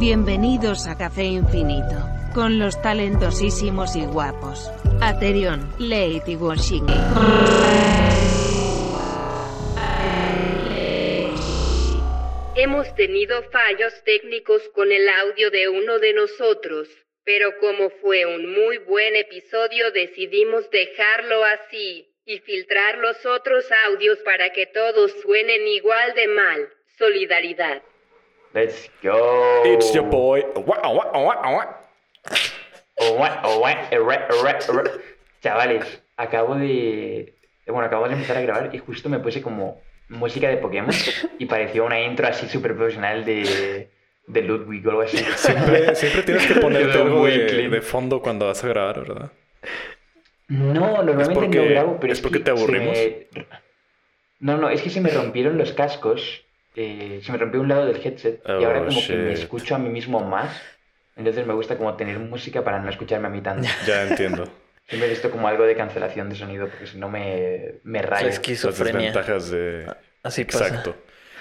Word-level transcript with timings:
Bienvenidos 0.00 0.88
a 0.88 0.98
Café 0.98 1.22
Infinito, 1.22 1.94
con 2.34 2.58
los 2.58 2.82
talentosísimos 2.82 3.94
y 3.94 4.04
guapos. 4.04 4.68
Aterion, 5.00 5.72
Lady 5.78 6.34
Washing. 6.34 6.84
Hemos 12.56 12.92
tenido 12.96 13.40
fallos 13.44 13.94
técnicos 14.04 14.68
con 14.74 14.90
el 14.90 15.08
audio 15.08 15.52
de 15.52 15.68
uno 15.68 16.00
de 16.00 16.12
nosotros, 16.12 16.88
pero 17.22 17.56
como 17.60 17.88
fue 18.02 18.26
un 18.26 18.52
muy 18.52 18.78
buen 18.78 19.14
episodio 19.14 19.92
decidimos 19.92 20.68
dejarlo 20.70 21.44
así 21.44 22.12
y 22.24 22.40
filtrar 22.40 22.98
los 22.98 23.24
otros 23.24 23.64
audios 23.86 24.18
para 24.24 24.50
que 24.50 24.66
todos 24.66 25.12
suenen 25.22 25.68
igual 25.68 26.14
de 26.14 26.26
mal. 26.26 26.68
Solidaridad. 26.98 27.80
Let's 28.54 28.88
go. 29.02 29.62
It's 29.64 29.92
your 29.92 30.08
boy. 30.08 30.44
Chavales, 35.42 36.02
acabo 36.16 36.54
de. 36.54 37.34
Bueno, 37.66 37.86
acabo 37.86 38.06
de 38.06 38.14
empezar 38.14 38.36
a 38.36 38.42
grabar 38.42 38.74
y 38.74 38.78
justo 38.78 39.08
me 39.08 39.18
puse 39.18 39.42
como 39.42 39.80
música 40.08 40.48
de 40.48 40.58
Pokémon 40.58 40.94
y 41.38 41.46
pareció 41.46 41.84
una 41.84 42.00
intro 42.00 42.26
así 42.28 42.46
súper 42.48 42.76
profesional 42.76 43.24
de, 43.24 43.88
de 44.26 44.42
Ludwig 44.42 44.86
o 44.86 44.90
algo 44.90 45.02
así. 45.02 45.16
Siempre, 45.18 45.94
siempre 45.96 46.22
tienes 46.22 46.46
que 46.46 46.60
ponerte 46.60 46.92
algo 46.98 47.26
de, 47.26 47.68
de 47.68 47.80
fondo 47.82 48.20
cuando 48.22 48.46
vas 48.46 48.62
a 48.62 48.68
grabar, 48.68 49.00
¿verdad? 49.00 49.32
No, 50.46 51.02
normalmente 51.02 51.34
porque- 51.34 51.58
no 51.58 51.64
grabo, 51.70 51.98
pero 52.00 52.12
es 52.12 52.18
es, 52.18 52.22
porque 52.22 52.38
que 52.38 52.44
te 52.44 52.50
aburrimos. 52.50 52.96
me- 52.96 53.26
No, 54.40 54.58
no, 54.58 54.68
es 54.68 54.82
que 54.82 54.90
se 54.90 55.00
me 55.00 55.10
rompieron 55.10 55.56
los 55.58 55.72
cascos. 55.72 56.43
Eh, 56.76 57.20
se 57.22 57.32
me 57.32 57.38
rompió 57.38 57.60
un 57.60 57.68
lado 57.68 57.86
del 57.86 57.96
headset 58.04 58.40
y 58.46 58.50
ahora 58.64 58.82
Oh, 58.82 58.86
como 58.86 59.00
que 59.06 59.12
me 59.16 59.30
shit. 59.34 59.38
escucho 59.42 59.74
a 59.74 59.78
mí 59.78 59.88
mismo 59.88 60.20
más. 60.20 60.60
Entonces 61.16 61.46
me 61.46 61.54
gusta 61.54 61.76
como 61.76 61.94
tener 61.94 62.18
música 62.18 62.64
para 62.64 62.80
no 62.80 62.90
escucharme 62.90 63.28
a 63.28 63.30
mí 63.30 63.40
tanto. 63.40 63.68
Ya 63.86 64.02
entiendo. 64.02 64.48
Siempre 64.86 65.06
he 65.08 65.10
visto 65.10 65.30
como 65.30 65.48
algo 65.48 65.64
de 65.64 65.76
cancelación 65.76 66.28
de 66.28 66.34
sonido 66.36 66.68
porque 66.68 66.86
si 66.86 66.98
no 66.98 67.08
me, 67.08 67.76
me 67.84 68.02
rayo. 68.02 68.26
Las 68.26 68.34
esquizofrenia. 68.34 69.00
desventajas 69.12 69.50
de. 69.50 69.86
Así 70.22 70.44
pasa. 70.44 70.66
Exacto. 70.68 70.94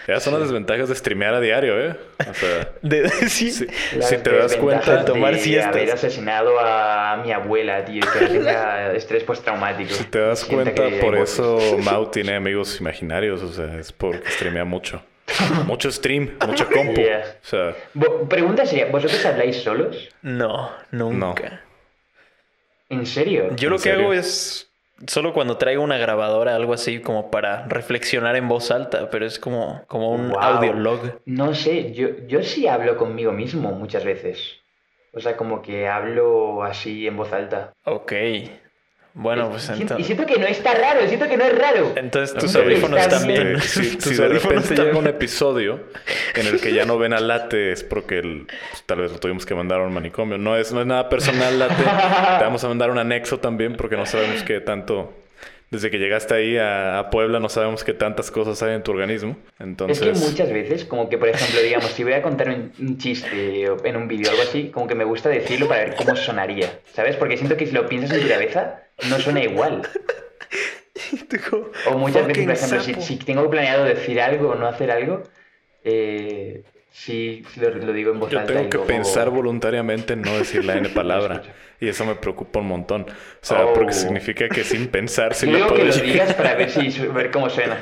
Ya 0.07 0.19
son 0.19 0.33
las 0.33 0.43
desventajas 0.43 0.89
de 0.89 0.95
streamear 0.95 1.33
a 1.33 1.39
diario, 1.39 1.79
¿eh? 1.79 1.95
O 2.29 2.33
sea, 2.33 2.71
De, 2.81 3.09
sí. 3.29 3.51
si, 3.51 3.65
Las 3.97 4.09
si 4.09 4.17
te 4.17 4.31
das 4.35 4.55
cuenta. 4.57 4.97
de 4.97 5.03
tomar 5.05 5.33
de 5.33 5.39
siestas. 5.39 5.73
haber 5.75 5.91
asesinado 5.91 6.59
a 6.59 7.21
mi 7.23 7.31
abuela, 7.31 7.85
tío, 7.85 8.01
que 8.11 8.25
tenga 8.27 8.91
estrés 8.95 9.23
postraumático. 9.23 9.93
Si 9.93 10.03
te 10.05 10.19
das 10.19 10.43
cuenta, 10.43 10.83
por 11.01 11.15
eso 11.17 11.57
Mau 11.83 12.11
tiene 12.11 12.35
amigos 12.35 12.79
imaginarios, 12.81 13.41
o 13.41 13.51
sea, 13.53 13.77
es 13.79 13.93
porque 13.93 14.29
streamea 14.29 14.65
mucho. 14.65 15.01
Mucho 15.65 15.91
stream, 15.91 16.37
mucho 16.45 16.67
compu. 16.69 16.95
Yeah. 17.01 17.23
O 17.41 17.45
sea, 17.45 17.75
Pregunta 18.29 18.65
sería, 18.65 18.87
¿vosotros 18.87 19.25
habláis 19.25 19.57
solos? 19.57 20.09
No, 20.21 20.71
nunca. 20.91 21.61
¿En 22.89 23.05
serio? 23.05 23.55
Yo 23.55 23.69
lo 23.69 23.77
¿En 23.77 23.81
que 23.81 23.91
hago 23.91 24.13
es 24.13 24.69
solo 25.07 25.33
cuando 25.33 25.57
traigo 25.57 25.81
una 25.83 25.97
grabadora, 25.97 26.55
algo 26.55 26.73
así 26.73 26.99
como 26.99 27.31
para 27.31 27.65
reflexionar 27.67 28.35
en 28.35 28.47
voz 28.47 28.69
alta, 28.71 29.09
pero 29.09 29.25
es 29.25 29.39
como, 29.39 29.83
como 29.87 30.11
un 30.11 30.29
Wow. 30.29 30.39
audiolog. 30.39 31.21
No 31.25 31.53
sé, 31.55 31.93
yo, 31.93 32.09
yo 32.27 32.43
sí 32.43 32.67
hablo 32.67 32.97
conmigo 32.97 33.31
mismo 33.31 33.71
muchas 33.71 34.03
veces. 34.03 34.59
O 35.13 35.19
sea, 35.19 35.37
como 35.37 35.61
que 35.61 35.87
hablo 35.87 36.63
así 36.63 37.07
en 37.07 37.17
voz 37.17 37.31
alta. 37.33 37.73
Ok. 37.85 38.13
Bueno, 39.15 39.49
pues 39.51 39.63
Y 39.63 39.65
siento- 39.67 39.79
Y 39.79 39.81
entonces. 39.83 40.05
siento 40.07 40.25
que 40.25 40.39
no 40.39 40.47
está 40.47 40.73
raro, 40.73 41.07
siento 41.07 41.27
que 41.27 41.37
no 41.37 41.43
es 41.45 41.55
raro. 41.57 41.93
Entonces 41.95 42.35
tus 42.35 42.55
Hombre, 42.55 42.73
audífonos 42.73 43.07
también. 43.07 43.61
si, 43.61 43.95
Tus 43.97 44.03
si 44.05 44.15
de 44.15 44.27
repente 44.27 44.75
llega 44.75 44.97
un 44.97 45.05
episodio 45.07 45.81
en 46.33 46.47
el 46.47 46.59
que 46.59 46.73
ya 46.73 46.85
no 46.85 46.97
ven 46.97 47.13
a 47.13 47.19
Late 47.19 47.71
es 47.71 47.83
porque 47.83 48.17
el- 48.19 48.47
pues, 48.47 48.83
tal 48.87 49.01
vez 49.01 49.11
lo 49.11 49.19
tuvimos 49.19 49.45
que 49.45 49.53
mandar 49.53 49.81
a 49.81 49.83
un 49.85 49.93
manicomio. 49.93 50.37
No 50.39 50.57
es, 50.57 50.71
no 50.73 50.81
es 50.81 50.87
nada 50.87 51.09
personal, 51.09 51.59
Late. 51.59 51.75
Te 52.39 52.43
vamos 52.43 52.63
a 52.63 52.67
mandar 52.67 52.89
un 52.89 52.97
anexo 52.97 53.39
también 53.39 53.75
porque 53.77 53.95
no 53.97 54.05
sabemos 54.07 54.41
qué 54.43 54.59
tanto... 54.61 55.13
Desde 55.73 55.89
que 55.89 55.97
llegaste 55.97 56.35
ahí 56.35 56.55
a, 56.55 56.99
a 56.99 57.09
Puebla 57.09 57.39
no 57.39 57.49
sabemos 57.49 57.83
qué 57.83 57.95
tantas 57.95 58.29
cosas 58.29 58.61
hay 58.61 58.75
en 58.75 58.83
tu 58.83 58.91
organismo. 58.91 59.37
Entonces... 59.57 59.99
Es 59.99 60.21
que 60.21 60.29
muchas 60.29 60.53
veces, 60.53 60.85
como 60.85 61.09
que 61.09 61.17
por 61.17 61.27
ejemplo, 61.27 61.59
digamos, 61.61 61.89
si 61.89 62.03
voy 62.03 62.13
a 62.13 62.21
contar 62.21 62.49
un, 62.49 62.71
un 62.79 62.99
chiste 62.99 63.65
en 63.83 63.95
un 63.97 64.07
vídeo 64.07 64.27
o 64.27 64.31
algo 64.33 64.43
así, 64.43 64.69
como 64.69 64.85
que 64.85 64.93
me 64.93 65.03
gusta 65.03 65.29
decirlo 65.29 65.67
para 65.67 65.85
ver 65.85 65.95
cómo 65.95 66.15
sonaría, 66.15 66.79
¿sabes? 66.93 67.15
Porque 67.15 67.37
siento 67.37 67.57
que 67.57 67.65
si 67.65 67.71
lo 67.71 67.89
piensas 67.89 68.15
en 68.15 68.21
tu 68.21 68.29
cabeza, 68.29 68.83
no 69.09 69.17
suena 69.17 69.43
igual. 69.43 69.81
O 71.87 71.97
muchas 71.97 72.27
veces, 72.27 72.45
por 72.45 72.53
ejemplo, 72.53 72.81
si, 72.81 72.93
si 73.01 73.17
tengo 73.17 73.49
planeado 73.49 73.83
decir 73.83 74.21
algo 74.21 74.49
o 74.49 74.55
no 74.55 74.67
hacer 74.67 74.91
algo, 74.91 75.23
eh, 75.83 76.63
sí, 76.93 77.43
lo, 77.59 77.69
lo 77.71 77.91
digo 77.91 78.11
en 78.13 78.19
voz 78.21 78.31
Yo 78.31 78.39
alta. 78.39 78.53
tengo 78.53 78.69
que 78.69 78.77
luego- 78.77 78.87
pensar 78.87 79.29
voluntariamente 79.29 80.13
en 80.13 80.21
no 80.21 80.37
decir 80.37 80.63
la 80.63 80.77
N 80.77 80.87
palabra. 80.89 81.41
y 81.81 81.89
eso 81.89 82.05
me 82.05 82.15
preocupa 82.15 82.59
un 82.59 82.67
montón. 82.67 83.01
O 83.01 83.13
sea, 83.41 83.65
Oh. 83.65 83.73
porque 83.73 83.91
significa 83.93 84.47
que 84.47 84.63
sin 84.63 84.87
pensar 84.87 85.33
Yo 85.35 85.47
lo 85.47 85.55
digo 85.57 85.67
que 85.67 85.73
puedo 85.83 85.85
lo 85.97 86.03
digas 86.03 86.33
para 86.35 86.55
ver, 86.55 86.69
si, 86.69 86.87
ver 87.07 87.29
cómo 87.31 87.49
suena. 87.49 87.77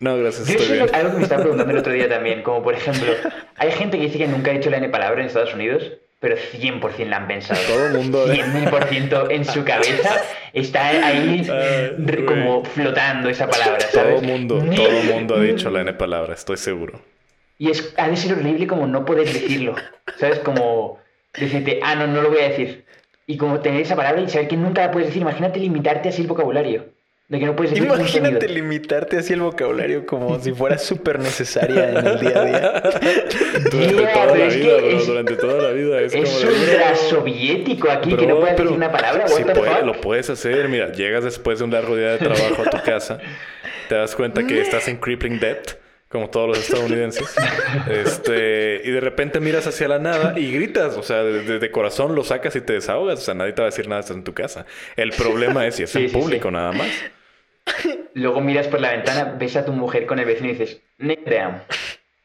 No, 0.00 0.16
gracias, 0.18 0.46
Yo 0.48 0.52
estoy 0.54 0.66
es 0.66 0.72
bien. 0.72 0.86
lo- 0.86 0.94
algo 0.94 1.10
que 1.12 1.16
me 1.18 1.22
estaba 1.22 1.40
preguntando 1.42 1.72
el 1.72 1.78
otro 1.78 1.92
día 1.92 2.08
también, 2.08 2.42
como 2.42 2.62
por 2.62 2.74
ejemplo, 2.74 3.12
hay 3.56 3.70
gente 3.72 3.96
que 3.98 4.04
dice 4.04 4.18
que 4.18 4.26
nunca 4.26 4.50
ha 4.50 4.54
dicho 4.54 4.68
la 4.70 4.78
N 4.78 4.88
palabra 4.88 5.20
en 5.20 5.26
Estados 5.28 5.54
Unidos, 5.54 5.92
pero 6.20 6.36
100% 6.36 7.08
la 7.08 7.16
han 7.18 7.26
pensado. 7.28 7.60
Todo 7.66 7.86
el 7.86 7.92
mundo, 7.94 8.30
¿eh? 8.30 8.36
100% 8.42 9.30
en 9.30 9.44
su 9.46 9.64
cabeza 9.64 10.22
está 10.52 10.88
ahí 11.06 11.46
güey. 11.46 12.24
como 12.26 12.64
flotando 12.64 13.28
esa 13.30 13.48
palabra, 13.48 13.78
Todo 13.78 14.02
¿sabes? 14.02 14.22
el 14.22 14.28
mundo, 14.28 14.62
todo 14.74 14.88
el 14.88 15.04
mundo 15.04 15.36
ha 15.36 15.40
dicho 15.40 15.70
la 15.70 15.80
N 15.82 15.92
palabra, 15.94 16.34
estoy 16.34 16.56
seguro. 16.58 17.00
Y 17.60 17.70
es, 17.70 17.92
ha 17.98 18.08
de 18.08 18.16
ser 18.16 18.32
horrible 18.32 18.66
como 18.66 18.86
no 18.86 19.04
poder 19.04 19.26
decirlo, 19.26 19.74
¿sabes? 20.16 20.38
Como 20.38 20.98
decirte, 21.38 21.78
ah, 21.82 21.94
no, 21.94 22.06
no 22.06 22.22
lo 22.22 22.30
voy 22.30 22.40
a 22.40 22.48
decir. 22.48 22.84
Y 23.26 23.36
como 23.36 23.60
tener 23.60 23.82
esa 23.82 23.94
palabra 23.94 24.22
y 24.22 24.28
saber 24.30 24.48
que 24.48 24.56
nunca 24.56 24.86
la 24.86 24.90
puedes 24.90 25.08
decir, 25.08 25.20
imagínate 25.20 25.60
limitarte 25.60 26.08
así 26.08 26.22
el 26.22 26.28
vocabulario. 26.28 26.86
De 27.28 27.38
que 27.38 27.44
no 27.46 27.54
puedes 27.54 27.70
decir 27.72 27.84
Imagínate 27.86 28.48
limitarte 28.48 29.18
así 29.18 29.34
el 29.34 29.42
vocabulario 29.42 30.04
como 30.06 30.38
si 30.40 30.52
fuera 30.52 30.78
súper 30.78 31.18
necesaria 31.20 31.90
en 31.90 32.06
el 32.06 32.18
día 32.18 32.40
a 32.40 32.44
día. 32.46 32.82
Durante 33.70 33.94
Yeah, 34.02 34.12
toda 34.14 34.36
la 34.36 34.46
vida, 34.46 34.76
bro, 34.78 34.86
es- 34.90 35.06
durante 35.06 35.36
toda 35.36 35.62
la 35.62 35.70
vida. 35.72 36.00
Es, 36.00 36.14
Es 36.14 36.30
como 36.30 36.50
ultra 36.50 36.86
"Bro, 36.88 36.96
soviético 36.96 37.90
aquí 37.90 38.16
que 38.16 38.26
no 38.26 38.36
puedes 38.40 38.54
pero 38.56 38.70
decir 38.70 38.76
una 38.76 38.90
palabra. 38.90 39.24
the 39.26 39.44
puede- 39.54 39.84
lo 39.84 40.00
puedes 40.00 40.30
hacer. 40.30 40.68
Mira, 40.68 40.90
llegas 40.92 41.22
después 41.24 41.58
de 41.58 41.66
un 41.66 41.70
largo 41.72 41.94
día 41.94 42.12
de 42.12 42.18
trabajo 42.18 42.62
a 42.66 42.70
tu 42.70 42.78
casa, 42.84 43.18
te 43.88 43.94
das 43.94 44.16
cuenta 44.16 44.44
que 44.46 44.60
estás 44.60 44.88
en 44.88 44.96
crippling 44.96 45.38
debt, 45.38 45.74
como 46.10 46.28
todos 46.28 46.48
los 46.48 46.58
estadounidenses, 46.58 47.34
este, 47.88 48.82
y 48.84 48.90
de 48.90 49.00
repente 49.00 49.38
miras 49.38 49.66
hacia 49.68 49.86
la 49.86 50.00
nada 50.00 50.38
y 50.38 50.50
gritas, 50.52 50.96
o 50.96 51.02
sea, 51.04 51.22
de, 51.22 51.70
corazón 51.70 52.16
lo 52.16 52.24
sacas 52.24 52.56
y 52.56 52.60
te 52.60 52.72
desahogas, 52.72 53.20
o 53.20 53.22
sea, 53.22 53.34
nadie 53.34 53.52
te 53.52 53.62
va 53.62 53.68
a 53.68 53.70
decir 53.70 53.86
nada, 53.88 54.00
estás 54.00 54.16
en 54.16 54.24
tu 54.24 54.34
casa. 54.34 54.66
El 54.96 55.12
problema 55.12 55.66
es 55.66 55.76
si 55.76 55.84
es 55.84 55.90
Sí, 55.90 56.02
en 56.04 56.08
sí, 56.10 56.16
público 56.16 56.48
sí. 56.48 56.54
nada 56.54 56.72
más. 56.72 56.88
Luego 58.14 58.40
miras 58.40 58.66
por 58.66 58.80
la 58.80 58.90
ventana, 58.90 59.36
ves 59.38 59.54
a 59.56 59.64
tu 59.64 59.72
mujer 59.72 60.06
con 60.06 60.18
el 60.18 60.24
vecino 60.24 60.48
y 60.48 60.52
dices, 60.52 60.82
"Neck 60.98 61.20
down". 61.30 61.62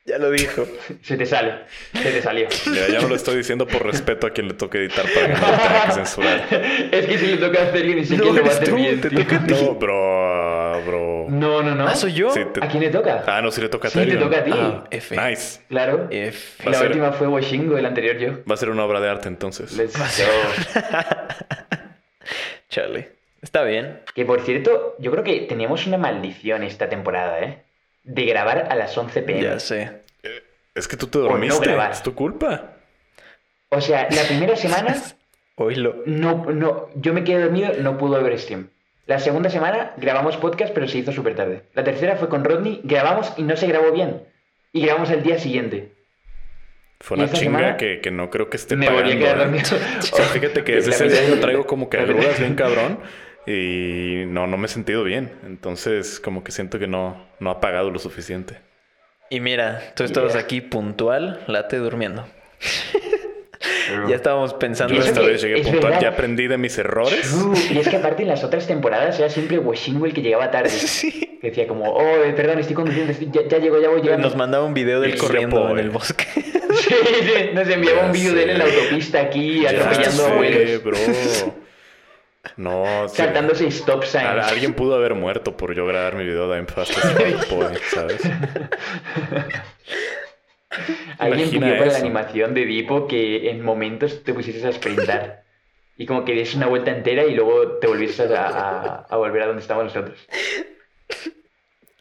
Ya 0.08 0.20
lo 0.20 0.30
dijo. 0.30 0.68
Se 1.02 1.18
te 1.18 1.26
sale, 1.26 1.62
se 1.94 2.12
te 2.12 2.22
salió. 2.22 2.48
Mira, 2.68 2.88
ya 2.90 3.02
no 3.02 3.08
lo 3.08 3.16
estoy 3.16 3.38
diciendo 3.38 3.66
por 3.66 3.84
respeto 3.84 4.28
a 4.28 4.30
quien 4.30 4.48
le 4.48 4.54
toque 4.54 4.78
editar 4.78 5.04
para 5.12 5.26
que 5.28 5.34
no 5.34 5.40
lo 5.52 5.58
tenga 5.58 5.86
que 5.88 5.92
censurar. 5.94 6.48
es 6.92 7.06
que 7.08 7.18
si 7.18 7.26
le 7.26 7.38
toca 7.38 7.64
hacer 7.64 7.84
bien 7.84 7.98
y 7.98 8.06
sé 8.06 8.16
No, 8.18 8.26
lo 8.26 8.44
va 8.44 8.50
a 8.50 8.52
hacer 8.52 8.70
tú, 8.70 8.76
bien. 8.76 9.02
te 9.02 9.10
toca 9.10 9.36
a 9.38 9.46
ti. 9.48 9.54
No, 9.54 9.74
bro, 9.74 10.82
bro. 10.86 11.26
No, 11.30 11.64
no, 11.64 11.74
no. 11.74 11.88
¿Ah, 11.88 11.96
soy 11.96 12.14
yo? 12.14 12.30
Sí, 12.30 12.42
te- 12.54 12.64
¿A 12.64 12.68
quién 12.68 12.84
le 12.84 12.92
toca? 12.92 13.24
Ah, 13.26 13.42
no, 13.42 13.50
sí 13.50 13.62
le 13.62 13.70
toca 13.70 13.88
a 13.88 13.92
Sí, 13.92 14.06
te 14.06 14.16
toca 14.18 14.38
a 14.38 14.44
ti. 14.44 14.52
Ah, 14.54 14.84
F. 14.92 15.16
Nice. 15.18 15.62
Claro. 15.70 16.08
F. 16.12 16.64
Va 16.64 16.68
a 16.68 16.72
La 16.74 16.78
ser- 16.78 16.88
última 16.90 17.12
fue 17.12 17.28
Washingo, 17.28 17.76
el 17.80 17.86
anterior 17.88 18.18
yo. 18.20 18.44
Va 18.48 18.54
a 18.54 18.58
ser 18.58 18.70
una 18.70 18.86
obra 18.86 19.00
de 19.02 19.10
arte 19.10 19.28
entonces. 19.28 19.76
Let's 19.76 19.98
go. 19.98 20.84
Chale. 22.70 23.10
Está 23.42 23.64
bien. 23.64 24.02
Que 24.14 24.24
por 24.26 24.42
cierto, 24.42 24.96
yo 25.00 25.10
creo 25.12 25.24
que 25.24 25.42
teníamos 25.42 25.88
una 25.88 25.98
maldición 25.98 26.62
esta 26.64 26.90
temporada, 26.90 27.40
¿eh? 27.40 27.64
De 28.06 28.26
grabar 28.26 28.68
a 28.70 28.76
las 28.76 28.98
11 28.98 29.22
pm. 29.24 29.42
Ya 29.42 29.60
sé. 29.60 29.92
Es 30.74 30.88
que 30.88 30.96
tú 30.98 31.08
te 31.08 31.18
no 31.18 31.26
dormiste. 31.26 31.66
grabar. 31.66 31.92
es 31.92 32.04
tu 32.04 32.14
culpa. 32.16 32.74
O 33.70 33.82
sea, 33.82 34.08
la 34.12 34.24
primera 34.24 34.56
semana 34.56 34.96
Oílo. 35.56 36.04
no, 36.06 36.46
no, 36.52 36.90
yo 36.96 37.14
me 37.14 37.24
quedé 37.24 37.42
dormido, 37.44 37.72
no 37.80 37.98
pudo 37.98 38.22
ver 38.22 38.38
stream. 38.40 38.70
La 39.08 39.20
segunda 39.20 39.50
semana 39.50 39.94
grabamos 39.98 40.38
podcast, 40.38 40.74
pero 40.74 40.88
se 40.88 40.98
hizo 41.00 41.12
súper 41.12 41.36
tarde. 41.36 41.64
La 41.74 41.84
tercera 41.84 42.16
fue 42.16 42.28
con 42.30 42.44
Rodney, 42.44 42.82
grabamos 42.84 43.34
y 43.38 43.44
no 43.44 43.56
se 43.56 43.68
grabó 43.68 43.92
bien. 43.92 44.24
Y 44.74 44.82
grabamos 44.86 45.10
el 45.12 45.24
día 45.24 45.38
siguiente. 45.40 45.94
Fue 47.00 47.18
¿Y 47.18 47.22
una 47.22 47.32
chinga 47.32 47.78
que, 47.78 48.00
que 48.02 48.10
no 48.12 48.30
creo 48.30 48.50
que 48.50 48.58
esté 48.58 48.76
Me 48.76 48.90
volví 48.90 49.00
a 49.00 49.04
pagando. 49.04 49.20
quedar 49.26 49.36
¿eh? 49.38 49.40
dormido. 49.40 49.70
O 50.00 50.02
sea, 50.02 50.26
fíjate 50.26 50.64
que 50.64 50.72
desde 50.76 50.92
ese 50.92 51.08
día 51.10 51.28
yo 51.30 51.40
traigo 51.40 51.66
como 51.66 51.90
que 51.90 51.98
agruras 51.98 52.40
bien 52.40 52.56
cabrón. 52.56 53.00
Y 53.48 54.24
no, 54.28 54.48
no 54.48 54.58
me 54.58 54.66
he 54.66 54.70
sentido 54.70 55.04
bien. 55.04 55.32
Entonces, 55.46 56.20
como 56.20 56.44
que 56.44 56.52
siento 56.52 56.80
que 56.80 56.88
no, 56.88 57.26
no 57.40 57.50
ha 57.52 57.62
pagado 57.62 57.92
lo 57.92 58.00
suficiente. 58.00 58.58
Y 59.30 59.40
mira, 59.40 59.82
tú 59.96 60.04
estabas 60.04 60.34
Yeah. 60.34 60.42
aquí 60.42 60.62
puntual, 60.62 61.42
late 61.48 61.78
durmiendo. 61.78 62.26
Ya 64.10 64.16
estábamos 64.16 64.54
pensando 64.56 64.96
esta 64.96 65.22
vez 65.22 65.42
llegué 65.42 65.60
es 65.62 65.68
puntual, 65.68 65.94
verdad. 65.94 66.02
ya 66.02 66.10
aprendí 66.10 66.48
de 66.48 66.58
mis 66.58 66.78
errores. 66.78 67.36
Y 67.72 67.78
es 67.78 67.88
que 67.88 67.96
aparte 67.98 68.24
en 68.24 68.28
las 68.30 68.44
otras 68.44 68.68
temporadas 68.68 69.18
era 69.20 69.30
siempre 69.30 69.58
Washington 69.60 70.08
el 70.08 70.14
que 70.14 70.22
llegaba 70.22 70.52
tarde. 70.52 70.70
Sí. 70.76 71.38
Que 71.42 71.50
decía 71.50 71.68
como, 71.68 71.92
oh, 71.92 72.24
eh, 72.24 72.34
perdón, 72.34 72.60
estoy 72.60 72.76
conduciendo, 72.76 73.14
ya, 73.32 73.48
ya 73.48 73.58
llego, 73.60 73.80
ya 73.80 73.90
voy 73.90 74.02
llegando. 74.02 74.28
Nos 74.28 74.36
mandaba 74.36 74.66
un 74.66 74.74
video 74.74 75.02
del 75.02 75.12
El 75.12 75.18
corriendo 75.20 75.70
en 75.70 75.80
el 75.80 75.90
bosque. 75.90 76.26
Sí, 76.76 76.94
sí, 76.94 77.34
nos 77.54 77.68
enviaba 77.70 78.02
Ya 78.02 78.06
un 78.08 78.12
vídeo 78.12 78.34
de 78.34 78.44
él 78.44 78.50
en 78.52 78.58
la 78.60 78.66
autopista 78.66 79.22
aquí, 79.22 79.62
Ya 79.62 79.70
atropellando 79.70 80.24
sé, 80.24 80.32
abuelos, 80.32 80.84
bro. 80.84 80.98
No, 82.58 83.08
sí. 83.10 83.18
saltándose 83.18 83.68
stop 83.68 84.04
A- 84.04 84.06
signs. 84.06 84.52
Alguien 84.52 84.74
pudo 84.74 84.96
haber 84.96 85.14
muerto 85.16 85.56
por 85.58 85.74
yo 85.76 85.86
grabar 85.86 86.16
mi 86.16 86.24
video 86.26 86.50
de 86.50 86.58
I'm 86.58 86.68
Fast 86.68 86.98
as 86.98 87.12
Fuck 87.14 87.50
Boy, 87.50 87.78
¿sabes? 87.94 88.22
Alguien 91.18 91.50
pidió 91.50 91.78
para 91.78 91.92
la 91.92 91.98
animación 92.00 92.54
de 92.54 92.66
Dipo 92.66 93.08
que 93.08 93.50
en 93.50 93.62
momentos 93.64 94.24
te 94.24 94.34
pusieses 94.34 94.66
a 94.66 94.72
sprintar. 94.74 95.44
Y 95.98 96.06
como 96.06 96.26
que 96.26 96.34
des 96.36 96.54
una 96.56 96.68
vuelta 96.68 96.92
entera 96.92 97.24
y 97.26 97.34
luego 97.34 97.78
te 97.78 97.88
volvieses 97.88 98.30
a, 98.32 98.48
a- 98.48 99.06
a 99.10 99.16
volver 99.18 99.44
a 99.44 99.48
donde 99.48 99.62
estábamos 99.62 99.96
nosotros. 99.96 100.20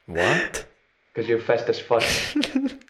What? 0.06 0.66
Because 1.14 1.28
you're 1.30 1.40
fast 1.40 1.68
as 1.68 1.80
fuck. 1.80 2.02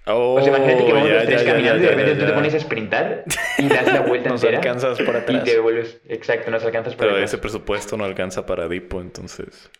Oh, 0.06 0.34
O 0.38 0.42
sea, 0.42 0.48
imagínate 0.56 0.86
que 0.86 0.92
vamos 0.94 1.08
ya, 1.10 1.14
los 1.16 1.24
tres 1.26 1.40
ya, 1.42 1.46
ya, 1.46 1.52
caminando 1.52 1.76
y 1.76 1.80
de 1.80 1.84
ya, 1.86 1.90
repente 1.90 2.10
ya, 2.12 2.18
tú 2.18 2.24
te 2.24 2.30
ya. 2.30 2.34
pones 2.34 2.54
a 2.54 2.60
sprintar 2.60 3.24
y 3.58 3.68
das 3.68 3.92
la 3.92 4.00
vuelta 4.00 4.28
Nos 4.30 4.42
entera. 4.42 4.58
alcanzas 4.58 4.98
por 5.02 5.14
Y 5.14 5.18
atrás. 5.18 5.44
te 5.44 5.58
vuelves. 5.58 6.00
Exacto, 6.08 6.50
nos 6.50 6.64
alcanzas 6.64 6.94
por 6.94 7.00
Pero 7.04 7.16
atrás. 7.16 7.30
ese 7.30 7.38
presupuesto 7.38 7.96
no 7.98 8.04
alcanza 8.04 8.46
para 8.46 8.66
Dipo, 8.66 9.00
entonces... 9.02 9.70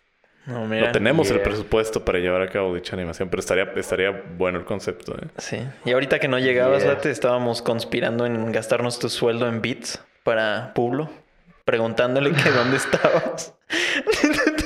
No, 0.46 0.66
mira. 0.66 0.88
No 0.88 0.92
tenemos 0.92 1.30
el 1.30 1.36
Yeah. 1.36 1.44
presupuesto 1.44 2.04
para 2.04 2.18
llevar 2.18 2.42
a 2.42 2.50
cabo 2.50 2.74
dicha 2.74 2.94
animación, 2.94 3.30
pero 3.30 3.40
estaría, 3.40 3.64
estaría 3.76 4.10
bueno 4.36 4.58
el 4.58 4.66
concepto, 4.66 5.14
¿eh? 5.14 5.28
Sí. 5.38 5.58
Y 5.86 5.92
ahorita 5.92 6.18
que 6.18 6.28
no 6.28 6.38
llegabas, 6.38 6.82
Yeah. 6.82 6.92
Late, 6.92 7.10
estábamos 7.10 7.62
conspirando 7.62 8.26
en 8.26 8.52
gastarnos 8.52 8.98
tu 8.98 9.08
sueldo 9.08 9.48
en 9.48 9.62
bits 9.62 9.98
para 10.22 10.74
Pueblo. 10.74 11.08
Preguntándole 11.64 12.32
que 12.32 12.50
dónde 12.50 12.76
estabas. 12.76 13.54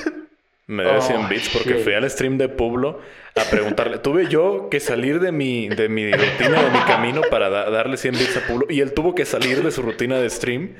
Me 0.69 0.83
debe 0.83 0.97
Oh, 0.97 1.01
100 1.01 1.29
bits 1.29 1.49
porque 1.49 1.73
shit. 1.73 1.83
fui 1.83 1.93
al 1.95 2.07
stream 2.09 2.37
de 2.37 2.47
Pueblo 2.47 2.99
a 3.35 3.43
preguntarle. 3.49 3.97
Tuve 3.97 4.27
yo 4.27 4.67
que 4.69 4.79
salir 4.79 5.19
de 5.19 5.31
mi, 5.31 5.67
de 5.67 5.89
mi 5.89 6.11
rutina, 6.11 6.61
de 6.63 6.69
mi 6.69 6.79
camino 6.85 7.21
para 7.31 7.49
da- 7.49 7.69
darle 7.71 7.97
100 7.97 8.13
bits 8.13 8.37
a 8.37 8.41
Pueblo. 8.47 8.67
Y 8.69 8.81
él 8.81 8.93
tuvo 8.93 9.15
que 9.15 9.25
salir 9.25 9.63
de 9.63 9.71
su 9.71 9.81
rutina 9.81 10.19
de 10.19 10.29
stream 10.29 10.75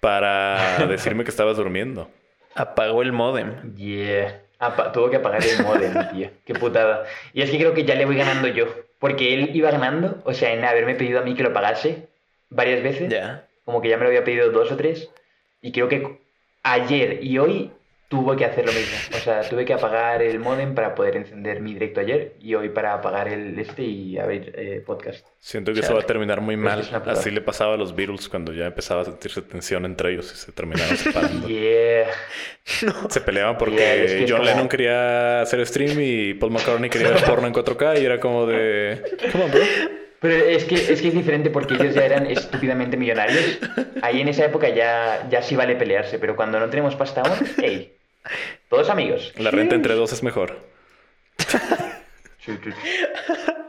para 0.00 0.86
decirme 0.86 1.24
que 1.24 1.30
estabas 1.30 1.56
durmiendo. 1.56 2.10
Apagó 2.54 3.02
el 3.02 3.12
modem. 3.12 3.74
Yeah. 3.74 4.40
Apa- 4.60 4.92
tuvo 4.92 5.10
que 5.10 5.16
apagar 5.16 5.42
el 5.44 5.64
modem, 5.64 5.92
tío. 6.12 6.30
Qué 6.44 6.54
putada. 6.54 7.04
Y 7.32 7.42
es 7.42 7.50
que 7.50 7.58
creo 7.58 7.74
que 7.74 7.84
ya 7.84 7.96
le 7.96 8.04
voy 8.04 8.16
ganando 8.16 8.46
yo. 8.48 8.66
Porque 8.98 9.34
él 9.34 9.50
iba 9.54 9.70
ganando, 9.70 10.22
o 10.24 10.32
sea, 10.32 10.52
en 10.52 10.64
haberme 10.64 10.94
pedido 10.94 11.18
a 11.18 11.22
mí 11.22 11.34
que 11.34 11.42
lo 11.42 11.52
pagase 11.52 12.06
varias 12.50 12.82
veces. 12.82 13.08
Ya. 13.10 13.46
Como 13.64 13.82
que 13.82 13.88
ya 13.88 13.96
me 13.96 14.04
lo 14.04 14.08
había 14.10 14.24
pedido 14.24 14.50
dos 14.52 14.70
o 14.70 14.76
tres. 14.76 15.10
Y 15.60 15.72
creo 15.72 15.88
que 15.88 16.18
ayer 16.62 17.18
y 17.22 17.38
hoy 17.38 17.70
tuvo 18.08 18.36
que 18.36 18.44
hacer 18.44 18.64
lo 18.66 18.72
mismo. 18.72 18.96
O 19.14 19.18
sea, 19.18 19.40
tuve 19.48 19.64
que 19.64 19.72
apagar 19.72 20.22
el 20.22 20.38
modem 20.38 20.74
para 20.74 20.94
poder 20.94 21.16
encender 21.16 21.60
mi 21.60 21.72
directo 21.74 22.00
ayer. 22.00 22.34
Y 22.40 22.54
hoy 22.54 22.68
para 22.68 22.94
apagar 22.94 23.28
el 23.28 23.58
este 23.58 23.82
y 23.82 24.18
abrir 24.18 24.52
eh, 24.56 24.82
podcast. 24.86 25.26
Siento 25.40 25.72
que 25.72 25.80
eso 25.80 25.88
Chale. 25.88 25.98
va 26.00 26.04
a 26.04 26.06
terminar 26.06 26.40
muy 26.40 26.56
mal. 26.56 26.88
Así 27.06 27.30
le 27.30 27.40
pasaba 27.40 27.74
a 27.74 27.76
los 27.76 27.94
Beatles 27.94 28.28
cuando 28.28 28.52
ya 28.52 28.66
empezaba 28.66 29.02
a 29.02 29.04
sentirse 29.04 29.42
tensión 29.42 29.84
entre 29.84 30.12
ellos 30.12 30.32
y 30.32 30.36
se 30.36 30.52
terminaron 30.52 30.96
separando. 30.96 31.48
Yeah. 31.48 32.06
Se 33.10 33.20
peleaban 33.20 33.58
porque 33.58 33.76
Yeah, 33.76 33.94
es 33.94 34.12
que 34.12 34.20
John 34.28 34.38
como- 34.38 34.44
Lennon 34.50 34.68
quería 34.68 35.42
hacer 35.42 35.66
stream 35.66 35.98
y 36.00 36.34
Paul 36.34 36.52
McCartney 36.52 36.88
quería 36.88 37.10
ver 37.10 37.22
porno 37.26 37.46
en 37.46 37.52
4K 37.52 38.00
y 38.00 38.04
era 38.06 38.18
como 38.20 38.46
de... 38.46 39.02
Come 39.32 39.44
on, 39.44 39.50
bro. 39.50 39.60
Pero 40.20 40.34
es 40.34 40.64
que, 40.64 40.74
es 40.74 41.02
que 41.02 41.08
es 41.08 41.14
diferente 41.14 41.50
porque 41.50 41.74
ellos 41.74 41.94
ya 41.94 42.04
eran 42.04 42.26
estúpidamente 42.26 42.96
millonarios. 42.96 43.58
Ahí 44.02 44.20
en 44.20 44.28
esa 44.28 44.46
época 44.46 44.68
ya, 44.70 45.26
ya 45.28 45.42
sí 45.42 45.54
vale 45.54 45.76
pelearse, 45.76 46.18
pero 46.18 46.34
cuando 46.34 46.58
no 46.58 46.70
tenemos 46.70 46.96
pasta 46.96 47.20
aún, 47.20 47.36
hey, 47.58 47.94
todos 48.68 48.88
amigos. 48.88 49.32
La 49.36 49.50
renta 49.50 49.74
entre 49.74 49.94
dos 49.94 50.12
es 50.12 50.22
mejor. 50.22 50.58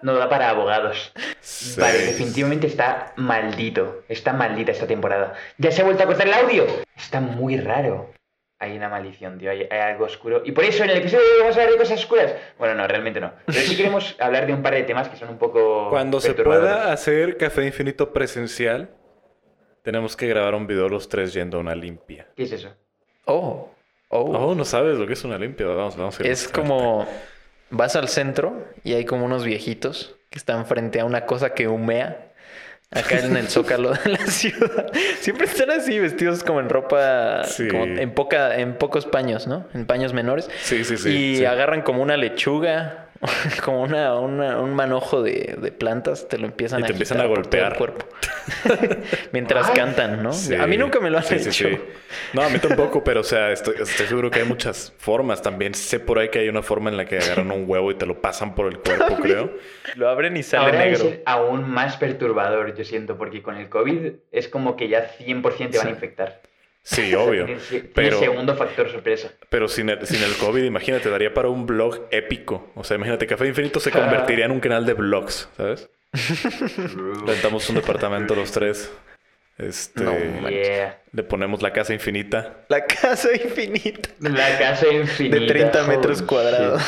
No 0.02 0.14
da 0.16 0.30
para 0.30 0.50
abogados. 0.50 1.12
Sí. 1.42 1.80
Vale, 1.80 1.98
definitivamente 1.98 2.68
está 2.68 3.14
maldito. 3.16 4.04
Está 4.08 4.34
maldita 4.34 4.72
esta 4.72 4.88
temporada. 4.88 5.34
¿Ya 5.58 5.72
se 5.72 5.82
ha 5.82 5.86
vuelto 5.86 6.04
a 6.04 6.06
cortar 6.06 6.28
el 6.28 6.34
audio? 6.34 6.68
Está 6.96 7.20
muy 7.22 7.58
raro. 7.58 8.15
Hay 8.60 8.78
una 8.78 8.88
maldición, 8.90 9.38
tío. 9.38 9.52
Hay, 9.52 9.68
hay 9.70 9.80
algo 9.80 10.06
oscuro. 10.06 10.42
Y 10.46 10.52
por 10.54 10.64
eso 10.64 10.84
en 10.84 10.90
el 10.92 10.98
episodio 10.98 11.24
de 11.26 11.32
hoy 11.34 11.40
vamos 11.42 11.58
a 11.58 11.60
hablar 11.60 11.74
de 11.74 11.80
cosas 11.80 12.00
oscuras. 12.00 12.34
Bueno, 12.58 12.76
no, 12.76 12.88
realmente 12.88 13.20
no. 13.20 13.34
Pero 13.46 13.60
sí 13.60 13.76
queremos 13.76 14.16
hablar 14.20 14.48
de 14.48 14.54
un 14.54 14.62
par 14.62 14.74
de 14.74 14.84
temas 14.84 15.10
que 15.10 15.18
son 15.18 15.30
un 15.30 15.38
poco. 15.38 15.90
Cuando 15.90 16.20
se 16.22 16.34
pueda 16.34 16.92
hacer 16.94 17.38
Café 17.38 17.66
Infinito 17.66 18.14
presencial, 18.14 18.90
tenemos 19.82 20.16
que 20.16 20.28
grabar 20.28 20.56
un 20.56 20.68
video 20.68 20.88
los 20.88 21.10
tres 21.10 21.34
yendo 21.34 21.58
a 21.58 21.60
una 21.60 21.76
limpia. 21.76 22.28
¿Qué 22.36 22.44
es 22.44 22.52
eso? 22.54 22.74
Oh. 23.26 23.72
Oh. 24.10 24.20
Oh, 24.38 24.56
no 24.56 24.64
sabes 24.64 24.98
lo 24.98 25.06
que 25.06 25.14
es 25.14 25.24
una 25.26 25.38
limpia. 25.38 25.66
Vamos, 25.68 25.98
vamos 25.98 26.20
a 26.20 26.24
es 26.24 26.44
ilustrar. 26.44 26.66
como. 26.66 27.08
Vas 27.72 27.96
al 27.96 28.08
centro 28.08 28.64
y 28.84 28.94
hay 28.94 29.06
como 29.06 29.26
unos 29.26 29.44
viejitos 29.44 30.16
que 30.30 30.38
están 30.38 30.66
frente 30.66 31.00
a 31.00 31.06
una 31.06 31.26
cosa 31.26 31.54
que 31.54 31.68
humea. 31.68 32.25
Acá 32.96 33.20
en 33.20 33.36
el 33.36 33.50
zócalo 33.50 33.92
de 33.92 34.12
la 34.12 34.18
ciudad. 34.28 34.92
Siempre 35.20 35.46
están 35.46 35.70
así, 35.72 36.00
vestidos 36.00 36.44
como 36.44 36.60
en 36.60 36.70
ropa. 36.70 37.44
Sí. 37.44 37.68
como 37.68 37.84
en, 37.84 38.12
poca, 38.12 38.58
en 38.58 38.76
pocos 38.76 39.06
paños, 39.06 39.48
¿no? 39.48 39.68
En 39.74 39.86
paños 39.86 40.14
menores. 40.14 40.50
Sí, 40.62 40.84
sí, 40.84 40.98
sí. 40.98 41.10
y 41.10 41.38
sí. 41.38 41.46
agarran 41.46 41.82
como 41.82 42.02
una 42.02 42.18
lechuga, 42.18 43.05
como 43.64 43.82
una, 43.82 44.16
una- 44.20 44.60
un 44.60 44.74
manojo 44.74 45.22
de, 45.22 45.56
de 45.60 45.72
plantas, 45.72 46.28
te 46.28 46.38
lo 46.38 46.46
empiezan 46.46 46.80
Y 46.82 46.84
a 46.84 46.86
te 46.88 46.92
empiezan 46.94 47.20
a 47.20 47.24
todo 47.24 47.34
el 47.34 47.42
golpear. 47.42 47.78
cuerpo. 47.78 48.06
Mientras 49.32 49.70
Ay. 49.70 49.76
cantan, 49.76 50.24
¿no? 50.24 50.34
Sí. 50.34 50.56
A 50.56 50.68
mí 50.68 50.78
nunca 50.78 51.00
me 51.00 51.10
lo 51.10 51.18
han 51.18 51.24
Sí, 51.24 51.36
hecho. 51.36 51.52
sí, 51.52 51.66
sí. 51.70 51.80
No, 52.34 52.42
a 52.44 52.50
mí 52.50 52.60
tampoco, 52.60 53.04
pero 53.04 53.22
o 53.22 53.24
sea, 53.24 53.52
estoy, 53.52 53.76
estoy 53.80 54.08
seguro 54.08 54.30
que 54.32 54.40
hay 54.40 54.46
muchas 54.46 54.94
formas. 54.98 55.42
También 55.42 55.74
sé 55.74 56.00
por 56.00 56.20
ahí 56.20 56.30
que 56.30 56.40
hay 56.40 56.50
una 56.50 56.62
forma 56.62 56.90
en 56.90 56.98
la 56.98 57.06
que 57.06 57.18
agarran 57.18 57.52
un 57.52 57.66
huevo 57.68 57.92
y 57.92 57.96
te 57.96 58.06
lo 58.06 58.22
pasan 58.22 58.56
por 58.56 58.68
el 58.68 58.80
cuerpo, 58.80 59.16
creo. 59.22 59.52
Lo 59.96 60.10
abren 60.10 60.38
y 60.38 60.44
sale 60.44 60.66
Ahora 60.66 60.80
negro. 60.80 60.98
ser 61.00 61.24
aún 61.26 61.70
más 61.70 61.98
perturbador, 61.98 62.76
yo 62.76 62.84
siento, 62.84 63.18
porque 63.18 63.42
con 63.42 63.58
el 63.58 63.70
COVID 63.70 64.14
es 64.32 64.48
como 64.48 64.76
que 64.76 64.88
ya 64.88 65.10
100% 65.20 65.72
te 65.72 65.78
van 65.78 65.88
a 65.88 65.92
infectar. 65.92 66.42
Sí, 66.88 67.16
obvio. 67.16 67.48
Pero, 67.96 68.20
segundo 68.20 68.56
factor 68.56 68.92
sorpresa. 68.92 69.32
pero 69.50 69.68
sin, 69.68 69.90
el, 69.90 70.06
sin 70.06 70.22
el 70.22 70.34
COVID, 70.36 70.64
imagínate, 70.64 71.10
daría 71.10 71.34
para 71.34 71.50
un 71.50 71.66
blog 71.66 72.08
épico. 72.12 72.72
O 72.76 72.84
sea, 72.84 72.96
imagínate, 72.96 73.26
Café 73.26 73.48
Infinito 73.48 73.80
se 73.80 73.90
convertiría 73.90 74.46
en 74.46 74.52
un 74.52 74.60
canal 74.60 74.86
de 74.86 74.94
blogs, 74.94 75.50
¿sabes? 75.58 75.90
Rentamos 77.26 77.68
un 77.70 77.78
departamento 77.78 78.36
los 78.36 78.52
tres. 78.52 78.92
Este, 79.58 80.04
No, 80.04 80.14
Yeah. 80.50 81.00
le 81.12 81.24
ponemos 81.24 81.62
la 81.64 81.74
casa 81.74 81.94
infinita. 81.94 82.66
La 82.70 82.86
casa 82.86 83.30
infinita. 83.34 84.10
La 84.20 84.58
casa 84.60 84.88
infinita. 84.88 85.40
De 85.40 85.48
30 85.48 85.80
holy 85.80 85.90
metros 85.90 86.18
shit. 86.20 86.28
cuadrados. 86.30 86.84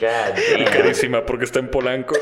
Damn. 0.00 0.64
Carísima 0.72 1.24
porque 1.24 1.44
está 1.44 1.60
en 1.60 1.68
Polanco. 1.68 2.16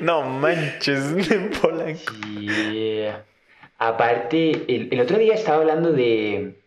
No 0.00 0.22
manches, 0.22 1.02
en 1.30 1.50
Polanco. 1.50 2.12
Yeah. 2.40 3.24
Aparte, 3.80 4.50
el, 4.74 4.88
el 4.92 5.00
otro 5.00 5.18
día 5.18 5.34
estaba 5.34 5.58
hablando 5.58 5.90
de. 5.92 6.62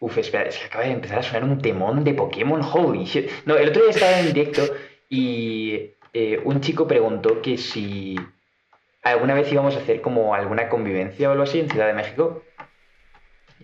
Uf, 0.00 0.18
espera, 0.18 0.44
es 0.48 0.58
que 0.58 0.66
acaba 0.66 0.84
de 0.84 0.90
empezar 0.92 1.20
a 1.20 1.22
sonar 1.22 1.44
un 1.44 1.58
temón 1.62 2.04
de 2.04 2.14
Pokémon. 2.14 2.60
Holy 2.62 3.04
shit. 3.04 3.30
No, 3.46 3.56
el 3.56 3.68
otro 3.70 3.82
día 3.82 3.92
estaba 3.92 4.18
en 4.18 4.34
directo 4.34 4.62
y 5.08 5.92
eh, 6.12 6.40
un 6.44 6.60
chico 6.60 6.86
preguntó 6.88 7.40
que 7.40 7.56
si 7.56 8.16
alguna 9.02 9.34
vez 9.34 9.50
íbamos 9.52 9.76
a 9.76 9.78
hacer 9.78 10.00
como 10.02 10.34
alguna 10.34 10.68
convivencia 10.68 11.28
o 11.28 11.32
algo 11.32 11.44
así 11.44 11.60
en 11.60 11.70
Ciudad 11.70 11.86
de 11.86 11.94
México. 11.94 12.42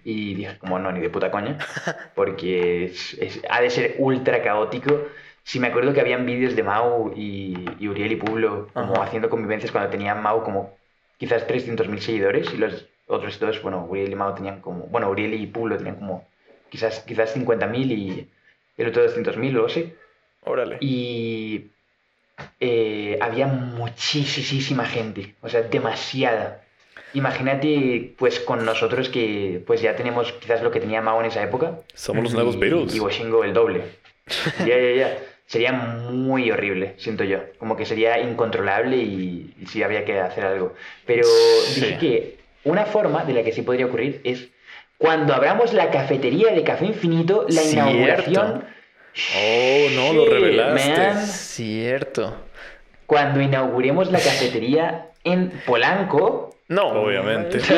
Y 0.04 0.34
dije, 0.34 0.58
como 0.58 0.78
no, 0.78 0.90
ni 0.90 1.00
de 1.00 1.10
puta 1.10 1.30
coña, 1.30 1.58
porque 2.14 2.84
es- 2.86 3.14
es- 3.20 3.42
ha 3.50 3.60
de 3.60 3.70
ser 3.70 3.96
ultra 3.98 4.42
caótico. 4.42 5.02
Sí, 5.44 5.58
me 5.60 5.68
acuerdo 5.68 5.92
que 5.92 6.00
habían 6.00 6.24
vídeos 6.24 6.54
de 6.56 6.62
Mau 6.62 7.12
y, 7.16 7.64
y 7.78 7.88
Uriel 7.88 8.12
y 8.12 8.16
Pablo 8.16 8.68
como 8.72 8.94
Ajá. 8.94 9.04
haciendo 9.04 9.28
convivencias 9.28 9.72
cuando 9.72 9.90
tenían 9.90 10.22
Mau 10.22 10.42
como 10.44 10.81
quizás 11.22 11.46
300.000 11.46 11.98
seguidores 12.00 12.52
y 12.52 12.56
los 12.56 12.88
otros 13.06 13.38
dos, 13.38 13.62
bueno, 13.62 13.86
Uriel 13.88 14.10
y 14.10 14.16
Mau 14.16 14.34
tenían 14.34 14.60
como, 14.60 14.86
bueno, 14.88 15.08
Uriel 15.08 15.34
y 15.34 15.46
Pablo 15.46 15.76
tenían 15.76 15.94
como 15.94 16.26
quizás, 16.68 16.98
quizás 17.06 17.36
50.000 17.36 17.92
y 17.92 18.28
el 18.76 18.88
otro 18.88 19.06
200.000 19.06 19.56
o 19.60 19.68
sé. 19.68 19.94
Órale. 20.42 20.78
Y 20.80 21.70
eh, 22.58 23.20
había 23.20 23.46
muchísima 23.46 24.84
gente, 24.84 25.36
o 25.42 25.48
sea, 25.48 25.62
demasiada. 25.62 26.64
Imagínate, 27.14 28.14
pues, 28.18 28.40
con 28.40 28.64
nosotros 28.64 29.08
que 29.08 29.62
pues 29.64 29.80
ya 29.80 29.94
tenemos 29.94 30.32
quizás 30.32 30.60
lo 30.60 30.72
que 30.72 30.80
tenía 30.80 31.02
Mao 31.02 31.20
en 31.20 31.26
esa 31.26 31.40
época. 31.44 31.78
Somos 31.94 32.24
los 32.24 32.34
nuevos 32.34 32.58
Beatles. 32.58 32.96
Y 32.96 32.98
Washingo 32.98 33.44
el 33.44 33.54
doble. 33.54 33.84
Ya, 34.58 34.76
ya, 34.76 34.92
ya. 34.96 35.18
Sería 35.52 35.72
muy 35.72 36.50
horrible, 36.50 36.94
siento 36.96 37.24
yo. 37.24 37.40
Como 37.58 37.76
que 37.76 37.84
sería 37.84 38.18
incontrolable 38.20 38.96
y, 38.96 39.52
y 39.60 39.66
sí 39.66 39.82
había 39.82 40.02
que 40.06 40.18
hacer 40.18 40.46
algo. 40.46 40.72
Pero 41.04 41.24
Sí. 41.24 41.80
dije 41.82 41.98
que 41.98 42.36
una 42.64 42.86
forma 42.86 43.24
de 43.24 43.34
la 43.34 43.42
que 43.42 43.52
sí 43.52 43.60
podría 43.60 43.84
ocurrir 43.84 44.22
es 44.24 44.48
cuando 44.96 45.34
abramos 45.34 45.74
la 45.74 45.90
cafetería 45.90 46.52
de 46.54 46.62
Café 46.64 46.86
Infinito, 46.86 47.44
la 47.50 47.60
Cierto. 47.60 47.90
inauguración. 47.90 48.64
Oh, 49.36 49.86
no, 49.94 50.12
lo 50.14 50.24
revelaste. 50.24 50.90
man. 50.96 51.26
Cierto. 51.26 52.34
cuando 53.04 53.42
inauguremos 53.42 54.10
la 54.10 54.20
cafetería 54.20 55.08
en 55.22 55.50
Polanco. 55.66 56.51
No. 56.72 56.88
Obviamente. 56.88 57.58
¿Te 57.58 57.74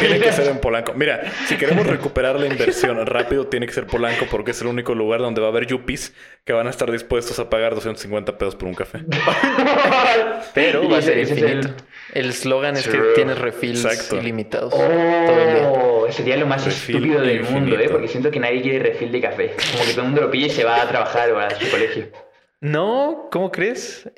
Tiene 0.00 0.20
que 0.20 0.32
ser 0.32 0.48
en 0.48 0.58
Polanco. 0.58 0.92
Mira, 0.94 1.22
si 1.46 1.56
queremos 1.56 1.86
recuperar 1.86 2.38
la 2.38 2.46
inversión 2.46 3.04
rápido, 3.06 3.46
tiene 3.48 3.66
que 3.66 3.72
ser 3.72 3.86
Polanco 3.86 4.26
porque 4.30 4.52
es 4.52 4.60
el 4.60 4.68
único 4.68 4.94
lugar 4.94 5.20
donde 5.20 5.40
va 5.40 5.48
a 5.48 5.50
haber 5.50 5.66
yuppies 5.66 6.14
que 6.44 6.52
van 6.52 6.68
a 6.68 6.70
estar 6.70 6.90
dispuestos 6.90 7.38
a 7.40 7.50
pagar 7.50 7.74
250 7.74 8.38
pesos 8.38 8.54
por 8.54 8.68
un 8.68 8.74
café. 8.74 9.00
Pero 10.54 10.88
va 10.88 10.98
a 10.98 11.02
ser 11.02 11.18
infinito. 11.18 11.68
El 12.12 12.30
eslogan 12.30 12.76
es 12.76 12.86
que 12.86 12.98
tienes 13.14 13.38
refills 13.38 13.84
Exacto. 13.84 14.16
ilimitados. 14.16 14.72
Oh, 14.76 16.06
sería 16.10 16.36
lo 16.36 16.46
más 16.46 16.64
Refill 16.64 16.96
estúpido 16.96 17.20
del 17.20 17.42
mundo, 17.42 17.78
¿eh? 17.78 17.88
Porque 17.88 18.06
siento 18.08 18.30
que 18.30 18.38
nadie 18.38 18.62
quiere 18.62 18.78
refil 18.78 19.10
de 19.10 19.20
café. 19.20 19.56
Como 19.72 19.84
que 19.84 19.90
todo 19.90 20.02
el 20.02 20.06
mundo 20.06 20.20
lo 20.20 20.30
pilla 20.30 20.46
y 20.46 20.50
se 20.50 20.62
va 20.64 20.82
a 20.82 20.88
trabajar 20.88 21.32
o 21.32 21.40
a 21.40 21.50
su 21.50 21.68
colegio. 21.68 22.08
No, 22.60 23.28
¿cómo 23.32 23.50
crees? 23.50 24.08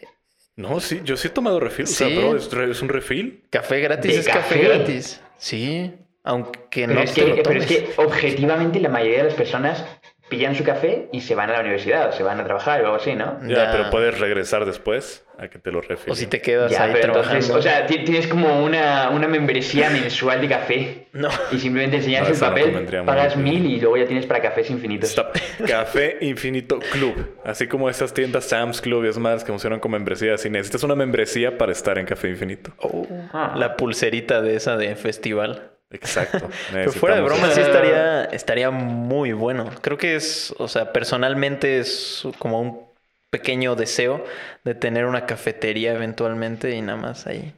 No, 0.56 0.80
sí, 0.80 1.00
yo 1.04 1.16
sí 1.16 1.28
he 1.28 1.30
tomado 1.30 1.60
refil. 1.60 1.84
O 1.84 1.88
sea, 1.88 2.08
bro, 2.08 2.36
es, 2.36 2.50
re- 2.50 2.70
es 2.70 2.80
un 2.82 2.88
refil. 2.88 3.44
Café 3.50 3.80
gratis 3.80 4.14
¿De 4.14 4.20
es 4.20 4.26
café 4.26 4.60
café? 4.60 4.64
gratis. 4.64 5.20
Sí, 5.36 5.92
aunque 6.24 6.86
Pero, 6.86 6.94
no 6.94 7.00
es 7.02 7.12
te 7.12 7.20
que, 7.22 7.26
lo 7.28 7.42
pero 7.42 7.60
es 7.60 7.66
que 7.66 7.90
objetivamente 7.96 8.80
la 8.80 8.88
mayoría 8.88 9.18
de 9.18 9.24
las 9.24 9.34
personas 9.34 9.84
pillan 10.28 10.54
su 10.56 10.64
café 10.64 11.08
y 11.12 11.20
se 11.20 11.34
van 11.36 11.50
a 11.50 11.52
la 11.54 11.60
universidad 11.60 12.08
o 12.08 12.12
se 12.12 12.22
van 12.24 12.40
a 12.40 12.44
trabajar 12.44 12.80
o 12.82 12.86
algo 12.86 12.96
así, 12.96 13.14
¿no? 13.14 13.38
Ya, 13.46 13.66
Ya. 13.66 13.72
pero 13.72 13.90
puedes 13.90 14.18
regresar 14.18 14.64
después 14.64 15.24
a 15.38 15.48
que 15.48 15.58
te 15.58 15.70
lo 15.70 15.80
refilen. 15.82 16.12
O 16.12 16.14
si 16.16 16.26
te 16.26 16.40
quedas 16.40 16.72
Ya, 16.72 16.84
ahí 16.84 16.90
pero 16.92 17.12
trabajando. 17.12 17.44
entonces, 17.44 17.56
o 17.56 17.62
sea, 17.62 17.86
ti- 17.86 18.02
tienes 18.04 18.26
como 18.26 18.64
una, 18.64 19.10
una 19.10 19.28
membresía 19.28 19.88
mensual 19.90 20.40
de 20.40 20.48
café 20.48 21.06
no. 21.12 21.28
y 21.52 21.58
simplemente 21.58 21.98
enseñas 21.98 22.22
No, 22.22 22.28
el 22.28 22.40
no 22.40 22.40
papel, 22.80 23.04
pagas 23.04 23.36
mil 23.36 23.66
y 23.66 23.78
luego 23.80 23.98
ya 23.98 24.06
tienes 24.06 24.26
para 24.26 24.40
cafés 24.42 24.68
infinitos. 24.70 25.10
Stop. 25.10 25.36
Café 25.68 26.16
Infinito 26.22 26.78
Club. 26.92 27.36
Así 27.44 27.66
como 27.68 27.88
esas 27.88 28.12
tiendas 28.12 28.46
Sam's 28.46 28.80
Club 28.80 29.04
y 29.04 29.18
más 29.20 29.44
que 29.44 29.52
funcionan 29.52 29.78
con 29.80 29.92
membresía. 29.92 30.36
Si 30.38 30.50
necesitas 30.50 30.82
una 30.82 30.94
membresía 30.96 31.56
para 31.58 31.70
estar 31.72 31.98
en 31.98 32.06
Café 32.06 32.28
Infinito. 32.30 32.72
Oh, 32.80 33.06
Ah. 33.32 33.54
La 33.56 33.76
pulserita 33.76 34.40
de 34.42 34.56
esa 34.56 34.76
de 34.76 34.96
festival. 34.96 35.70
Exacto. 35.90 36.48
Pero 36.72 36.92
fuera 36.92 37.16
de 37.16 37.22
broma, 37.22 37.50
sí 37.50 37.60
estaría, 37.60 38.24
estaría 38.26 38.70
muy 38.70 39.32
bueno. 39.32 39.70
Creo 39.82 39.96
que 39.98 40.16
es, 40.16 40.54
o 40.58 40.68
sea, 40.68 40.92
personalmente 40.92 41.78
es 41.78 42.26
como 42.38 42.60
un 42.60 42.86
pequeño 43.30 43.74
deseo 43.76 44.24
de 44.64 44.74
tener 44.74 45.04
una 45.06 45.26
cafetería 45.26 45.92
eventualmente 45.94 46.74
y 46.74 46.82
nada 46.82 46.98
más 46.98 47.26
ahí. 47.26 47.52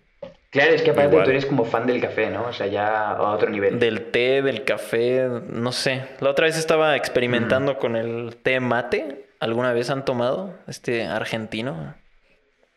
Claro, 0.50 0.72
es 0.72 0.80
que 0.82 0.90
aparte 0.90 1.10
Igual. 1.10 1.24
tú 1.24 1.30
eres 1.30 1.44
como 1.46 1.64
fan 1.66 1.86
del 1.86 2.00
café, 2.00 2.30
¿no? 2.30 2.46
O 2.46 2.52
sea, 2.54 2.66
ya 2.66 3.10
a 3.10 3.32
otro 3.32 3.50
nivel. 3.50 3.78
Del 3.78 4.10
té, 4.10 4.40
del 4.40 4.64
café, 4.64 5.28
no 5.46 5.72
sé. 5.72 6.04
La 6.20 6.30
otra 6.30 6.46
vez 6.46 6.56
estaba 6.56 6.96
experimentando 6.96 7.74
Mm. 7.74 7.76
con 7.76 7.96
el 7.96 8.36
té 8.42 8.58
mate. 8.58 9.26
¿Alguna 9.40 9.72
vez 9.74 9.90
han 9.90 10.04
tomado 10.06 10.58
este 10.66 11.04
argentino? 11.04 11.94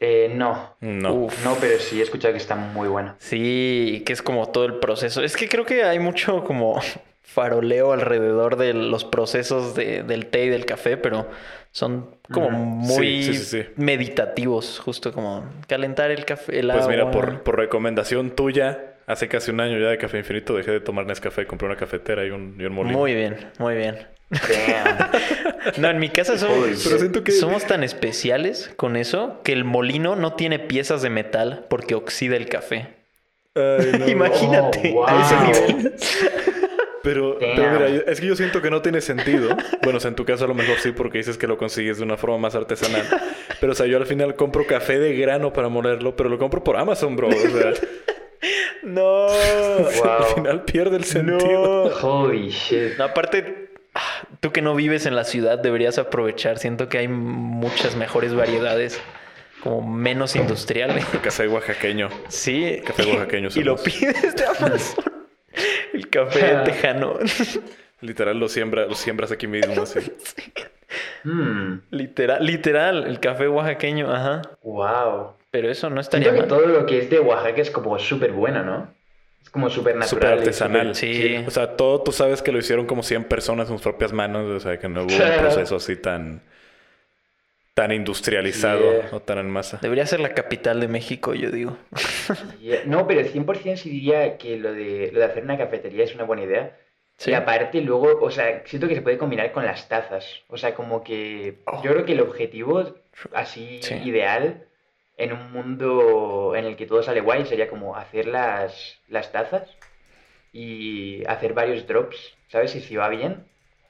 Eh, 0.03 0.31
no. 0.33 0.75
No. 0.81 1.13
Uf. 1.13 1.45
No, 1.45 1.55
pero 1.61 1.77
sí 1.79 1.99
he 1.99 2.03
escuchado 2.03 2.33
que 2.33 2.39
está 2.39 2.55
muy 2.55 2.87
bueno. 2.87 3.15
Sí, 3.19 4.01
que 4.05 4.13
es 4.13 4.21
como 4.23 4.49
todo 4.49 4.65
el 4.65 4.79
proceso. 4.79 5.23
Es 5.23 5.37
que 5.37 5.47
creo 5.47 5.63
que 5.63 5.83
hay 5.83 5.99
mucho 5.99 6.43
como 6.43 6.81
faroleo 7.21 7.93
alrededor 7.93 8.57
de 8.57 8.73
los 8.73 9.05
procesos 9.05 9.75
de- 9.75 10.01
del 10.03 10.25
té 10.25 10.45
y 10.45 10.49
del 10.49 10.65
café, 10.65 10.97
pero 10.97 11.29
son 11.71 12.15
como 12.31 12.49
muy 12.49 13.21
Sí, 13.23 13.33
sí, 13.33 13.33
sí, 13.35 13.63
sí. 13.63 13.69
meditativos, 13.77 14.79
justo 14.83 15.13
como 15.13 15.45
calentar 15.67 16.09
el 16.11 16.25
café, 16.25 16.59
el 16.59 16.69
Pues 16.71 16.87
mira, 16.87 17.11
por, 17.11 17.43
por 17.43 17.57
recomendación 17.57 18.31
tuya, 18.31 18.95
hace 19.05 19.27
casi 19.27 19.51
un 19.51 19.61
año 19.61 19.77
ya 19.79 19.89
de 19.89 19.97
Café 19.97 20.17
Infinito 20.17 20.55
dejé 20.55 20.71
de 20.71 20.79
tomar 20.81 21.05
Nescafé, 21.05 21.45
compré 21.45 21.67
una 21.67 21.77
cafetera 21.77 22.25
y 22.25 22.31
un, 22.31 22.57
y 22.59 22.65
un 22.65 22.73
molino. 22.73 22.97
Muy 22.97 23.13
bien, 23.13 23.37
muy 23.59 23.75
bien. 23.75 23.99
Damn. 24.31 25.81
No, 25.81 25.89
en 25.89 25.99
mi 25.99 26.09
casa 26.09 26.37
somos, 26.37 26.57
Holy 26.57 26.73
shit. 26.75 26.83
Pero 26.85 26.97
siento 26.99 27.23
que- 27.23 27.31
somos 27.31 27.65
tan 27.65 27.83
especiales 27.83 28.71
con 28.77 28.95
eso 28.95 29.41
que 29.43 29.51
el 29.53 29.63
molino 29.65 30.15
no 30.15 30.33
tiene 30.33 30.57
piezas 30.59 31.01
de 31.01 31.09
metal 31.09 31.65
porque 31.69 31.95
oxida 31.95 32.35
el 32.37 32.47
café. 32.47 32.87
Ay, 33.55 33.91
no. 33.99 34.07
Imagínate 34.07 34.93
Oh, 34.95 35.05
a 35.07 35.21
ese 35.21 35.35
nivel. 35.69 35.93
Pero, 37.03 37.37
mira, 37.39 37.87
es 38.07 38.21
que 38.21 38.27
yo 38.27 38.35
siento 38.35 38.61
que 38.61 38.69
no 38.69 38.81
tiene 38.83 39.01
sentido. 39.01 39.57
Bueno, 39.81 39.97
o 39.97 39.99
sea, 39.99 40.09
en 40.09 40.15
tu 40.15 40.23
caso 40.23 40.45
a 40.45 40.47
lo 40.47 40.53
mejor 40.53 40.77
sí, 40.77 40.91
porque 40.91 41.17
dices 41.17 41.35
que 41.37 41.47
lo 41.47 41.57
consigues 41.57 41.97
de 41.97 42.03
una 42.03 42.15
forma 42.15 42.37
más 42.37 42.53
artesanal. 42.53 43.03
Pero, 43.59 43.71
o 43.71 43.75
sea, 43.75 43.87
yo 43.87 43.97
al 43.97 44.05
final 44.05 44.35
compro 44.35 44.67
café 44.67 44.99
de 44.99 45.15
grano 45.15 45.51
para 45.51 45.67
molerlo, 45.67 46.15
pero 46.15 46.29
lo 46.29 46.37
compro 46.37 46.63
por 46.63 46.77
Amazon, 46.77 47.15
bro. 47.15 47.29
O 47.29 47.31
sea, 47.31 47.73
No. 48.83 49.27
al 49.27 50.25
final 50.35 50.63
pierde 50.63 50.97
el 50.97 51.03
sentido. 51.03 51.83
Holy 52.01 52.49
shit. 52.49 52.97
No, 52.99 53.05
aparte, 53.05 53.60
tú 54.39 54.51
que 54.51 54.61
no 54.61 54.75
vives 54.75 55.05
en 55.05 55.15
la 55.15 55.23
ciudad 55.23 55.59
deberías 55.59 55.97
aprovechar. 55.99 56.57
Siento 56.59 56.89
que 56.89 56.97
hay 56.99 57.07
muchas 57.07 57.95
mejores 57.95 58.33
variedades, 58.33 59.01
como 59.61 59.81
menos 59.81 60.35
industriales. 60.35 61.05
Café 61.23 61.47
oaxaqueño. 61.47 62.09
Sí. 62.29 62.81
Café 62.85 63.03
oaxaqueño 63.05 63.49
Y 63.55 63.63
lo 63.63 63.77
somos. 63.77 63.81
pides 63.93 64.35
de 64.35 64.45
Amazon. 64.45 65.05
El 65.93 66.09
café 66.09 66.55
tejano. 66.63 67.19
Literal 68.01 68.39
lo 68.39 68.47
siembra, 68.47 68.85
lo 68.85 68.95
siembras 68.95 69.31
aquí 69.31 69.45
mismo, 69.47 69.83
así. 69.83 69.99
Hmm. 71.23 71.81
literal, 71.91 72.43
literal, 72.43 73.03
el 73.05 73.19
café 73.19 73.47
oaxaqueño, 73.47 74.11
ajá. 74.11 74.41
Wow. 74.63 75.33
Pero 75.51 75.69
eso 75.69 75.89
no 75.91 76.01
estaría 76.01 76.31
Siento 76.31 76.47
que 76.47 76.49
mal. 76.53 76.59
todo 76.61 76.67
lo 76.79 76.85
que 76.87 76.97
es 76.97 77.09
de 77.11 77.19
Oaxaca 77.19 77.61
es 77.61 77.69
como 77.69 77.99
súper 77.99 78.31
bueno, 78.31 78.63
¿no? 78.63 78.91
Como 79.51 79.69
súper 79.69 79.95
natural. 79.95 80.09
Súper 80.09 80.29
artesanal. 80.39 80.95
Sí. 80.95 81.43
O 81.45 81.51
sea, 81.51 81.75
todo 81.75 82.01
tú 82.01 82.11
sabes 82.11 82.41
que 82.41 82.51
lo 82.51 82.59
hicieron 82.59 82.85
como 82.85 83.03
100 83.03 83.25
personas 83.25 83.69
en 83.69 83.75
sus 83.75 83.81
propias 83.83 84.13
manos. 84.13 84.45
O 84.49 84.59
sea, 84.59 84.79
que 84.79 84.87
no 84.87 85.03
hubo 85.03 85.13
un 85.13 85.39
proceso 85.39 85.75
así 85.75 85.95
tan... 85.97 86.41
Tan 87.73 87.93
industrializado 87.93 88.81
Yeah. 88.81 89.09
o 89.13 89.21
tan 89.21 89.37
en 89.37 89.49
masa. 89.49 89.79
Debería 89.81 90.05
ser 90.05 90.19
la 90.19 90.33
capital 90.33 90.81
de 90.81 90.89
México, 90.89 91.33
yo 91.33 91.49
digo. 91.51 91.77
Yeah. 92.61 92.81
No, 92.85 93.07
pero 93.07 93.21
100% 93.21 93.77
sí 93.77 93.89
diría 93.89 94.37
que 94.37 94.57
lo 94.57 94.73
de, 94.73 95.09
lo 95.13 95.19
de 95.19 95.25
hacer 95.25 95.43
una 95.43 95.57
cafetería 95.57 96.03
es 96.03 96.13
una 96.13 96.25
buena 96.25 96.43
idea. 96.43 96.77
Sí. 97.17 97.31
Y 97.31 97.33
aparte 97.33 97.79
luego, 97.79 98.19
o 98.21 98.29
sea, 98.29 98.63
siento 98.65 98.89
que 98.89 98.95
se 98.95 99.01
puede 99.01 99.17
combinar 99.17 99.53
con 99.53 99.63
las 99.65 99.87
tazas. 99.87 100.41
O 100.49 100.57
sea, 100.57 100.73
como 100.75 101.01
que 101.03 101.59
Oh. 101.65 101.81
yo 101.81 101.91
creo 101.91 102.05
que 102.05 102.11
el 102.11 102.19
objetivo 102.21 102.93
así 103.33 103.79
Sí. 103.81 103.95
ideal 104.03 104.65
en 105.23 105.33
un 105.33 105.51
mundo 105.51 106.53
en 106.55 106.65
el 106.65 106.75
que 106.75 106.85
todo 106.87 107.03
sale 107.03 107.21
guay 107.21 107.45
sería 107.45 107.67
como 107.69 107.95
hacer 107.95 108.27
las, 108.27 108.99
las 109.07 109.31
tazas 109.31 109.69
y 110.53 111.23
hacer 111.25 111.53
varios 111.53 111.87
drops, 111.87 112.17
¿sabes? 112.47 112.75
Y 112.75 112.81
si 112.81 112.95
va 112.95 113.09
bien, 113.09 113.45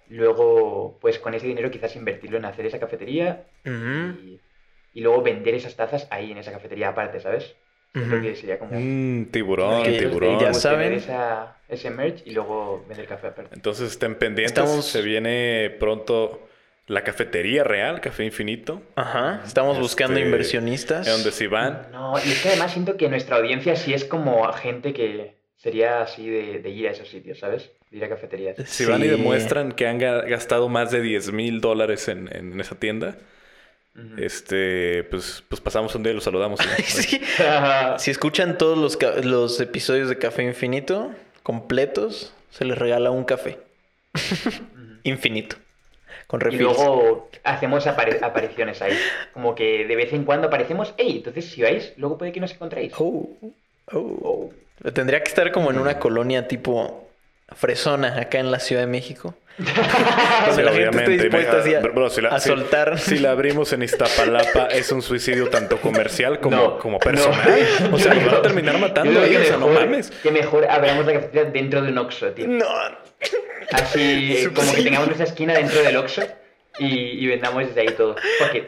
luego 0.10 0.98
pues 1.02 1.20
con 1.20 1.34
ese 1.34 1.48
dinero 1.48 1.72
quizás 1.72 1.96
invertirlo 1.96 2.38
en 2.38 2.46
hacer 2.46 2.66
esa 2.66 2.80
cafetería 2.80 3.46
Ujú, 3.66 4.20
y, 4.22 4.40
y 4.94 5.02
luego 5.02 5.22
vender 5.22 5.56
esas 5.56 5.76
tazas 5.76 6.08
ahí 6.12 6.32
en 6.32 6.38
esa 6.38 6.52
cafetería 6.52 6.90
aparte, 6.90 7.20
¿sabes? 7.20 7.56
Siento 7.94 8.16
ujú. 8.16 8.24
que 8.24 8.36
sería 8.36 8.58
como... 8.58 8.72
Mmm, 8.80 9.26
tiburón, 9.32 9.84
Que- 9.84 10.00
tiburón. 10.00 10.40
ya 10.40 10.54
saben. 10.54 10.94
esa, 10.94 11.58
ese 11.68 11.90
merch 11.90 12.26
y 12.26 12.32
luego 12.32 12.86
vender 12.88 13.06
café 13.08 13.28
aparte. 13.28 13.54
Entonces 13.56 13.92
estén 13.92 14.16
pendientes. 14.16 14.58
Estamos- 14.58 14.86
Se 14.86 15.02
viene 15.02 15.76
pronto 15.78 16.48
la 16.92 17.04
cafetería 17.04 17.64
real, 17.64 18.02
Café 18.02 18.26
Infinito. 18.26 18.82
Ajá. 18.96 19.42
Estamos 19.46 19.80
buscando 19.80 20.16
Este, 20.18 20.26
inversionistas. 20.26 21.08
En 21.08 21.14
donde 21.14 21.32
si 21.32 21.48
van, 21.48 21.88
No, 21.92 22.16
y 22.24 22.32
es 22.32 22.42
que 22.42 22.50
además 22.50 22.74
siento 22.74 22.98
que 22.98 23.08
nuestra 23.10 23.38
audiencia 23.38 23.76
sí 23.76 23.94
es 23.94 24.04
como 24.06 24.52
gente 24.54 24.94
que 24.94 25.36
sería 25.58 26.02
así 26.02 26.30
de, 26.30 26.60
de 26.60 26.70
ir 26.70 26.88
a 26.88 26.92
esos 26.92 27.08
sitios, 27.08 27.40
¿sabes? 27.40 27.70
De 27.92 27.98
ir 27.98 28.04
a 28.04 28.10
cafeterías. 28.10 28.58
si 28.66 28.86
van 28.86 29.02
y 29.04 29.08
demuestran 29.08 29.72
que 29.72 29.88
han 29.88 30.00
ga- 30.00 30.28
gastado 30.28 30.68
más 30.70 30.92
de 30.92 31.02
10 31.02 31.32
mil 31.32 31.62
dólares 31.62 32.08
en, 32.08 32.28
en 32.36 32.60
esa 32.60 32.76
tienda, 32.76 33.16
este, 34.18 35.04
pues, 35.06 35.44
pues 35.48 35.60
pasamos 35.62 35.94
un 35.96 36.04
día 36.04 36.12
y 36.12 36.16
los 36.16 36.24
saludamos. 36.24 36.60
Sí. 36.84 37.22
Si 37.98 38.12
escuchan 38.12 38.58
todos 38.58 38.78
los, 38.78 38.98
ca- 38.98 39.16
los 39.24 39.60
episodios 39.62 40.10
de 40.10 40.18
Café 40.18 40.44
Infinito 40.44 41.12
completos, 41.44 42.34
se 42.50 42.66
les 42.66 42.78
regala 42.78 43.12
un 43.12 43.24
café. 43.24 43.60
Infinito. 45.04 45.56
Con 46.32 46.40
Y 46.40 46.46
refills. 46.46 46.62
luego 46.64 47.30
hacemos 47.44 47.86
apare- 47.88 48.20
apariciones 48.24 48.82
ahí. 48.82 48.98
Como 49.34 49.54
que 49.54 49.86
de 49.86 49.96
vez 49.98 50.14
en 50.14 50.24
cuando 50.24 50.48
aparecemos. 50.48 50.94
¡Ey! 50.98 51.18
Entonces 51.18 51.46
si 51.46 51.62
vais, 51.62 51.92
luego 51.98 52.18
puede 52.18 52.32
que 52.32 52.40
nos 52.40 52.54
encontréis. 52.54 52.94
Oh, 52.98 53.30
oh. 53.92 54.50
Tendría 54.94 55.22
que 55.22 55.28
estar 55.30 55.52
como 55.52 55.72
en 55.72 55.78
una 55.78 56.00
colonia 56.00 56.48
tipo 56.48 57.10
Fresona, 57.54 58.18
acá 58.20 58.40
en 58.40 58.50
la 58.50 58.60
Ciudad 58.60 58.82
de 58.84 58.88
México. 58.88 59.36
Sí, 60.56 60.62
la 60.64 60.72
gente 60.72 60.98
esté 60.98 61.10
dispuesta 61.12 61.58
así 61.60 61.76
a, 61.76 61.82
Bro, 61.82 62.10
si 62.10 62.22
la- 62.22 62.30
a 62.30 62.40
si- 62.40 62.48
soltar. 62.50 62.98
Si 62.98 63.20
la 63.20 63.32
abrimos 63.32 63.72
en 63.74 63.84
Iztapalapa, 63.84 64.68
es 64.68 64.92
un 64.94 65.02
suicidio 65.02 65.50
tanto 65.50 65.78
comercial 65.78 66.40
como, 66.40 66.56
No, 66.56 66.80
como 66.80 66.94
no. 66.94 67.00
personal. 67.00 67.68
O 67.92 67.98
sea, 68.00 68.14
nos 68.14 68.26
van 68.26 68.36
a 68.36 68.42
terminar 68.42 68.78
matando 68.80 69.12
Yo 69.12 69.22
ahí, 69.22 69.28
creo 69.30 69.40
o 69.40 69.44
que 69.44 69.48
sea, 69.50 69.58
no 69.58 69.68
mejor- 69.68 69.86
mames. 69.86 70.12
Que 70.12 70.32
mejor 70.32 70.66
abramos 70.70 71.06
la 71.06 71.14
cafetería 71.14 71.52
dentro 71.52 71.82
de 71.82 71.92
un 71.92 71.98
Oxxo, 71.98 72.32
tío. 72.32 72.48
No. 72.48 72.66
Así 73.72 74.38
eh, 74.38 74.50
como 74.54 74.74
que 74.74 74.84
tengamos 74.84 75.08
nuestra 75.08 75.26
esquina 75.26 75.54
dentro 75.54 75.82
del 75.82 75.98
Oxxo 75.98 76.24
y, 76.80 77.24
y 77.24 77.28
vendamos 77.28 77.68
desde 77.68 77.82
ahí 77.82 77.96
todo. 77.96 78.16
Fuck 78.40 78.56
it. 78.56 78.64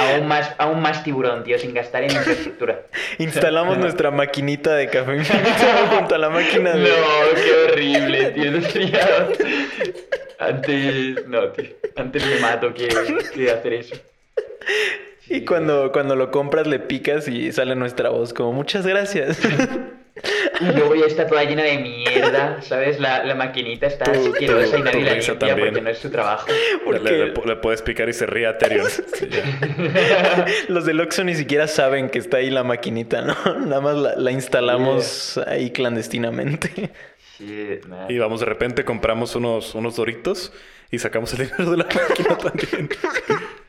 Aún 0.00 0.26
más, 0.26 0.54
aún 0.58 0.80
más 0.80 1.04
tiburón, 1.04 1.44
tío, 1.44 1.58
sin 1.58 1.74
gastar 1.74 2.04
en 2.04 2.12
infraestructura. 2.12 2.82
Instalamos 3.18 3.78
nuestra 3.78 4.10
maquinita 4.10 4.74
de 4.74 4.88
Café 4.88 5.22
junto 5.90 6.14
a 6.14 6.18
la 6.18 6.30
máquina 6.30 6.72
de... 6.72 6.88
No, 6.88 6.96
qué 7.34 7.72
horrible, 7.72 8.30
tío. 8.30 8.98
Antes... 10.38 11.26
No, 11.26 11.48
tío. 11.48 11.70
Antes 11.96 12.26
me 12.26 12.40
mato 12.40 12.72
que, 12.74 12.88
que 13.34 13.50
hacer 13.50 13.72
eso. 13.74 13.96
Y 15.28 15.44
cuando, 15.44 15.92
cuando 15.92 16.16
lo 16.16 16.30
compras 16.30 16.66
le 16.66 16.78
picas 16.78 17.28
y 17.28 17.52
sale 17.52 17.74
nuestra 17.76 18.10
voz 18.10 18.34
como 18.34 18.52
muchas 18.52 18.86
gracias. 18.86 19.38
Y 20.60 20.64
luego 20.76 20.94
ya 20.94 21.06
está 21.06 21.26
toda 21.26 21.42
llena 21.42 21.64
de 21.64 21.78
mierda, 21.78 22.62
¿sabes? 22.62 23.00
La, 23.00 23.24
la 23.24 23.34
maquinita 23.34 23.86
está 23.88 24.12
Tu- 24.12 24.28
asquerosa 24.32 24.76
y 24.76 24.78
tu- 24.78 24.84
nadie 24.84 25.02
la 25.02 25.12
limpia 25.14 25.38
también. 25.38 25.68
porque 25.68 25.80
no 25.80 25.90
es 25.90 25.98
su 25.98 26.10
trabajo. 26.10 26.46
Le, 26.48 26.78
Porque 26.84 27.00
le- 27.10 27.32
le 27.46 27.56
puedes 27.56 27.82
picar 27.82 28.08
y 28.08 28.12
se 28.12 28.26
ríe 28.26 28.46
a 28.46 28.56
Terion. 28.56 28.86
Sí, 29.14 29.28
los 30.68 30.84
del 30.86 31.00
Oxxo 31.00 31.24
ni 31.24 31.34
siquiera 31.34 31.66
saben 31.66 32.10
que 32.10 32.18
está 32.20 32.36
ahí 32.38 32.50
la 32.50 32.62
maquinita, 32.62 33.22
¿no? 33.22 33.34
Nada 33.66 33.80
más 33.80 33.96
la, 33.96 34.14
la 34.16 34.30
instalamos 34.30 35.38
ahí 35.46 35.70
clandestinamente. 35.70 36.90
Shit, 37.38 37.84
man. 37.86 38.06
Y 38.08 38.18
vamos, 38.18 38.40
de 38.40 38.46
repente 38.46 38.84
compramos 38.84 39.34
unos, 39.34 39.74
unos 39.74 39.96
doritos 39.96 40.52
y 40.92 40.98
sacamos 41.00 41.32
el 41.34 41.46
dinero 41.48 41.70
de 41.72 41.76
la 41.78 41.84
máquina 41.86 42.38
también. 42.38 42.88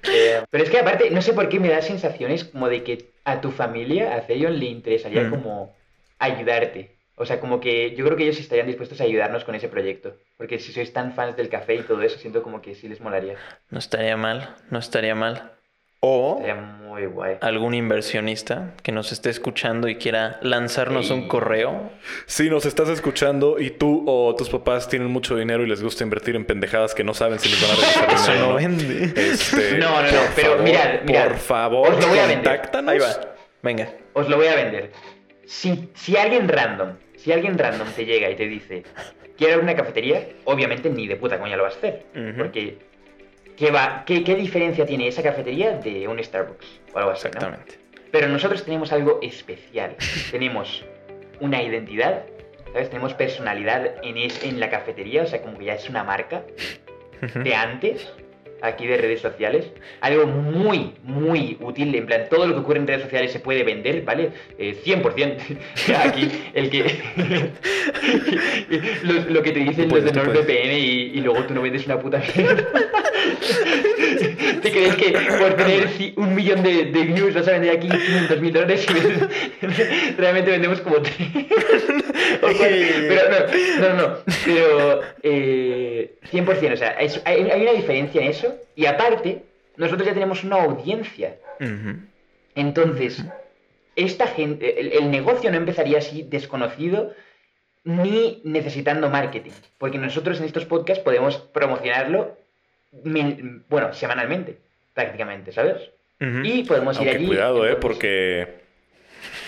Eh, 0.04 0.44
Pero 0.52 0.64
es 0.64 0.70
que 0.70 0.78
aparte, 0.78 1.10
no 1.10 1.22
sé 1.24 1.34
por 1.34 1.50
qué 1.50 1.60
me 1.60 1.70
da 1.70 1.82
sensaciones 1.82 2.44
como 2.44 2.70
de 2.70 2.84
que 2.84 3.10
a 3.24 3.42
tu 3.42 3.50
familia, 3.52 4.14
a 4.16 4.22
Theon, 4.22 4.60
le 4.60 4.68
interesaría 4.68 5.24
Mm. 5.24 5.30
como 5.32 5.76
ayudarte. 6.20 6.96
O 7.18 7.26
sea, 7.26 7.40
como 7.40 7.62
que 7.62 7.96
yo 7.96 8.04
creo 8.06 8.18
que 8.18 8.24
ellos 8.24 8.40
estarían 8.40 8.68
dispuestos 8.68 9.00
a 9.00 9.06
ayudarnos 9.06 9.46
con 9.46 9.56
ese 9.56 9.70
proyecto. 9.70 10.18
Porque 10.38 10.60
si 10.60 10.74
sois 10.74 10.92
tan 10.92 11.14
fans 11.14 11.38
del 11.38 11.48
café 11.48 11.76
y 11.76 11.82
todo 11.84 12.02
eso, 12.02 12.18
siento 12.20 12.44
como 12.44 12.62
que 12.62 12.76
sí 12.76 12.90
les 12.90 13.00
molaría. 13.00 13.36
No 13.70 13.80
estaría 13.80 14.18
mal, 14.18 14.56
no 14.70 14.80
estaría 14.80 15.16
mal. 15.16 15.54
O 16.02 16.36
Sería 16.38 16.56
muy 16.56 17.06
guay. 17.08 17.38
algún 17.42 17.74
inversionista 17.74 18.74
que 18.84 18.92
nos 18.92 19.12
esté 19.12 19.30
escuchando 19.30 19.88
y 19.88 19.96
quiera 19.96 20.38
lanzarnos 20.44 21.10
un 21.10 21.22
Ey. 21.22 21.28
correo. 21.30 21.90
Si 22.28 22.50
nos 22.50 22.66
estás 22.66 22.90
escuchando 22.90 23.60
y 23.60 23.72
tú 23.72 24.04
o 24.08 24.36
tus 24.36 24.50
papás 24.50 24.88
tienen 24.90 25.08
mucho 25.08 25.36
dinero 25.38 25.64
y 25.64 25.68
les 25.68 25.82
gusta 25.82 26.04
invertir 26.04 26.36
en 26.36 26.46
pendejadas 26.46 26.94
que 26.94 27.04
no 27.04 27.14
saben 27.16 27.40
si 27.40 27.50
les 27.50 27.62
van 27.62 27.72
a 27.72 27.76
regresar 27.76 28.10
Eso 28.14 28.32
dinero 28.34 28.48
no 28.48 28.52
no. 28.52 28.56
vende. 28.58 29.14
Este, 29.32 29.78
No, 29.80 30.02
no, 30.02 30.12
no, 30.12 30.20
pero 30.36 30.50
favor, 30.50 30.64
mirad, 30.64 31.02
mirad. 31.06 31.28
Por 31.30 31.38
favor, 31.38 31.90
Os 31.94 32.02
lo 32.02 32.08
voy 32.10 32.20
a 32.20 32.28
vender. 32.28 32.44
contáctanos. 32.44 32.92
Ahí 32.92 33.00
va. 33.00 33.36
Venga. 33.64 33.90
Os 34.14 34.30
lo 34.30 34.36
voy 34.38 34.48
a 34.48 34.56
vender. 34.56 34.92
Si, 35.46 35.90
si 35.94 36.18
alguien 36.18 36.48
random, 36.48 36.98
si 37.16 37.32
alguien 37.32 37.58
random 37.58 37.88
te 37.96 38.06
llega 38.06 38.30
y 38.30 38.36
te 38.36 38.48
dice, 38.48 38.84
quiero 39.38 39.62
una 39.62 39.76
cafetería, 39.76 40.28
obviamente 40.46 40.90
ni 40.90 41.08
de 41.08 41.16
puta 41.16 41.40
coña 41.40 41.58
lo 41.58 41.64
vas 41.64 41.76
a 41.76 41.78
hacer. 41.78 42.06
Porque, 42.38 42.78
¿qué, 43.58 43.72
va, 43.72 44.04
qué, 44.06 44.24
¿qué 44.24 44.36
diferencia 44.36 44.86
tiene 44.86 45.08
esa 45.08 45.24
cafetería 45.24 45.78
de 45.78 46.08
un 46.08 46.24
Starbucks? 46.24 46.82
O 46.94 46.98
algo 46.98 47.12
así, 47.12 47.26
¿no? 47.26 47.30
Exactamente. 47.30 47.80
Pero 48.12 48.28
nosotros 48.30 48.64
tenemos 48.64 48.92
algo 48.92 49.20
especial. 49.22 49.96
tenemos 50.32 50.84
una 51.40 51.62
identidad, 51.62 52.24
¿sabes? 52.72 52.90
Tenemos 52.90 53.14
personalidad 53.14 53.96
en, 54.04 54.18
es, 54.18 54.44
en 54.44 54.60
la 54.60 54.70
cafetería, 54.70 55.24
o 55.24 55.28
sea, 55.28 55.42
como 55.42 55.58
que 55.58 55.66
ya 55.66 55.76
es 55.76 55.90
una 55.90 56.04
marca 56.04 56.44
de 57.22 57.56
antes, 57.56 58.12
aquí 58.62 58.88
de 58.88 58.98
redes 58.98 59.22
sociales. 59.22 59.66
Algo 60.02 60.26
muy, 60.28 60.94
muy 61.04 61.58
útil, 61.60 61.94
en 61.96 62.06
plan, 62.06 62.24
todo 62.30 62.48
lo 62.48 62.54
que 62.56 62.60
ocurre 62.62 62.80
en 62.80 62.88
redes 62.88 63.04
sociales 63.04 63.32
se 63.32 63.40
puede 63.40 63.64
vender, 63.64 64.02
¿vale? 64.04 64.30
Eh, 64.58 64.76
100%. 64.86 65.38
aquí, 66.06 66.30
el 66.54 66.70
que... 66.70 66.84
lo, 69.04 69.14
lo 69.30 69.42
que 69.44 69.52
te 69.52 69.60
dicen 69.60 69.90
los 69.90 70.04
de 70.04 70.12
tú 70.12 70.20
puedes. 70.20 70.36
NordVPN 70.48 70.72
y, 70.74 71.12
y 71.16 71.22
luego 71.22 71.44
tú 71.46 71.54
no 71.54 71.62
vendes 71.62 71.86
una 71.86 72.00
puta 72.00 72.22
mierda. 72.36 72.66
¿Te 74.62 74.72
crees 74.72 74.96
que 74.96 75.12
por 75.12 75.54
tener 75.56 75.88
un 76.16 76.34
millón 76.36 76.64
de, 76.64 76.86
de 76.86 77.02
views 77.04 77.34
vas 77.34 77.48
a 77.48 77.52
vender 77.52 77.78
aquí 77.78 77.88
500 77.88 78.42
mil 78.42 78.54
dólares? 78.54 78.86
y 78.90 80.18
Realmente 80.20 80.52
vendemos 80.52 80.82
como 80.82 80.98
tres. 81.02 81.16
Pero 82.42 83.22
no, 83.30 83.90
no, 83.90 83.94
no. 84.02 84.18
Pero 84.46 85.02
eh, 85.24 86.16
100%, 86.32 86.74
o 86.74 86.78
sea, 86.78 86.90
es- 86.92 87.22
hay, 87.26 87.50
hay 87.50 87.62
una 87.62 87.72
diferencia 87.74 88.22
en 88.22 88.28
eso. 88.30 88.45
Y 88.76 88.86
aparte, 88.86 89.44
nosotros 89.78 90.08
ya 90.08 90.14
tenemos 90.14 90.44
una 90.44 90.62
audiencia. 90.64 91.38
Entonces, 92.56 93.24
esta 93.96 94.28
gente, 94.28 94.80
el, 94.80 94.92
el 94.94 95.12
negocio 95.12 95.52
no 95.52 95.58
empezaría 95.58 95.98
así 96.00 96.24
desconocido 96.24 97.14
ni 97.84 98.42
necesitando 98.44 99.10
marketing. 99.10 99.52
Porque 99.78 99.98
nosotros 99.98 100.40
en 100.40 100.46
estos 100.46 100.66
podcasts 100.66 101.04
podemos 101.04 101.38
promocionarlo, 101.38 102.38
bueno, 103.70 103.94
semanalmente, 103.94 104.58
prácticamente, 104.94 105.52
¿sabes? 105.52 105.92
Y 106.20 106.64
podemos 106.64 106.96
ir 106.96 107.02
Aunque 107.02 107.18
allí. 107.18 107.28
cuidado, 107.28 107.68
¿eh? 107.68 107.76
Porque 107.76 108.56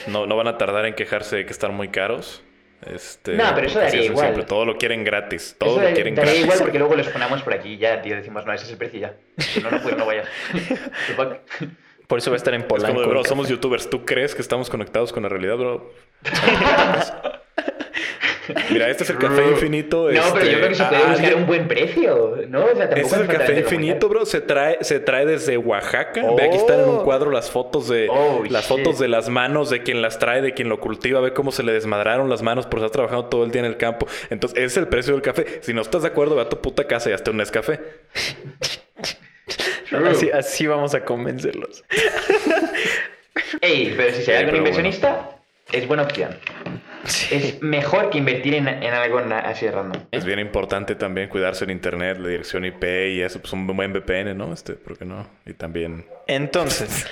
no, 0.08 0.28
no 0.28 0.36
van 0.36 0.48
a 0.48 0.58
tardar 0.58 0.86
en 0.86 0.93
quejarse 0.93 1.38
de 1.38 1.45
que 1.45 1.52
están 1.52 1.74
muy 1.74 1.88
caros. 1.88 2.43
Este, 2.86 3.34
No, 3.34 3.46
pero 3.56 3.68
eso 3.68 3.80
daría 3.80 4.00
es 4.02 4.06
igual. 4.06 4.28
simple. 4.28 4.44
Todo 4.46 4.66
lo 4.66 4.78
quieren 4.78 5.04
gratis. 5.04 5.48
Eso 5.48 5.56
Todo 5.58 5.78
da- 5.78 5.90
lo 5.90 5.94
quieren 5.96 6.16
daría 6.16 6.32
gratis. 6.32 6.46
igual 6.46 6.60
porque 6.60 6.80
luego 6.80 6.96
los 6.96 7.08
ponemos 7.08 7.42
por 7.42 7.54
aquí 7.54 7.70
y 7.74 7.78
ya, 7.78 8.02
tío, 8.02 8.16
decimos, 8.16 8.46
no, 8.46 8.54
ese 8.54 8.66
es 8.66 8.72
el 8.72 8.78
precio 8.78 8.98
y 8.98 9.02
ya. 9.02 9.13
Si 9.38 9.60
no, 9.62 9.72
no, 9.72 9.82
pues 9.82 9.98
no 9.98 10.06
vayas. 10.06 10.28
Por 12.08 12.20
eso 12.20 12.32
va 12.32 12.36
a 12.36 12.38
estar 12.38 12.54
en 12.54 12.62
Es 12.62 12.68
Polanco. 12.68 12.88
como 12.94 13.02
de, 13.02 13.08
bro, 13.08 13.24
somos 13.26 13.50
youtubers. 13.50 13.90
¿Tú 13.90 14.06
crees 14.06 14.34
que 14.34 14.42
estamos 14.42 14.70
conectados 14.70 15.12
con 15.12 15.24
la 15.24 15.30
realidad, 15.30 15.58
bro? 15.58 15.92
Mira, 18.69 18.89
este 18.89 19.03
es 19.03 19.10
el 19.10 19.17
café 19.17 19.43
infinito. 19.51 20.03
No, 20.03 20.10
pero 20.10 20.21
este, 20.21 20.51
yo 20.51 20.57
creo 20.57 20.69
que 20.69 20.75
se 20.75 20.83
puede 20.86 21.03
ah, 21.03 21.12
buscar 21.12 21.36
un 21.36 21.45
buen 21.45 21.67
precio, 21.67 22.38
¿no? 22.49 22.65
O 22.65 22.75
sea, 22.75 22.89
tampoco 22.89 22.95
Este 22.95 23.15
es 23.15 23.21
el 23.21 23.27
café 23.27 23.60
infinito, 23.60 24.10
bro. 24.10 24.25
Se 24.25 24.41
trae, 24.41 24.77
se 24.81 24.99
trae 24.99 25.25
desde 25.25 25.57
Oaxaca. 25.57 26.21
Ve, 26.36 26.43
aquí 26.43 26.57
están 26.57 26.79
en 26.81 26.89
un 26.89 26.97
Oh. 26.97 27.03
cuadro 27.03 27.31
las 27.31 27.49
fotos 27.51 27.88
de 27.88 28.07
Oh, 28.10 28.43
las 28.49 28.67
shit. 28.67 28.77
fotos 28.77 28.99
de 28.99 29.07
las 29.07 29.29
manos 29.29 29.69
de 29.69 29.83
quien 29.83 30.01
las 30.01 30.19
trae, 30.19 30.41
de 30.41 30.53
quien 30.53 30.69
lo 30.69 30.79
cultiva. 30.79 31.19
Ve 31.21 31.33
cómo 31.33 31.51
se 31.51 31.63
le 31.63 31.71
desmadraron 31.73 32.29
las 32.29 32.41
manos 32.41 32.65
por 32.65 32.79
estar 32.79 32.91
trabajando 32.91 33.25
todo 33.25 33.43
el 33.43 33.51
día 33.51 33.60
en 33.62 33.65
el 33.67 33.77
campo. 33.77 34.07
Entonces, 34.29 34.57
ese 34.57 34.65
es 34.65 34.77
el 34.77 34.88
precio 34.88 35.13
del 35.13 35.21
café. 35.21 35.60
Si 35.62 35.73
no 35.73 35.81
estás 35.81 36.01
de 36.03 36.07
acuerdo, 36.10 36.36
ve 36.36 36.41
a 36.43 36.49
tu 36.49 36.60
puta 36.60 36.86
casa 36.86 37.10
y 37.10 37.13
hazte 37.13 37.31
un 37.31 37.38
Nescafé. 37.38 37.79
Así, 40.10 40.29
así 40.31 40.67
vamos 40.67 40.93
a 40.93 41.05
convencerlos. 41.05 41.83
Ey, 43.62 43.93
pero 43.95 44.13
si 44.13 44.23
se 44.23 44.36
hay 44.36 44.43
algún 44.43 44.57
inversionista, 44.57 45.29
es 45.71 45.88
buena 45.88 46.03
opción. 46.03 46.38
Es 47.32 47.62
mejor 47.62 48.10
que 48.10 48.17
invertir 48.17 48.56
en, 48.56 48.67
en 48.67 48.93
algo 48.93 49.20
así 49.20 49.70
random. 49.70 50.04
Es 50.12 50.26
bien 50.26 50.39
importante 50.39 50.96
también 50.96 51.30
cuidarse 51.30 51.63
en 51.63 51.70
internet, 51.72 52.17
la 52.20 52.28
dirección 52.28 52.65
IP 52.65 52.84
y 52.84 53.22
eso, 53.22 53.39
pues 53.39 53.54
un 53.54 53.65
buen 53.67 53.93
VPN, 53.93 54.38
¿no? 54.38 54.54
Este, 54.54 54.74
¿por 54.74 54.98
qué 54.98 55.06
no? 55.06 55.28
Y 55.46 55.54
también 55.54 56.06
Entonces, 56.28 57.08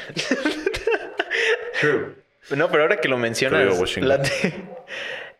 True. 1.79 2.15
no, 2.55 2.69
pero 2.69 2.83
ahora 2.83 2.97
que 2.97 3.07
lo 3.07 3.17
mencionas, 3.17 3.95
la 3.97 4.21
te- 4.21 4.53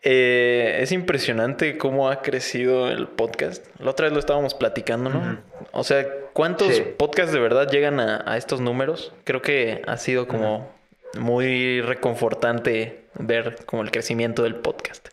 eh, 0.04 0.80
es 0.82 0.92
impresionante 0.92 1.78
cómo 1.78 2.10
ha 2.10 2.22
crecido 2.22 2.90
el 2.90 3.08
podcast. 3.08 3.66
La 3.80 3.92
otra 3.92 4.06
vez 4.06 4.14
lo 4.14 4.20
estábamos 4.20 4.54
platicando, 4.54 5.10
¿no? 5.10 5.40
O 5.72 5.84
sea, 5.84 6.06
¿cuántos 6.34 6.76
Sí. 6.76 6.84
podcasts 6.98 7.32
de 7.34 7.40
verdad 7.40 7.70
llegan 7.72 8.00
a, 8.00 8.24
a 8.30 8.38
estos 8.38 8.62
números? 8.62 9.14
Creo 9.24 9.42
que 9.42 9.82
ha 9.88 9.98
sido 9.98 10.28
como 10.28 10.75
muy 11.20 11.82
reconfortante 11.82 13.02
ver 13.16 13.58
como 13.66 13.82
el 13.84 13.92
crecimiento 13.92 14.44
del 14.44 14.56
podcast. 14.56 15.08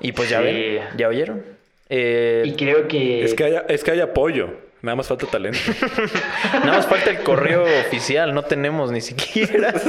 Y 0.00 0.12
pues 0.12 0.28
ya 0.30 0.38
Sí. 0.40 0.44
ven, 0.44 0.82
ya 0.96 1.08
oyeron. 1.08 1.42
Eh, 1.88 2.42
Y 2.46 2.52
creo 2.56 2.88
que... 2.88 3.24
es 3.24 3.34
que 3.34 3.44
haya, 3.44 3.64
es 3.68 3.84
que 3.84 3.92
hay 3.92 4.00
apoyo. 4.00 4.50
Nada 4.82 4.96
más 4.96 5.08
falta 5.08 5.26
talento. 5.26 5.58
Nada 6.52 6.66
más 6.76 6.86
falta 6.86 7.10
el 7.10 7.18
correo 7.20 7.64
oficial, 7.64 8.34
no 8.34 8.42
tenemos 8.44 8.92
ni 8.92 9.00
siquiera. 9.00 9.72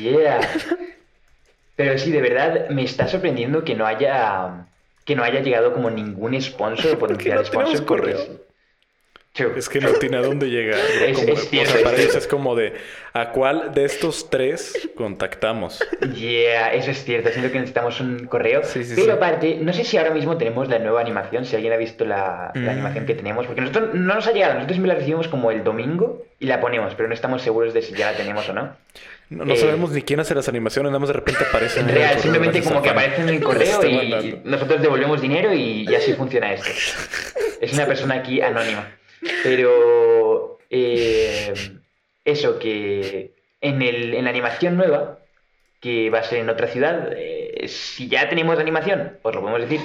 Yeah. 0.00 0.40
Pero 1.76 1.98
sí, 1.98 2.10
de 2.10 2.20
verdad, 2.20 2.68
me 2.70 2.82
está 2.84 3.06
sorprendiendo 3.08 3.64
que 3.64 3.74
no 3.74 3.86
haya... 3.86 4.66
Que 5.04 5.16
no 5.16 5.24
haya 5.24 5.40
llegado 5.40 5.72
como 5.72 5.90
ningún 5.90 6.40
sponsor 6.40 6.92
o 6.94 6.98
potencial 6.98 7.38
no 7.38 7.44
sponsor. 7.44 7.84
correo? 7.84 8.18
True. 9.34 9.52
Es 9.56 9.70
que 9.70 9.80
no 9.80 9.88
tiene 9.94 10.18
a 10.18 10.20
dónde 10.20 10.48
llegar. 10.50 10.78
Es- 11.06 11.16
Como- 11.18 11.32
es 11.32 11.38
o 11.40 11.42
cierto, 11.46 11.70
sea, 11.70 11.78
es 11.80 11.84
para 11.86 11.96
ellos 11.98 12.14
es 12.16 12.26
como 12.26 12.54
de 12.54 12.74
¿a 13.14 13.30
cuál 13.30 13.72
de 13.72 13.86
estos 13.86 14.28
tres 14.28 14.90
contactamos? 14.94 15.80
Yeah, 16.14 16.74
eso 16.74 16.90
es 16.90 17.02
cierto. 17.02 17.30
Siento 17.30 17.50
que 17.50 17.58
necesitamos 17.58 17.98
un 18.00 18.26
correo. 18.26 18.62
Sí, 18.62 18.84
sí, 18.84 18.92
pero 18.94 19.06
sí. 19.06 19.10
aparte, 19.12 19.58
no 19.58 19.72
sé 19.72 19.84
si 19.84 19.96
ahora 19.96 20.10
mismo 20.10 20.36
tenemos 20.36 20.68
la 20.68 20.78
nueva 20.80 21.00
animación, 21.00 21.46
si 21.46 21.56
alguien 21.56 21.72
ha 21.72 21.78
visto 21.78 22.04
la, 22.04 22.50
la 22.54 22.60
Mm. 22.60 22.68
animación 22.68 23.06
que 23.06 23.14
tenemos. 23.14 23.46
Porque 23.46 23.62
nosotros 23.62 23.94
no 23.94 24.14
nos 24.14 24.26
ha 24.26 24.32
llegado, 24.32 24.52
nosotros 24.52 24.74
siempre 24.76 24.92
la 24.92 24.98
recibimos 24.98 25.28
como 25.28 25.50
el 25.50 25.64
domingo 25.64 26.26
y 26.38 26.44
la 26.44 26.60
ponemos, 26.60 26.94
pero 26.94 27.08
no 27.08 27.14
estamos 27.14 27.40
seguros 27.40 27.72
de 27.72 27.80
si 27.80 27.94
ya 27.94 28.10
la 28.12 28.18
tenemos 28.18 28.46
o 28.50 28.52
no. 28.52 28.76
No, 29.30 29.46
no 29.46 29.54
Eh, 29.54 29.56
sabemos 29.56 29.92
ni 29.92 30.02
quién 30.02 30.20
hace 30.20 30.34
las 30.34 30.46
animaciones, 30.50 30.90
nada 30.90 30.98
más 30.98 31.08
de 31.08 31.14
repente 31.14 31.42
aparecen. 31.48 31.88
en 31.88 31.94
Real, 31.94 32.08
correo 32.10 32.22
simplemente 32.22 32.62
como 32.62 32.82
que 32.82 32.90
Juan. 32.90 32.98
aparece 33.04 33.22
en 33.22 33.28
el 33.30 33.42
correo 33.42 33.82
y 33.86 33.94
mandando. 33.96 34.38
nosotros 34.44 34.82
devolvemos 34.82 35.22
dinero 35.22 35.54
y, 35.54 35.86
y 35.88 35.94
así 35.94 36.12
funciona 36.12 36.52
esto. 36.52 36.68
Es 37.62 37.72
una 37.74 37.86
persona 37.86 38.16
aquí 38.16 38.40
anónima. 38.42 38.88
Pero 39.42 40.58
eh, 40.70 41.52
eso, 42.24 42.58
que 42.58 43.32
en, 43.60 43.82
el, 43.82 44.14
en 44.14 44.24
la 44.24 44.30
animación 44.30 44.76
nueva, 44.76 45.18
que 45.80 46.10
va 46.10 46.20
a 46.20 46.24
ser 46.24 46.38
en 46.40 46.50
otra 46.50 46.68
ciudad, 46.68 47.10
eh, 47.16 47.66
si 47.68 48.08
ya 48.08 48.28
tenemos 48.28 48.58
animación, 48.58 49.18
os 49.22 49.34
lo 49.34 49.40
podemos 49.40 49.62
decir. 49.68 49.80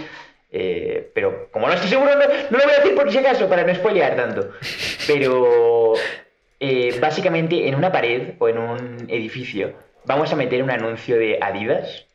eh, 0.51 1.11
pero 1.13 1.49
como 1.51 1.67
no 1.67 1.73
estoy 1.73 1.89
seguro, 1.89 2.15
no, 2.15 2.25
no 2.25 2.57
lo 2.57 2.63
voy 2.63 2.73
a 2.73 2.79
decir 2.79 2.95
por 2.95 3.11
si 3.11 3.17
acaso, 3.17 3.49
para 3.49 3.63
no 3.63 3.75
spoilear 3.75 4.15
tanto. 4.15 4.51
Pero 5.07 5.93
eh, 6.59 6.97
básicamente 6.99 7.67
en 7.67 7.75
una 7.75 7.91
pared 7.91 8.33
o 8.39 8.49
en 8.49 8.57
un 8.57 9.05
edificio 9.09 9.73
vamos 10.05 10.31
a 10.33 10.35
meter 10.35 10.63
un 10.63 10.71
anuncio 10.71 11.17
de 11.17 11.37
Adidas 11.41 12.06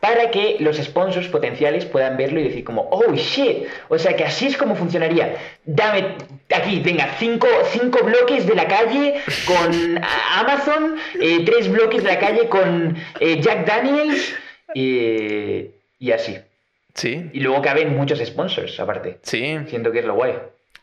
Para 0.00 0.30
que 0.30 0.56
los 0.60 0.76
sponsors 0.78 1.26
potenciales 1.28 1.84
puedan 1.84 2.16
verlo 2.16 2.38
y 2.40 2.44
decir 2.44 2.62
como, 2.64 2.88
oh 2.90 3.12
shit, 3.14 3.66
o 3.88 3.98
sea 3.98 4.14
que 4.14 4.24
así 4.24 4.46
es 4.46 4.56
como 4.56 4.76
funcionaría. 4.76 5.34
Dame 5.64 6.14
aquí, 6.54 6.80
venga, 6.80 7.16
cinco, 7.18 7.48
cinco 7.72 7.98
bloques 8.04 8.46
de 8.46 8.54
la 8.54 8.68
calle 8.68 9.14
con 9.46 10.00
Amazon, 10.36 10.96
eh, 11.20 11.44
tres 11.44 11.68
bloques 11.70 12.02
de 12.04 12.08
la 12.10 12.18
calle 12.20 12.48
con 12.48 12.96
eh, 13.18 13.40
Jack 13.40 13.66
Daniels 13.66 14.34
eh, 14.74 15.72
y 15.98 16.12
así. 16.12 16.38
Sí, 16.94 17.30
Y 17.32 17.40
luego 17.40 17.62
caben 17.62 17.96
muchos 17.96 18.18
sponsors 18.20 18.78
aparte. 18.80 19.18
sí, 19.22 19.58
Siento 19.68 19.92
que 19.92 20.00
es 20.00 20.04
lo 20.04 20.14
guay. 20.14 20.34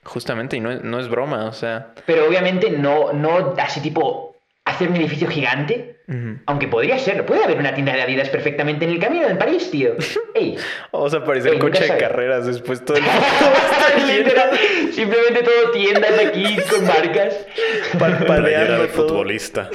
justamente, 0.03 0.55
y 0.57 0.59
no 0.61 0.71
es, 0.71 0.81
no 0.83 0.99
es 0.99 1.09
broma, 1.09 1.45
o 1.45 1.53
sea. 1.53 1.93
Pero 2.05 2.27
obviamente 2.27 2.69
no, 2.71 3.11
no 3.13 3.55
así 3.57 3.81
tipo 3.81 4.36
hacer 4.69 4.89
un 4.89 4.95
edificio 4.97 5.27
gigante. 5.27 5.95
Aunque 6.45 6.69
podría 6.69 6.97
serlo. 6.99 7.25
Puede 7.25 7.43
haber 7.43 7.57
una 7.57 7.73
tienda 7.73 7.93
de 7.93 8.01
Adidas 8.01 8.29
perfectamente 8.29 8.85
en 8.85 8.91
el 8.91 8.99
camino 8.99 9.27
en 9.27 9.37
París, 9.37 9.69
tío. 9.69 9.95
Ey. 10.33 10.55
Vamos 10.93 11.13
a 11.13 11.25
parecer 11.25 11.53
Ey, 11.53 11.59
coche 11.59 11.83
de 11.83 11.97
carreras 11.97 12.45
después 12.45 12.85
todo 12.85 12.95
el 12.95 13.03
Simplemente 14.93 15.43
todo 15.43 15.71
tiendas 15.71 16.17
aquí 16.17 16.57
con 16.69 16.85
marcas. 16.85 17.45
Playera 17.97 18.19
parpadeando 18.19 18.81
de 18.83 18.87
futbolista. 18.87 19.69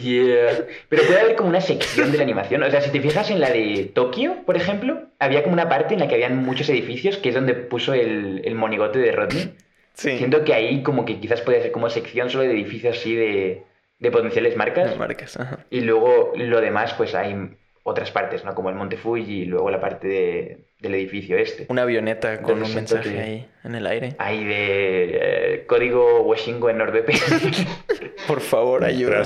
Yeah. 0.00 0.66
Pero 0.88 1.02
puede 1.02 1.20
haber 1.20 1.34
como 1.34 1.48
una 1.48 1.60
sección 1.60 2.12
de 2.12 2.18
la 2.18 2.22
animación. 2.22 2.62
O 2.62 2.70
sea, 2.70 2.80
si 2.80 2.90
te 2.90 3.00
fijas 3.00 3.28
en 3.30 3.40
la 3.40 3.50
de 3.50 3.90
Tokio, 3.92 4.36
por 4.46 4.56
ejemplo, 4.56 5.02
había 5.18 5.42
como 5.42 5.54
una 5.54 5.68
parte 5.68 5.94
en 5.94 6.00
la 6.00 6.06
que 6.06 6.14
habían 6.14 6.44
muchos 6.44 6.68
edificios, 6.68 7.16
que 7.16 7.30
es 7.30 7.34
donde 7.34 7.54
puso 7.54 7.92
el, 7.92 8.42
el 8.44 8.54
monigote 8.54 9.00
de 9.00 9.10
Rodney. 9.10 9.52
Sí, 9.94 10.16
Siento 10.18 10.44
que 10.44 10.54
ahí 10.54 10.82
como 10.82 11.04
que 11.04 11.18
quizás 11.18 11.40
puede 11.40 11.60
ser 11.62 11.72
como 11.72 11.90
sección 11.90 12.30
solo 12.30 12.44
de 12.44 12.52
edificios 12.52 12.96
así 12.96 13.16
de, 13.16 13.64
de 13.98 14.10
potenciales 14.10 14.56
marcas. 14.56 14.86
las 14.90 14.98
marcas, 14.98 15.36
ajá. 15.38 15.58
Y 15.70 15.80
luego 15.80 16.32
lo 16.36 16.60
demás, 16.60 16.94
pues 16.94 17.14
hay 17.14 17.34
otras 17.82 18.10
partes, 18.10 18.44
¿no? 18.44 18.54
Como 18.54 18.68
el 18.68 18.74
Monte 18.76 18.96
Fuji 18.96 19.42
y 19.42 19.44
luego 19.46 19.70
la 19.70 19.80
parte 19.80 20.08
de- 20.08 20.58
del 20.80 20.94
edificio 20.94 21.38
este. 21.38 21.64
Una 21.68 21.82
avioneta 21.82 22.42
con 22.42 22.62
un 22.62 22.74
mensaje 22.74 23.12
que- 23.12 23.20
ahí 23.20 23.48
en 23.64 23.74
el 23.76 23.86
aire. 23.86 24.14
Hay 24.18 24.44
de 24.44 25.10
eh, 25.54 25.64
código 25.66 26.20
Washingo 26.22 26.68
en 26.68 26.78
NordVPN. 26.78 27.14
Por 28.26 28.40
favor, 28.40 28.80
Nadie 28.82 29.06
por, 29.06 29.24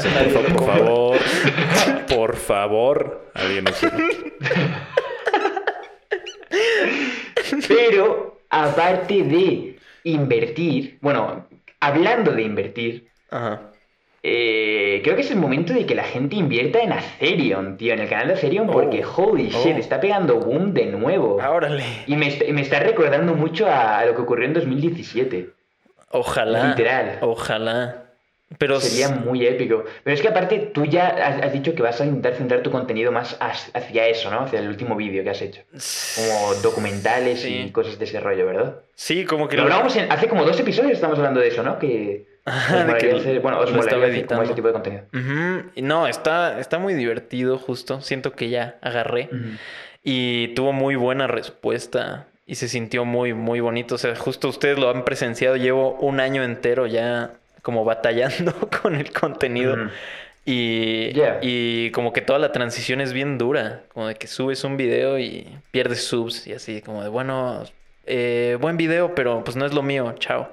favor. 0.65 1.17
Por 2.15 2.37
favor. 2.37 3.31
Alguien 3.35 3.65
nos... 3.65 3.81
Pero 7.69 8.41
aparte 8.51 9.23
de 9.23 9.77
invertir, 10.05 10.99
bueno, 11.01 11.47
hablando 11.81 12.33
de 12.33 12.43
invertir, 12.43 13.09
Ajá. 13.31 13.70
Eh, 14.23 15.01
creo 15.03 15.17
que 15.17 15.23
es 15.23 15.31
el 15.31 15.39
momento 15.39 15.73
de 15.73 15.87
que 15.87 15.95
la 15.95 16.05
gente 16.05 16.37
invierta 16.37 16.81
en 16.81 16.93
Atherion, 16.93 17.77
tío, 17.77 17.95
en 17.95 18.01
el 18.01 18.09
canal 18.09 18.29
de 18.29 18.35
Atherion, 18.35 18.69
Oh. 18.69 18.73
porque 18.73 19.03
holy 19.05 19.51
Oh. 19.55 19.63
shit, 19.63 19.77
está 19.79 20.01
pegando 20.01 20.37
boom 20.37 20.75
de 20.75 20.87
nuevo. 20.87 21.37
Órale. 21.37 21.85
Y 22.07 22.17
me, 22.17 22.29
está- 22.29 22.45
me 22.53 22.61
está 22.61 22.81
recordando 22.81 23.35
mucho 23.35 23.67
a, 23.67 24.05
lo 24.05 24.15
que 24.15 24.23
ocurrió 24.23 24.47
en 24.47 24.55
2017. 24.55 25.51
Ojalá. 26.11 26.69
Literal. 26.69 27.19
Ojalá. 27.23 28.05
Pero 28.59 28.81
Sería 28.81 29.11
muy 29.11 29.47
épico. 29.47 29.85
Pero 30.03 30.13
es 30.15 30.21
que 30.21 30.27
aparte 30.27 30.59
tú 30.75 30.85
ya 30.85 31.07
has, 31.07 31.41
has 31.41 31.53
dicho 31.53 31.73
que 31.73 31.83
vas 31.83 32.01
a 32.01 32.05
intentar 32.05 32.35
centrar 32.35 32.63
tu 32.63 32.73
contenido 32.73 33.13
más 33.13 33.39
hacia 33.41 34.09
eso, 34.09 34.29
¿no? 34.29 34.41
Hacia 34.41 34.59
el 34.59 34.67
último 34.67 34.97
vídeo 34.97 35.23
que 35.23 35.31
has 35.31 35.41
hecho. 35.41 35.63
Como 36.17 36.55
documentales 36.61 37.43
Sí. 37.43 37.67
y 37.67 37.71
cosas 37.71 37.97
de 37.97 38.07
ese 38.07 38.19
rollo, 38.19 38.47
¿verdad? 38.47 38.75
Sí, 38.97 39.25
como 39.25 39.47
que 39.49 39.57
Lo 39.57 39.63
hablábamos 39.63 39.95
en- 39.95 40.11
hace 40.11 40.27
como 40.27 40.45
dos 40.45 40.59
episodios 40.59 40.95
estamos 40.95 41.17
hablando 41.19 41.39
de 41.39 41.47
eso, 41.47 41.63
¿no? 41.63 41.79
Que 41.79 42.27
De 42.47 42.99
que 42.99 43.39
bueno, 43.41 43.63
estaba 43.65 44.07
hacer 44.07 44.27
como 44.27 44.43
ese 44.43 44.55
tipo 44.55 44.67
de 44.69 44.73
contenido. 44.73 45.03
No, 45.77 46.07
está, 46.07 46.59
está 46.61 46.79
muy 46.79 46.95
divertido, 46.95 47.59
justo. 47.59 48.01
Siento 48.01 48.33
que 48.33 48.49
ya 48.49 48.77
agarré. 48.83 49.29
Y 50.03 50.49
tuvo 50.55 50.73
muy 50.73 50.97
buena 50.97 51.27
respuesta. 51.27 52.27
Y 52.47 52.57
se 52.57 52.69
sintió 52.69 53.05
muy, 53.05 53.35
muy 53.35 53.61
bonito. 53.61 53.95
O 53.95 53.99
sea, 53.99 54.17
justo 54.17 54.49
ustedes 54.49 54.79
lo 54.79 54.91
han 54.91 55.05
presenciado. 55.05 55.57
Llevo 55.57 55.93
un 56.01 56.19
año 56.21 56.43
entero 56.43 56.87
ya 56.87 57.33
como 57.63 57.85
batallando 57.85 58.53
con 58.83 58.95
el 58.97 59.13
contenido. 59.13 59.77
Y, 60.45 61.13
Yeah. 61.13 61.39
y 61.43 61.91
como 61.91 62.13
que 62.13 62.23
toda 62.23 62.39
la 62.39 62.51
transición 62.51 63.01
es 63.01 63.13
bien 63.13 63.37
dura. 63.39 63.83
Como 63.93 64.09
de 64.09 64.15
que 64.17 64.27
subes 64.27 64.65
un 64.65 64.77
video 64.77 65.19
y 65.19 65.47
pierdes 65.71 66.05
subs. 66.05 66.47
Y 66.47 66.55
así, 66.55 66.81
como 66.83 67.03
de, 67.03 67.09
bueno, 67.09 67.63
eh, 68.07 68.57
buen 68.61 68.77
video, 68.77 69.15
pero 69.15 69.45
pues 69.45 69.57
no 69.57 69.67
es 69.67 69.75
lo 69.75 69.83
mío. 69.83 70.15
Chao. 70.19 70.49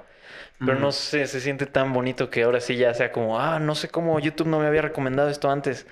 Pero 0.60 0.80
no 0.80 0.91
sé, 0.91 1.28
se 1.28 1.39
siente 1.39 1.67
tan 1.67 1.93
bonito 1.93 2.32
que 2.32 2.41
ahora 2.41 2.60
sí 2.60 2.76
ya 2.78 2.91
sea 2.96 3.12
como, 3.12 3.39
ah, 3.39 3.60
no 3.60 3.76
sé 3.76 3.89
cómo 3.89 4.20
YouTube 4.20 4.48
no 4.48 4.60
me 4.60 4.65
había 4.65 4.82
recomendado 4.82 5.30
esto 5.30 5.52
antes. 5.52 5.86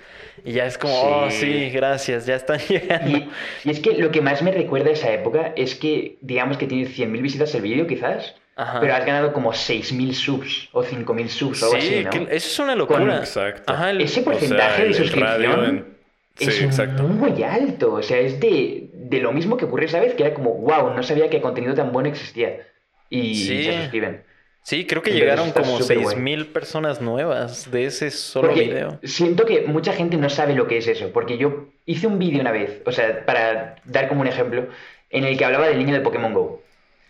Y 0.44 0.52
ya 0.54 0.66
es 0.66 0.76
como, 0.76 0.92
oh, 1.00 1.30
Sí. 1.30 1.36
sí, 1.40 1.70
gracias, 1.70 2.26
ya 2.26 2.34
están 2.34 2.58
llegando. 2.68 3.16
Y, 3.16 3.30
y 3.64 3.70
es 3.70 3.78
que 3.78 3.92
lo 3.94 4.10
que 4.10 4.20
más 4.20 4.42
me 4.42 4.50
recuerda 4.50 4.90
a 4.90 4.92
esa 4.94 5.12
época 5.12 5.52
es 5.54 5.76
que, 5.76 6.18
digamos 6.20 6.58
que 6.58 6.66
tiene 6.66 6.88
100.000 6.88 7.22
visitas 7.22 7.54
el 7.54 7.62
vídeo, 7.62 7.86
quizás, 7.86 8.34
Ajá. 8.56 8.80
pero 8.80 8.92
has 8.94 9.06
ganado 9.06 9.32
como 9.32 9.52
6.000 9.52 10.12
subs 10.14 10.68
o 10.72 10.82
5.000 10.82 11.28
subs 11.28 11.62
o 11.62 11.66
algo 11.66 11.80
sí, 11.80 11.86
así, 11.86 12.04
¿no? 12.04 12.10
que 12.10 12.18
eso 12.36 12.48
es 12.48 12.58
una 12.58 12.74
locura. 12.74 13.18
Exacto. 13.18 13.72
Ajá, 13.72 13.90
el- 13.90 14.00
Ese 14.00 14.20
O 14.20 14.24
sea, 14.24 14.32
porcentaje 14.32 14.84
de 14.84 14.94
suscripción 14.94 15.64
en- 15.64 15.96
Sí, 16.38 16.48
es 16.48 16.62
exacto. 16.62 17.04
muy 17.04 17.40
alto. 17.44 17.94
O 17.94 18.02
sea, 18.02 18.18
es 18.18 18.40
de, 18.40 18.90
de 18.92 19.20
lo 19.20 19.32
mismo 19.32 19.56
que 19.56 19.64
ocurrió 19.64 19.86
esa 19.86 20.00
vez, 20.00 20.12
que 20.14 20.24
era 20.24 20.34
como, 20.34 20.52
wow, 20.54 20.92
no 20.92 21.02
sabía 21.04 21.30
que 21.30 21.40
contenido 21.40 21.72
tan 21.74 21.92
bueno 21.92 22.08
existía. 22.10 22.66
Y 23.08 23.34
Sí. 23.36 23.64
se 23.64 23.72
suscriben. 23.80 24.22
Sí, 24.66 24.84
creo 24.84 25.00
que 25.00 25.12
llegaron 25.12 25.52
como 25.52 25.78
súper 25.78 25.98
guay. 26.00 26.16
6000 26.16 26.46
personas 26.48 27.00
nuevas 27.00 27.70
de 27.70 27.84
ese 27.84 28.10
solo 28.10 28.48
Porque 28.48 28.62
video. 28.64 28.98
siento 29.04 29.44
que 29.46 29.60
mucha 29.62 29.92
gente 29.92 30.16
no 30.16 30.28
sabe 30.28 30.56
lo 30.56 30.66
que 30.66 30.78
es 30.78 30.88
eso, 30.88 31.12
porque 31.12 31.38
yo 31.38 31.68
hice 31.84 32.08
un 32.08 32.18
vídeo 32.18 32.40
una 32.40 32.50
vez, 32.50 32.82
o 32.84 32.90
sea, 32.90 33.24
para 33.24 33.76
dar 33.84 34.08
como 34.08 34.22
un 34.22 34.26
ejemplo, 34.26 34.66
en 35.10 35.22
el 35.22 35.38
que 35.38 35.44
hablaba 35.44 35.68
del 35.68 35.78
niño 35.78 35.94
de 35.94 36.00
Pokémon 36.00 36.34
Go. 36.34 36.62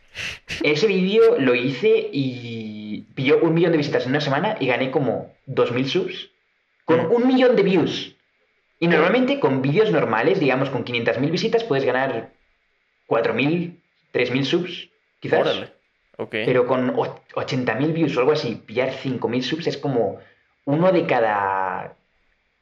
Ese 0.63 0.87
vídeo 0.87 1.39
lo 1.39 1.55
hice 1.55 2.11
y 2.13 3.07
pilló 3.15 3.39
un 3.39 3.55
millón 3.55 3.73
de 3.73 3.79
visitas 3.79 4.05
en 4.05 4.11
una 4.11 4.21
semana 4.21 4.59
y 4.61 4.67
gané 4.67 4.91
como 4.91 5.35
2.000 5.47 5.87
subs 5.87 6.29
con 6.85 7.07
Mm. 7.07 7.13
un 7.13 7.27
millón 7.27 7.57
de 7.57 7.63
views. 7.63 8.17
Y 8.81 8.87
normalmente 8.87 9.41
con 9.41 9.63
vídeos 9.63 9.91
normales, 9.91 10.41
digamos 10.41 10.69
con 10.69 10.85
500.000 10.85 11.31
visitas, 11.31 11.65
puedes 11.65 11.87
ganar 11.87 12.33
4.000, 13.07 13.81
3.000 14.13 14.45
subs, 14.45 14.91
quizás. 15.21 15.41
Órale. 15.41 15.76
Ok. 16.19 16.31
Pero 16.47 16.67
con 16.67 16.91
och- 16.91 17.21
80.000 17.35 17.93
views 17.93 18.17
o 18.17 18.21
algo 18.21 18.33
así, 18.33 18.55
pillar 18.57 18.91
5.000 18.93 19.43
subs 19.43 19.67
es 19.67 19.77
como 19.79 20.19
uno 20.65 20.93
de 20.93 21.07
cada 21.07 21.95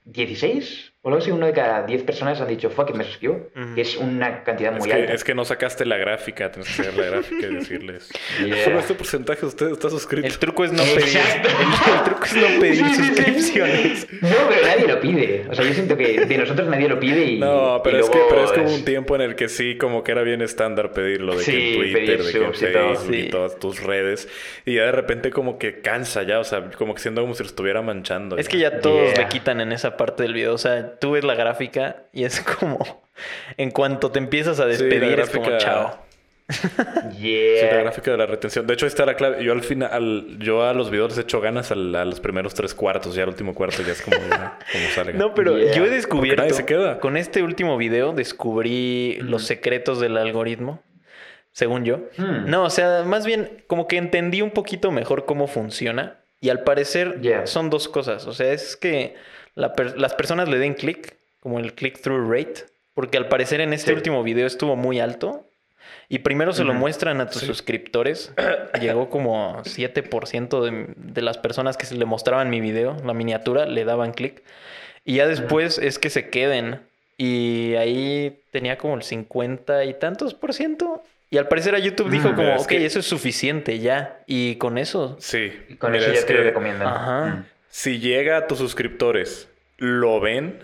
16 0.05 0.94
o 1.05 1.09
algo 1.11 1.21
así, 1.21 1.31
uno 1.31 1.47
de 1.47 1.53
cada 1.53 1.85
10 1.85 2.03
personas 2.03 2.41
han 2.41 2.49
dicho, 2.49 2.71
fuck, 2.71 2.91
it, 2.91 2.97
me 2.97 3.05
suscribo. 3.05 3.49
Que 3.77 3.83
es 3.83 3.97
una 3.97 4.43
cantidad 4.43 4.73
Es 4.73 4.79
muy 4.81 4.89
que, 4.89 4.95
alta. 4.97 5.13
es 5.13 5.23
que 5.23 5.35
no 5.35 5.45
sacaste 5.45 5.85
la 5.85 5.97
gráfica, 5.99 6.51
tienes 6.51 6.75
que 6.75 6.83
sacar 6.83 6.99
la 6.99 7.11
gráfica 7.11 7.47
y 7.47 7.55
decirles. 7.55 8.11
Yeah. 8.45 8.65
Solo 8.65 8.81
este 8.81 8.95
porcentaje 8.95 9.43
de 9.43 9.47
usted 9.47 9.71
está 9.71 9.89
suscrito. 9.91 10.27
El 10.27 10.39
truco 10.39 10.65
es 10.65 10.73
no 10.73 10.83
pedir. 10.83 11.01
Exacto. 11.17 11.49
El, 11.49 11.95
el 11.95 12.03
truco 12.05 12.25
es 12.25 12.35
no 12.35 12.61
pedir 12.61 12.75
Sí, 12.77 12.85
sí, 12.85 12.95
sí. 12.95 13.05
suscripciones. 13.15 14.07
No, 14.23 14.29
pero 14.49 14.67
nadie 14.67 14.89
lo 14.89 15.01
pide. 15.01 15.47
O 15.51 15.55
sea, 15.55 15.65
yo 15.65 15.73
siento 15.75 15.97
que 15.97 16.25
de 16.27 16.39
nosotros 16.39 16.69
nadie 16.69 16.89
lo 16.89 16.99
pide 16.99 17.25
y. 17.25 17.39
No, 17.39 17.81
pero 17.85 17.99
y 17.99 18.01
es 18.01 18.11
que 18.11 18.17
luego 18.17 18.31
pero 18.31 18.45
es 18.45 18.53
como 18.53 18.75
un 18.75 18.85
tiempo 18.85 19.15
en 19.15 19.21
el 19.23 19.35
que 19.37 19.49
sí, 19.49 19.77
como 19.79 20.03
que 20.03 20.13
era 20.13 20.23
bien 20.23 20.43
estándar 20.43 20.93
pedirlo 20.93 21.37
de 21.37 21.45
que 21.45 21.53
en 21.75 21.79
Twitter, 21.81 22.23
de 22.23 22.33
que 22.33 22.39
en. 22.39 22.55
Facebook 22.55 23.15
y 23.15 23.29
todas 23.31 23.59
tus 23.59 23.83
redes. 23.83 24.29
Y 24.65 24.75
ya 24.77 24.85
de 24.87 24.93
repente 24.93 25.31
como 25.31 25.59
que 25.59 25.81
cansa 25.81 26.23
ya, 26.23 26.41
o 26.41 26.45
sea, 26.45 26.71
como 26.77 26.95
que 26.95 27.01
siendo 27.01 27.21
como 27.21 27.35
si 27.35 27.43
lo 27.43 27.49
estuviera 27.49 27.83
manchando. 27.83 28.37
Es 28.37 28.49
que 28.49 28.59
ya 28.59 28.81
todos 28.81 28.95
Yeah. 29.15 29.23
le 29.25 29.29
quitan 29.29 29.61
en 29.61 29.73
esa 29.73 29.97
parte 29.97 30.23
del 30.23 30.33
video. 30.33 30.55
O 30.55 30.59
sea, 30.59 30.94
tú 31.01 31.13
ves 31.13 31.25
la 31.25 31.35
gráfica 31.35 32.05
y 32.13 32.25
es 32.25 32.41
como. 32.59 33.03
En 33.57 33.71
cuanto 33.71 34.11
te 34.11 34.19
empiezas 34.19 34.59
a 34.61 34.65
Sí, 34.65 34.71
despedir, 34.71 35.21
es 35.21 35.31
como 35.31 35.47
gráfica- 35.47 35.59
chao. 35.59 36.05
Sí, 36.55 36.69
la 36.77 37.11
Yeah. 37.19 37.77
gráfica 37.83 38.11
de 38.11 38.17
la 38.19 38.27
retención. 38.27 38.67
De 38.67 38.75
hecho, 38.75 38.85
ahí 38.85 38.89
está 38.89 39.07
la 39.07 39.15
clave. 39.15 39.43
Yo 39.43 39.53
al 39.53 39.63
final, 39.63 40.37
yo 40.41 40.63
a 40.65 40.75
los 40.75 40.91
videos 40.91 41.11
les 41.17 41.19
echo 41.25 41.41
ganas 41.41 41.71
al- 41.71 41.95
a 41.95 42.05
los 42.05 42.21
primeros 42.21 42.53
tres 42.55 42.75
cuartos. 42.75 43.15
Ya 43.15 43.23
el 43.23 43.31
último 43.31 43.55
cuarto 43.55 43.83
ya 43.83 43.93
es 43.93 44.03
como, 44.03 44.17
ya, 44.29 44.59
como 44.71 44.85
salga. 44.95 45.13
No, 45.19 45.35
pero 45.35 45.57
Yeah. 45.59 45.73
yo 45.75 45.85
he 45.87 45.91
descubierto. 45.91 46.43
nadie 46.43 46.55
se 46.55 46.67
queda. 46.67 47.01
Con 47.01 47.17
este 47.17 47.43
último 47.43 47.77
video 47.79 48.13
descubrí 48.13 49.17
los 49.23 49.47
secretos 49.47 50.01
del 50.01 50.17
algoritmo. 50.19 50.83
Según 51.53 51.85
yo. 51.85 51.99
Hmm. 52.19 52.47
No, 52.51 52.65
o 52.65 52.71
sea, 52.71 53.05
más 53.05 53.25
bien 53.25 53.65
como 53.69 53.87
que 53.87 53.97
entendí 53.97 54.43
un 54.43 54.51
poquito 54.51 54.91
mejor 54.91 55.25
cómo 55.25 55.47
funciona. 55.47 56.19
Y 56.41 56.51
al 56.51 56.63
parecer 56.65 57.21
Yeah. 57.23 57.47
son 57.47 57.71
dos 57.71 57.89
cosas. 57.89 58.27
O 58.27 58.35
sea, 58.35 58.53
es 58.53 58.77
que 58.77 59.15
la 59.55 59.73
per- 59.75 59.99
las 59.99 60.15
personas 60.15 60.49
le 60.49 60.59
den 60.59 60.75
clic, 60.75 61.17
como 61.41 61.59
el 61.59 61.75
click-through 61.75 62.31
rate. 62.31 62.65
Porque 62.95 63.19
al 63.19 63.29
parecer 63.29 63.61
en 63.61 63.73
este 63.73 63.89
Sí. 63.91 63.95
último 63.97 64.23
video 64.23 64.47
estuvo 64.47 64.77
muy 64.77 65.01
alto. 65.01 65.45
Y 66.09 66.21
primero 66.21 66.53
se 66.53 66.65
lo 66.65 66.75
muestran 66.75 67.21
a 67.21 67.29
tus 67.29 67.43
suscriptores. 67.43 68.33
Llegó 68.81 69.11
como 69.11 69.63
7% 69.65 70.63
de, 70.63 70.87
de 70.97 71.23
las 71.23 71.39
personas 71.39 71.77
que 71.77 71.87
se 71.87 71.95
le 71.97 72.05
mostraban 72.05 72.51
mi 72.51 72.61
video, 72.61 72.97
la 73.05 73.15
miniatura, 73.15 73.67
le 73.67 73.85
daban 73.85 74.13
clic. 74.13 74.43
Y 75.05 75.17
ya 75.17 75.27
después 75.27 75.79
es 75.79 75.99
que 75.99 76.09
se 76.11 76.29
queden. 76.31 76.81
Y 77.17 77.75
ahí 77.75 78.39
tenía 78.51 78.79
como 78.79 78.95
el 78.97 79.03
50 79.03 79.85
y 79.85 79.95
tantos 79.95 80.35
por 80.35 80.53
ciento. 80.55 81.03
Y 81.31 81.39
al 81.39 81.49
parecer 81.49 81.75
a 81.75 81.79
YouTube 81.79 82.11
dijo 82.11 82.31
Mm, 82.31 82.35
como, 82.37 82.57
ok, 82.57 82.67
que- 82.69 82.87
eso 82.87 83.01
es 83.01 83.07
suficiente 83.07 83.79
ya. 83.81 84.19
Y 84.27 84.57
con 84.57 84.79
eso... 84.79 85.17
Sí. 85.21 85.53
Con 85.79 85.95
eso 85.95 86.11
es 86.13 86.21
ya 86.21 86.27
te 86.27 86.35
recomiendan. 86.35 86.87
Ajá. 86.89 87.25
Mm. 87.27 87.45
Si 87.77 87.99
llega 87.99 88.37
a 88.37 88.47
tus 88.47 88.59
suscriptores, 88.59 89.49
lo 89.79 90.21
ven, 90.21 90.61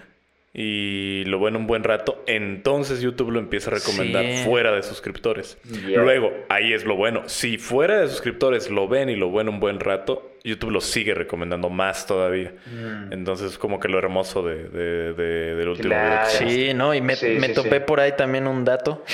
y 0.55 1.25
lo 1.27 1.41
ven 1.41 1.57
un 1.57 1.67
buen 1.67 1.83
rato, 1.83 2.23
entonces 2.29 3.01
YouTube 3.01 3.33
lo 3.33 3.41
empieza 3.41 3.69
a 3.71 3.75
recomendar 3.75 4.25
Sí. 4.25 4.45
fuera 4.45 4.71
de 4.71 4.85
suscriptores. 4.85 5.59
Yeah. 5.89 6.03
Luego, 6.03 6.33
ahí 6.49 6.73
es 6.73 6.85
lo 6.85 6.95
bueno. 6.95 7.29
Si 7.29 7.59
fuera 7.59 8.01
de 8.01 8.07
suscriptores 8.09 8.71
lo 8.71 8.87
ven 8.87 9.09
y 9.09 9.17
lo 9.17 9.33
ven 9.33 9.49
un 9.49 9.59
buen 9.59 9.81
rato, 9.81 10.37
YouTube 10.45 10.71
lo 10.71 10.81
sigue 10.81 11.15
recomendando 11.15 11.69
más 11.69 12.07
todavía. 12.07 12.53
Mm. 12.67 13.13
Entonces, 13.13 13.59
como 13.59 13.81
que 13.81 13.89
lo 13.89 13.99
hermoso 13.99 14.43
de, 14.45 14.69
de- 14.69 15.13
de- 15.15 15.55
del 15.57 15.69
último 15.69 15.89
Claro. 15.89 16.29
video. 16.31 16.49
que. 16.49 16.55
Sí, 16.69 16.75
no, 16.75 16.95
y 16.95 17.01
me, 17.01 17.17
Sí, 17.17 17.27
me 17.41 17.49
sí, 17.49 17.55
topé 17.55 17.79
sí. 17.79 17.83
por 17.89 17.99
ahí 17.99 18.13
también 18.17 18.47
un 18.47 18.65
dato 18.65 19.05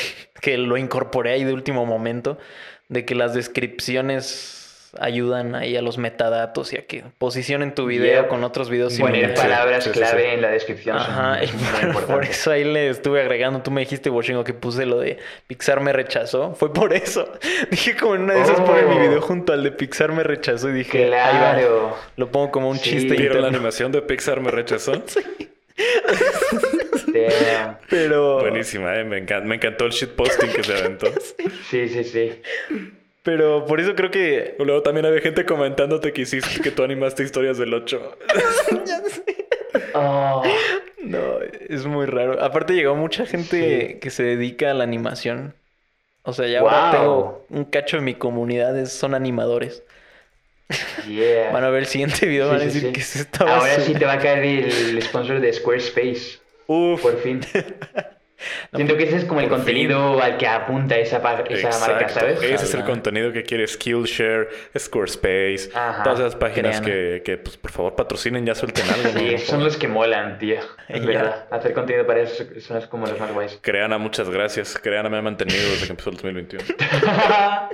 que 0.42 0.58
lo 0.58 0.76
incorporé 0.76 1.32
ahí 1.32 1.44
de 1.44 1.54
último 1.54 1.86
momento, 1.86 2.38
de 2.90 3.06
que 3.06 3.14
las 3.14 3.32
descripciones 3.34 4.65
ayudan 5.00 5.54
ahí 5.54 5.76
a 5.76 5.82
los 5.82 5.98
metadatos 5.98 6.72
y 6.72 6.78
a 6.78 6.86
que 6.86 7.04
posicionen 7.18 7.74
tu 7.74 7.86
video 7.86 8.28
con 8.28 8.44
otros 8.44 8.70
videos 8.70 8.98
Poner 8.98 9.14
similares. 9.14 9.40
palabras 9.40 9.84
Sí, 9.84 9.90
sí, 9.92 9.98
clave 9.98 10.22
sí. 10.22 10.28
en 10.34 10.42
la 10.42 10.50
descripción. 10.50 10.96
Ajá, 10.96 11.40
y 11.44 11.48
por, 12.06 12.24
eso 12.28 12.50
ahí 12.50 12.64
le 12.64 12.88
estuve 12.88 13.20
agregando. 13.20 13.60
Tú 13.62 13.70
me 13.70 13.80
dijiste, 13.80 14.10
Washingo, 14.10 14.44
que 14.44 14.54
puse 14.54 14.86
lo 14.86 14.98
de 15.00 15.18
Pixar 15.46 15.80
me 15.80 15.92
rechazó. 15.92 16.54
Fue 16.54 16.72
por 16.72 16.92
eso. 16.92 17.32
Dije 17.70 17.96
como 17.96 18.14
en 18.14 18.22
una 18.22 18.34
de 18.34 18.42
esas 18.42 18.60
pone 18.60 18.82
mi 18.82 18.94
Oh. 18.96 19.00
video 19.00 19.20
junto 19.20 19.52
al 19.52 19.62
de 19.62 19.72
Pixar 19.72 20.12
me 20.12 20.22
rechazó 20.22 20.68
y 20.70 20.72
dije, 20.72 21.04
ahí 21.04 21.10
va. 21.10 21.52
Claro. 21.54 21.96
Lo 22.16 22.30
pongo 22.30 22.50
como 22.50 22.70
un 22.70 22.78
Sí. 22.78 22.90
chiste 22.90 23.14
¿Vieron 23.14 23.40
la 23.42 23.48
interno. 23.48 23.56
animación 23.58 23.92
de 23.92 24.02
Pixar 24.02 24.40
me 24.40 24.50
rechazó? 24.50 24.92
Damn. 27.06 27.78
Pero, 27.88 28.40
Buenísima, 28.40 28.96
¿eh? 28.96 29.04
me, 29.04 29.24
encan- 29.24 29.44
me 29.44 29.56
encantó 29.56 29.86
el 29.86 29.92
shitposting 29.92 30.52
que 30.52 30.62
se 30.64 30.74
aventó. 30.74 31.06
Sí, 31.70 31.88
sí, 31.88 32.04
sí. 32.04 32.42
Pero 33.26 33.66
por 33.66 33.80
eso 33.80 33.94
creo 33.96 34.10
que 34.10 34.54
Luego 34.58 34.82
también 34.82 35.04
había 35.04 35.20
gente 35.20 35.44
comentándote 35.44 36.12
que 36.14 36.22
hiciste 36.22 36.60
que 36.62 36.70
tú 36.70 36.82
animaste 36.84 37.24
historias 37.24 37.58
del 37.58 37.74
8. 37.74 38.16
Oh, 39.94 40.42
No, 41.02 41.38
es 41.68 41.86
muy 41.86 42.06
raro. 42.06 42.42
Aparte 42.42 42.74
llegó 42.74 42.94
mucha 42.96 43.26
gente 43.26 43.98
que 44.00 44.10
se 44.10 44.22
dedica 44.22 44.70
a 44.70 44.74
la 44.74 44.84
animación. 44.84 45.54
O 46.22 46.32
sea, 46.32 46.46
ya 46.48 46.60
ahora 46.60 46.90
tengo 46.90 47.46
un 47.50 47.64
cacho 47.64 47.98
de 47.98 48.02
mi 48.02 48.14
comunidad, 48.14 48.76
es- 48.78 48.92
son 48.92 49.14
animadores. 49.14 49.84
yeah. 51.06 51.52
Van 51.52 51.62
a 51.62 51.70
ver 51.70 51.80
el 51.82 51.86
siguiente 51.86 52.26
video, 52.26 52.46
Sí, 52.46 52.50
van 52.52 52.60
a 52.60 52.64
decir 52.64 52.82
sí. 52.82 52.92
que 52.92 53.00
es 53.00 53.16
esta 53.16 53.44
basura. 53.44 53.72
Ahora 53.72 53.84
sí 53.84 53.94
te 53.94 54.04
va 54.04 54.14
a 54.14 54.18
caer 54.18 54.44
el 54.44 55.00
sponsor 55.02 55.40
de 55.40 55.52
Squarespace. 55.52 56.38
Uf, 56.66 57.02
Por 57.02 57.18
fin. 57.20 57.40
Siento 58.74 58.96
que 58.96 59.04
ese 59.04 59.16
es 59.16 59.24
como 59.24 59.40
el 59.40 59.48
contenido 59.48 60.20
al 60.22 60.36
que 60.36 60.46
apunta 60.46 60.96
esa, 60.96 61.18
esa 61.48 61.78
marca. 61.80 62.08
¿sabes? 62.08 62.42
Ese 62.42 62.64
es 62.64 62.74
el 62.74 62.84
contenido 62.84 63.32
que 63.32 63.42
quiere 63.42 63.66
Skillshare, 63.66 64.48
Squarespace, 64.78 65.70
Ajá. 65.74 66.02
todas 66.02 66.20
esas 66.20 66.36
páginas 66.36 66.80
que, 66.80 67.22
que, 67.24 67.36
pues, 67.38 67.56
por 67.56 67.70
favor, 67.70 67.94
patrocinen, 67.96 68.44
ya 68.46 68.54
suelten 68.54 68.84
algo. 68.90 69.12
¿no? 69.14 69.20
Sí, 69.20 69.30
Por 69.30 69.38
son 69.40 69.64
los 69.64 69.76
que 69.76 69.88
molan, 69.88 70.38
tío. 70.38 70.60
Es 70.88 71.04
verdad. 71.04 71.46
Hacer 71.50 71.72
contenido 71.72 72.06
para 72.06 72.20
eso 72.20 72.44
son 72.60 72.80
como 72.88 73.06
los 73.06 73.18
más 73.18 73.32
guays. 73.32 73.58
Creana, 73.62 73.98
muchas 73.98 74.28
gracias. 74.30 74.78
Creana 74.82 75.08
me 75.08 75.18
ha 75.18 75.22
mantenido 75.22 75.62
desde 75.70 75.86
que 75.86 75.92
empezó 75.92 76.10
el 76.10 76.16
2021. 76.16 76.64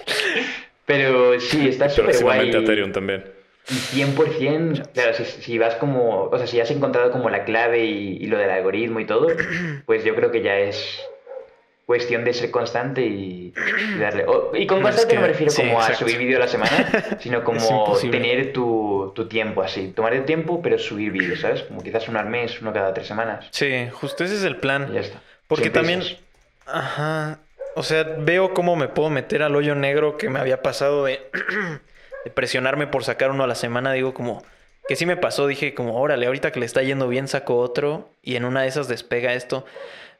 Pero 0.87 1.39
sí, 1.41 1.69
está 1.69 1.89
súper 1.89 2.05
guay. 2.05 2.19
próximamente 2.19 2.59
Ethereum 2.59 2.93
también. 2.93 3.25
Y 3.69 3.75
100%, 3.75 4.91
claro, 4.93 5.15
si, 5.15 5.25
si 5.25 5.59
vas 5.59 5.77
como, 5.77 6.25
o 6.25 6.37
sea, 6.39 6.47
si 6.47 6.61
has 6.61 6.71
encontrado 6.71 7.11
como 7.13 7.31
la 7.31 7.45
clave 7.45 7.85
y, 7.85 8.17
y 8.21 8.27
lo 8.27 8.37
del 8.39 8.51
algoritmo 8.51 9.01
y 9.01 9.07
todo, 9.07 9.29
pues 9.87 10.05
yo 10.05 10.15
creo 10.15 10.31
que 10.31 10.43
ya 10.43 10.59
es 10.59 11.01
cuestión 11.87 12.25
de 12.25 12.33
ser 12.33 12.51
constante 12.51 13.03
y, 13.03 13.53
y 13.97 13.99
darle. 13.99 14.25
o- 14.27 14.53
y 14.55 14.67
con 14.67 14.81
No, 14.83 14.89
es 14.89 14.95
constante 14.97 15.15
no 15.15 15.21
que- 15.21 15.27
me 15.27 15.33
refiero 15.33 15.53
sí, 15.53 15.63
como 15.63 15.81
a 15.81 15.95
subir 15.95 16.19
vídeo 16.19 16.37
a 16.39 16.41
la 16.41 16.49
semana, 16.49 16.87
sino 17.21 17.45
como 17.45 17.97
tener 18.11 18.53
tu, 18.53 19.13
tu 19.15 19.27
tiempo 19.29 19.63
así, 19.63 19.89
tomar 19.89 20.15
el 20.15 20.25
tiempo 20.25 20.61
pero 20.63 20.79
subir 20.79 21.13
vídeos, 21.13 21.41
¿sabes? 21.41 21.63
Como 21.63 21.83
quizás 21.83 22.09
uno 22.09 22.19
al 22.19 22.27
mes, 22.29 22.61
uno 22.63 22.73
cada 22.73 22.93
tres 22.95 23.07
semanas. 23.07 23.47
sí, 23.51 23.89
justo 23.93 24.25
ese 24.25 24.37
es 24.37 24.45
el 24.45 24.57
Y 24.57 24.59
plan. 24.59 24.93
ya 24.93 25.01
está. 25.01 25.21
Porque 25.47 25.65
Siempre 25.65 25.83
también, 25.83 26.03
ajá, 26.67 27.41
o 27.75 27.83
sea, 27.83 28.05
veo 28.19 28.55
cómo 28.55 28.75
me 28.77 28.89
puedo 28.89 29.11
meter 29.11 29.43
al 29.43 29.55
hoyo 29.55 29.75
negro 29.75 30.17
que 30.17 30.31
me 30.31 30.39
había 30.39 30.63
pasado 30.63 31.05
de, 31.05 31.21
de 32.25 32.31
presionarme 32.31 32.87
por 32.87 33.05
sacar 33.05 33.31
uno 33.31 33.45
a 33.45 33.47
la 33.47 33.55
semana. 33.55 33.93
Digo 33.93 34.15
como, 34.15 34.43
que 34.89 34.97
sí 34.97 35.07
me 35.07 35.17
pasó, 35.17 35.47
dije 35.47 35.75
como, 35.75 36.01
órale, 36.01 36.27
ahorita 36.27 36.53
que 36.53 36.61
le 36.61 36.67
está 36.67 36.83
yendo 36.83 37.09
bien 37.09 37.29
saco 37.29 37.57
otro 37.59 38.11
y 38.23 38.37
en 38.37 38.45
una 38.45 38.63
de 38.63 38.69
esas 38.69 38.89
despega 38.89 39.35
esto. 39.35 39.65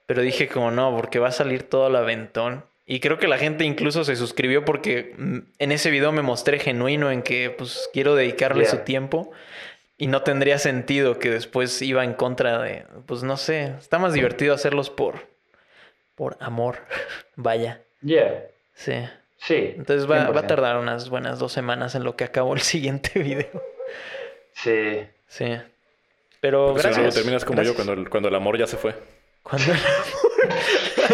Pero 0.07 0.23
dije 0.23 0.49
como, 0.49 0.71
no, 0.71 0.95
porque 0.97 1.19
va 1.19 1.29
a 1.29 1.33
salir 1.33 1.63
todo 1.63 1.87
al 1.87 1.97
aventón. 1.97 2.65
Y 2.85 2.99
creo 3.01 3.19
que 3.19 3.29
la 3.29 3.39
gente 3.39 3.65
incluso 3.65 4.05
se 4.05 4.17
suscribió 4.17 4.65
porque 4.65 5.15
mm, 5.17 5.39
en 5.59 5.73
ese 5.73 5.91
video 5.91 6.11
me 6.13 6.23
mostré 6.23 6.59
genuino 6.59 7.11
en 7.11 7.23
que 7.23 7.51
pues 7.51 7.89
quiero 7.93 8.15
dedicarle 8.15 8.63
Yeah. 8.65 8.71
su 8.71 8.79
tiempo. 8.79 9.31
Y 9.97 10.09
no 10.09 10.23
tendría 10.23 10.59
sentido 10.59 11.21
que 11.21 11.31
después 11.31 11.81
iba 11.81 12.03
en 12.03 12.15
contra 12.15 12.61
de, 12.61 12.85
pues 13.07 13.23
no 13.23 13.37
sé, 13.37 13.75
está 13.79 14.01
más 14.01 14.13
divertido 14.13 14.53
hacerlos 14.53 14.91
por, 14.91 15.29
por 16.17 16.37
amor. 16.41 16.79
Vaya, 17.37 17.83
Yeah, 18.03 18.47
sí. 18.75 18.95
Sí. 19.47 19.75
Entonces 19.77 20.11
va, 20.11 20.31
va 20.31 20.41
a 20.41 20.45
100%. 20.45 20.47
tardar 20.47 20.77
unas 20.79 21.09
buenas 21.11 21.39
dos 21.39 21.53
semanas 21.53 21.95
en 21.95 22.05
lo 22.05 22.17
que 22.17 22.25
acabo 22.25 22.55
el 22.55 22.61
siguiente 22.73 23.19
video. 23.21 23.63
Sí. 24.55 25.01
Sí. 25.27 25.57
Pero 26.41 26.67
Porque 26.69 26.83
si 26.83 26.89
no, 26.89 26.91
luego 26.91 27.03
gracias. 27.03 27.15
terminas 27.15 27.45
como 27.45 27.57
gracias. 27.57 27.77
yo 27.77 27.85
cuando 27.85 28.03
el, 28.03 28.09
cuando 28.11 28.29
el 28.29 28.35
amor 28.35 28.59
ya 28.59 28.67
se 28.67 28.77
fue. 28.77 28.95
Cuando- 29.43 29.73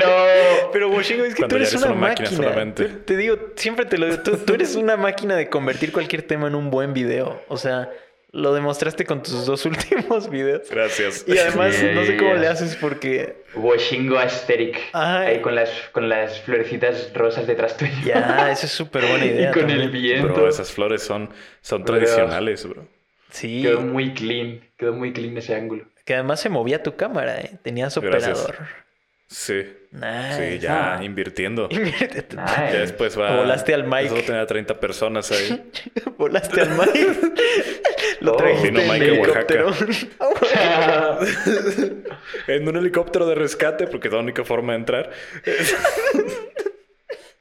no. 0.00 0.70
Pero 0.72 0.88
Boshingo, 0.88 1.24
es 1.24 1.34
que 1.34 1.40
Cuando 1.42 1.56
tú 1.56 1.58
ya 1.62 1.68
eres 1.68 1.72
eres 1.74 1.82
una, 1.84 1.92
una 1.92 2.00
máquina 2.00 2.30
máquina. 2.30 2.48
solamente. 2.48 2.84
Te, 2.84 2.88
te 2.96 3.16
digo, 3.16 3.36
siempre 3.56 3.84
te 3.86 3.98
lo 3.98 4.06
digo. 4.06 4.22
Tú, 4.22 4.36
tú 4.38 4.54
eres 4.54 4.74
una 4.76 4.96
máquina 4.96 5.36
de 5.36 5.48
convertir 5.48 5.92
cualquier 5.92 6.22
tema 6.22 6.46
en 6.48 6.54
un 6.54 6.70
buen 6.70 6.92
video. 6.92 7.42
O 7.48 7.56
sea, 7.56 7.90
lo 8.32 8.54
demostraste 8.54 9.04
con 9.04 9.22
tus 9.22 9.44
dos 9.46 9.64
últimos 9.66 10.30
videos. 10.30 10.68
Gracias. 10.70 11.24
Y 11.26 11.36
además, 11.38 11.80
Yeah, 11.80 11.92
no 11.94 12.02
sé 12.02 12.08
yeah, 12.08 12.16
cómo 12.18 12.30
yeah. 12.32 12.40
le 12.40 12.46
haces 12.48 12.76
porque 12.76 13.42
Washingo 13.54 14.18
aesthetic. 14.18 14.78
Ajá. 14.92 15.20
Ahí 15.22 15.40
con 15.40 15.54
las, 15.54 15.70
con 15.92 16.08
las 16.08 16.40
florecitas 16.42 17.12
rosas 17.14 17.46
detrás 17.46 17.76
tuyo. 17.76 17.92
ya, 18.04 18.50
esa 18.52 18.66
es 18.66 18.72
súper 18.72 19.04
buena 19.06 19.24
idea. 19.26 19.50
y 19.50 19.52
con 19.52 19.62
también. 19.62 19.80
el 19.80 19.90
viento. 19.90 20.32
Bro, 20.34 20.48
esas 20.48 20.70
flores 20.70 21.02
son, 21.02 21.28
son 21.60 21.82
Bro. 21.82 21.96
tradicionales, 21.96 22.66
bro. 22.68 22.86
Sí, 23.30 23.62
Quedó 23.62 23.80
muy 23.80 24.12
clean. 24.14 24.60
Quedó 24.76 24.92
muy 24.92 25.12
clean 25.12 25.36
ese 25.36 25.54
ángulo. 25.54 25.86
que 26.04 26.14
además 26.14 26.40
se 26.40 26.48
movía 26.48 26.82
tu 26.82 26.96
cámara, 26.96 27.40
¿eh? 27.40 27.52
Tenías 27.62 27.96
Gracias. 27.98 28.38
operador. 28.40 28.66
Sí. 29.28 29.62
Nice. 29.92 30.54
Sí, 30.54 30.58
ya 30.58 30.96
Ah. 30.98 31.04
invirtiendo. 31.04 31.68
Nice. 31.68 31.94
Ya 32.36 32.78
después 32.80 33.16
va. 33.18 33.36
Volaste 33.36 33.72
al 33.74 33.84
mic. 33.84 34.08
Solo 34.08 34.22
tener 34.22 34.40
a 34.40 34.46
30 34.46 34.80
personas 34.80 35.30
ahí. 35.30 35.70
Volaste 36.18 36.60
al 36.60 36.70
mic. 36.70 36.86
Lo 38.20 38.32
Oh. 38.32 38.36
trajiste 38.36 38.68
Vino 38.70 38.80
en 38.80 38.88
Mike 38.88 39.04
helicóptero. 39.06 39.72
en 42.46 42.68
un 42.68 42.76
helicóptero 42.76 43.26
de 43.26 43.34
rescate, 43.34 43.86
porque 43.86 44.08
es 44.08 44.14
la 44.14 44.20
única 44.20 44.44
forma 44.44 44.72
de 44.74 44.78
entrar. 44.78 45.10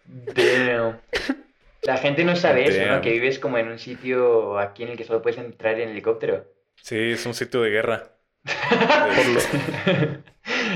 Damn. 0.05 0.99
La 1.83 1.97
gente 1.97 2.23
no 2.23 2.35
sabe 2.35 2.67
eso, 2.67 2.85
¿no? 2.85 3.01
Que 3.01 3.11
vives 3.11 3.39
como 3.39 3.57
en 3.57 3.67
un 3.69 3.79
sitio 3.79 4.59
aquí 4.59 4.83
en 4.83 4.89
el 4.89 4.97
que 4.97 5.03
solo 5.05 5.21
puedes 5.21 5.39
entrar 5.39 5.79
en 5.79 5.89
helicóptero. 5.89 6.45
Sí, 6.81 7.11
es 7.11 7.25
un 7.25 7.33
sitio 7.33 7.61
de 7.61 7.69
guerra. 7.71 8.11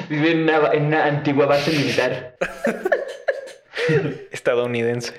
Vive 0.09 0.31
en 0.31 0.43
una, 0.43 0.71
en 0.73 0.85
una 0.87 1.05
antigua 1.05 1.45
base 1.45 1.71
militar. 1.71 2.35
Estadounidense. 4.31 5.13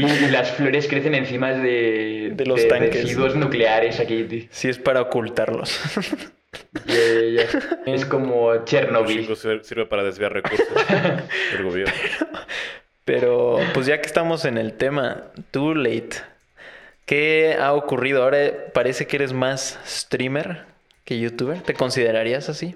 Y, 0.00 0.04
y 0.04 0.28
las 0.30 0.52
flores 0.52 0.86
crecen 0.88 1.14
encima 1.14 1.52
de, 1.52 2.32
De 2.34 2.46
los 2.46 2.66
tanques. 2.68 3.02
residuos 3.02 3.34
nucleares 3.36 3.98
aquí. 4.00 4.24
tío. 4.24 4.44
Sí, 4.50 4.68
es 4.68 4.78
para 4.78 5.00
ocultarlos. 5.02 5.80
Ya, 6.86 6.94
ya, 6.94 7.44
ya. 7.84 7.92
Es 7.92 8.06
como 8.06 8.64
Chernobyl. 8.64 9.28
Sirve 9.62 9.84
para 9.84 10.02
desviar 10.04 10.32
recursos 10.32 10.66
del 11.52 11.64
gobierno. 11.64 11.92
Pero, 13.04 13.58
pues 13.74 13.84
ya 13.86 14.00
que 14.00 14.06
estamos 14.06 14.44
en 14.46 14.56
el 14.56 14.72
tema, 14.72 15.24
too 15.50 15.74
late. 15.74 16.16
¿Qué 17.04 17.56
ha 17.60 17.72
ocurrido? 17.74 18.22
Ahora 18.22 18.38
parece 18.72 19.06
que 19.06 19.16
eres 19.16 19.32
más 19.34 19.78
streamer 19.86 20.64
que 21.04 21.18
youtuber. 21.20 21.60
¿Te 21.60 21.74
considerarías 21.74 22.48
así? 22.48 22.74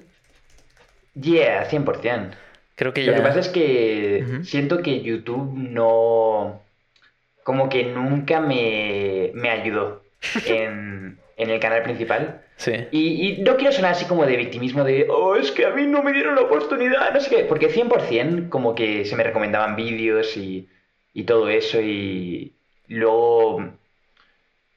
Yeah, 1.15 1.69
100%. 1.71 2.33
Creo 2.77 2.93
que 2.93 3.03
Lo 3.05 3.13
ya. 3.13 3.17
que 3.19 3.23
pasa 3.23 3.41
es 3.41 3.49
que 3.49 4.41
siento 4.45 4.83
que 4.83 5.01
YouTube 5.01 5.53
no. 5.57 6.63
Como 7.43 7.69
que 7.69 7.85
nunca 7.85 8.41
me, 8.41 9.31
me 9.35 9.51
ayudó 9.51 10.03
en, 10.47 11.19
en 11.37 11.51
el 11.51 11.61
canal 11.61 11.83
principal. 11.83 12.43
Sí. 12.57 12.73
Y, 12.91 13.39
y 13.39 13.43
no 13.43 13.57
quiero 13.57 13.73
sonar 13.73 13.93
así 13.93 14.05
como 14.05 14.27
de 14.27 14.37
victimismo 14.37 14.85
de, 14.85 15.07
oh, 15.09 15.37
es 15.37 15.51
que 15.51 15.65
a 15.65 15.71
mí 15.71 15.87
no 15.87 16.03
me 16.03 16.13
dieron 16.13 16.35
la 16.35 16.43
oportunidad, 16.43 17.13
no 17.15 17.21
sé 17.21 17.31
qué, 17.31 17.45
porque 17.45 17.71
100% 17.71 18.51
como 18.51 18.75
que 18.75 19.07
se 19.07 19.17
me 19.17 19.25
recomendaban 19.25 19.77
vídeos 19.77 20.37
y, 20.37 20.69
y 21.15 21.25
todo 21.25 21.49
eso 21.49 21.81
y 21.81 22.55
luego 22.89 23.73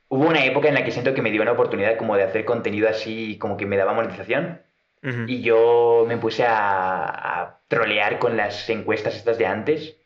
hubo 0.10 0.28
una 0.28 0.46
época 0.46 0.70
en 0.70 0.76
la 0.76 0.84
que 0.84 0.92
siento 0.92 1.14
que 1.14 1.22
me 1.22 1.32
dio 1.32 1.42
una 1.42 1.54
oportunidad 1.54 1.98
como 1.98 2.16
de 2.16 2.24
hacer 2.24 2.46
contenido 2.46 2.88
así 2.88 3.38
como 3.38 3.58
que 3.58 3.66
me 3.66 3.78
daba 3.78 3.94
monetización 3.94 4.62
y 5.28 5.42
yo 5.42 6.06
me 6.08 6.16
puse 6.18 6.46
a, 6.46 7.42
a 7.42 7.60
trolear 7.68 8.20
con 8.20 8.38
las 8.38 8.70
encuestas 8.70 9.18
estas 9.18 9.38
de 9.38 9.46
antes 9.46 9.98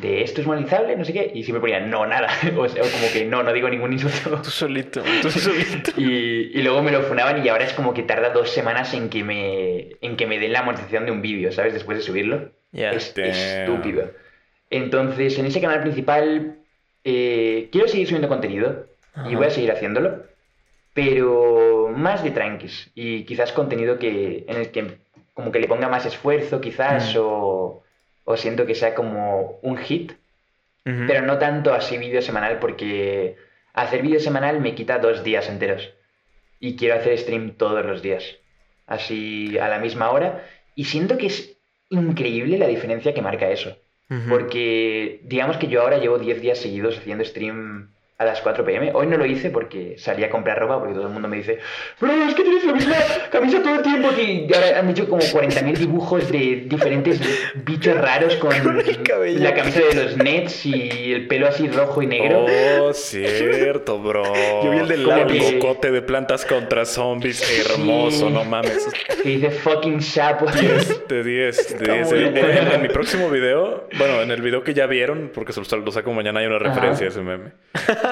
de 0.00 0.22
esto 0.22 0.40
es 0.40 0.46
monetizable, 0.46 0.96
no 0.96 1.04
sé 1.04 1.12
qué, 1.12 1.30
y 1.34 1.42
siempre 1.44 1.60
ponía 1.60 1.80
no, 1.80 2.06
nada, 2.06 2.28
o, 2.56 2.68
sea, 2.68 2.82
o 2.82 2.86
como 2.86 3.12
que 3.12 3.24
no, 3.26 3.42
no 3.42 3.52
digo 3.52 3.68
ningún 3.68 3.92
insulto. 3.92 4.40
Tú 4.42 4.50
solito, 4.50 5.02
tú 5.22 5.30
solito. 5.30 5.92
Y, 5.96 6.50
y 6.58 6.62
luego 6.62 6.82
me 6.82 6.90
lo 6.92 7.02
funaban 7.02 7.44
y 7.44 7.48
ahora 7.48 7.64
es 7.64 7.72
como 7.72 7.92
que 7.94 8.02
tarda 8.02 8.30
dos 8.30 8.50
semanas 8.50 8.94
en 8.94 9.08
que 9.10 9.22
me, 9.24 9.96
en 10.00 10.16
que 10.16 10.26
me 10.26 10.38
den 10.38 10.52
la 10.52 10.62
monetización 10.62 11.06
de 11.06 11.12
un 11.12 11.22
vídeo, 11.22 11.52
¿sabes? 11.52 11.74
Después 11.74 11.98
de 11.98 12.04
subirlo. 12.04 12.52
Ya. 12.72 12.90
Es 12.92 13.14
Damn. 13.14 13.26
estúpido. 13.30 14.10
Entonces, 14.70 15.38
en 15.38 15.46
ese 15.46 15.60
canal 15.60 15.80
principal 15.82 16.58
eh, 17.04 17.68
quiero 17.72 17.88
seguir 17.88 18.06
subiendo 18.06 18.28
contenido 18.28 18.86
y 19.16 19.20
Ajá. 19.20 19.36
voy 19.36 19.46
a 19.46 19.50
seguir 19.50 19.72
haciéndolo, 19.72 20.22
pero 20.94 21.92
más 21.94 22.22
de 22.22 22.30
tranquis 22.30 22.90
y 22.94 23.24
quizás 23.24 23.52
contenido 23.52 23.98
que 23.98 24.44
en 24.48 24.56
el 24.56 24.70
que 24.70 24.98
como 25.34 25.52
que 25.52 25.60
le 25.60 25.68
ponga 25.68 25.88
más 25.88 26.06
esfuerzo 26.06 26.60
quizás 26.60 27.14
Mm. 27.14 27.18
o, 27.20 27.82
o 28.30 28.36
siento 28.36 28.66
que 28.66 28.74
sea 28.74 28.94
como 28.94 29.58
un 29.62 29.76
hit, 29.76 30.12
pero 30.82 31.22
no 31.22 31.38
tanto 31.38 31.72
así 31.72 31.98
vídeo 31.98 32.22
semanal 32.22 32.58
porque 32.58 33.36
hacer 33.74 34.02
vídeo 34.02 34.18
semanal 34.18 34.60
me 34.60 34.74
quita 34.74 34.98
dos 34.98 35.22
días 35.22 35.48
enteros 35.48 35.90
y 36.58 36.76
quiero 36.76 36.96
hacer 36.96 37.16
stream 37.18 37.52
todos 37.52 37.84
los 37.84 38.02
días, 38.02 38.24
así 38.86 39.58
a 39.58 39.68
la 39.68 39.78
misma 39.78 40.10
hora 40.10 40.44
y 40.74 40.84
siento 40.84 41.16
que 41.18 41.26
es 41.26 41.56
increíble 41.90 42.58
la 42.58 42.66
diferencia 42.66 43.14
que 43.14 43.22
marca 43.22 43.50
eso. 43.50 43.76
Porque 44.28 45.20
digamos 45.22 45.56
que 45.58 45.68
yo 45.68 45.82
ahora 45.82 45.98
llevo 45.98 46.18
10 46.18 46.40
días 46.40 46.58
seguidos 46.58 46.98
haciendo 46.98 47.24
stream 47.24 47.92
a 48.20 48.24
las 48.26 48.40
4 48.42 48.64
pm. 48.66 48.90
Hoy 48.92 49.06
no 49.06 49.16
lo 49.16 49.24
hice 49.24 49.48
porque 49.48 49.94
salí 49.96 50.22
a 50.24 50.28
comprar 50.30 50.58
ropa 50.58 50.78
porque 50.78 50.92
todo 50.94 51.06
el 51.06 51.12
mundo 51.12 51.26
me 51.26 51.38
dice, 51.38 51.58
bro, 51.98 52.12
es 52.28 52.34
que 52.34 52.42
tienes 52.42 52.64
la 52.66 52.72
misma 52.74 52.94
camisa 53.30 53.62
todo 53.62 53.76
el 53.76 53.82
tiempo. 53.82 54.08
Y 54.18 54.46
ahora 54.54 54.78
han 54.78 54.90
hecho 54.90 55.08
como 55.08 55.22
40.000 55.22 55.76
dibujos 55.78 56.30
de 56.30 56.64
diferentes 56.66 57.18
bichos 57.64 57.96
raros 57.96 58.36
con 58.36 58.50
cabello. 59.04 59.40
la 59.42 59.54
camisa 59.54 59.80
de 59.80 59.94
los 60.04 60.16
Nets 60.18 60.66
y 60.66 61.12
el 61.14 61.26
pelo 61.28 61.48
así 61.48 61.66
rojo 61.68 62.02
y 62.02 62.06
negro. 62.08 62.44
Oh, 62.82 62.92
cierto, 62.94 63.98
bro. 63.98 64.22
Yo 64.64 64.70
vi 64.70 64.78
el 64.80 64.88
del 64.88 65.06
lápiz. 65.06 65.54
cocote 65.58 65.90
de 65.90 66.02
plantas 66.02 66.44
contra 66.44 66.84
zombies. 66.84 67.40
Hermoso, 67.70 68.26
Sí. 68.28 68.32
no 68.34 68.44
mames. 68.44 68.86
Que 69.22 69.28
dice 69.30 69.50
fucking 69.50 70.02
sapo. 70.02 70.44
De 71.08 71.24
10, 71.24 71.24
de 71.24 71.74
Está 71.74 71.92
10. 71.94 72.12
muy 72.12 72.18
En, 72.24 72.36
en- 72.36 72.72
en 72.72 72.82
mi 72.82 72.88
próximo 72.88 73.30
video, 73.30 73.88
bueno, 73.98 74.20
en 74.20 74.30
el 74.30 74.42
video 74.42 74.62
que 74.62 74.74
ya 74.74 74.86
vieron, 74.86 75.30
porque 75.34 75.52
se 75.52 75.60
lo, 75.60 75.90
saco 75.90 76.12
mañana, 76.12 76.40
hay 76.40 76.46
una 76.46 76.56
Ajá. 76.56 76.68
referencia 76.68 77.06
a 77.06 77.08
ese 77.10 77.20
meme. 77.20 77.52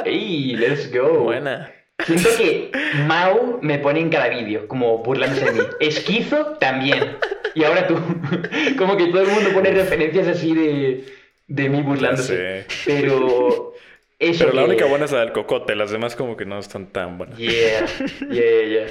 ¡Ey, 0.05 0.57
let's 0.57 0.93
go! 0.93 1.25
Buena. 1.25 1.73
Siento 2.05 2.29
que 2.37 2.71
Mau 3.07 3.59
me 3.61 3.79
pone 3.79 4.01
en 4.01 4.09
cada 4.09 4.29
vídeo, 4.29 4.69
como 4.69 4.99
burlándose 4.99 5.47
de 5.47 5.53
mí. 5.53 5.61
Esquizo 5.81 6.57
también. 6.61 7.17
Y 7.55 7.65
ahora 7.65 7.87
tú. 7.87 7.97
Como 8.79 8.97
que 8.97 9.09
todo 9.09 9.23
el 9.23 9.29
mundo 9.29 9.51
pone 9.53 9.73
referencias 9.73 10.29
así 10.29 10.55
de, 10.55 11.05
de 11.49 11.69
mí 11.69 11.83
burlándose. 11.83 12.67
Pero. 12.87 13.75
Eso 14.21 14.47
Pero 14.47 14.57
la 14.57 14.65
única 14.65 14.87
buena 14.87 15.05
es 15.05 15.13
la 15.13 15.21
del 15.21 15.33
cocote, 15.33 15.77
las 15.77 15.93
demás 15.93 16.17
como 16.17 16.37
que 16.37 16.45
no 16.45 16.59
están 16.59 16.89
tan 16.89 17.19
buenas. 17.19 17.39
Yeah, 17.39 17.87
yeah, 18.29 18.65
yeah. 18.67 18.87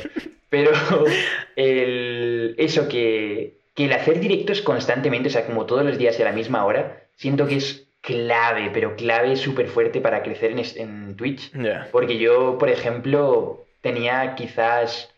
Pero 0.50 0.72
el, 1.58 2.56
eso 2.58 2.88
que, 2.88 3.58
que 3.76 3.86
el 3.86 3.94
hacer 3.94 4.22
directos 4.22 4.62
constantemente, 4.62 5.28
o 5.28 5.32
sea, 5.32 5.46
como 5.46 5.66
todos 5.66 5.84
los 5.84 5.98
días 5.98 6.18
y 6.18 6.22
a 6.22 6.26
la 6.26 6.32
misma 6.32 6.64
hora, 6.64 7.04
siento 7.16 7.46
que 7.46 7.58
es 7.58 7.87
clave, 8.08 8.70
pero 8.74 8.96
clave 8.96 9.36
súper 9.36 9.68
fuerte 9.68 10.00
para 10.00 10.24
crecer 10.24 10.52
en, 10.52 10.60
en 10.78 11.16
Twitch. 11.18 11.52
Ya. 11.52 11.90
Porque 11.92 12.18
yo, 12.18 12.58
por 12.58 12.70
ejemplo, 12.70 13.66
tenía 13.82 14.34
quizás 14.36 15.14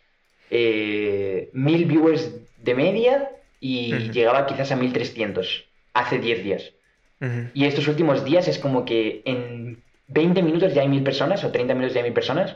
eh, 0.50 1.52
mil 1.54 1.86
viewers 1.86 2.32
de 2.58 2.74
media 2.74 3.30
y 3.60 3.94
Ujú. 3.94 4.12
llegaba 4.12 4.48
quizás 4.48 4.72
a 4.72 4.76
1300 4.76 5.66
hace 5.94 6.18
10 6.18 6.44
días. 6.44 6.74
Ujú. 7.22 7.50
Y 7.54 7.66
estos 7.66 7.88
últimos 7.88 8.26
días 8.26 8.48
es 8.48 8.58
como 8.58 8.86
que 8.86 9.22
en 9.26 9.84
20 10.08 10.42
minutos 10.42 10.74
ya 10.74 10.82
hay 10.82 10.90
mil 10.90 11.04
personas 11.04 11.44
o 11.44 11.52
30 11.52 11.76
minutos 11.76 11.94
ya 11.94 12.00
hay 12.00 12.06
mil 12.06 12.14
personas 12.14 12.56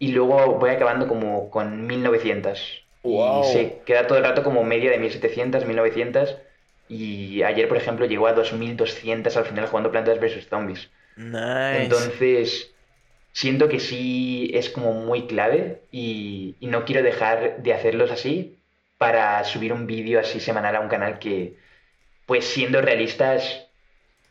y 0.00 0.08
luego 0.08 0.58
voy 0.58 0.70
acabando 0.70 1.06
como 1.06 1.48
con 1.48 1.86
1900. 1.86 2.82
Wow. 3.04 3.42
Y 3.42 3.44
se 3.44 3.78
queda 3.86 4.08
todo 4.08 4.18
el 4.18 4.24
rato 4.24 4.42
como 4.42 4.64
media 4.64 4.90
de 4.90 4.98
1700, 4.98 5.64
1900 5.64 6.36
y 6.90 7.44
ayer, 7.44 7.68
por 7.68 7.76
ejemplo, 7.76 8.04
llegó 8.04 8.26
a 8.26 8.32
2200 8.32 9.36
al 9.36 9.44
final 9.44 9.66
jugando 9.68 9.92
Plantas 9.92 10.18
vs 10.18 10.48
Zombies. 10.48 10.90
Nice. 11.16 11.84
Entonces, 11.84 12.72
siento 13.30 13.68
que 13.68 13.78
sí 13.78 14.50
es 14.54 14.70
como 14.70 14.92
muy 14.92 15.28
clave 15.28 15.82
y, 15.92 16.56
y 16.58 16.66
no 16.66 16.84
quiero 16.84 17.04
dejar 17.04 17.62
de 17.62 17.72
hacerlos 17.72 18.10
así 18.10 18.58
para 18.98 19.44
subir 19.44 19.72
un 19.72 19.86
vídeo 19.86 20.18
así 20.18 20.40
semanal 20.40 20.74
a 20.74 20.80
un 20.80 20.88
canal 20.88 21.20
que, 21.20 21.54
pues 22.26 22.44
siendo 22.44 22.82
realistas, 22.82 23.68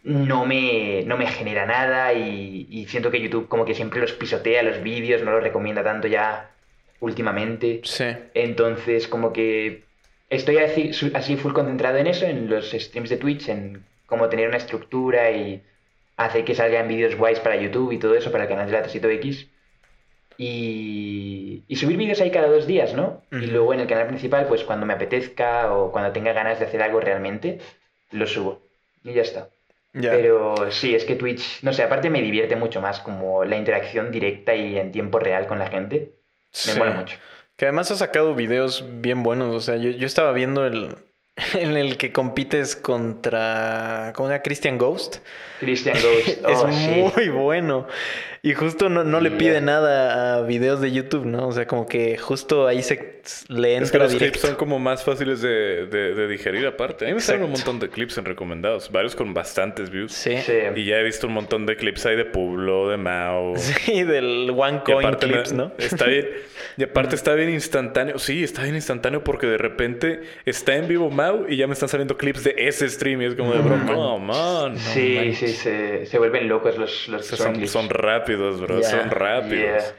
no 0.03 0.45
me, 0.45 1.03
no 1.05 1.15
me 1.15 1.27
genera 1.27 1.65
nada 1.65 2.11
y, 2.11 2.67
y 2.69 2.87
siento 2.87 3.09
que 3.09 3.21
YouTube 3.21 3.47
como 3.47 3.63
que 3.63 3.73
siempre 3.73 4.01
los 4.01 4.11
pisotea 4.11 4.63
los 4.63 4.83
vídeos, 4.83 5.23
no 5.23 5.31
los 5.31 5.43
recomienda 5.43 5.81
tanto 5.81 6.09
ya 6.09 6.51
últimamente. 6.99 7.79
Sí. 7.85 8.03
Entonces, 8.33 9.07
como 9.07 9.31
que 9.31 9.85
estoy 10.29 10.57
así, 10.57 10.91
así 11.13 11.35
full 11.37 11.53
concentrado 11.53 11.97
en 11.97 12.07
eso, 12.07 12.25
en 12.25 12.49
los 12.49 12.71
streams 12.71 13.09
de 13.09 13.17
Twitch, 13.17 13.49
en 13.49 13.83
cómo 14.05 14.29
tener 14.29 14.47
una 14.47 14.57
estructura 14.57 15.31
y 15.31 15.63
hacer 16.17 16.43
que 16.45 16.55
salgan 16.55 16.87
vídeos 16.87 17.15
guays 17.15 17.39
para 17.39 17.55
YouTube 17.55 17.91
y 17.91 17.97
todo 17.97 18.15
eso, 18.15 18.31
para 18.31 18.43
el 18.43 18.49
canal 18.49 18.65
de 18.67 18.73
la 18.73 18.83
Tesito 18.83 19.09
X. 19.09 19.47
Y, 20.37 21.63
y 21.67 21.75
subir 21.75 21.97
vídeos 21.97 22.21
ahí 22.21 22.31
cada 22.31 22.47
dos 22.47 22.65
días, 22.65 22.93
¿no? 22.93 23.23
Y 23.31 23.47
luego 23.47 23.73
en 23.73 23.81
el 23.81 23.87
canal 23.87 24.07
principal, 24.07 24.45
pues 24.47 24.63
cuando 24.63 24.85
me 24.85 24.93
apetezca 24.93 25.73
o 25.73 25.91
cuando 25.91 26.13
tenga 26.13 26.31
ganas 26.31 26.59
de 26.59 26.65
hacer 26.65 26.81
algo 26.81 27.01
realmente, 27.01 27.59
lo 28.11 28.25
subo. 28.25 28.61
Y 29.03 29.13
ya 29.13 29.21
está. 29.21 29.49
Pero 29.91 30.71
sí, 30.71 30.95
es 30.95 31.03
que 31.03 31.15
Twitch, 31.15 31.61
no 31.63 31.73
sé, 31.73 31.83
aparte 31.83 32.09
me 32.09 32.21
divierte 32.21 32.55
mucho 32.55 32.79
más 32.79 32.99
como 33.01 33.43
la 33.43 33.57
interacción 33.57 34.11
directa 34.11 34.55
y 34.55 34.77
en 34.77 34.91
tiempo 34.93 35.19
real 35.19 35.45
con 35.45 35.59
la 35.59 35.67
gente. 35.67 36.13
Me 36.67 36.73
Sí. 36.73 36.79
mola 36.79 36.91
mucho. 36.91 37.17
Que 37.59 37.65
además 37.65 37.91
ha 37.91 37.97
sacado 37.97 38.35
videos 38.35 38.85
bien 39.01 39.21
buenos. 39.21 39.53
O 39.53 39.59
sea, 39.59 39.75
yo, 39.75 39.89
yo 39.89 40.07
estaba 40.07 40.31
viendo 40.31 40.65
el 40.65 40.95
en 41.53 41.75
el 41.75 41.97
que 41.97 42.13
compites 42.13 42.77
contra. 42.77 44.13
¿Cómo 44.15 44.29
se 44.29 44.33
llama? 44.33 44.43
Christian 44.43 44.77
Ghost. 44.77 45.17
Christian 45.59 45.97
Ghost. 46.01 46.27
es 46.47 46.57
oh, 46.57 46.71
sí. 46.71 47.11
muy 47.15 47.27
bueno. 47.27 47.85
Y 48.41 48.53
justo 48.53 48.87
no, 48.89 49.03
no 49.03 49.19
le 49.19 49.31
pide 49.31 49.59
nada 49.61 50.37
a 50.37 50.41
videos 50.43 50.79
de 50.79 50.91
YouTube, 50.91 51.25
¿no? 51.25 51.47
O 51.47 51.51
sea, 51.51 51.67
como 51.67 51.87
que 51.87 52.17
justo 52.17 52.67
ahí 52.67 52.81
se 52.81 53.19
le 53.49 53.75
Es 53.75 53.91
que 53.91 53.97
entra 53.97 54.03
los 54.05 54.15
clips 54.15 54.39
son 54.39 54.55
como 54.55 54.79
más 54.79 55.03
fáciles 55.03 55.41
de, 55.41 55.85
de- 55.87 56.15
de 56.15 56.27
digerir 56.27 56.65
aparte. 56.65 57.05
A 57.05 57.09
mí 57.09 57.15
me 57.15 57.19
salen 57.19 57.43
un 57.43 57.51
montón 57.51 57.79
de 57.79 57.89
clips 57.89 58.17
en 58.17 58.25
recomendados, 58.25 58.91
varios 58.91 59.15
con 59.15 59.33
bastantes 59.33 59.89
views. 59.89 60.13
Sí. 60.13 60.37
Sí. 60.37 60.53
Y 60.75 60.85
ya 60.85 60.95
he 60.97 61.03
visto 61.03 61.27
un 61.27 61.33
montón 61.33 61.65
de 61.65 61.75
clips 61.75 62.05
ahí 62.05 62.15
de 62.15 62.25
Pueblo, 62.25 62.87
de 62.89 62.97
Mao. 62.97 63.53
Sí, 63.57 64.03
del 64.03 64.49
One 64.55 64.77
Y 64.87 64.91
Coin 64.91 65.05
aparte 65.07 65.27
me- 65.27 65.33
Clips, 65.33 65.53
¿no? 65.53 65.73
Está 65.77 66.05
bien. 66.05 66.27
Y 66.77 66.83
aparte 66.83 67.15
está 67.15 67.33
bien 67.33 67.49
instantáneo. 67.49 68.19
Sí, 68.19 68.41
está 68.43 68.63
bien 68.63 68.75
instantáneo 68.75 69.21
porque 69.23 69.47
de 69.47 69.57
repente 69.57 70.21
está 70.45 70.75
en 70.77 70.87
vivo 70.87 71.09
Mau 71.09 71.45
y 71.49 71.57
ya 71.57 71.67
me 71.67 71.73
están 71.73 71.89
saliendo 71.89 72.15
clips 72.17 72.45
de 72.45 72.55
ese 72.57 72.87
stream. 72.89 73.21
Y 73.21 73.25
es 73.25 73.35
como 73.35 73.51
de 73.53 73.59
bro, 73.59 73.77
no, 73.77 74.17
man. 74.17 74.77
sí, 74.77 75.33
sí, 75.35 75.49
se, 75.49 76.05
se 76.05 76.17
vuelven 76.17 76.47
locos 76.47 76.77
los, 76.77 77.09
los 77.09 77.25
Son, 77.25 77.53
clips. 77.53 77.71
son 77.71 77.89
rápidos, 78.37 78.61
bro. 78.61 78.83
Son 78.83 79.09
rápidos. 79.11 79.83
Yeah. 79.83 79.93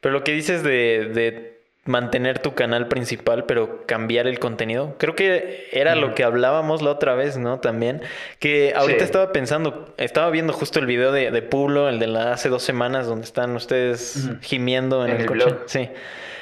Pero 0.00 0.12
lo 0.14 0.24
que 0.24 0.32
dices 0.32 0.62
de, 0.62 1.10
de 1.14 1.58
mantener 1.84 2.38
tu 2.38 2.54
canal 2.54 2.86
principal, 2.88 3.44
pero 3.46 3.86
cambiar 3.86 4.26
el 4.26 4.38
contenido, 4.38 4.94
creo 4.98 5.14
que 5.16 5.68
era 5.72 5.94
lo 5.94 6.14
que 6.14 6.22
hablábamos 6.22 6.82
la 6.82 6.90
otra 6.90 7.14
vez, 7.14 7.36
¿no? 7.38 7.60
También. 7.60 8.02
Que 8.38 8.74
ahorita 8.76 9.00
Sí. 9.00 9.04
estaba 9.04 9.32
pensando, 9.32 9.92
estaba 9.96 10.28
viendo 10.30 10.52
justo 10.52 10.78
el 10.78 10.86
video 10.86 11.12
de, 11.12 11.30
de 11.30 11.42
Pueblo, 11.42 11.88
el 11.88 11.98
de 11.98 12.06
la 12.08 12.32
hace 12.32 12.48
dos 12.48 12.62
semanas, 12.62 13.06
donde 13.06 13.24
están 13.24 13.56
ustedes 13.56 14.28
gimiendo 14.42 15.04
en, 15.04 15.10
En 15.12 15.16
el, 15.16 15.22
el 15.22 15.26
coche. 15.28 15.44
blog. 15.44 15.58
Sí. 15.66 15.88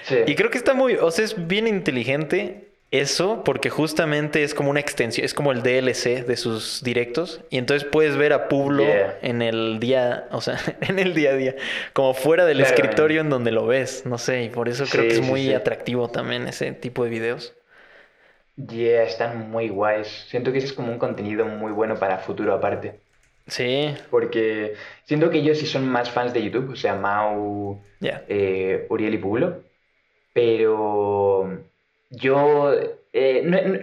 Sí. 0.02 0.16
Y 0.26 0.34
creo 0.36 0.50
que 0.50 0.58
está 0.58 0.72
muy, 0.74 0.94
o 0.94 1.10
sea, 1.10 1.24
es 1.24 1.48
bien 1.48 1.66
inteligente 1.66 2.65
eso, 2.90 3.42
porque 3.44 3.70
justamente 3.70 4.42
es 4.44 4.54
como 4.54 4.70
una 4.70 4.80
extensión, 4.80 5.24
es 5.24 5.34
como 5.34 5.52
el 5.52 5.62
DLC 5.62 6.24
de 6.24 6.36
sus 6.36 6.82
directos. 6.84 7.42
Y 7.50 7.58
entonces 7.58 7.88
puedes 7.90 8.16
ver 8.16 8.32
a 8.32 8.48
Publo 8.48 8.84
Yeah. 8.84 9.18
en 9.22 9.42
el 9.42 9.80
día, 9.80 10.28
o 10.30 10.40
sea, 10.40 10.58
en 10.82 10.98
el 10.98 11.14
día 11.14 11.30
a 11.30 11.34
día, 11.36 11.56
como 11.92 12.14
fuera 12.14 12.46
del 12.46 12.60
Claro. 12.60 12.62
escritorio 12.62 13.20
en 13.22 13.30
donde 13.30 13.52
lo 13.52 13.66
ves, 13.66 14.04
no 14.06 14.18
sé, 14.18 14.44
y 14.44 14.50
por 14.50 14.68
eso 14.68 14.88
creo 14.88 15.04
Sí, 15.04 15.08
que 15.08 15.14
es 15.14 15.20
muy 15.20 15.52
sí. 15.52 15.54
atractivo 15.54 16.10
también 16.10 16.46
ese 16.48 16.72
tipo 16.72 17.04
de 17.04 17.10
videos. 17.10 17.54
Yeah, 18.56 19.04
están 19.04 19.50
muy 19.50 19.68
guays. 19.68 20.08
Siento 20.28 20.52
que 20.52 20.58
ese 20.58 20.66
es 20.68 20.72
como 20.74 20.90
un 20.92 20.98
contenido 20.98 21.46
muy 21.46 21.72
bueno 21.72 21.98
para 21.98 22.18
futuro 22.18 22.52
aparte. 22.54 23.02
Sí, 23.48 23.94
Porque 24.08 24.74
siento 25.04 25.30
que 25.30 25.38
ellos 25.38 25.58
sí 25.58 25.66
son 25.66 25.88
más 25.88 26.10
fans 26.10 26.32
de 26.32 26.42
YouTube, 26.44 26.70
o 26.72 26.76
sea, 26.76 26.94
Mau, 26.94 27.84
eh, 28.26 28.86
Uriel 28.90 29.14
y 29.14 29.18
Pueblo. 29.18 29.64
Pero 30.32 31.66
yo 32.16 32.72
eh, 33.12 33.42
no- 33.44 33.60
no- 33.62 33.78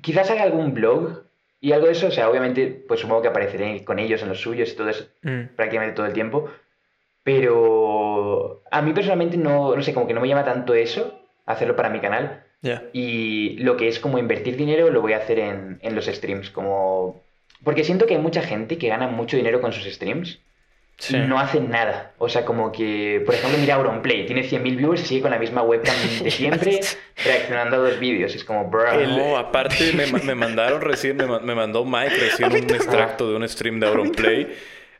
quizás 0.00 0.30
haga 0.30 0.42
algún 0.44 0.74
blog 0.74 1.22
y 1.60 1.72
algo 1.72 1.86
de 1.86 1.92
eso, 1.92 2.08
o 2.08 2.10
sea, 2.10 2.28
obviamente, 2.28 2.66
pues 2.88 3.00
supongo 3.00 3.22
que 3.22 3.28
apareceré 3.28 3.84
con 3.84 3.98
ellos 3.98 4.22
en 4.22 4.28
los 4.30 4.40
suyos 4.40 4.72
y 4.72 4.76
todo 4.76 4.88
eso 4.88 5.06
Mm, 5.22 5.54
prácticamente 5.56 5.94
todo 5.94 6.06
el 6.06 6.12
tiempo. 6.12 6.48
Pero 7.24 8.62
a 8.70 8.82
mí 8.82 8.92
personalmente 8.92 9.36
no, 9.36 9.76
no 9.76 9.82
sé, 9.82 9.94
como 9.94 10.06
que 10.06 10.14
no 10.14 10.20
me 10.20 10.28
llama 10.28 10.44
tanto 10.44 10.74
eso, 10.74 11.20
hacerlo 11.46 11.76
para 11.76 11.88
mi 11.90 12.00
canal. 12.00 12.42
Ya. 12.62 12.82
Y 12.92 13.56
lo 13.58 13.76
que 13.76 13.88
es 13.88 13.98
como 14.00 14.18
invertir 14.18 14.56
dinero 14.56 14.90
lo 14.90 15.00
voy 15.00 15.12
a 15.12 15.18
hacer 15.18 15.38
en, 15.38 15.78
en 15.82 15.94
los 15.94 16.06
streams, 16.06 16.50
como 16.50 17.20
Porque 17.64 17.84
siento 17.84 18.06
que 18.06 18.14
hay 18.16 18.20
mucha 18.20 18.42
gente 18.42 18.76
que 18.78 18.88
gana 18.88 19.06
mucho 19.08 19.36
dinero 19.36 19.60
con 19.60 19.72
sus 19.72 19.84
streams 19.84 20.40
Sí. 21.02 21.16
no 21.16 21.40
hacen 21.40 21.68
nada. 21.68 22.12
O 22.18 22.28
sea, 22.28 22.44
como 22.44 22.70
que, 22.70 23.20
por 23.26 23.34
ejemplo, 23.34 23.58
mira 23.58 23.74
Auronplay, 23.74 24.24
tiene 24.24 24.42
100.000 24.42 24.76
viewers 24.76 25.02
y 25.02 25.06
sigue 25.06 25.22
con 25.22 25.32
la 25.32 25.38
misma 25.38 25.60
webcam 25.62 25.96
de 26.22 26.30
siempre, 26.30 26.78
reaccionando 27.24 27.74
a 27.74 27.78
dos 27.80 27.98
vídeos. 27.98 28.32
Es 28.36 28.44
como, 28.44 28.70
bro. 28.70 29.04
No, 29.08 29.36
aparte 29.36 29.92
me, 29.94 30.06
me 30.06 30.36
mandaron 30.36 30.80
recién, 30.80 31.16
me, 31.16 31.26
me 31.40 31.56
mandó 31.56 31.84
Mike 31.84 32.14
recién 32.14 32.52
un 32.52 32.70
extracto 32.70 33.28
de 33.28 33.34
un 33.34 33.48
stream 33.48 33.80
de 33.80 33.86
Auronplay. 33.88 34.48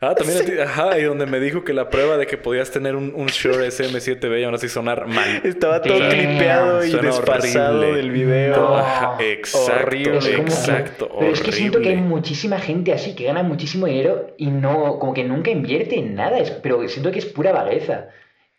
Ah, 0.05 0.17
también 0.17 0.39
a 0.39 0.45
ti- 0.45 0.59
ajá, 0.59 0.99
y 0.99 1.05
donde 1.05 1.27
me 1.27 1.39
dijo 1.39 1.63
que 1.63 1.73
la 1.73 1.89
prueba 1.89 2.17
de 2.17 2.27
que 2.27 2.37
podías 2.37 2.73
tener 2.73 2.97
un, 2.97 3.13
un 3.15 3.29
Shure 3.29 3.69
SM7B 3.69 4.41
y 4.41 4.45
aún 4.45 4.55
así 4.55 4.69
sonar 4.69 5.07
mal. 5.07 5.41
Estaba 5.45 5.81
todo 5.81 5.99
Damn. 6.01 6.11
clipeado 6.11 6.85
y 6.85 6.91
Suena 6.91 7.07
desfasado 7.09 7.79
horrible. 7.79 7.97
del 7.99 8.11
video. 8.11 8.57
No. 8.57 8.77
Ajá, 8.77 9.17
exacto, 9.21 9.73
Horrible. 9.85 10.19
Es 10.19 10.25
como 10.25 10.37
que- 10.45 10.53
exacto, 10.53 11.09
pero 11.21 11.33
es 11.33 11.41
que 11.41 11.53
siento 11.53 11.81
que 11.81 11.91
hay 11.91 11.97
muchísima 11.97 12.59
gente 12.59 12.93
así 12.93 13.15
que 13.15 13.25
gana 13.25 13.45
muchísimo 13.45 13.87
dinero 13.87 14.35
y 14.37 14.49
no, 14.49 14.99
como 14.99 15.15
que 15.15 15.23
nunca 15.23 15.51
invierte 15.51 15.97
en 15.97 16.17
nada, 16.17 16.39
es- 16.41 16.51
pero 16.51 16.87
siento 16.89 17.13
que 17.13 17.21
es 17.21 17.27
pura 17.27 17.53
vagueza. 17.53 18.09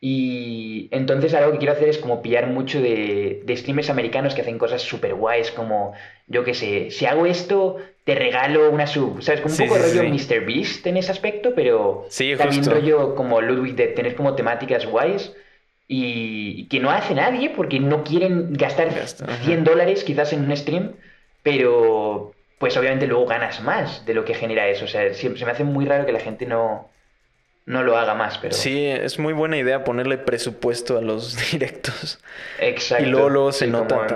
Y 0.06 0.90
entonces 0.92 1.34
algo 1.34 1.54
que 1.54 1.60
quiero 1.60 1.72
hacer 1.74 1.88
es 1.88 1.98
como 1.98 2.22
pillar 2.22 2.48
mucho 2.48 2.82
de, 2.82 3.42
de 3.46 3.58
streamers 3.58 3.90
americanos 3.90 4.34
que 4.36 4.42
hacen 4.42 4.58
cosas 4.58 4.82
súper 4.82 5.14
guays, 5.14 5.50
como, 5.52 5.94
yo 6.28 6.44
qué 6.44 6.54
sé, 6.54 6.92
si 6.92 7.06
hago 7.06 7.26
esto, 7.26 7.78
te 8.04 8.16
regalo 8.16 8.70
una 8.70 8.88
sub, 8.88 9.22
¿sabes? 9.22 9.42
Como 9.42 9.54
un 9.54 9.58
Sí, 9.58 9.64
poco 9.64 9.76
sí, 9.76 9.82
rollo 9.82 10.02
sí. 10.02 10.08
Mr. 10.34 10.46
Beast 10.46 10.86
en 10.88 10.98
ese 10.98 11.12
aspecto, 11.12 11.54
pero 11.56 12.08
también 12.38 12.64
justo. 12.64 12.74
rollo 12.74 13.16
como 13.16 13.42
Ludwig 13.42 13.76
de 13.76 13.88
tener 13.90 14.16
como 14.16 14.36
temáticas 14.36 14.86
guays 14.86 15.34
y 15.88 16.68
que 16.70 16.80
no 16.80 16.92
hace 16.92 17.14
nadie 17.16 17.50
porque 17.50 17.80
no 17.80 18.04
quieren 18.04 18.54
gastar 18.54 18.94
Gasta, 18.94 19.26
ajá. 19.26 19.44
100 19.44 19.64
dólares 19.64 20.04
quizás 20.04 20.34
en 20.34 20.46
un 20.46 20.56
stream, 20.58 20.96
pero 21.44 22.34
pues 22.58 22.78
obviamente 22.78 23.08
luego 23.08 23.26
ganas 23.26 23.62
más 23.62 24.06
de 24.06 24.14
lo 24.14 24.26
que 24.26 24.34
genera 24.34 24.68
eso. 24.70 24.86
O 24.86 24.88
sea, 24.88 25.14
se 25.14 25.30
me 25.30 25.52
hace 25.52 25.64
muy 25.64 25.86
raro 25.86 26.06
que 26.06 26.14
la 26.14 26.20
gente 26.20 26.46
no, 26.46 26.90
no 27.66 27.84
lo 27.84 27.98
haga 27.98 28.16
más, 28.16 28.38
pero... 28.40 28.54
Sí, 28.54 28.86
es 28.86 29.20
muy 29.20 29.34
buena 29.34 29.58
idea 29.58 29.84
ponerle 29.84 30.18
presupuesto 30.18 30.98
a 30.98 31.02
los 31.02 31.36
directos. 31.52 32.20
Exacto. 32.58 33.06
Y 33.06 33.10
luego, 33.10 33.30
luego 33.30 33.52
se 33.52 33.66
Sí, 33.66 33.72
nota 33.72 33.96
como 33.96 34.08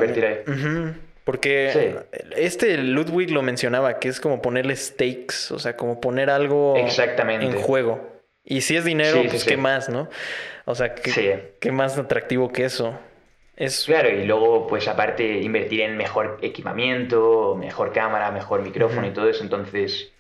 Porque 1.28 1.71
Sí. 1.73 2.19
este 2.38 2.78
Ludwig 2.78 3.32
lo 3.32 3.41
mencionaba, 3.41 3.99
que 3.99 4.07
es 4.07 4.21
como 4.21 4.41
ponerle 4.41 4.78
stakes, 4.78 5.51
o 5.51 5.59
sea, 5.59 5.75
como 5.75 5.99
poner 5.99 6.30
algo 6.30 6.75
Exactamente. 6.78 7.45
en 7.45 7.53
juego. 7.53 7.99
Y 8.45 8.61
si 8.61 8.78
es 8.78 8.86
dinero, 8.86 9.21
Sí, 9.23 9.28
pues 9.28 9.41
sí. 9.41 9.49
qué 9.49 9.57
más, 9.57 9.89
¿no? 9.89 10.07
O 10.63 10.73
sea, 10.73 10.95
¿qué, 10.95 11.51
qué 11.59 11.71
más 11.73 11.97
atractivo 11.97 12.49
que 12.53 12.63
eso? 12.63 12.97
Es 13.57 13.84
Claro, 13.86 14.09
y 14.09 14.23
luego, 14.23 14.67
pues 14.67 14.88
aparte, 14.88 15.39
invertir 15.41 15.82
en 15.82 15.97
mejor 15.97 16.38
equipamiento, 16.41 17.55
mejor 17.59 17.91
cámara, 17.91 18.32
mejor 18.32 18.61
micrófono 18.61 19.05
y 19.05 19.09
todo 19.11 19.28
eso. 19.30 19.43
Entonces, 19.43 20.13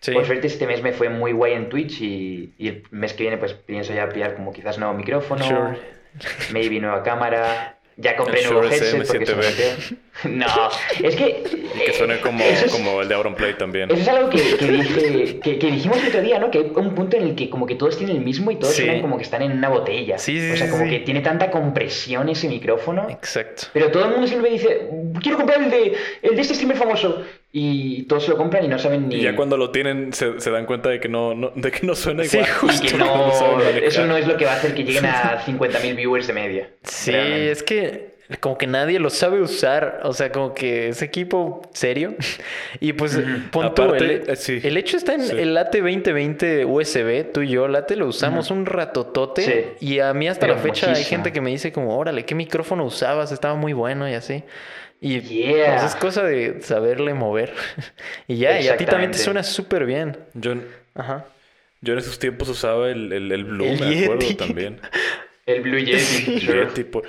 sí. 0.00 0.12
por 0.12 0.24
suerte, 0.24 0.46
este 0.46 0.66
mes 0.66 0.82
me 0.82 0.92
fue 0.94 1.10
muy 1.10 1.32
guay 1.32 1.52
en 1.52 1.68
Twitch 1.68 2.00
y, 2.00 2.54
y 2.56 2.68
el 2.68 2.82
mes 2.92 3.12
que 3.12 3.24
viene, 3.24 3.36
pues 3.36 3.52
pienso 3.52 3.92
ya 3.92 4.08
pillar 4.08 4.34
como 4.36 4.54
quizás 4.54 4.78
nuevo 4.78 4.94
micrófono, 4.94 5.44
Sure. 5.44 5.78
maybe 6.50 6.80
nueva 6.80 7.02
cámara. 7.02 7.74
Ya 7.98 8.14
compré 8.16 8.42
El 8.42 8.50
nuevo 8.52 8.64
headset 8.68 8.90
porque 9.06 9.26
se 9.26 9.34
me 9.34 9.42
SM7B. 9.42 9.50
metió. 9.90 9.96
No, 10.24 10.46
es 11.02 11.14
que. 11.16 11.42
Que 11.84 11.92
suene 11.92 12.18
como, 12.20 12.42
eso 12.42 12.66
es- 12.66 12.72
como 12.72 13.02
el 13.02 13.08
de 13.08 13.14
Auronplay 13.14 13.56
también. 13.58 13.90
Eso 13.90 14.00
es 14.00 14.08
algo 14.08 14.30
que, 14.30 14.38
que 14.56 14.66
dije, 14.72 15.40
que, 15.40 15.58
que 15.58 15.66
dijimos 15.70 15.98
el 16.02 16.08
otro 16.08 16.22
día, 16.22 16.38
¿no? 16.38 16.50
Que 16.50 16.58
hay 16.58 16.72
un 16.74 16.94
punto 16.94 17.16
en 17.16 17.24
el 17.24 17.34
que 17.34 17.50
como 17.50 17.66
que 17.66 17.74
todos 17.74 17.98
tienen 17.98 18.16
el 18.16 18.22
mismo 18.22 18.50
y 18.50 18.56
todos 18.56 18.74
Sí. 18.74 18.82
suenan 18.82 19.02
como 19.02 19.16
que 19.18 19.24
están 19.24 19.42
en 19.42 19.52
una 19.52 19.68
botella. 19.68 20.18
Sí, 20.18 20.40
sí, 20.40 20.52
o 20.52 20.56
sea, 20.56 20.66
sí, 20.66 20.72
como 20.72 20.84
sí. 20.84 20.90
que 20.90 20.98
tiene 21.00 21.20
tanta 21.20 21.50
compresión 21.50 22.28
ese 22.28 22.48
micrófono. 22.48 23.08
Exacto. 23.10 23.64
Pero 23.72 23.90
todo 23.90 24.04
el 24.06 24.10
mundo 24.12 24.26
siempre 24.26 24.50
dice, 24.50 24.88
quiero 25.22 25.36
comprar 25.36 25.62
el 25.62 25.70
de, 25.70 25.94
el 26.22 26.34
de 26.34 26.40
este 26.42 26.54
streamer 26.54 26.76
famoso. 26.78 27.22
Y 27.52 28.02
todos 28.02 28.24
se 28.24 28.30
lo 28.30 28.36
compran 28.36 28.64
y 28.64 28.68
no 28.68 28.78
saben 28.78 29.08
ni... 29.08 29.16
Y 29.16 29.22
ya 29.22 29.34
cuando 29.34 29.56
lo 29.56 29.70
tienen 29.70 30.12
se, 30.12 30.40
se 30.40 30.50
dan 30.50 30.66
cuenta 30.66 30.90
de 30.90 31.00
que 31.00 31.08
no, 31.08 31.34
no- 31.34 31.52
de 31.54 31.70
que 31.70 31.86
no 31.86 31.94
suena 31.94 32.24
Sí, 32.24 32.36
igual. 32.38 32.50
justo. 32.52 32.84
Y 32.86 32.88
que 32.90 32.96
No 32.98 33.32
eso 33.82 34.04
no 34.06 34.16
es 34.16 34.26
lo 34.26 34.36
que 34.36 34.44
va 34.44 34.52
a 34.52 34.56
hacer 34.56 34.74
que 34.74 34.84
lleguen 34.84 35.06
a 35.06 35.42
50.000 35.46 35.96
viewers 35.96 36.26
de 36.26 36.32
media. 36.34 36.70
Sí, 36.82 37.12
Realmente. 37.12 37.50
es 37.52 37.62
que 37.62 38.15
como 38.40 38.58
que 38.58 38.66
nadie 38.66 38.98
lo 38.98 39.08
sabe 39.10 39.40
usar, 39.40 40.00
o 40.02 40.12
sea, 40.12 40.32
como 40.32 40.52
que 40.54 40.88
es 40.88 41.02
equipo 41.02 41.62
serio. 41.72 42.14
Y 42.80 42.92
pues, 42.92 43.18
pon 43.52 43.74
tú, 43.74 43.82
Aparte, 43.82 44.04
el, 44.24 44.30
eh, 44.30 44.36
sí. 44.36 44.60
el 44.62 44.76
hecho 44.76 44.96
está 44.96 45.14
en 45.14 45.22
Sí. 45.22 45.36
el 45.38 45.56
AT 45.56 45.78
2020 45.80 46.64
USB, 46.64 47.30
tú 47.32 47.42
y 47.42 47.48
yo, 47.50 47.68
Late 47.68 47.96
lo 47.96 48.06
usamos 48.06 48.50
un 48.50 48.66
ratotote 48.66 49.76
Sí. 49.78 49.86
y 49.86 49.98
a 50.00 50.12
mí 50.14 50.28
hasta 50.28 50.40
Pero 50.46 50.54
la 50.56 50.60
fecha 50.62 50.92
hay 50.92 51.04
gente 51.04 51.32
que 51.32 51.40
me 51.40 51.50
dice 51.50 51.72
como, 51.72 51.96
órale, 51.96 52.24
¿qué 52.24 52.34
micrófono 52.34 52.84
usabas? 52.84 53.32
Estaba 53.32 53.54
muy 53.54 53.72
bueno 53.72 54.08
y 54.08 54.14
así. 54.14 54.42
Y 55.00 55.20
Yeah. 55.20 55.76
pues, 55.76 55.84
es 55.92 55.96
cosa 55.96 56.22
de 56.22 56.62
saberle 56.62 57.12
mover. 57.14 57.52
y 58.26 58.36
ya, 58.38 58.60
y 58.60 58.68
a 58.68 58.76
ti 58.76 58.86
también 58.86 59.10
te 59.12 59.18
suena 59.18 59.42
súper 59.42 59.84
bien. 59.86 60.16
Yo, 60.34 60.52
en- 60.52 60.66
Ajá. 60.94 61.26
yo 61.82 61.92
en 61.92 61.98
esos 61.98 62.18
tiempos 62.18 62.48
usaba 62.48 62.88
el, 62.88 63.12
el, 63.12 63.30
el 63.30 63.44
Blue, 63.44 63.66
El 63.66 63.78
me 63.80 64.02
acuerdo 64.04 64.22
Yeti. 64.22 64.34
también. 64.34 64.80
El 65.46 65.60
Blue 65.60 65.78
Yeti. 65.78 66.40
Sure. 66.40 66.66
Por- 66.86 67.04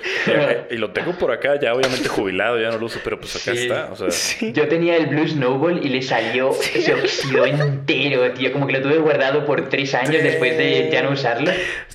y 0.70 0.76
lo 0.76 0.92
tengo 0.92 1.12
por 1.18 1.32
acá, 1.32 1.58
ya 1.60 1.74
obviamente 1.74 2.08
jubilado, 2.08 2.60
ya 2.60 2.70
no 2.70 2.78
lo 2.78 2.86
uso, 2.86 3.00
pero 3.02 3.18
pues 3.18 3.34
acá 3.34 3.52
Sí. 3.56 3.62
está. 3.64 3.90
O 3.92 3.96
sea, 3.96 4.12
Sí. 4.12 4.52
Yo 4.52 4.68
tenía 4.68 4.96
el 4.96 5.06
Blue 5.08 5.26
Snowball 5.26 5.84
y 5.84 5.88
le 5.88 6.00
salió, 6.02 6.52
se 6.52 6.94
oxidó 6.94 7.46
entero, 7.46 8.30
tío. 8.34 8.52
Como 8.52 8.68
que 8.68 8.74
lo 8.74 8.82
tuve 8.82 8.98
guardado 8.98 9.44
por 9.44 9.68
tres 9.68 9.92
años 9.94 10.22
después 10.22 10.56
de 10.56 10.88
ya 10.90 11.02
no 11.02 11.10
usarlo. 11.10 11.50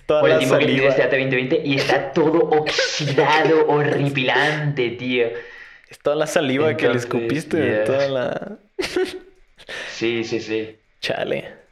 Toda 0.06 0.20
por 0.20 0.32
el 0.32 0.38
tiempo 0.40 0.58
que 0.58 0.66
tiene 0.66 0.82
saliva. 0.92 1.06
este 1.08 1.18
AT2020 1.18 1.62
y 1.64 1.76
está 1.76 2.12
todo 2.12 2.40
oxidado, 2.50 3.66
horripilante, 3.70 4.90
tío. 4.90 5.28
Es 5.90 5.98
toda 6.00 6.18
la 6.18 6.28
saliva 6.28 6.76
que 6.76 6.90
le 6.90 6.98
escupiste, 6.98 7.56
de 7.56 7.70
yeah. 7.70 7.84
toda 7.86 8.10
la... 8.10 8.58
Sí, 9.94 10.26
sí, 10.26 10.42
sí. 10.42 10.76
Chale. 11.00 11.63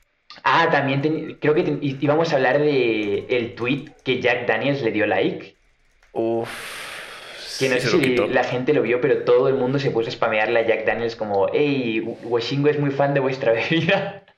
Ah, 0.43 0.69
también 0.71 1.37
creo 1.39 1.53
que 1.53 1.77
íbamos 1.81 2.31
a 2.33 2.35
hablar 2.37 2.59
de 2.59 3.25
el 3.29 3.55
tweet 3.55 3.91
que 4.03 4.19
Jack 4.21 4.47
Daniels 4.47 4.81
le 4.81 4.91
dio 4.91 5.05
like. 5.05 5.55
Uf. 6.13 6.49
Que 7.59 7.69
no 7.69 7.75
Sí, 7.75 7.81
sé 7.81 7.89
si 7.89 8.15
la 8.29 8.43
gente 8.43 8.73
lo 8.73 8.81
vio, 8.81 9.01
pero 9.01 9.23
todo 9.23 9.47
el 9.47 9.55
mundo 9.55 9.77
se 9.79 9.91
puso 9.91 10.09
a 10.09 10.11
spamearle 10.11 10.59
a 10.59 10.67
Jack 10.67 10.85
Daniels 10.85 11.15
como, 11.15 11.47
hey, 11.53 12.01
Washingo 12.23 12.69
es 12.69 12.79
muy 12.79 12.91
fan 12.91 13.13
de 13.13 13.19
vuestra 13.19 13.51
bebida. 13.53 14.23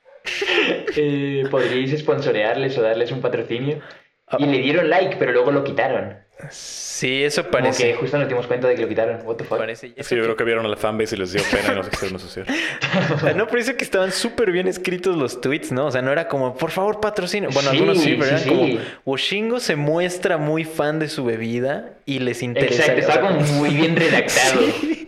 Eh, 0.96 1.44
¿Podríais 1.50 1.98
sponsorearles 1.98 2.78
o 2.78 2.82
darles 2.82 3.12
un 3.12 3.20
patrocinio? 3.20 3.80
Ah. 4.26 4.36
Y 4.40 4.46
le 4.46 4.58
dieron 4.58 4.88
like, 4.88 5.16
pero 5.18 5.32
luego 5.32 5.50
lo 5.50 5.64
quitaron. 5.64 6.23
Sí, 6.50 7.22
eso 7.24 7.42
Como 7.42 7.52
parece. 7.52 7.84
que 7.92 7.94
justo 7.94 8.18
nos 8.18 8.28
dimos 8.28 8.46
cuenta 8.46 8.68
de 8.68 8.74
que 8.74 8.82
lo 8.82 8.88
quitaron. 8.88 9.20
What 9.24 9.36
the 9.36 9.44
fuck? 9.44 9.58
Parece. 9.58 9.92
es 9.96 10.08
que 10.08 10.16
yo 10.16 10.22
creo 10.24 10.36
que 10.36 10.44
vieron 10.44 10.64
a 10.66 10.68
la 10.68 10.76
fanbase 10.76 11.16
y 11.16 11.18
les 11.18 11.32
dio 11.32 11.42
pena 11.50 11.72
y 11.72 11.76
no 11.76 11.82
se 11.84 11.90
quisieron 11.90 12.16
asociar. 12.16 12.46
Ah, 12.92 13.32
No, 13.34 13.46
pero 13.46 13.58
dice 13.58 13.76
que 13.76 13.84
estaban 13.84 14.12
súper 14.12 14.50
bien 14.52 14.68
escritos 14.68 15.16
los 15.16 15.40
tweets, 15.40 15.72
¿no? 15.72 15.86
O 15.86 15.90
sea, 15.90 16.02
no 16.02 16.12
era 16.12 16.28
como, 16.28 16.56
por 16.56 16.70
favor, 16.70 17.00
patrocina. 17.00 17.48
Bueno, 17.52 17.70
Sí, 17.70 17.76
algunos 17.76 17.98
sí, 17.98 18.16
pero 18.18 18.24
sí, 18.24 18.28
eran 18.30 18.40
sí. 18.42 18.48
como, 18.48 18.84
Washingo 19.04 19.60
se 19.60 19.76
muestra 19.76 20.36
muy 20.36 20.64
fan 20.64 20.98
de 20.98 21.08
su 21.08 21.24
bebida 21.24 21.90
y 22.06 22.18
les 22.20 22.42
interesa. 22.42 22.82
Exacto, 22.92 23.00
o 23.00 23.04
sea, 23.04 23.14
estaba 23.14 23.28
como 23.28 23.46
como- 23.46 23.58
muy 23.58 23.70
bien 23.70 23.96
redactado. 23.96 24.60
Sí. 24.80 25.00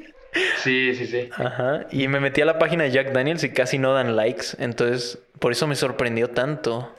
Sí, 0.62 0.94
sí, 0.94 1.06
sí. 1.06 1.30
Ajá. 1.36 1.86
Y 1.90 2.08
me 2.08 2.20
metí 2.20 2.40
a 2.42 2.44
la 2.44 2.58
página 2.58 2.84
de 2.84 2.90
Jack 2.90 3.12
Daniels 3.12 3.42
y 3.44 3.50
casi 3.50 3.78
no 3.78 3.92
dan 3.94 4.16
likes. 4.16 4.48
Entonces, 4.58 5.18
por 5.38 5.52
eso 5.52 5.66
me 5.66 5.76
sorprendió 5.76 6.28
tanto. 6.30 6.92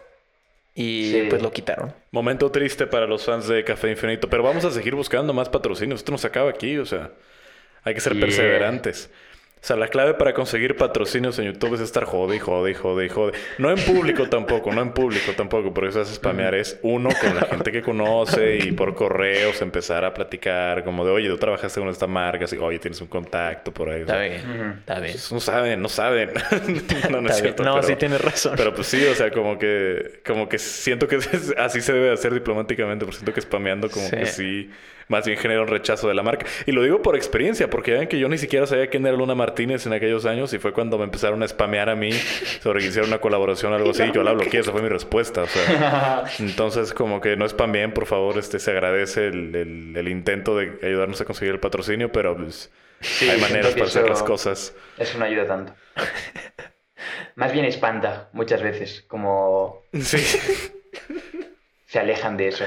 Y 0.79 1.11
Sí. 1.11 1.25
pues 1.27 1.41
lo 1.41 1.51
quitaron. 1.51 1.91
Momento 2.11 2.51
triste 2.51 2.85
para 2.85 3.07
los 3.07 3.25
fans 3.25 3.47
de 3.47 3.63
Café 3.63 3.89
Infinito, 3.89 4.29
pero 4.29 4.43
vamos 4.43 4.63
a 4.63 4.69
seguir 4.69 4.93
buscando 4.93 5.33
más 5.33 5.49
patrocinios. 5.49 6.01
Esto 6.01 6.11
no 6.11 6.19
se 6.19 6.27
acaba 6.27 6.51
aquí, 6.51 6.77
o 6.77 6.85
sea, 6.85 7.11
hay 7.83 7.95
que 7.95 7.99
ser 7.99 8.13
Yeah. 8.13 8.21
perseverantes. 8.21 9.09
O 9.59 9.65
sea, 9.67 9.75
la 9.75 9.87
clave 9.89 10.13
para 10.13 10.33
conseguir 10.33 10.77
patrocinios 10.77 11.37
en 11.39 11.45
YouTube 11.45 11.73
es 11.73 11.81
estar 11.81 12.05
jode 12.05 12.35
y 12.37 12.39
jode 12.39 12.71
y 12.71 12.73
jode 12.75 13.05
y 13.07 13.09
jode. 13.09 13.33
No 13.57 13.69
en 13.71 13.77
público 13.83 14.29
tampoco, 14.29 14.71
no 14.71 14.81
en 14.81 14.91
público 14.93 15.33
tampoco, 15.35 15.73
porque 15.73 15.89
eso 15.89 16.01
es 16.03 16.09
spamear. 16.09 16.55
Es 16.55 16.79
uno 16.83 17.09
con 17.19 17.35
la 17.35 17.41
gente 17.47 17.71
que 17.71 17.81
conoce 17.81 18.57
y 18.59 18.71
por 18.71 18.93
correos 18.95 19.61
empezar 19.61 20.05
a 20.05 20.13
platicar 20.13 20.83
como 20.85 21.03
de, 21.03 21.11
oye, 21.11 21.27
tú 21.27 21.37
trabajaste 21.37 21.79
con 21.81 21.89
esta 21.89 22.07
marca, 22.07 22.45
así, 22.45 22.55
oye, 22.57 22.79
tienes 22.79 23.01
un 23.01 23.07
contacto 23.07 23.73
por 23.73 23.89
ahí. 23.89 23.97
o 23.97 24.05
Está 24.05 24.19
bien. 24.21 24.75
Está 24.79 24.99
bien. 24.99 25.13
pues, 25.13 25.31
no 25.33 25.39
saben, 25.39 25.81
no 25.81 25.89
saben. 25.89 26.31
no, 27.09 27.21
no 27.21 27.29
es 27.29 27.35
bien. 27.35 27.41
cierto. 27.41 27.63
No, 27.63 27.73
pero- 27.75 27.87
sí 27.87 27.95
tienes 27.95 28.21
razón. 28.21 28.53
pero 28.55 28.73
pues 28.73 28.87
sí, 28.87 29.03
o 29.05 29.15
sea, 29.15 29.31
como 29.31 29.57
que, 29.57 30.21
como 30.25 30.47
que 30.47 30.59
siento 30.59 31.07
que 31.07 31.17
así 31.57 31.81
se 31.81 31.93
debe 31.93 32.11
hacer 32.13 32.33
diplomáticamente, 32.33 33.05
pero 33.05 33.17
siento 33.17 33.33
que 33.33 33.41
spameando 33.41 33.89
como 33.89 34.07
Sí. 34.07 34.15
que 34.15 34.25
sí, 34.27 34.69
más 35.07 35.25
bien 35.25 35.37
genera 35.37 35.61
un 35.61 35.67
rechazo 35.67 36.07
de 36.07 36.13
la 36.13 36.23
marca. 36.23 36.45
Y 36.65 36.71
lo 36.71 36.83
digo 36.83 37.01
por 37.01 37.15
experiencia, 37.15 37.69
porque 37.69 37.91
ya 37.91 37.99
ven 37.99 38.07
que 38.07 38.19
yo 38.19 38.27
ni 38.29 38.37
siquiera 38.37 38.65
sabía 38.67 38.87
quién 38.87 39.05
era 39.05 39.15
Luna 39.17 39.35
Martínez 39.35 39.85
en 39.85 39.93
aquellos 39.93 40.25
años 40.25 40.53
y 40.53 40.59
fue 40.59 40.73
cuando 40.73 40.97
me 40.97 41.03
empezaron 41.05 41.41
a 41.43 41.47
spamear 41.47 41.89
a 41.89 41.95
mí 41.95 42.11
sobre 42.61 42.79
que 42.81 42.87
hiciera 42.87 43.07
una 43.07 43.19
colaboración 43.19 43.71
o 43.73 43.75
algo 43.75 43.91
así. 43.91 44.03
y 44.03 44.11
Yo 44.11 44.23
la 44.23 44.33
bloqueé, 44.33 44.59
esa 44.61 44.71
fue 44.71 44.81
mi 44.81 44.89
respuesta. 44.89 45.43
O 45.43 45.47
sea, 45.47 46.23
entonces 46.39 46.93
como 46.93 47.21
que 47.21 47.35
no 47.37 47.47
spameen, 47.47 47.91
por 47.93 48.05
favor, 48.05 48.37
este 48.37 48.59
se 48.59 48.71
agradece 48.71 49.27
el, 49.27 49.55
el- 49.55 49.93
el 49.97 50.07
intento 50.09 50.57
de 50.57 50.77
ayudarnos 50.85 51.19
a 51.21 51.25
conseguir 51.25 51.53
el 51.53 51.59
patrocinio, 51.59 52.11
pero 52.11 52.35
pues 52.35 52.71
Sí, 52.99 53.29
hay 53.29 53.39
maneras 53.39 53.73
para 53.73 53.85
hacer 53.85 54.09
las 54.09 54.23
cosas. 54.23 54.73
Eso 54.97 55.19
no 55.19 55.25
ayuda 55.25 55.45
tanto. 55.45 55.73
Más 57.35 57.53
bien 57.53 57.65
espanta 57.65 58.29
muchas 58.33 58.61
veces, 58.63 59.03
como 59.07 59.83
Sí. 59.93 60.17
se 61.85 61.99
alejan 61.99 62.35
de 62.37 62.47
eso. 62.49 62.65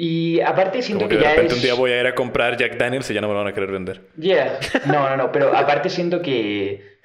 Y 0.00 0.40
aparte 0.40 0.80
siento 0.80 1.06
Como 1.06 1.08
que 1.08 1.16
que, 1.16 1.18
de 1.18 1.24
ya 1.24 1.30
repente 1.30 1.54
es... 1.54 1.58
un 1.58 1.62
día 1.64 1.74
voy 1.74 1.90
a 1.90 2.00
ir 2.00 2.06
a 2.06 2.14
comprar 2.14 2.56
Jack 2.56 2.76
Daniels 2.76 3.10
y 3.10 3.14
ya 3.14 3.20
no 3.20 3.26
me 3.26 3.34
lo 3.34 3.40
van 3.40 3.48
a 3.48 3.52
querer 3.52 3.72
vender. 3.72 4.00
Yeah. 4.16 4.60
No, 4.86 5.10
no, 5.10 5.16
no, 5.16 5.32
pero 5.32 5.56
aparte 5.56 5.90
siento 5.90 6.22
que 6.22 6.98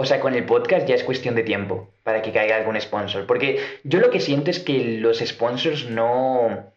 o 0.00 0.06
sea, 0.06 0.18
con 0.18 0.34
el 0.34 0.46
podcast 0.46 0.88
ya 0.88 0.94
es 0.94 1.04
cuestión 1.04 1.34
de 1.34 1.42
tiempo 1.42 1.90
para 2.04 2.22
que 2.22 2.32
caiga 2.32 2.56
algún 2.56 2.80
sponsor. 2.80 3.26
Porque 3.26 3.60
yo 3.84 4.00
lo 4.00 4.08
que 4.08 4.18
siento 4.18 4.50
es 4.50 4.58
que 4.58 4.98
los 4.98 5.18
sponsors 5.18 5.90
no. 5.90 6.72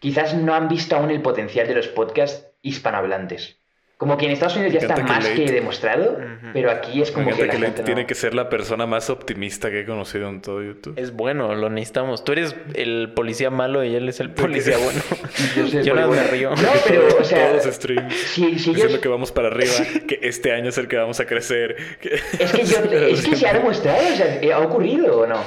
Quizás 0.00 0.34
no 0.34 0.54
han 0.54 0.68
visto 0.68 0.94
aún 0.94 1.10
el 1.10 1.22
potencial 1.22 1.66
de 1.66 1.74
los 1.74 1.88
podcasts 1.88 2.46
hispanohablantes. 2.60 3.56
Como 4.02 4.16
que 4.18 4.26
en 4.26 4.32
Estados 4.32 4.56
Unidos 4.56 4.72
ya 4.72 4.80
está 4.80 4.94
que 4.96 5.02
más 5.04 5.22
Late- 5.22 5.44
que 5.46 5.52
demostrado, 5.52 6.18
pero 6.52 6.72
aquí 6.72 7.00
es 7.00 7.12
como 7.12 7.26
que 7.30 7.46
la 7.46 7.52
que 7.52 7.58
le- 7.60 7.66
gente 7.66 7.82
no- 7.82 7.86
tiene 7.86 8.04
que 8.04 8.16
ser 8.16 8.34
la 8.34 8.48
persona 8.48 8.84
más 8.84 9.08
optimista 9.10 9.70
que 9.70 9.82
he 9.82 9.86
conocido 9.86 10.28
en 10.28 10.40
todo 10.42 10.60
YouTube. 10.60 10.94
Es 10.98 11.12
bueno, 11.12 11.54
lo 11.54 11.70
necesitamos. 11.70 12.24
Tú 12.24 12.32
eres 12.32 12.56
el 12.74 13.12
policía 13.14 13.50
malo 13.50 13.84
y 13.84 13.94
él 13.94 14.08
es 14.08 14.18
el 14.18 14.30
policía 14.30 14.76
bueno. 14.78 15.00
Yo 15.56 15.68
soy 15.68 15.84
Yo 15.84 15.94
nada 15.94 16.08
me 16.08 16.20
río. 16.24 16.50
No, 16.50 16.56
pero, 16.88 17.06
o 17.20 17.22
sea, 17.24 17.50
Todos 17.50 17.64
los 17.64 17.74
streams. 17.76 18.12
si, 18.12 18.40
si 18.42 18.50
diciendo 18.50 18.86
ellos- 18.86 18.98
que 18.98 19.08
vamos 19.08 19.30
para 19.30 19.46
arriba, 19.46 19.72
que 20.08 20.18
este 20.22 20.50
año 20.50 20.70
es 20.70 20.78
el 20.78 20.88
que 20.88 20.96
vamos 20.96 21.20
a 21.20 21.26
crecer. 21.26 21.76
que- 22.00 22.16
Es 22.40 22.50
que, 22.52 22.64
yo, 22.64 22.78
es 22.92 23.24
que 23.24 23.36
se 23.36 23.46
ha 23.46 23.52
demostrado, 23.52 23.98
o 24.12 24.16
sea, 24.16 24.56
¿ha 24.56 24.58
ocurrido 24.58 25.20
o 25.20 25.26
no? 25.28 25.40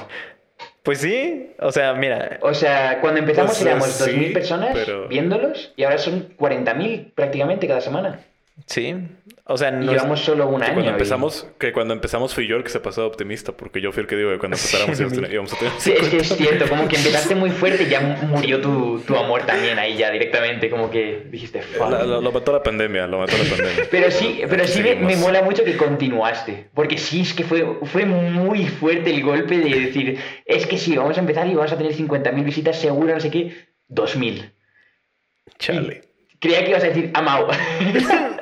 Pues 0.83 0.99
sí, 0.99 1.51
o 1.59 1.71
sea, 1.71 1.93
mira, 1.95 2.37
O 2.41 2.53
sea, 2.53 3.01
cuando 3.01 3.19
empezamos 3.19 3.51
O 3.51 3.55
sea, 3.55 3.71
éramos 3.71 3.89
sí, 3.89 4.11
2.000 4.11 4.33
personas 4.33 4.69
pero- 4.73 5.07
viéndolos 5.09 5.73
y 5.75 5.83
ahora 5.83 5.97
son 5.97 6.29
40.000 6.37 7.11
prácticamente 7.15 7.67
cada 7.67 7.81
semana. 7.81 8.19
Sí. 8.67 8.95
O 9.47 9.57
sea, 9.57 9.69
no 9.69 9.83
es- 9.83 9.89
llevamos 9.91 10.21
solo 10.21 10.47
un 10.47 10.59
que 10.59 10.65
año. 10.65 10.73
cuando 10.73 10.89
y- 10.91 10.93
empezamos, 10.93 11.47
que 11.59 11.71
cuando 11.71 11.93
empezamos 11.93 12.33
fui 12.33 12.47
yo 12.47 12.55
el 12.57 12.63
que 12.63 12.69
se 12.69 12.79
pasó 12.79 13.01
de 13.01 13.07
optimista, 13.07 13.51
porque 13.51 13.79
yo 13.79 13.91
fui 13.91 14.01
el 14.01 14.07
que 14.07 14.15
digo 14.15 14.31
que 14.31 14.39
cuando 14.39 14.57
empezáramos 14.57 14.99
íbamos 14.99 15.53
a 15.53 15.57
tener, 15.59 15.71
Sí, 15.77 15.91
es 15.91 16.09
que 16.09 16.17
es 16.17 16.29
cierto, 16.35 16.67
como 16.67 16.87
que 16.87 16.95
empezaste 16.95 17.35
muy 17.35 17.51
fuerte 17.51 17.83
y 17.83 17.89
ya 17.89 17.99
murió 18.27 18.59
tu, 18.61 18.99
tu 19.01 19.15
amor 19.15 19.45
también 19.45 19.77
ahí 19.77 19.95
ya 19.97 20.09
directamente, 20.09 20.69
como 20.71 20.89
que 20.89 21.27
dijiste. 21.29 21.61
La- 21.77 22.03
lo, 22.03 22.21
lo 22.21 22.31
mató 22.31 22.51
la 22.53 22.63
pandemia, 22.63 23.05
lo 23.05 23.19
mató 23.19 23.33
la 23.37 23.43
pandemia. 23.43 23.83
Pero 23.91 24.09
sí, 24.09 24.41
pero 24.49 24.65
sí 24.65 24.81
me, 24.81 24.95
me 24.95 25.15
mola 25.17 25.43
mucho 25.43 25.63
que 25.63 25.77
continuaste. 25.77 26.69
Porque 26.73 26.97
sí, 26.97 27.21
es 27.21 27.33
que 27.35 27.43
fue, 27.43 27.63
fue 27.83 28.05
muy 28.05 28.65
fuerte 28.67 29.11
el 29.11 29.21
golpe 29.21 29.59
de 29.59 29.79
decir, 29.79 30.17
es 30.45 30.65
que 30.65 30.77
sí, 30.79 30.95
vamos 30.97 31.17
a 31.17 31.19
empezar 31.19 31.45
y 31.45 31.53
vamos 31.53 31.71
a 31.71 31.77
tener 31.77 31.93
50.000 31.93 32.43
visitas 32.43 32.79
seguro, 32.79 33.13
no 33.13 33.19
sé 33.19 33.29
qué, 33.29 33.53
2.000. 33.89 34.51
Chale. 35.59 36.01
Creía 36.39 36.63
que 36.63 36.69
ibas 36.71 36.83
a 36.83 36.87
decir 36.87 37.11
amao. 37.13 37.47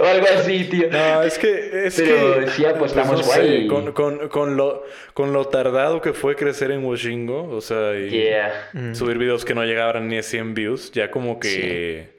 o 0.00 0.04
algo 0.04 0.26
así, 0.36 0.64
tío. 0.64 0.88
No, 0.90 1.22
es 1.22 1.38
que. 1.38 1.86
Es 1.86 1.96
Pero 1.96 2.40
que, 2.40 2.50
sí 2.50 2.64
apostamos 2.64 3.14
pues, 3.22 3.26
no 3.26 3.32
sé, 3.32 3.40
guay. 3.40 3.66
con, 3.68 3.92
con, 3.92 4.28
con, 4.28 4.56
lo, 4.56 4.84
con 5.14 5.32
lo 5.32 5.46
tardado 5.46 6.00
que 6.00 6.12
fue 6.12 6.36
crecer 6.36 6.70
en 6.70 6.84
Washingo, 6.84 7.48
o 7.50 7.60
sea, 7.60 7.98
y 7.98 8.08
Yeah. 8.10 8.70
Mm. 8.72 8.94
subir 8.94 9.18
videos 9.18 9.44
que 9.44 9.54
no 9.54 9.64
llegaban 9.64 10.08
ni 10.08 10.18
a 10.18 10.22
100 10.22 10.54
views, 10.54 10.90
ya 10.92 11.10
como 11.10 11.38
que. 11.38 12.17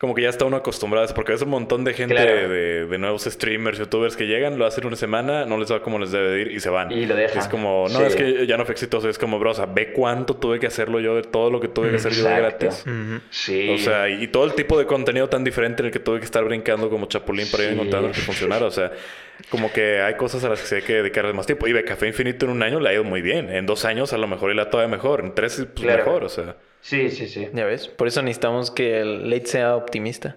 Como 0.00 0.14
que 0.14 0.22
ya 0.22 0.28
está 0.28 0.44
uno 0.44 0.56
acostumbrado, 0.56 1.02
a 1.02 1.06
eso, 1.06 1.14
porque 1.14 1.32
es 1.32 1.42
un 1.42 1.48
montón 1.48 1.82
de 1.82 1.92
gente 1.92 2.14
Claro. 2.14 2.48
de, 2.48 2.86
de 2.86 2.98
nuevos 2.98 3.24
streamers, 3.24 3.78
youtubers 3.78 4.16
que 4.16 4.28
llegan, 4.28 4.56
lo 4.56 4.64
hacen 4.64 4.86
una 4.86 4.94
semana, 4.94 5.44
no 5.44 5.58
les 5.58 5.72
va 5.72 5.82
como 5.82 5.98
les 5.98 6.12
debe 6.12 6.28
de 6.30 6.40
ir 6.42 6.52
y 6.52 6.60
se 6.60 6.70
van. 6.70 6.92
Y 6.92 7.04
lo 7.04 7.16
dejan. 7.16 7.36
Es 7.38 7.48
como, 7.48 7.86
no, 7.88 7.98
Sí. 7.98 8.04
es 8.04 8.14
que 8.14 8.46
ya 8.46 8.56
no 8.56 8.64
fue 8.64 8.74
exitoso, 8.74 9.08
es 9.08 9.18
como, 9.18 9.40
bro, 9.40 9.50
o 9.50 9.54
sea, 9.54 9.66
ve 9.66 9.92
cuánto 9.92 10.36
tuve 10.36 10.60
que 10.60 10.68
hacerlo 10.68 11.00
yo, 11.00 11.16
de 11.16 11.22
todo 11.22 11.50
lo 11.50 11.58
que 11.58 11.66
tuve 11.66 11.90
que 11.90 11.96
hacer 11.96 12.12
yo 12.12 12.22
de 12.28 12.36
gratis. 12.36 12.84
Sí. 13.30 13.70
O 13.70 13.78
sea, 13.78 14.08
y 14.08 14.28
todo 14.28 14.44
el 14.44 14.54
tipo 14.54 14.78
de 14.78 14.86
contenido 14.86 15.28
tan 15.28 15.42
diferente 15.42 15.82
en 15.82 15.86
el 15.86 15.92
que 15.92 15.98
tuve 15.98 16.20
que 16.20 16.26
estar 16.26 16.44
brincando 16.44 16.88
como 16.90 17.06
chapulín 17.06 17.50
para 17.50 17.64
ir 17.64 17.70
Sí. 17.70 17.74
encontrando 17.74 18.06
el 18.08 18.14
que 18.14 18.20
funcionara. 18.20 18.66
O 18.66 18.70
sea, 18.70 18.92
como 19.50 19.72
que 19.72 20.00
hay 20.00 20.14
cosas 20.14 20.44
a 20.44 20.48
las 20.48 20.60
que 20.60 20.66
se 20.68 20.76
hay 20.76 20.82
que 20.82 20.92
dedicarle 20.94 21.32
más 21.32 21.46
tiempo. 21.46 21.66
Y 21.66 21.72
de 21.72 21.82
Café 21.82 22.06
Infinito 22.06 22.44
en 22.46 22.52
un 22.52 22.62
año 22.62 22.78
le 22.78 22.88
ha 22.90 22.92
ido 22.92 23.02
muy 23.02 23.20
bien. 23.20 23.50
En 23.50 23.66
dos 23.66 23.84
años 23.84 24.12
a 24.12 24.18
lo 24.18 24.28
mejor 24.28 24.52
y 24.52 24.54
la 24.54 24.70
todavía 24.70 24.94
mejor. 24.96 25.20
En 25.24 25.34
tres, 25.34 25.56
pues 25.56 25.84
Claro. 25.84 26.04
mejor. 26.04 26.22
O 26.22 26.28
sea, 26.28 26.54
sí, 26.80 27.10
sí, 27.10 27.28
sí. 27.28 27.48
Ya 27.52 27.64
ves, 27.64 27.88
por 27.88 28.08
eso 28.08 28.22
necesitamos 28.22 28.70
que 28.70 29.00
el 29.00 29.30
late 29.30 29.46
sea 29.46 29.76
optimista. 29.76 30.36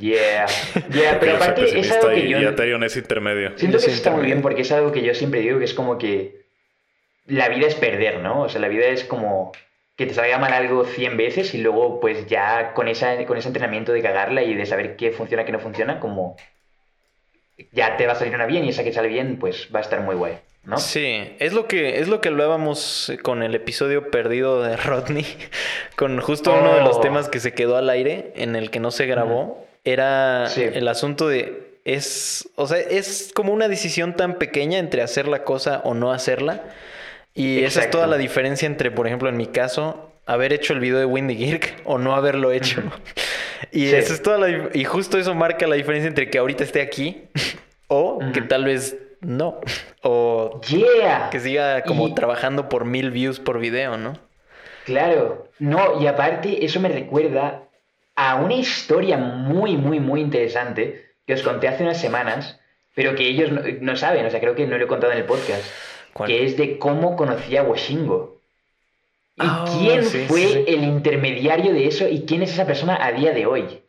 Yeah. 0.00 0.46
Yeah, 0.90 1.18
pero 1.20 1.36
aparte 1.36 1.78
es 1.78 1.90
algo 1.92 2.08
que 2.08 2.28
yo... 2.28 2.40
y 2.40 2.44
Aterion 2.44 2.82
es 2.82 2.96
intermedio. 2.96 3.52
Siento 3.56 3.78
Yo 3.78 3.84
que 3.84 3.90
sí 3.90 3.96
está 3.96 4.10
muy 4.10 4.24
bien 4.24 4.42
porque 4.42 4.62
es 4.62 4.72
algo 4.72 4.92
que 4.92 5.02
yo 5.02 5.14
siempre 5.14 5.40
digo 5.40 5.58
que 5.58 5.64
es 5.66 5.74
como 5.74 5.98
que 5.98 6.44
la 7.26 7.48
vida 7.48 7.66
es 7.66 7.74
perder, 7.74 8.20
¿no? 8.20 8.42
O 8.42 8.48
sea, 8.48 8.60
la 8.60 8.68
vida 8.68 8.86
es 8.86 9.04
como 9.04 9.52
que 9.96 10.06
te 10.06 10.14
salga 10.14 10.38
mal 10.38 10.52
algo 10.52 10.84
100 10.84 11.16
veces 11.16 11.54
y 11.54 11.58
luego 11.58 12.00
pues 12.00 12.26
ya 12.26 12.72
con, 12.74 12.88
esa, 12.88 13.24
con 13.26 13.36
ese 13.36 13.48
entrenamiento 13.48 13.92
de 13.92 14.02
cagarla 14.02 14.42
y 14.42 14.54
de 14.54 14.66
saber 14.66 14.96
qué 14.96 15.12
funciona, 15.12 15.44
qué 15.44 15.52
no 15.52 15.60
funciona, 15.60 16.00
como 16.00 16.36
ya 17.72 17.96
te 17.96 18.06
va 18.06 18.12
a 18.12 18.16
salir 18.16 18.34
una 18.34 18.46
bien 18.46 18.64
y 18.64 18.70
esa 18.70 18.82
que 18.82 18.92
sale 18.92 19.08
bien 19.08 19.38
pues 19.38 19.68
va 19.72 19.78
a 19.78 19.82
estar 19.82 20.00
muy 20.00 20.16
guay, 20.16 20.38
¿no? 20.64 20.78
Sí, 20.78 21.34
es 21.38 21.52
lo 21.52 21.66
que 21.68 22.00
es 22.00 22.08
lo 22.08 22.20
que 22.20 22.28
hablábamos 22.28 23.12
con 23.22 23.42
el 23.42 23.54
episodio 23.54 24.10
perdido 24.10 24.62
de 24.62 24.76
Rodney, 24.78 25.26
con 25.96 26.20
justo 26.20 26.52
uno 26.52 26.74
de 26.74 26.80
los 26.82 26.96
Oh. 26.96 27.00
temas 27.00 27.28
que 27.28 27.40
se 27.40 27.52
quedó 27.52 27.76
al 27.76 27.90
aire 27.90 28.32
en 28.36 28.56
el 28.56 28.70
que 28.70 28.80
no 28.80 28.90
se 28.90 29.06
grabó, 29.06 29.66
era 29.84 30.46
Sí. 30.48 30.62
el 30.62 30.88
asunto 30.88 31.28
de 31.28 31.62
es, 31.84 32.48
o 32.56 32.66
sea, 32.66 32.78
es 32.78 33.30
como 33.34 33.52
una 33.52 33.68
decisión 33.68 34.16
tan 34.16 34.36
pequeña 34.38 34.78
entre 34.78 35.02
hacer 35.02 35.28
la 35.28 35.44
cosa 35.44 35.82
o 35.84 35.92
no 35.92 36.12
hacerla. 36.12 36.62
Y 37.34 37.62
esa 37.64 37.80
es 37.82 37.90
toda 37.90 38.06
la 38.06 38.16
diferencia 38.16 38.64
entre, 38.66 38.90
por 38.90 39.06
ejemplo, 39.06 39.28
en 39.28 39.36
mi 39.36 39.46
caso, 39.48 40.10
haber 40.24 40.54
hecho 40.54 40.72
el 40.72 40.80
video 40.80 40.98
de 40.98 41.04
Windy 41.04 41.36
Girk 41.36 41.74
o 41.84 41.98
no 41.98 42.14
haberlo 42.14 42.52
hecho. 42.52 42.80
y 43.72 43.88
Sí. 43.88 43.94
esa 43.96 44.14
es 44.14 44.22
toda 44.22 44.38
la 44.38 44.70
y 44.72 44.84
justo 44.84 45.18
eso 45.18 45.34
marca 45.34 45.66
la 45.66 45.74
diferencia 45.76 46.08
entre 46.08 46.30
que 46.30 46.38
ahorita 46.38 46.64
esté 46.64 46.80
aquí 46.80 47.24
o 47.88 48.18
que 48.32 48.40
tal 48.40 48.64
vez 48.64 48.96
no. 49.24 49.60
O 50.06 50.60
Yeah. 50.68 51.30
que 51.30 51.40
siga 51.40 51.82
como 51.84 52.08
Y- 52.08 52.14
trabajando 52.14 52.68
por 52.68 52.84
mil 52.84 53.10
views 53.10 53.40
por 53.40 53.58
video, 53.58 53.96
¿no? 53.96 54.18
Claro, 54.84 55.48
no, 55.58 55.98
y 56.02 56.06
aparte 56.06 56.64
eso 56.64 56.78
me 56.78 56.90
recuerda 56.90 57.62
a 58.16 58.34
una 58.36 58.52
historia 58.54 59.16
muy, 59.16 59.78
muy, 59.78 59.98
muy 60.00 60.20
interesante 60.20 61.06
que 61.26 61.32
os 61.34 61.42
conté 61.42 61.68
hace 61.68 61.82
unas 61.84 61.98
semanas, 61.98 62.60
pero 62.94 63.14
que 63.14 63.26
ellos 63.26 63.50
no, 63.50 63.62
no 63.80 63.96
saben, 63.96 64.26
o 64.26 64.30
sea, 64.30 64.40
creo 64.40 64.54
que 64.54 64.66
no 64.66 64.76
lo 64.76 64.84
he 64.84 64.88
contado 64.88 65.12
en 65.12 65.18
el 65.20 65.24
podcast, 65.24 65.64
¿Cuál? 66.12 66.28
que 66.28 66.44
es 66.44 66.58
de 66.58 66.78
cómo 66.78 67.16
conocí 67.16 67.56
a 67.56 67.62
Washingo. 67.62 68.40
¿Y 69.36 69.42
Ah, 69.42 69.64
quién 69.78 70.04
sí, 70.04 70.26
fue 70.28 70.42
sí. 70.42 70.64
el 70.68 70.84
intermediario 70.84 71.72
de 71.72 71.86
eso 71.86 72.06
y 72.06 72.24
quién 72.26 72.42
es 72.42 72.52
esa 72.52 72.66
persona 72.66 73.02
a 73.02 73.10
día 73.12 73.32
de 73.32 73.46
hoy? 73.46 73.80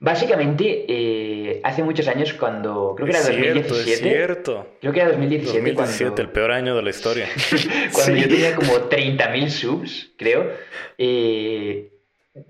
Básicamente, 0.00 0.84
eh, 0.88 1.60
hace 1.64 1.82
muchos 1.82 2.06
años 2.06 2.32
cuando, 2.34 2.94
creo 2.96 3.06
que 3.06 3.12
era 3.12 3.20
es 3.20 3.26
cierto, 3.26 3.74
2017, 3.74 3.92
es 3.92 4.00
cierto. 4.00 4.66
creo 4.80 4.92
que 4.92 5.00
era 5.00 5.08
2017, 5.10 5.58
2017, 5.58 6.04
cuando... 6.04 6.22
el 6.22 6.28
peor 6.30 6.52
año 6.52 6.76
de 6.76 6.82
la 6.82 6.90
historia. 6.90 7.26
cuando 7.92 8.14
Sí. 8.14 8.20
yo 8.22 8.28
tenía 8.28 8.54
como 8.54 8.88
30.000 8.88 9.48
subs, 9.48 10.10
creo, 10.16 10.52
eh, 10.98 11.90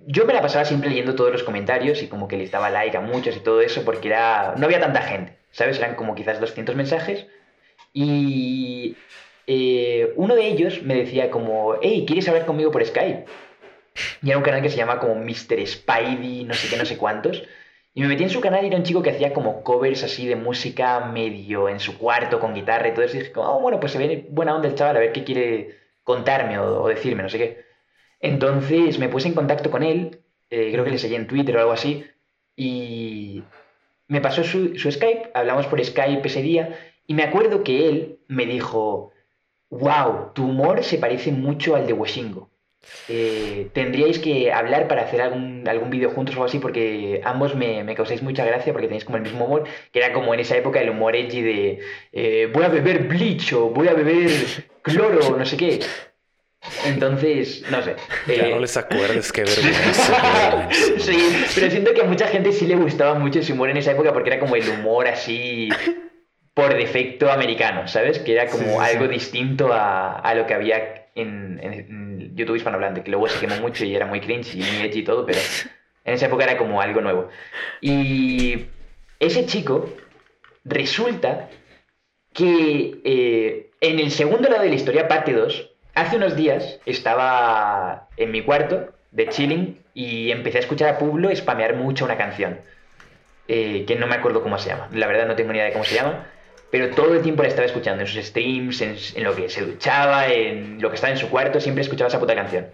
yo 0.07 0.27
me 0.27 0.35
la 0.35 0.43
pasaba 0.43 0.67
siempre 0.67 0.91
leyendo 0.91 1.15
todos 1.15 1.33
los 1.33 1.43
comentarios 1.43 2.03
y 2.03 2.09
como 2.09 2.29
que 2.29 2.37
les 2.37 2.51
daba 2.51 2.69
like 2.69 2.97
a 2.99 3.01
muchos 3.01 3.35
y 3.37 3.41
todo 3.41 3.63
eso 3.63 3.83
porque 3.83 4.09
era 4.09 4.55
no 4.59 4.67
había 4.67 4.81
tanta 4.81 5.01
gente, 5.01 5.39
¿sabes? 5.51 5.79
Eran 5.79 5.95
como 5.95 6.15
quizás 6.15 6.41
200 6.41 6.75
mensajes 6.77 7.27
y 7.95 8.95
eh, 9.47 10.13
uno 10.17 10.35
de 10.35 10.47
ellos 10.47 10.83
me 10.83 10.95
decía 10.95 11.31
como, 11.31 11.77
hey, 11.81 12.05
¿quieres 12.07 12.29
hablar 12.29 12.45
conmigo 12.45 12.71
por 12.71 12.85
Skype? 12.85 13.25
Y 14.23 14.31
era 14.31 14.39
un 14.39 14.45
canal 14.45 14.63
que 14.63 14.71
se 14.71 14.77
llama 14.77 14.99
como 14.99 15.15
Mr. 15.17 15.67
Spidey, 15.67 16.45
no 16.45 16.55
sé 16.55 16.69
qué, 16.69 16.77
no 16.77 16.85
sé 16.85 16.97
cuántos. 16.97 17.43
Y 17.95 18.03
me 18.03 18.09
metí 18.09 18.23
en 18.23 18.31
su 18.31 18.41
canal 18.41 18.65
y 18.65 18.69
era 18.69 18.77
un 18.77 18.85
chico 18.85 19.03
que 19.03 19.11
hacía 19.11 19.33
como 19.33 19.63
covers 19.63 20.05
así 20.05 20.27
de 20.27 20.37
música 20.37 21.01
medio 21.01 21.69
en 21.69 21.81
su 21.81 21.99
cuarto 21.99 22.39
con 22.39 22.55
guitarra 22.55 22.89
y 22.89 22.95
todo 22.95 23.05
eso. 23.05 23.17
Y 23.17 23.21
dije, 23.21 23.33
como, 23.33 23.49
oh, 23.49 23.61
bueno, 23.61 23.81
pues 23.81 23.93
se 23.93 23.99
ve 23.99 24.27
buena 24.31 24.55
onda 24.55 24.69
el 24.69 24.75
chaval, 24.75 24.97
a 24.97 25.01
ver 25.01 25.13
qué 25.13 25.25
quiere 25.25 25.79
contarme 26.05 26.59
o, 26.59 26.89
decirme, 26.89 27.23
no 27.23 27.29
sé 27.29 27.39
qué. 27.39 27.65
Entonces 28.21 28.99
me 28.99 29.09
puse 29.09 29.29
en 29.29 29.35
contacto 29.35 29.71
con 29.71 29.83
él, 29.83 30.23
eh, 30.51 30.71
creo 30.73 30.85
que 30.85 30.91
le 30.91 30.99
seguí 30.99 31.15
en 31.15 31.27
Twitter 31.27 31.57
o 31.57 31.61
algo 31.61 31.73
así, 31.73 32.07
y 32.57 33.45
me 34.09 34.21
pasó 34.21 34.43
su, 34.45 34.77
su 34.77 34.91
Skype, 34.91 35.31
hablamos 35.35 35.67
por 35.67 35.85
Skype 35.85 36.27
ese 36.27 36.43
día, 36.43 36.79
y 37.07 37.15
me 37.15 37.25
acuerdo 37.25 37.63
que 37.63 37.89
él 37.89 38.21
me 38.29 38.47
dijo, 38.47 39.13
wow, 39.71 40.33
tu 40.35 40.45
humor 40.45 40.83
se 40.85 40.99
parece 40.99 41.33
mucho 41.33 41.77
al 41.77 41.87
de 41.87 41.93
Washingo. 41.93 42.51
Eh, 43.11 43.71
tendríais 43.73 44.19
que 44.19 44.53
hablar 44.53 44.87
para 44.87 45.03
hacer 45.03 45.21
algún, 45.23 45.67
algún 45.67 45.91
vídeo 45.91 46.11
juntos 46.11 46.35
o 46.35 46.39
algo 46.39 46.47
así, 46.47 46.59
porque 46.59 47.21
ambos 47.25 47.55
me, 47.55 47.83
me 47.83 47.95
causáis 47.95 48.23
mucha 48.23 48.45
gracia 48.45 48.73
porque 48.73 48.87
tenéis 48.87 49.05
como 49.05 49.17
el 49.17 49.23
mismo 49.25 49.47
humor, 49.47 49.65
que 49.93 49.99
era 49.99 50.13
como 50.13 50.35
en 50.35 50.41
esa 50.41 50.57
época 50.57 50.81
el 50.81 50.91
humor 50.91 51.17
edgy 51.17 51.41
de 51.43 51.81
eh, 52.13 52.51
voy 52.53 52.65
a 52.65 52.69
beber 52.69 53.05
bleach 53.09 53.53
o 53.55 53.71
voy 53.71 53.89
a 53.89 53.95
beber 53.95 54.31
cloro, 54.83 55.37
no 55.37 55.45
sé 55.47 55.57
qué. 55.57 55.81
Entonces, 56.85 57.65
no 57.71 57.83
sé. 57.83 57.97
Ya 58.27 58.45
eh, 58.45 58.51
no 58.51 58.59
les 58.59 58.77
acuerdes, 58.77 59.33
qué 59.33 59.45
vergüenza. 59.45 60.69
Sí, 60.99 61.51
pero 61.55 61.71
siento 61.71 61.95
que 61.95 62.03
a 62.03 62.05
mucha 62.05 62.27
gente 62.27 62.53
sí 62.53 62.67
le 62.67 62.77
gustaba 62.77 63.15
mucho 63.15 63.41
ese 63.41 63.53
humor 63.53 63.71
en 63.71 63.77
esa 63.79 63.93
época 63.93 64.13
porque 64.13 64.31
era 64.31 64.41
como 64.41 64.57
el 64.57 64.69
humor 64.69 65.07
así 65.09 65.69
por 66.55 66.75
defecto 66.75 67.31
americano, 67.31 67.87
¿sabes? 67.89 68.19
Que 68.19 68.33
era 68.33 68.51
como 68.51 68.81
Sí, 68.81 68.91
sí, 68.91 68.97
algo 68.97 69.05
sí. 69.07 69.11
distinto 69.13 69.73
a, 69.73 70.19
a 70.19 70.35
lo 70.35 70.47
que 70.47 70.55
había 70.55 70.98
en, 71.15 72.37
YouTube 72.37 72.57
hispanohablante, 72.57 73.03
que 73.03 73.11
luego 73.11 73.29
se 73.29 73.41
quemó 73.41 73.57
mucho 73.61 73.85
y 73.85 73.95
era 73.95 74.07
muy 74.07 74.21
cringe 74.21 74.55
y 74.55 74.59
muy 74.59 74.87
edgy 74.87 75.01
y 75.01 75.05
todo, 75.05 75.27
pero 75.27 75.39
en 76.05 76.15
esa 76.15 76.27
época 76.27 76.45
era 76.45 76.57
como 76.57 76.81
algo 76.81 77.01
nuevo. 77.01 77.29
Y 77.81 78.67
ese 79.19 79.47
chico 79.47 79.89
resulta 80.65 81.49
que 82.33 83.01
eh, 83.05 83.71
en 83.81 83.99
el 83.99 84.11
segundo 84.11 84.49
lado 84.49 84.63
de 84.63 84.69
la 84.69 84.75
historia, 84.75 85.09
parte 85.09 85.33
2, 85.33 85.71
hace 85.95 86.17
unos 86.17 86.37
días 86.37 86.81
estaba 86.87 88.09
en 88.17 88.31
mi 88.31 88.43
cuarto 88.43 88.93
de 89.11 89.29
chilling 89.29 89.79
y 89.95 90.31
empecé 90.31 90.59
a 90.59 90.61
escuchar 90.61 90.95
a 90.95 90.99
Pablo 90.99 91.35
spamear 91.35 91.75
mucho 91.75 92.05
una 92.05 92.17
canción. 92.17 92.61
eh, 93.49 93.85
que 93.87 93.97
no 93.97 94.07
me 94.07 94.15
acuerdo 94.17 94.43
cómo 94.43 94.59
se 94.59 94.69
llama. 94.69 94.89
La 94.93 95.07
verdad 95.07 95.27
no 95.27 95.35
tengo 95.35 95.53
ni 95.53 95.59
idea 95.59 95.67
de 95.67 95.73
cómo 95.73 95.85
se 95.85 95.95
llama. 95.95 96.27
Pero 96.71 96.91
todo 96.95 97.15
el 97.15 97.23
tiempo 97.23 97.43
la 97.43 97.49
estaba 97.49 97.67
escuchando 97.67 98.03
en 98.03 98.07
sus 98.07 98.25
streams, 98.25 98.81
en, 98.83 98.97
en 99.15 99.25
lo 99.25 99.35
que 99.35 99.49
se 99.49 99.65
duchaba, 99.65 100.29
en 100.29 100.81
lo 100.81 100.91
que 100.91 100.97
estaba 100.97 101.13
en 101.13 101.19
su 101.19 101.29
cuarto, 101.31 101.61
siempre 101.61 101.83
escuchaba 101.83 102.09
esa 102.09 102.21
puta 102.21 102.35
canción. 102.35 102.67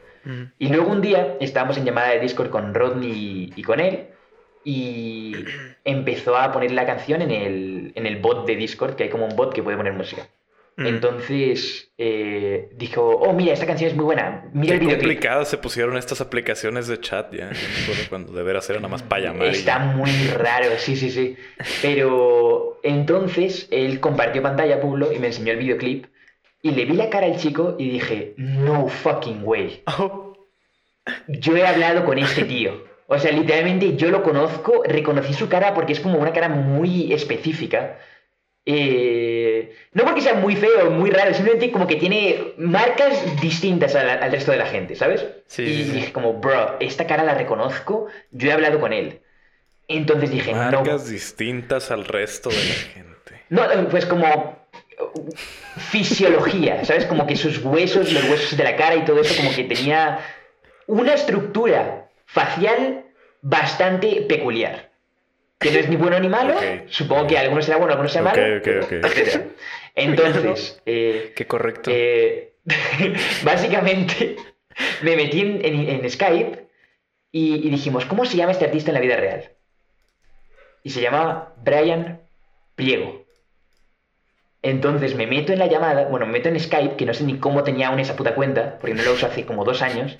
Y 0.59 0.68
luego 0.68 0.90
un 0.90 1.03
día 1.03 1.36
estábamos 1.40 1.76
en 1.76 1.84
llamada 1.84 2.09
de 2.09 2.20
Discord 2.20 2.49
con 2.49 2.72
Rodney 2.72 3.53
y 3.55 3.62
con 3.62 3.78
él 3.78 4.07
y 4.64 5.34
empezó 5.84 6.36
a 6.36 6.51
poner 6.51 6.72
la 6.72 6.86
canción 6.86 7.22
en 7.22 7.30
el, 7.30 7.92
en 7.95 8.07
el 8.07 8.16
bot 8.16 8.47
de 8.47 8.57
Discord, 8.57 8.95
que 8.95 9.05
hay 9.05 9.11
como 9.11 9.26
un 9.26 9.36
bot 9.36 9.55
que 9.55 9.62
puede 9.62 9.76
poner 9.76 9.92
música. 9.92 10.26
Mm. 10.77 10.87
Entonces 10.87 11.93
eh, 11.99 12.68
dijo, 12.77 13.03
oh, 13.03 13.33
mira, 13.33 13.53
esta 13.53 13.66
canción 13.66 13.91
es 13.91 13.97
muy 13.97 14.05
buena, 14.07 14.51
mira 14.53 14.72
Qué 14.72 14.75
el 14.75 14.81
videoclip. 14.81 15.20
complicadas 15.20 15.49
se 15.49 15.59
pusieron 15.59 15.97
estas 15.97 16.20
aplicaciones 16.20 16.89
de 16.89 17.01
chat 17.01 17.33
ya. 17.33 17.51
Cuando 18.09 18.33
de 18.33 18.43
veras 18.43 18.68
era 18.70 18.81
nada 18.81 18.89
más 18.89 19.03
para 19.03 19.22
llamar. 19.22 19.49
Está 19.49 19.79
muy 19.79 20.11
raro, 20.29 20.70
sí, 20.79 20.97
sí, 20.97 21.11
sí. 21.11 21.37
Pero 21.81 22.81
entonces 22.83 23.68
él 23.70 24.01
compartió 24.01 24.43
pantalla, 24.43 24.81
Pablo, 24.81 25.12
y 25.12 25.18
me 25.18 25.29
enseñó 25.29 25.53
el 25.53 25.59
videoclip. 25.59 26.07
Y 26.62 26.70
le 26.72 26.87
vi 26.87 26.95
la 26.95 27.11
cara 27.11 27.27
al 27.27 27.37
chico 27.37 27.77
y 27.79 27.91
dije, 27.91 28.35
no 28.39 28.89
fucking 28.89 29.43
way. 29.45 29.83
Oh, 29.99 30.35
Yo 31.29 31.57
he 31.57 31.66
hablado 31.66 32.05
con 32.07 32.18
este 32.18 32.45
tío. 32.45 32.85
O 33.07 33.18
sea, 33.18 33.33
literalmente 33.33 33.97
yo 33.97 34.11
lo 34.11 34.22
conozco, 34.22 34.83
reconocí 34.87 35.35
su 35.35 35.49
cara 35.49 35.75
porque 35.75 35.93
es 35.93 36.01
como 36.01 36.18
una 36.18 36.33
cara 36.33 36.49
muy 36.49 37.12
específica. 37.12 37.99
Eh, 38.66 39.76
no 39.92 40.04
porque 40.04 40.22
sea 40.22 40.34
muy 40.34 40.56
feo, 40.56 40.90
muy 40.90 41.10
raro, 41.10 41.34
simplemente 41.34 41.70
como 41.70 41.86
que 41.86 41.96
tiene 41.96 42.54
marcas 42.56 43.40
distintas 43.40 43.94
al, 43.94 44.08
al 44.08 44.32
resto 44.32 44.52
de 44.52 44.58
la 44.58 44.66
gente, 44.66 44.96
¿sabes? 44.96 45.26
Sí, 45.46 45.62
y 45.62 45.84
sí, 45.84 45.90
dije 45.90 46.12
como, 46.12 46.34
bro, 46.34 46.76
esta 46.80 47.06
cara 47.06 47.24
la 47.24 47.34
reconozco, 47.34 48.06
yo 48.30 48.48
he 48.48 48.52
hablado 48.52 48.80
con 48.80 48.92
él. 48.92 49.20
Entonces 49.86 50.30
dije, 50.30 50.52
no, 50.52 50.58
Marcas 50.58 51.08
distintas 51.08 51.90
al 51.90 52.06
resto 52.06 52.48
de 52.48 52.56
la 52.56 52.74
gente. 52.94 53.42
no, 53.50 53.70
eh, 53.70 53.86
pues 53.90 54.06
como 54.06 54.26
uh, 54.26 55.30
fisiología, 55.76 56.84
¿sabes? 56.86 57.04
Como 57.04 57.26
que 57.26 57.36
sus 57.36 57.62
huesos, 57.62 58.12
los 58.12 58.24
huesos 58.24 58.56
de 58.56 58.64
la 58.64 58.76
cara 58.76 58.96
y 58.96 59.04
todo 59.04 59.20
eso, 59.20 59.36
como 59.36 59.54
que 59.54 59.64
tenía 59.64 60.20
una 60.86 61.12
estructura 61.12 62.08
facial 62.24 63.04
bastante 63.42 64.22
peculiar. 64.22 64.93
Que 65.64 65.72
no 65.72 65.78
es 65.80 65.88
ni 65.88 65.96
bueno 65.96 66.20
ni 66.20 66.28
malo. 66.28 66.54
Supongo 66.88 67.26
que 67.26 67.38
algunos 67.38 67.64
será 67.64 67.78
bueno, 67.78 67.92
algunos 67.92 68.12
será 68.12 68.24
malo. 68.26 68.40
ok, 68.58 68.62
pero- 68.62 68.84
ok. 68.84 68.92
etcétera. 68.92 69.44
Entonces, 69.96 70.80
eh, 70.86 71.32
qué 71.34 71.46
correcto. 71.46 71.90
eh, 71.92 72.54
básicamente 73.44 74.36
me 75.02 75.16
metí 75.16 75.40
en, 75.40 75.64
en- 75.64 75.88
en 76.04 76.10
Skype 76.10 76.68
y, 77.32 77.66
y 77.66 77.70
dijimos, 77.70 78.04
¿cómo 78.04 78.24
se 78.24 78.36
llama 78.36 78.52
este 78.52 78.64
artista 78.66 78.90
en 78.90 78.94
la 78.94 79.00
vida 79.00 79.16
real? 79.16 79.50
Y 80.82 80.90
se 80.90 81.00
llamaba 81.00 81.54
Brian 81.64 82.20
Priego. 82.74 83.24
Entonces 84.62 85.14
me 85.14 85.26
meto 85.26 85.52
en 85.52 85.58
la 85.58 85.66
llamada, 85.66 86.04
bueno, 86.06 86.26
me 86.26 86.32
meto 86.32 86.48
en 86.48 86.58
Skype, 86.58 86.96
que 86.96 87.04
no 87.06 87.12
sé 87.14 87.24
ni 87.24 87.38
cómo 87.38 87.64
tenía 87.64 87.88
aún 87.88 88.00
esa 88.00 88.16
puta 88.16 88.34
cuenta, 88.34 88.78
porque 88.78 88.94
no 88.94 89.02
la 89.02 89.10
uso 89.10 89.26
hace 89.26 89.44
como 89.44 89.64
dos 89.64 89.82
años. 89.82 90.16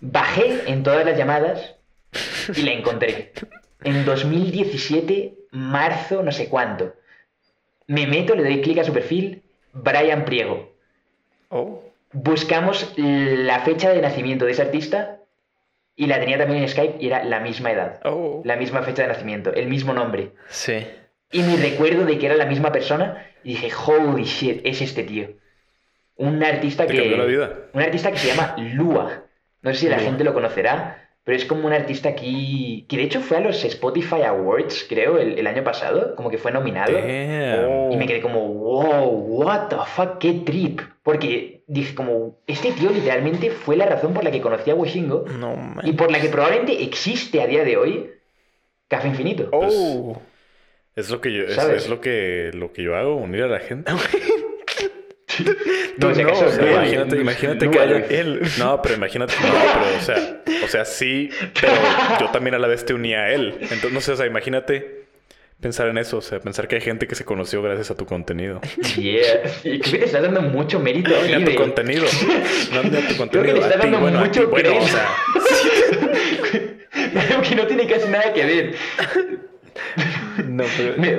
Bajé 0.00 0.70
en 0.70 0.82
todas 0.82 1.04
las 1.06 1.16
llamadas 1.16 1.74
y 2.54 2.62
la 2.62 2.72
encontré. 2.72 3.32
En 3.82 4.04
2017, 4.04 5.34
marzo, 5.50 6.22
no 6.22 6.32
sé 6.32 6.48
cuánto. 6.48 6.94
Me 7.86 8.06
meto, 8.06 8.34
le 8.34 8.44
doy 8.44 8.60
clic 8.62 8.78
a 8.78 8.84
su 8.84 8.92
perfil, 8.92 9.42
Brian 9.72 10.24
Priego. 10.24 10.72
Oh, 11.48 11.82
Buscamos 12.12 12.94
la 12.96 13.60
fecha 13.60 13.90
de 13.90 14.00
nacimiento 14.00 14.44
de 14.44 14.52
ese 14.52 14.62
artista 14.62 15.18
y 15.96 16.06
la 16.06 16.20
tenía 16.20 16.38
también 16.38 16.62
en 16.62 16.68
Skype 16.68 16.96
y 17.00 17.08
era 17.08 17.24
la 17.24 17.40
misma 17.40 17.72
edad, 17.72 18.00
oh. 18.04 18.40
la 18.44 18.54
misma 18.54 18.82
fecha 18.82 19.02
de 19.02 19.08
nacimiento, 19.08 19.52
el 19.52 19.66
mismo 19.66 19.92
nombre. 19.92 20.30
Sí. 20.48 20.86
Y 21.32 21.42
mi 21.42 21.56
recuerdo 21.56 22.04
de 22.04 22.16
que 22.18 22.26
era 22.26 22.36
la 22.36 22.46
misma 22.46 22.70
persona 22.70 23.26
y 23.42 23.54
dije, 23.54 23.70
holy 23.86 24.22
shit, 24.22 24.60
es 24.64 24.80
este 24.80 25.02
tío. 25.02 25.28
Un 26.16 26.42
artista 26.44 26.86
Te 26.86 26.92
que... 26.92 27.16
la 27.16 27.24
vida. 27.24 27.58
Un 27.72 27.82
artista 27.82 28.12
que 28.12 28.18
se 28.18 28.28
llama 28.28 28.54
Lua. 28.58 29.24
No 29.62 29.72
sé 29.72 29.80
si 29.80 29.88
la 29.88 29.96
Lua. 29.96 30.06
gente 30.06 30.22
lo 30.22 30.34
conocerá, 30.34 31.03
pero 31.24 31.36
es 31.38 31.46
como 31.46 31.66
un 31.66 31.72
artista 31.72 32.10
aquí... 32.10 32.84
Que 32.88 32.98
de 32.98 33.04
hecho 33.04 33.20
fue 33.20 33.38
a 33.38 33.40
los 33.40 33.64
Spotify 33.64 34.22
Awards, 34.22 34.84
creo, 34.88 35.18
el, 35.18 35.38
el 35.38 35.46
año 35.46 35.64
pasado, 35.64 36.14
como 36.16 36.30
que 36.30 36.36
fue 36.36 36.52
nominado. 36.52 36.92
Damn. 36.92 37.64
Oh. 37.66 37.88
Y 37.90 37.96
me 37.96 38.06
quedé 38.06 38.20
como, 38.20 38.46
wow, 38.46 39.08
what 39.08 39.68
the 39.68 39.76
fuck, 39.86 40.18
qué 40.18 40.34
trip. 40.44 40.82
Porque 41.02 41.62
dije 41.66 41.94
como, 41.94 42.38
este 42.46 42.72
tío 42.72 42.90
literalmente 42.90 43.50
fue 43.50 43.76
la 43.76 43.86
razón 43.86 44.12
por 44.12 44.22
la 44.22 44.30
que 44.30 44.42
conocí 44.42 44.70
a 44.70 44.74
Washingo 44.74 45.24
No 45.38 45.56
man. 45.56 45.80
y 45.86 45.92
por 45.92 46.12
la 46.12 46.20
que 46.20 46.28
probablemente 46.28 46.82
existe 46.82 47.40
a 47.40 47.46
día 47.46 47.64
de 47.64 47.76
hoy 47.78 48.10
Café 48.88 49.08
Infinito. 49.08 49.48
Oh. 49.52 50.20
Es 50.94 51.10
lo 51.10 51.20
que 51.20 51.32
yo, 51.32 51.44
es 51.44 51.88
lo 51.88 52.00
que 52.00 52.50
lo 52.54 52.72
que 52.72 52.82
yo 52.82 52.96
hago, 52.96 53.16
unir 53.16 53.42
a 53.44 53.48
la 53.48 53.60
gente. 53.60 53.90
No, 55.98 56.10
no, 56.10 56.32
o 56.32 56.50
sea, 56.50 56.72
imagínate, 56.72 57.16
imagínate 57.20 57.64
Lua, 57.66 57.72
que 57.74 57.80
haya 57.80 58.06
él. 58.08 58.40
No, 58.58 58.82
pero 58.82 58.96
imagínate, 58.96 59.32
no, 59.42 59.48
pero 59.52 59.96
o 59.96 60.00
sea, 60.00 60.42
o 60.64 60.68
sea, 60.68 60.84
sí, 60.84 61.30
pero 61.60 61.72
yo 62.20 62.30
también 62.30 62.54
a 62.54 62.58
la 62.58 62.66
vez 62.66 62.84
te 62.84 62.94
unía 62.94 63.20
a 63.20 63.32
él. 63.32 63.54
Entonces, 63.60 63.92
no 63.92 64.00
sé, 64.00 64.12
o 64.12 64.16
sea, 64.16 64.26
imagínate 64.26 65.04
pensar 65.60 65.86
en 65.88 65.96
eso, 65.98 66.18
o 66.18 66.20
sea, 66.20 66.40
pensar 66.40 66.66
que 66.68 66.74
hay 66.76 66.80
gente 66.82 67.06
que 67.06 67.14
se 67.14 67.24
conoció 67.24 67.62
gracias 67.62 67.90
a 67.92 67.96
tu 67.96 68.06
contenido. 68.06 68.60
Yeah. 68.96 69.42
Y 69.62 69.78
creo 69.78 69.92
que 69.92 69.98
te 69.98 70.04
estás 70.06 70.22
dando 70.22 70.42
mucho 70.42 70.78
mérito 70.80 71.10
No, 71.10 71.16
a 71.16 71.38
tu 71.38 71.44
de- 71.50 71.54
contenido. 71.54 72.04
No, 72.72 72.80
a 72.80 72.82
tu 72.82 73.16
contenido. 73.16 73.30
Creo 73.30 73.42
que 73.44 73.52
le 73.52 73.60
estás 73.60 73.78
dando 73.78 73.98
bueno, 74.00 74.18
mucho 74.20 74.48
bueno, 74.48 74.76
o 74.78 74.86
sea, 74.88 75.08
que 77.48 77.54
no 77.54 77.66
tiene 77.66 77.86
casi 77.86 78.08
nada 78.08 78.32
que 78.32 78.44
ver. 78.44 78.74
No, 80.48 80.64
pero. 80.76 80.94
Me, 80.96 81.18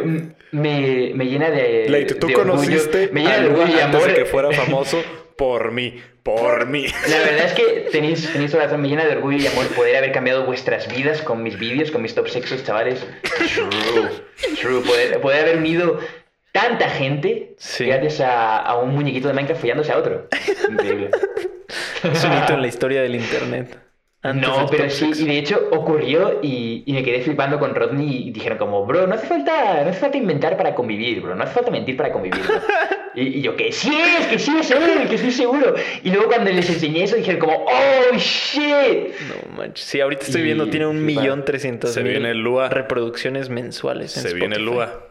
me, 0.51 1.11
me 1.13 1.25
llena 1.25 1.49
de. 1.49 1.87
Leite, 1.89 2.15
tú 2.15 2.27
de 2.27 2.33
conociste 2.33 3.09
Me 3.11 3.21
llena 3.21 3.35
a 3.35 3.39
de 3.41 3.47
orgullo 3.47 3.67
y 3.67 3.79
antes 3.79 3.95
amor. 3.95 4.07
de 4.07 4.13
que 4.13 4.25
fuera 4.25 4.51
famoso 4.51 5.01
por 5.37 5.71
mí, 5.71 6.01
por 6.23 6.65
mí. 6.67 6.85
La 7.09 7.17
verdad 7.19 7.45
es 7.47 7.53
que 7.53 7.87
tenéis, 7.91 8.31
tenéis 8.31 8.53
razón, 8.53 8.81
me 8.81 8.87
llena 8.89 9.05
de 9.05 9.15
orgullo 9.15 9.37
y 9.37 9.47
amor 9.47 9.65
poder 9.67 9.97
haber 9.97 10.11
cambiado 10.11 10.45
vuestras 10.45 10.87
vidas 10.93 11.21
con 11.21 11.43
mis 11.43 11.57
vídeos, 11.59 11.91
con 11.91 12.01
mis 12.01 12.15
top 12.15 12.27
sexos, 12.29 12.63
chavales. 12.63 13.05
True, 13.53 14.09
true. 14.61 14.81
Poder, 14.81 15.19
poder 15.21 15.41
haber 15.43 15.57
unido 15.57 15.99
tanta 16.51 16.89
gente 16.89 17.55
Sí. 17.57 17.85
gracias 17.85 18.21
a, 18.21 18.59
a 18.59 18.77
un 18.79 18.93
muñequito 18.95 19.27
de 19.27 19.33
Minecraft 19.33 19.59
follándose 19.61 19.91
a 19.91 19.97
otro. 19.97 20.27
Increíble. 20.69 21.09
Es 22.03 22.23
un 22.23 22.33
hito 22.33 22.53
en 22.53 22.61
la 22.61 22.67
historia 22.67 23.01
del 23.01 23.15
internet. 23.15 23.77
Antes 24.25 24.47
No, 24.49 24.65
pero 24.71 24.89
sí, 24.89 25.11
y 25.19 25.25
de 25.25 25.37
hecho 25.37 25.69
ocurrió 25.71 26.39
y, 26.41 26.83
y 26.85 26.93
me 26.93 27.03
quedé 27.03 27.21
flipando 27.21 27.59
con 27.59 27.75
Rodney 27.75 28.27
y 28.27 28.31
dijeron 28.31 28.57
como, 28.57 28.85
bro, 28.85 29.05
no 29.07 29.13
hace 29.15 29.27
falta, 29.27 29.83
no 29.83 29.89
hace 29.91 29.99
falta 29.99 30.17
inventar 30.17 30.57
para 30.57 30.73
convivir, 30.73 31.21
bro, 31.21 31.35
no 31.35 31.43
hace 31.43 31.53
falta 31.53 31.69
mentir 31.71 31.95
para 31.95 32.11
convivir. 32.11 32.41
bro". 32.45 32.55
Y, 33.17 33.37
y 33.39 33.41
yo, 33.43 33.55
que 33.55 33.71
sí 33.71 33.89
es, 34.19 34.27
que 34.27 34.37
sí 34.37 34.51
es 34.59 34.69
él, 34.71 35.07
que 35.07 35.15
estoy 35.15 35.31
seguro. 35.31 35.73
Y 36.03 36.09
luego 36.09 36.27
cuando 36.27 36.51
les 36.51 36.69
enseñé 36.69 37.05
eso 37.05 37.15
dijeron 37.15 37.39
como, 37.39 37.63
oh, 37.65 38.17
shit. 38.17 39.13
No 39.29 39.55
manches. 39.57 39.85
Sí, 39.85 40.01
ahorita 40.01 40.23
estoy 40.25 40.41
Y- 40.41 40.43
viendo, 40.43 40.67
tiene 40.67 40.85
un 40.87 41.05
millón 41.05 41.45
trescientos 41.45 41.93
Se 41.93 42.01
mil 42.03 42.11
viene 42.11 42.31
el 42.31 42.39
Lua. 42.39 42.67
reproducciones 42.67 43.47
mensuales. 43.49 44.17
en 44.17 44.23
Se 44.23 44.33
viene 44.33 44.55
Spotify. 44.57 44.65
Lua. 44.75 45.04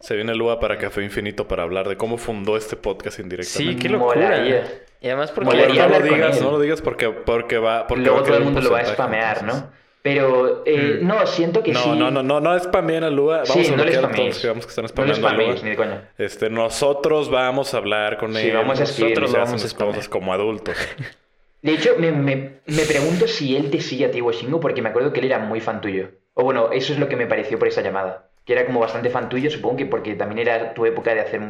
Se 0.00 0.14
viene 0.16 0.34
Lua 0.34 0.58
para 0.60 0.78
Café 0.78 1.02
Infinito 1.02 1.46
para 1.46 1.62
hablar 1.62 1.88
de 1.88 1.96
cómo 1.96 2.16
fundó 2.18 2.56
este 2.56 2.76
podcast 2.76 3.16
Sí, 3.16 3.22
indirectamente. 3.22 3.82
qué 3.82 3.88
locura. 3.90 4.14
Molaría. 4.30 4.64
Y 5.02 5.06
además 5.08 5.30
porque 5.30 5.50
Molaría 5.56 5.86
Bueno, 5.86 5.98
no 6.00 6.06
lo 6.10 6.14
digas, 6.14 6.40
no 6.42 6.50
lo 6.52 6.58
digas 6.60 6.82
porque, 6.82 7.10
porque 7.10 7.58
va. 7.58 7.86
Porque 7.86 8.04
Luego 8.04 8.18
va 8.20 8.24
todo 8.24 8.36
el 8.36 8.44
mundo 8.44 8.60
lo 8.60 8.70
va 8.72 8.80
a 8.80 8.86
spamear, 8.86 9.38
entonces. 9.40 9.62
¿no? 9.64 9.80
Pero, 10.02 10.62
eh, 10.64 11.00
Mm. 11.02 11.06
no, 11.06 11.26
siento 11.26 11.62
que 11.62 11.72
No, 11.72 11.80
sí. 11.80 11.90
no, 11.90 12.10
no, 12.10 12.22
no, 12.22 12.40
no 12.40 12.58
spameen 12.58 13.04
a 13.04 13.10
Lua. 13.10 13.42
Vamos 13.46 13.66
Sí, 13.66 13.72
a 13.72 13.76
no 13.76 13.84
le 13.84 13.90
bloquear 13.90 14.04
a 14.04 14.08
spameéis. 14.08 14.46
vamos 14.46 14.64
que 14.66 14.70
están 14.70 14.82
No 14.84 14.88
lo 14.88 14.88
spameando 14.88 15.14
a 15.14 15.30
Lua. 15.32 15.38
spameéis, 15.38 15.62
ni 15.62 15.70
de 15.70 15.76
coña. 15.76 16.08
Este, 16.16 16.48
nosotros 16.48 17.30
vamos 17.30 17.74
a 17.74 17.76
hablar 17.76 18.16
con 18.16 18.34
Sí, 18.34 18.48
él. 18.48 18.56
vamos 18.56 18.80
a 18.80 18.84
escribir. 18.84 19.10
Nosotros 19.20 19.30
Nosotros 19.30 19.38
lo 19.38 19.42
hacemos 19.58 19.78
vamos 19.78 19.94
a 19.94 19.96
cosas 19.98 20.08
como 20.08 20.32
adultos. 20.32 20.76
De 21.62 21.72
hecho, 21.72 21.90
me, 21.98 22.10
me- 22.12 22.60
me 22.64 22.82
pregunto 22.86 23.28
si 23.28 23.54
él 23.54 23.70
te 23.70 23.82
sigue 23.82 24.06
a 24.06 24.10
ti, 24.10 24.22
Washingo, 24.22 24.60
porque 24.60 24.80
me 24.80 24.88
acuerdo 24.88 25.12
que 25.12 25.20
él 25.20 25.26
era 25.26 25.38
muy 25.40 25.60
fan 25.60 25.82
tuyo. 25.82 26.08
O 26.32 26.44
bueno, 26.44 26.70
eso 26.72 26.94
es 26.94 26.98
lo 26.98 27.06
que 27.06 27.16
me 27.16 27.26
pareció 27.26 27.58
por 27.58 27.68
esa 27.68 27.82
llamada. 27.82 28.29
Que 28.50 28.54
era 28.54 28.66
como 28.66 28.80
bastante 28.80 29.10
fan 29.10 29.28
tuyo, 29.28 29.48
supongo 29.48 29.76
que 29.76 29.86
porque 29.86 30.16
también 30.16 30.40
era 30.40 30.74
tu 30.74 30.84
época 30.84 31.14
de 31.14 31.20
hacer 31.20 31.40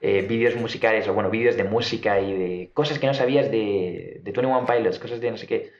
eh, 0.00 0.22
vídeos 0.22 0.54
musicales, 0.54 1.08
o 1.08 1.14
bueno, 1.14 1.30
vídeos 1.30 1.56
de 1.56 1.64
música 1.64 2.20
y 2.20 2.32
de 2.32 2.70
cosas 2.72 3.00
que 3.00 3.08
no 3.08 3.14
sabías 3.14 3.50
de, 3.50 4.20
de 4.22 4.30
21 4.30 4.64
Pilots, 4.64 5.00
cosas 5.00 5.20
de 5.20 5.32
no 5.32 5.36
sé 5.36 5.48
qué. 5.48 5.72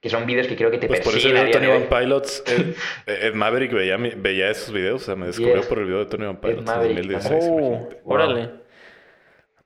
Que 0.00 0.08
son 0.08 0.26
vídeos 0.26 0.46
que 0.46 0.54
creo 0.54 0.70
que 0.70 0.78
te 0.78 0.86
Pues 0.86 1.00
por 1.00 1.12
ese 1.16 1.28
persiguen 1.30 1.46
video 1.46 1.46
de 1.46 1.52
Tony 1.52 1.66
de 1.66 1.72
One 1.72 1.88
hoy. 1.92 2.02
Pilots, 2.04 2.44
Ed, 2.46 2.74
Ed 3.06 3.34
Maverick 3.34 3.72
veía, 3.72 3.96
veía 3.96 4.50
esos 4.50 4.72
videos. 4.72 5.02
O 5.02 5.04
sea, 5.06 5.16
me 5.16 5.26
descubrió 5.26 5.56
Yes. 5.56 5.66
por 5.66 5.78
el 5.80 5.86
video 5.86 5.98
de 5.98 6.06
Tony 6.06 6.24
One 6.26 6.38
Pilots 6.40 6.58
en 6.60 6.64
Maverick, 6.66 6.96
2016. 6.98 7.44
Oh, 7.50 7.88
órale. 8.04 8.59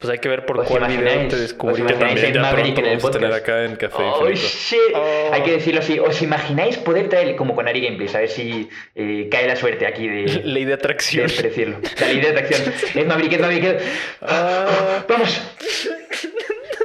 Pues 0.04 0.12
hay 0.12 0.18
que 0.18 0.28
ver 0.28 0.44
por 0.44 0.60
¿Os 0.60 0.68
cuál 0.68 0.86
video 0.86 1.28
te 1.28 1.34
¿Os 1.34 1.40
descubrió. 1.40 1.86
Que 1.86 1.94
también 1.94 2.32
ya 2.34 2.42
Maverick 2.42 2.74
pronto 2.74 2.90
vamos 2.90 3.04
a 3.06 3.10
tener 3.10 3.32
acá 3.32 3.64
en 3.64 3.76
Café 3.76 4.02
Oh, 4.02 4.28
Infinito. 4.28 4.46
shit. 4.54 4.78
Oh. 4.94 5.30
Hay 5.32 5.42
que 5.42 5.50
decirlo 5.52 5.80
así. 5.80 5.98
¿Os 5.98 6.20
imagináis 6.20 6.76
poder 6.76 7.08
traer, 7.08 7.36
como 7.36 7.54
con 7.54 7.66
Ari 7.68 7.80
Gameplays, 7.80 8.14
a 8.14 8.18
ver 8.18 8.28
si 8.28 8.68
eh, 8.94 9.28
cae 9.30 9.46
la 9.46 9.56
suerte 9.56 9.86
aquí 9.86 10.06
de, 10.06 10.24
Ley 10.44 10.64
de 10.64 10.68
de 10.68 10.74
atracción. 10.74 11.26
decirlo? 11.26 11.78
La 11.98 12.06
ley 12.08 12.20
de 12.20 12.28
atracción. 12.28 12.74
Es 12.94 13.06
Maverick, 13.06 13.32
es 13.32 13.40
Maverick. 13.40 13.64
es- 13.64 13.82
Ah. 14.20 15.04
Vamos. 15.08 15.40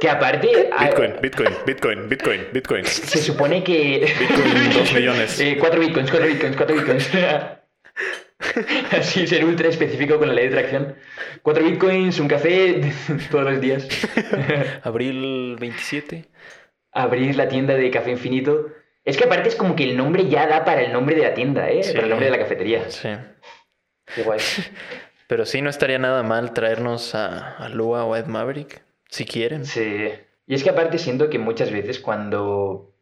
Que 0.00 0.08
aparte... 0.08 0.70
Bitcoin, 0.80 1.12
Bitcoin, 1.20 1.54
Bitcoin, 1.66 2.08
Bitcoin, 2.08 2.46
Bitcoin. 2.54 2.84
Se 2.86 3.18
supone 3.18 3.62
que... 3.62 4.10
Bitcoin, 4.18 4.72
dos 4.72 4.92
millones. 4.94 5.38
Eh, 5.40 5.56
cuatro 5.60 5.78
bitcoins, 5.78 6.10
cuatro 6.10 6.26
bitcoins, 6.26 6.56
cuatro 6.56 6.74
bitcoins. 6.74 7.10
Así, 8.92 9.26
ser 9.26 9.44
ultra 9.44 9.68
específico 9.68 10.18
con 10.18 10.28
la 10.28 10.34
ley 10.34 10.48
de 10.48 10.56
tracción. 10.56 10.96
Cuatro 11.42 11.64
bitcoins, 11.64 12.18
un 12.20 12.28
café 12.28 12.80
todos 13.30 13.44
los 13.44 13.60
días. 13.60 13.88
Abril 14.82 15.56
27. 15.58 16.26
Abrir 16.92 17.36
la 17.36 17.48
tienda 17.48 17.74
de 17.74 17.90
café 17.90 18.10
infinito. 18.10 18.68
Es 19.04 19.16
que 19.16 19.24
aparte 19.24 19.48
es 19.48 19.56
como 19.56 19.76
que 19.76 19.84
el 19.84 19.96
nombre 19.96 20.28
ya 20.28 20.46
da 20.46 20.64
para 20.64 20.82
el 20.82 20.92
nombre 20.92 21.16
de 21.16 21.22
la 21.22 21.34
tienda, 21.34 21.70
¿eh? 21.70 21.82
Sí. 21.82 21.92
Para 21.92 22.04
el 22.04 22.10
nombre 22.10 22.26
de 22.26 22.32
la 22.32 22.38
cafetería. 22.38 22.90
Sí. 22.90 23.10
Qué 24.14 24.22
guay. 24.22 24.40
Pero 25.26 25.46
sí, 25.46 25.62
no 25.62 25.70
estaría 25.70 25.98
nada 25.98 26.22
mal 26.22 26.52
traernos 26.52 27.14
a, 27.14 27.56
a 27.56 27.68
Lua 27.68 28.04
o 28.04 28.14
a 28.14 28.18
Ed 28.18 28.26
Maverick, 28.26 28.82
si 29.08 29.24
quieren. 29.24 29.64
Sí. 29.64 30.10
Y 30.46 30.54
es 30.54 30.64
que 30.64 30.70
aparte 30.70 30.98
siento 30.98 31.30
que 31.30 31.38
muchas 31.38 31.70
veces 31.70 32.00
cuando... 32.00 32.92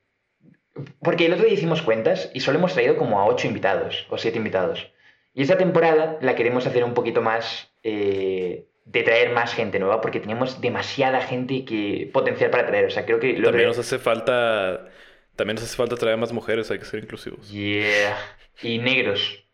Porque 1.01 1.27
el 1.27 1.33
otro 1.33 1.47
día 1.47 1.55
hicimos 1.55 1.83
cuentas 1.83 2.31
y 2.35 2.41
solo 2.41 2.59
hemos 2.59 2.75
traído 2.75 2.97
como 2.97 3.19
a 3.19 3.27
ocho 3.27 3.49
invitados 3.49 4.07
o 4.11 4.19
siete 4.19 4.37
invitados. 4.37 4.93
Y 5.39 5.43
esta 5.43 5.57
temporada 5.57 6.19
la 6.21 6.35
queremos 6.35 6.67
hacer 6.67 6.83
un 6.83 6.95
poquito 6.95 7.23
más 7.23 7.71
eh, 7.85 8.67
de 8.85 9.03
traer 9.05 9.31
más 9.31 9.55
gente 9.55 9.79
nueva 9.79 10.01
porque 10.01 10.19
tenemos 10.19 10.61
demasiada 10.61 11.21
gente 11.21 11.65
que 11.65 12.11
potencial 12.13 12.51
para 12.51 12.67
traer. 12.67 12.87
O 12.87 12.91
sea, 12.91 13.07
creo 13.07 13.21
que 13.21 13.35
lo 13.35 13.51
También 13.51 13.69
nos 13.69 13.79
hace 13.79 14.01
falta. 14.01 14.89
También 15.37 15.55
nos 15.55 15.63
hace 15.63 15.77
falta 15.77 15.95
traer 15.95 16.17
más 16.17 16.33
mujeres, 16.33 16.69
hay 16.73 16.81
que 16.81 16.87
ser 16.87 16.99
inclusivos. 17.05 17.49
Yeah. 17.53 18.19
Y 18.63 18.79
negros. 18.79 19.45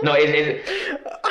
No, 0.00 0.16
es... 0.16 0.30
es- 0.30 0.62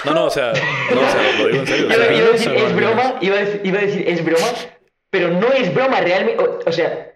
No, 0.06 0.14
no, 0.14 0.26
o 0.26 0.30
sea, 0.30 0.54
no, 0.94 1.02
o 1.02 1.10
sea, 1.10 1.40
lo 1.40 1.48
digo 1.48 1.60
en 1.62 1.68
serio. 1.68 1.88
o 1.88 1.90
Iba, 1.96 1.96
sea, 1.96 2.14
iba 2.14 2.28
a 2.28 2.32
decir, 2.32 2.52
es 2.54 2.76
broma, 2.76 3.16
iba 3.22 3.36
a 3.38 3.40
decir, 3.40 3.62
iba 3.64 3.80
a 3.80 3.82
decir, 3.82 4.04
es 4.08 4.24
broma, 4.24 4.48
pero 5.10 5.30
no 5.32 5.52
es 5.52 5.74
broma 5.74 6.00
realmente. 6.02 6.44
O, 6.44 6.60
o 6.64 6.72
sea, 6.72 7.15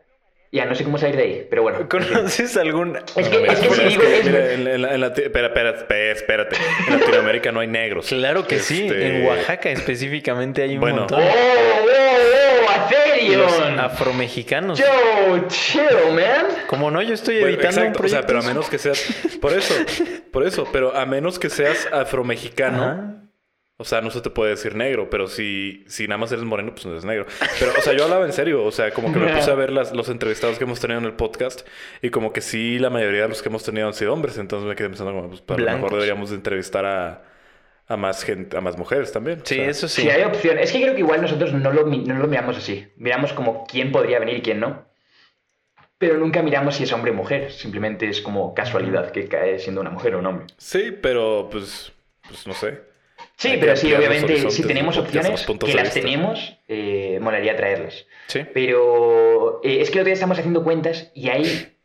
ya 0.51 0.65
no 0.65 0.73
sé 0.75 0.83
cómo 0.83 0.97
salir 0.97 1.15
de 1.15 1.23
ahí, 1.23 1.47
pero 1.49 1.61
bueno. 1.61 1.87
¿Conoces 1.89 2.57
algún...? 2.57 2.97
Es 3.15 3.27
que, 3.29 3.45
es 3.45 3.59
que 3.59 3.69
si 3.69 3.81
es 3.81 3.89
digo, 3.89 4.01
que, 4.01 4.19
es 4.19 4.25
mira, 4.25 4.51
en, 4.53 4.67
en 4.67 4.81
la- 4.81 4.93
en 4.95 5.01
Lati- 5.01 5.23
espera, 5.23 5.47
espera, 5.47 5.69
espera, 5.71 6.11
espérate. 6.11 6.55
En 6.87 6.99
Latinoamérica 6.99 7.51
no 7.51 7.59
hay 7.59 7.67
negros. 7.67 8.07
Claro 8.07 8.47
que 8.47 8.59
sí, 8.59 8.87
Este, 8.87 9.07
en 9.19 9.25
Oaxaca 9.27 9.69
específicamente 9.69 10.63
hay 10.63 10.73
un 10.75 10.79
Bueno. 10.81 10.97
montón. 11.01 11.21
¡Oh, 11.21 11.25
oh, 11.25 11.85
oh! 11.85 12.69
¡Atherion! 12.71 13.79
afromexicanos. 13.79 14.79
Yo, 14.79 14.85
chill, 15.47 15.83
man. 16.13 16.47
Como 16.67 16.89
no, 16.91 17.01
yo 17.01 17.13
estoy 17.13 17.35
Bueno, 17.41 17.47
evitando 17.53 17.81
exacto, 17.81 17.99
un 17.99 18.05
o 18.05 18.09
sea, 18.09 18.21
proyecto. 18.21 18.27
pero 18.27 18.39
a 18.39 18.43
menos 18.43 18.69
que 18.69 18.77
seas. 18.77 19.37
Por 19.41 19.53
eso, 19.53 19.73
por 20.31 20.45
eso, 20.45 20.67
pero 20.71 20.95
a 20.95 21.05
menos 21.05 21.37
que 21.39 21.49
seas 21.49 21.87
afromexicano. 21.91 22.83
Ajá. 22.83 23.15
O 23.81 23.85
sea, 23.85 24.01
no 24.01 24.11
se 24.11 24.19
te 24.19 24.29
puede 24.29 24.51
decir 24.51 24.75
negro, 24.75 25.09
pero 25.09 25.27
si, 25.27 25.85
si 25.87 26.05
nada 26.05 26.17
más 26.17 26.29
eres 26.33 26.43
moreno, 26.43 26.71
pues 26.73 26.85
no 26.85 26.91
eres 26.91 27.05
negro. 27.05 27.25
Pero, 27.59 27.71
o 27.77 27.81
sea, 27.81 27.93
yo 27.93 28.03
hablaba 28.03 28.25
en 28.25 28.33
serio, 28.33 28.65
o 28.65 28.71
sea, 28.71 28.91
como 28.91 29.13
que 29.13 29.19
me 29.19 29.33
puse 29.33 29.49
a 29.49 29.55
ver 29.55 29.71
las, 29.71 29.93
los 29.93 30.09
entrevistados 30.09 30.57
que 30.57 30.65
hemos 30.65 30.81
tenido 30.81 30.99
en 30.99 31.05
el 31.05 31.13
podcast 31.13 31.65
y 32.01 32.09
como 32.09 32.33
que 32.33 32.41
sí, 32.41 32.77
la 32.77 32.89
mayoría 32.89 33.21
de 33.21 33.29
los 33.29 33.41
que 33.41 33.47
hemos 33.47 33.63
tenido 33.63 33.87
han 33.87 33.93
sido 33.93 34.11
hombres, 34.11 34.37
entonces 34.37 34.67
me 34.67 34.75
quedé 34.75 34.89
pensando 34.89 35.13
como, 35.13 35.29
pues, 35.29 35.41
a 35.47 35.61
lo 35.61 35.71
mejor 35.71 35.91
deberíamos 35.93 36.29
de 36.29 36.35
entrevistar 36.35 36.85
a, 36.85 37.23
a 37.87 37.95
más 37.95 38.25
gente, 38.25 38.57
a 38.57 38.59
más 38.59 38.77
mujeres 38.77 39.13
también. 39.13 39.39
Sí, 39.45 39.55
O 39.55 39.61
sea, 39.61 39.69
eso 39.69 39.87
sí. 39.87 40.01
Si 40.01 40.09
hay 40.09 40.23
opción, 40.23 40.59
es 40.59 40.73
que 40.73 40.81
creo 40.81 40.93
que 40.93 40.99
igual 40.99 41.21
nosotros 41.21 41.53
no 41.53 41.71
lo, 41.71 41.85
mi- 41.85 42.03
no 42.03 42.15
lo 42.15 42.27
miramos 42.27 42.57
así. 42.57 42.85
Miramos 42.97 43.31
como 43.31 43.65
quién 43.65 43.93
podría 43.93 44.19
venir 44.19 44.35
y 44.39 44.41
quién 44.41 44.59
no. 44.59 44.85
Pero 45.97 46.17
nunca 46.17 46.41
miramos 46.43 46.75
si 46.75 46.83
es 46.83 46.91
hombre 46.91 47.11
o 47.11 47.13
mujer. 47.13 47.51
Simplemente 47.53 48.07
es 48.09 48.19
como 48.21 48.53
casualidad 48.53 49.11
que 49.11 49.27
cae 49.29 49.57
siendo 49.59 49.79
una 49.81 49.89
mujer 49.89 50.15
o 50.15 50.19
un 50.19 50.25
hombre. 50.25 50.47
Sí, 50.57 50.91
pero 51.01 51.47
pues, 51.49 51.91
pues 52.27 52.45
no 52.45 52.53
sé. 52.53 52.88
Sí, 53.39 53.55
pero 53.57 53.77
sí, 53.77 53.93
obviamente, 53.93 54.51
si 54.51 54.63
tenemos 54.63 54.97
opciones, 54.97 55.45
que 55.45 55.73
las 55.73 55.93
tenemos, 55.93 56.57
eh, 56.67 57.19
molaría 57.21 57.55
traerlas. 57.55 58.05
Sí. 58.27 58.41
Pero 58.53 59.61
eh, 59.63 59.79
es 59.79 59.89
que 59.89 59.99
otro 59.99 60.07
día 60.07 60.13
estamos 60.13 60.37
haciendo 60.37 60.61
cuentas 60.61 61.09
y 61.15 61.29
hay 61.29 61.77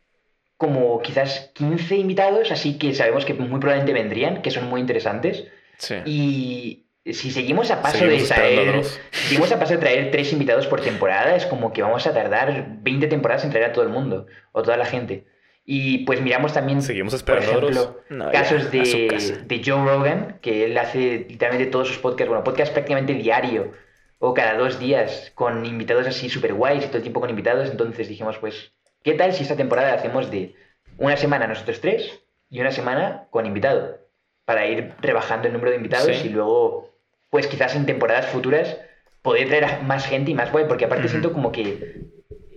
como 0.57 1.01
quizás 1.01 1.51
15 1.53 1.95
invitados, 1.95 2.51
así 2.51 2.77
que 2.77 2.93
sabemos 2.93 3.23
que 3.23 3.33
muy 3.33 3.61
probablemente 3.61 3.93
vendrían, 3.93 4.41
que 4.41 4.51
son 4.51 4.65
muy 4.65 4.81
interesantes. 4.81 5.45
Sí. 5.77 5.95
Y 6.05 7.13
si 7.13 7.31
seguimos 7.31 7.71
a 7.71 7.81
paso 7.81 7.99
Seguimos 7.99 8.27
de 8.27 8.35
traer, 8.35 8.83
seguimos 9.11 9.51
a 9.53 9.57
paso 9.57 9.73
de 9.75 9.79
traer 9.79 10.11
tres 10.11 10.33
invitados 10.33 10.67
por 10.67 10.81
temporada, 10.81 11.37
es 11.37 11.45
como 11.45 11.71
que 11.71 11.81
vamos 11.81 12.05
a 12.05 12.13
tardar 12.13 12.65
20 12.81 13.07
temporadas 13.07 13.45
en 13.45 13.51
traer 13.51 13.67
a 13.67 13.71
todo 13.71 13.85
el 13.85 13.91
mundo 13.91 14.27
o 14.51 14.61
toda 14.61 14.75
la 14.75 14.85
gente. 14.85 15.25
Y 15.67 15.99
pues 16.05 16.21
miramos 16.21 16.53
también, 16.53 16.81
Seguimos 16.83 17.21
por 17.23 17.37
esperando 17.39 17.67
Dross. 17.67 17.71
ejemplo, 17.77 18.01
No, 18.09 18.31
casos 18.31 18.69
de, 18.71 19.41
de 19.45 19.61
Joe 19.65 19.83
Rogan, 19.83 20.37
que 20.41 20.65
él 20.65 20.77
hace 20.77 21.25
literalmente 21.27 21.71
todos 21.71 21.87
sus 21.87 21.97
podcasts, 21.97 22.29
bueno, 22.29 22.43
podcast 22.43 22.71
prácticamente 22.71 23.13
diario 23.15 23.71
o 24.19 24.33
cada 24.35 24.55
dos 24.57 24.79
días 24.79 25.31
con 25.33 25.65
invitados 25.65 26.05
así 26.07 26.29
súper 26.29 26.53
guays 26.53 26.83
y 26.83 26.87
todo 26.87 26.97
el 26.97 27.03
tiempo 27.03 27.19
con 27.19 27.29
invitados. 27.31 27.69
Entonces 27.71 28.07
dijimos, 28.07 28.37
pues, 28.37 28.73
¿qué 29.03 29.13
tal 29.15 29.33
si 29.33 29.41
esta 29.41 29.55
temporada 29.55 29.89
la 29.89 29.95
hacemos 29.95 30.29
de 30.29 30.53
una 30.97 31.17
semana 31.17 31.47
nosotros 31.47 31.81
tres 31.81 32.19
y 32.51 32.61
una 32.61 32.71
semana 32.71 33.25
con 33.31 33.47
invitado? 33.47 33.97
Para 34.45 34.67
ir 34.67 34.93
rebajando 35.01 35.47
el 35.47 35.53
número 35.53 35.71
de 35.71 35.77
invitados 35.77 36.15
Sí. 36.17 36.27
y 36.27 36.29
luego, 36.29 36.93
pues 37.31 37.47
quizás 37.47 37.75
en 37.75 37.87
temporadas 37.87 38.27
futuras 38.27 38.77
poder 39.23 39.47
traer 39.47 39.65
a 39.65 39.79
más 39.81 40.05
gente 40.05 40.29
y 40.29 40.35
más 40.35 40.51
guay, 40.51 40.65
porque 40.67 40.85
aparte 40.85 41.07
siento 41.07 41.33
como 41.33 41.51
que 41.51 42.01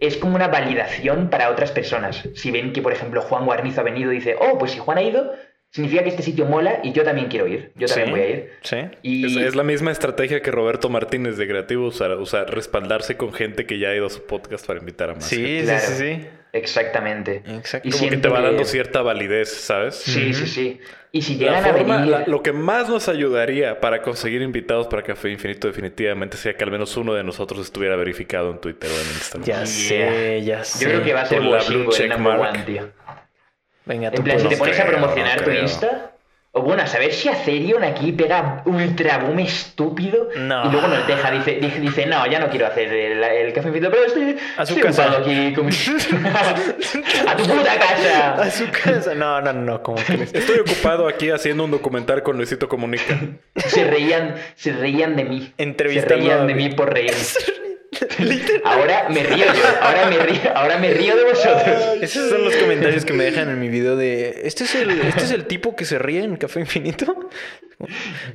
es 0.01 0.17
como 0.17 0.37
una 0.37 0.49
validación 0.49 1.31
para 1.31 1.51
otras 1.51 1.73
personas. 1.73 2.29
Si 2.35 2.51
ven 2.51 2.73
que, 2.73 2.83
por 2.83 2.93
ejemplo, 2.93 3.21
Juan 3.23 3.45
Guarnizo 3.45 3.81
ha 3.81 3.85
venido 3.85 4.13
y 4.13 4.17
dice, 4.17 4.37
oh, 4.41 4.59
pues 4.59 4.73
si 4.73 4.79
Juan 4.79 4.99
ha 4.99 5.03
ido, 5.03 5.33
significa 5.71 6.03
que 6.03 6.09
este 6.11 6.23
sitio 6.23 6.47
mola 6.47 6.81
y 6.83 6.93
yo 6.93 7.05
también 7.05 7.29
quiero 7.29 7.47
ir. 7.47 7.73
Yo 7.77 7.87
también 7.89 8.07
Sí. 8.07 8.11
voy 8.13 8.21
a 8.21 8.29
ir. 8.31 8.51
Sí. 8.63 8.77
Y 9.03 9.27
Es, 9.27 9.49
es 9.49 9.55
la 9.57 9.63
misma 9.65 9.91
estrategia 9.91 10.41
que 10.41 10.51
Roberto 10.51 10.89
Martínez 10.89 11.37
de 11.37 11.47
Creativo 11.47 11.87
usar, 11.89 12.17
usar 12.19 12.53
respaldarse 12.55 13.17
con 13.17 13.33
gente 13.33 13.67
que 13.67 13.79
ya 13.79 13.89
ha 13.89 13.95
ido 13.97 14.07
a 14.07 14.11
su 14.11 14.23
podcast 14.25 14.67
para 14.67 14.79
invitar 14.81 15.11
a 15.11 15.15
más. 15.15 15.29
gente. 15.29 15.59
Sí, 15.61 15.65
Claro. 15.65 15.81
sí, 15.81 15.93
sí, 15.95 16.15
sí. 16.23 16.27
Exactamente. 16.53 17.43
Exacto. 17.47 17.89
Y 17.89 17.91
Como 17.93 18.09
que 18.11 18.17
te 18.17 18.29
va 18.29 18.41
dando 18.41 18.65
cierta 18.65 19.03
validez, 19.03 19.49
¿sabes? 19.53 19.97
Sí, 19.97 20.33
sí, 20.35 20.47
sí. 20.47 20.81
Y 21.13 21.23
si 21.23 21.35
La 21.37 21.39
llegan 21.39 21.65
a 21.65 21.69
forma- 21.79 21.97
venir... 21.99 22.11
la- 22.11 22.27
lo 22.27 22.43
que 22.43 22.53
más 22.53 22.89
nos 22.89 23.09
ayudaría 23.09 23.81
para 23.81 24.03
conseguir 24.03 24.43
invitados 24.43 24.87
para 24.89 25.03
Café 25.03 25.31
Infinito 25.31 25.67
definitivamente 25.69 26.37
sería 26.37 26.57
que 26.59 26.65
al 26.65 26.71
menos 26.71 26.97
uno 26.97 27.15
de 27.15 27.25
nosotros 27.25 27.61
estuviera 27.61 27.97
verificado 27.97 28.51
en 28.51 28.61
Twitter 28.61 28.91
o 28.91 28.95
en 28.95 29.07
Instagram. 29.09 29.45
Ya 29.47 29.55
Yeah. 29.57 29.67
sé, 29.67 30.43
ya 30.45 30.65
sé. 30.65 30.85
Yo 30.85 30.91
creo 30.91 31.05
que 31.05 31.13
va 31.15 31.23
a 31.23 31.27
ser 31.27 31.43
la 31.43 31.63
blue 31.63 31.91
check 31.91 32.19
mark. 32.19 32.41
one, 32.41 32.59
tío. 32.65 32.91
Venga, 33.87 34.11
tú 34.11 34.19
En 34.19 34.25
plan, 34.25 34.41
si 34.41 34.49
te 34.49 34.57
pones 34.59 34.79
a 34.81 34.87
promocionar 34.87 35.39
no 35.41 35.45
tu. 35.45 35.51
Insta... 35.51 36.13
Bueno, 36.63 36.83
a 36.83 36.87
saber 36.87 37.13
si 37.13 37.29
Atherion 37.29 37.85
aquí 37.85 38.13
pega 38.13 38.63
ultra 38.65 39.19
boom 39.19 39.39
estúpido 39.41 40.29
No. 40.37 40.67
y 40.67 40.73
luego 40.73 40.89
nos 40.89 41.07
deja, 41.07 41.31
dice, 41.31 41.59
dice, 41.61 41.81
dice, 41.81 42.07
no, 42.07 42.27
ya 42.27 42.39
no 42.41 42.49
quiero 42.49 42.67
hacer 42.67 42.93
el, 42.93 43.23
el 43.23 43.53
café 43.53 43.69
infinito, 43.69 43.91
pero 43.91 44.05
estoy, 44.05 44.37
A 44.57 44.67
su 44.67 44.75
estoy 44.75 44.83
casa. 44.83 45.03
ocupado 45.07 45.25
aquí 45.25 45.53
con 45.55 45.67
mi- 45.67 45.73
a 47.29 47.37
tu 47.37 47.43
puta 47.45 47.79
casa. 47.79 48.35
A 48.43 48.51
su 48.51 48.65
casa. 48.71 49.15
No, 49.15 49.41
no, 49.41 49.53
no, 49.53 49.83
como 49.83 49.99
crees. 50.05 50.35
Estoy 50.35 50.59
ocupado 50.61 51.09
aquí 51.09 51.31
haciendo 51.31 51.65
un 51.65 51.71
documental 51.71 52.23
con 52.23 52.37
Luisito 52.37 52.69
Comunica. 52.69 53.19
Se 53.57 53.85
reían, 53.85 54.35
se 54.55 54.73
reían 54.73 55.17
de 55.17 55.25
mí. 55.25 55.53
Se 55.57 55.63
Entrevistando 55.63 56.17
reían 56.17 56.41
a- 56.41 56.45
de 56.47 56.55
mí 56.55 56.69
por 56.71 56.93
reír. 56.93 57.13
Ahora 58.65 59.09
me 59.09 59.23
río 59.23 59.47
yo, 59.47 59.63
ahora 59.81 60.11
me 60.11 60.19
río, 60.19 60.41
ahora 60.55 60.79
me 60.79 60.91
río 60.93 61.17
de 61.17 61.25
vosotros. 61.25 61.99
Esos 62.03 62.29
son 62.31 62.45
los 62.45 62.55
comentarios 62.57 63.05
que 63.05 63.13
me 63.15 63.25
dejan 63.25 63.49
en 63.49 63.59
mi 63.59 63.69
video 63.69 63.97
de... 63.97 64.43
¿Este 64.45 64.65
es 64.65 64.75
el, 64.75 64.91
este 65.01 65.25
es 65.25 65.31
el 65.31 65.47
tipo 65.47 65.75
que 65.75 65.85
se 65.85 65.99
ríe 65.99 66.23
en 66.23 66.37
Café 66.37 66.61
Infinito? 66.61 67.31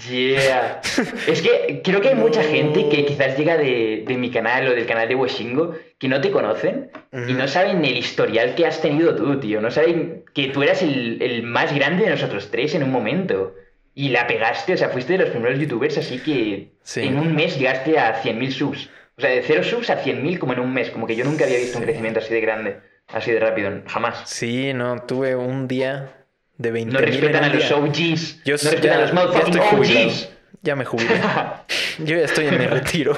Yeah. 0.10 0.82
Es 1.28 1.41
que 1.41 1.82
creo 1.84 2.01
que 2.01 2.10
hay 2.10 2.16
mucha 2.16 2.43
gente 2.43 2.88
que 2.89 3.06
quizás 3.06 3.38
llega 3.38 3.58
de, 3.58 4.04
de 4.08 4.18
mi 4.18 4.32
canal 4.32 4.68
o 4.68 4.72
del 4.74 4.86
canal 4.86 5.08
de 5.08 5.16
Washingo 5.16 5.76
que 5.99 6.08
no 6.08 6.22
te 6.22 6.32
conocen 6.32 6.89
y 7.28 7.34
no 7.34 7.47
saben 7.47 7.84
el 7.86 7.97
historial 7.97 8.56
que 8.56 8.66
has 8.66 8.82
tenido 8.82 9.16
tú, 9.16 9.39
tío. 9.39 9.62
No 9.62 9.70
saben 9.70 10.24
que 10.34 10.47
tú 10.47 10.64
eras 10.64 10.82
el, 10.82 11.22
el 11.22 11.43
más 11.43 11.74
grande 11.76 12.06
de 12.06 12.12
nosotros 12.12 12.49
tres 12.51 12.74
en 12.76 12.84
un 12.84 12.91
momento. 12.91 13.54
Y 13.95 14.10
la 14.10 14.26
pegaste, 14.26 14.74
o 14.74 14.78
sea, 14.78 14.89
fuiste 14.89 15.14
de 15.14 15.20
los 15.20 15.30
primeros 15.30 15.60
youtubers, 15.60 15.99
así 15.99 16.18
que 16.18 16.70
Sí. 16.82 17.01
en 17.01 17.18
un 17.20 17.36
mes 17.36 17.60
llegaste 17.60 17.99
a 17.99 18.24
100.000 18.24 18.51
subs. 18.51 18.89
O 19.18 19.22
sea, 19.22 19.30
de 19.30 19.43
0 19.43 19.64
subs 19.64 19.89
a 19.89 20.03
100.000 20.03 20.39
como 20.39 20.53
en 20.53 20.59
un 20.59 20.74
mes. 20.74 20.89
Como 20.89 21.05
que 21.07 21.16
yo 21.16 21.24
nunca 21.26 21.45
había 21.45 21.57
visto 21.57 21.78
un 21.78 21.84
crecimiento 21.84 22.20
así 22.20 22.34
de 22.34 22.41
grande, 22.41 22.80
así 23.07 23.32
de 23.32 23.39
rápido, 23.39 23.72
jamás. 23.88 24.24
Sí, 24.26 24.74
no, 24.74 25.01
tuve 25.03 25.36
un 25.36 25.68
día 25.68 26.26
de 26.57 26.72
20 26.72 26.93
No 26.93 26.99
respetan 26.99 27.43
a 27.43 27.49
los 27.53 27.72
OGs, 27.72 28.43
Yo 28.43 28.55
no 28.55 28.72
respetan 28.72 28.97
a 28.97 29.01
los 29.01 29.14
motherfucking. 29.14 30.07
OGs. 30.07 30.30
Ya 30.61 30.76
me 30.76 30.86
jubilé. 30.86 31.09
Yo 31.99 32.16
ya 32.18 32.24
estoy 32.26 32.47
en 32.47 32.57
mi 32.57 32.66
retiro. 32.68 33.18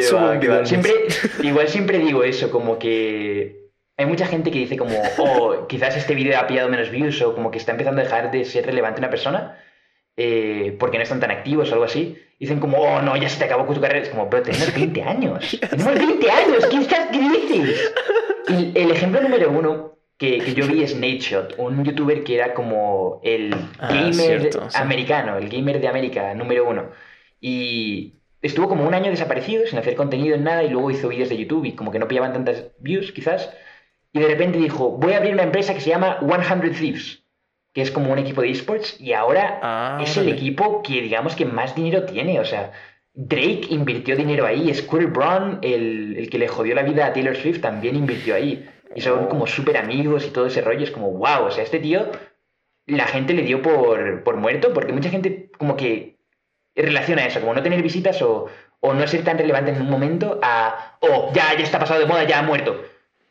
Subo 0.00 0.20
va, 0.20 0.32
un 0.32 0.40
video 0.40 0.66
Siempre, 0.66 0.92
igual 1.42 1.68
siempre 1.68 1.98
digo 1.98 2.22
eso, 2.22 2.50
como 2.50 2.78
que 2.78 3.70
hay 3.96 4.06
mucha 4.06 4.26
gente 4.26 4.50
que 4.50 4.58
dice 4.58 4.76
como, 4.76 5.02
oh, 5.16 5.66
quizás 5.66 5.96
este 5.96 6.14
vídeo 6.14 6.38
ha 6.38 6.46
pillado 6.46 6.68
menos 6.68 6.90
views 6.90 7.20
o 7.22 7.34
como 7.34 7.50
que 7.50 7.58
está 7.58 7.72
empezando 7.72 8.02
a 8.02 8.04
dejar 8.04 8.30
de 8.30 8.44
ser 8.44 8.66
relevante 8.66 9.00
una 9.00 9.08
persona 9.08 9.58
eh, 10.16 10.76
porque 10.78 10.96
no 10.98 11.02
están 11.02 11.20
tan 11.20 11.30
activos 11.30 11.70
o 11.70 11.74
algo 11.74 11.84
así. 11.84 12.16
Dicen 12.38 12.60
como, 12.60 12.78
oh, 12.78 13.00
no, 13.00 13.16
ya 13.16 13.28
se 13.28 13.38
te 13.38 13.44
acabó 13.44 13.66
con 13.66 13.74
tu 13.74 13.80
carrera. 13.80 14.02
Es 14.02 14.10
como, 14.10 14.28
pero 14.28 14.42
tenemos 14.44 14.74
20 14.74 15.02
años. 15.02 15.58
Tenemos 15.70 15.94
20 15.94 16.30
años. 16.30 16.66
¿Qué 16.66 16.76
estás 16.78 17.08
qué 17.12 17.18
dices? 17.20 17.92
Y 18.48 18.78
el 18.78 18.92
ejemplo 18.92 19.20
número 19.20 19.50
uno 19.50 19.98
que, 20.18 20.38
que 20.38 20.54
yo 20.54 20.68
vi 20.68 20.82
es 20.84 20.94
Nadeshot, 20.94 21.54
un 21.58 21.82
youtuber 21.84 22.22
que 22.22 22.36
era 22.36 22.54
como 22.54 23.20
el 23.24 23.52
Ah, 23.80 23.88
gamer 23.88 24.12
cierto, 24.14 24.70
sí. 24.70 24.78
americano, 24.80 25.36
el 25.36 25.48
gamer 25.48 25.80
de 25.80 25.88
América 25.88 26.32
número 26.32 26.68
uno. 26.68 26.90
Y 27.40 28.14
estuvo 28.42 28.68
como 28.68 28.86
un 28.86 28.94
año 28.94 29.10
desaparecido, 29.10 29.66
sin 29.66 29.80
hacer 29.80 29.96
contenido 29.96 30.36
en 30.36 30.44
nada, 30.44 30.62
y 30.62 30.70
luego 30.70 30.92
hizo 30.92 31.08
vídeos 31.08 31.28
de 31.28 31.38
YouTube 31.38 31.64
y 31.64 31.72
como 31.72 31.90
que 31.90 31.98
no 31.98 32.06
pillaban 32.06 32.32
tantas 32.32 32.66
views, 32.78 33.10
quizás. 33.10 33.50
Y 34.12 34.20
de 34.20 34.28
repente 34.28 34.58
dijo, 34.58 34.90
voy 34.92 35.14
a 35.14 35.16
abrir 35.18 35.34
una 35.34 35.42
empresa 35.42 35.74
que 35.74 35.80
se 35.80 35.90
llama 35.90 36.20
100 36.20 36.72
Thieves, 36.72 37.24
que 37.76 37.82
es 37.82 37.90
como 37.90 38.10
un 38.10 38.18
equipo 38.18 38.40
de 38.40 38.50
esports, 38.50 38.98
y 38.98 39.12
ahora 39.12 39.60
Ah, 39.60 39.98
es 40.02 40.16
el 40.16 40.30
equipo 40.30 40.82
que 40.82 41.02
digamos 41.02 41.36
que 41.36 41.44
más 41.44 41.74
dinero 41.74 42.06
tiene. 42.06 42.40
O 42.40 42.44
sea, 42.46 42.72
Drake 43.12 43.66
invirtió 43.68 44.16
dinero 44.16 44.46
ahí, 44.46 44.72
Squirrel 44.72 45.08
Brown, 45.08 45.58
el, 45.60 46.16
el 46.16 46.30
que 46.30 46.38
le 46.38 46.48
jodió 46.48 46.74
la 46.74 46.84
vida 46.84 47.04
a 47.04 47.12
Taylor 47.12 47.36
Swift, 47.36 47.60
también 47.60 47.94
invirtió 47.94 48.34
ahí. 48.34 48.66
Y 48.94 49.02
son 49.02 49.26
como 49.26 49.46
súper 49.46 49.76
amigos 49.76 50.26
y 50.26 50.30
todo 50.30 50.46
ese 50.46 50.62
rollo. 50.62 50.84
Es 50.84 50.90
como, 50.90 51.10
wow, 51.10 51.44
o 51.48 51.50
sea, 51.50 51.64
este 51.64 51.78
tío, 51.78 52.10
la 52.86 53.04
gente 53.08 53.34
le 53.34 53.42
dio 53.42 53.60
por, 53.60 54.24
por 54.24 54.38
muerto, 54.38 54.72
porque 54.72 54.94
mucha 54.94 55.10
gente 55.10 55.50
como 55.58 55.76
que 55.76 56.16
relaciona 56.74 57.26
eso, 57.26 57.40
como 57.40 57.52
no 57.52 57.62
tener 57.62 57.82
visitas 57.82 58.22
o, 58.22 58.46
o 58.80 58.94
no 58.94 59.06
ser 59.06 59.22
tan 59.22 59.36
relevante 59.36 59.72
en 59.72 59.82
un 59.82 59.90
momento 59.90 60.40
a, 60.42 60.96
oh, 61.00 61.30
ya, 61.34 61.54
ya 61.58 61.62
está 61.62 61.78
pasado 61.78 62.00
de 62.00 62.06
moda, 62.06 62.24
ya 62.24 62.38
ha 62.38 62.42
muerto. 62.42 62.82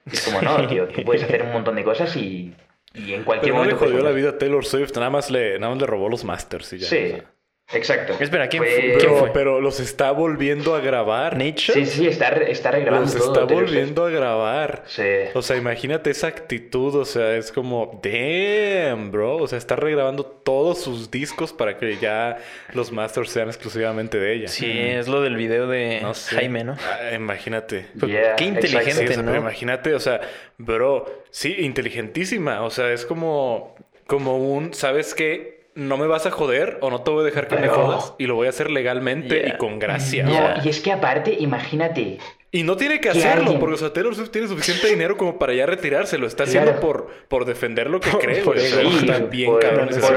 Es 0.06 0.22
como, 0.22 0.39
no, 0.43 0.68
tío, 0.68 0.88
tú 0.88 1.02
puedes 1.02 1.24
hacer 1.24 1.41
un 1.41 1.52
montón 1.52 1.78
de 1.78 1.84
cosas 1.84 2.16
y, 2.16 2.54
y 2.96 3.14
en 3.14 3.24
cualquier 3.24 3.54
Pero 3.54 3.56
no 3.56 3.66
le 3.66 3.74
momento. 3.74 3.78
puedes 3.78 3.93
jodió 3.93 4.04
la 4.04 4.12
vida 4.12 4.30
a 4.30 4.38
Taylor 4.38 4.66
Swift, 4.66 4.96
nada 4.96 5.10
más 5.10 5.30
le, 5.32 5.60
nada 5.60 5.74
más 5.74 5.82
le 5.82 5.88
robó 5.88 6.10
los 6.10 6.24
masters 6.24 6.74
y 6.74 6.80
ya. 6.80 6.88
Sí, 6.88 6.96
o 6.96 7.08
sea. 7.08 7.35
Exacto. 7.74 8.16
Espera, 8.20 8.47
¿quién 8.47 8.63
Fue- 8.63 8.95
Pero, 8.99 9.16
fue? 9.18 9.32
pero 9.34 9.59
los 9.61 9.80
está 9.80 10.11
volviendo 10.11 10.76
a 10.76 10.80
grabar. 10.80 11.34
¿Nate 11.38 11.55
Shot? 11.57 11.76
Sí, 11.76 11.86
sí, 11.86 12.07
está, 12.07 12.30
está 12.30 12.72
regrabando 12.72 13.11
Los 13.11 13.16
todo. 13.22 13.34
está 13.41 13.53
volviendo 13.53 14.05
a 14.05 14.09
grabar. 14.09 14.84
Sí. 14.88 15.03
O 15.34 15.41
sea, 15.41 15.57
imagínate 15.57 16.09
esa 16.11 16.28
actitud, 16.28 16.95
o 16.95 17.05
sea, 17.05 17.36
es 17.36 17.51
como, 17.51 17.99
damn, 18.03 19.11
bro. 19.11 19.38
O 19.38 19.47
sea, 19.47 19.57
está 19.57 19.76
regrabando 19.76 20.26
todos 20.26 20.80
sus 20.82 21.09
discos 21.11 21.53
para 21.53 21.78
que 21.78 21.97
ya 21.97 22.38
los 22.74 22.91
masters 22.91 23.30
sean 23.32 23.47
exclusivamente 23.47 24.20
de 24.20 24.34
ella. 24.34 24.47
Sí, 24.47 24.72
es 24.72 25.07
lo 25.07 25.22
del 25.22 25.36
video 25.36 25.68
de 25.68 25.99
No 26.01 26.13
sé. 26.13 26.36
Jaime, 26.36 26.63
¿no? 26.63 26.76
Ah, 26.80 27.13
imagínate. 27.16 27.88
Yeah, 27.95 28.36
qué 28.36 28.43
exacto. 28.43 28.43
inteligente, 28.45 28.91
Sí, 28.91 29.03
o 29.05 29.07
sea, 29.13 29.18
¿no? 29.24 29.32
pero 29.32 29.41
imagínate, 29.41 29.93
o 29.95 29.99
sea, 29.99 30.22
bro, 30.57 31.24
sí, 31.32 31.55
inteligentísima. 31.59 32.61
O 32.63 32.70
sea, 32.70 32.91
es 32.91 33.05
como, 33.05 33.76
como 34.07 34.38
un, 34.38 34.74
¿sabes 34.74 35.13
qué? 35.16 35.55
No 35.76 35.98
me 35.98 36.08
vas 36.08 36.26
a 36.26 36.32
joder 36.32 36.78
o 36.82 36.90
no 36.90 37.02
te 37.02 37.12
voy 37.12 37.22
a 37.22 37.26
dejar 37.26 37.48
que 37.50 37.58
me 37.58 37.68
jodas 37.68 38.14
y 38.18 38.28
lo 38.28 38.36
voy 38.36 38.48
a 38.48 38.50
hacer 38.50 38.72
legalmente 38.72 39.36
Yeah. 39.42 39.56
y 39.56 39.58
con 39.58 39.78
gracia. 39.78 40.26
Sea. 40.26 40.62
y 40.64 40.70
es 40.70 40.80
que 40.80 40.92
aparte, 40.94 41.36
imagínate, 41.38 42.18
Y 42.52 42.64
no 42.64 42.78
tiene 42.78 43.02
que 43.02 43.10
Que 43.10 43.18
hacerlo, 43.18 43.42
alguien- 43.42 43.60
porque 43.60 43.76
o 43.76 43.78
sea, 43.78 43.92
Taylor 43.92 44.16
Swift 44.16 44.30
tiene 44.32 44.48
suficiente 44.48 44.88
dinero 44.88 45.18
como 45.18 45.38
para 45.38 45.54
ya 45.54 45.66
retirarse. 45.66 46.18
Lo 46.18 46.26
está 46.26 46.44
haciendo 46.46 46.72
Claro. 46.72 46.80
por, 46.88 47.08
por 47.28 47.44
defender 47.44 47.90
lo 47.90 48.00
que 48.00 48.10
Por- 48.10 48.22
cree, 48.22 48.42
por 48.44 48.58
Sí, 48.58 48.68
está 49.02 49.18
bien 49.26 49.52
por- 49.52 49.60
cabrón 49.62 49.90
ese 49.90 50.00
por 50.00 50.08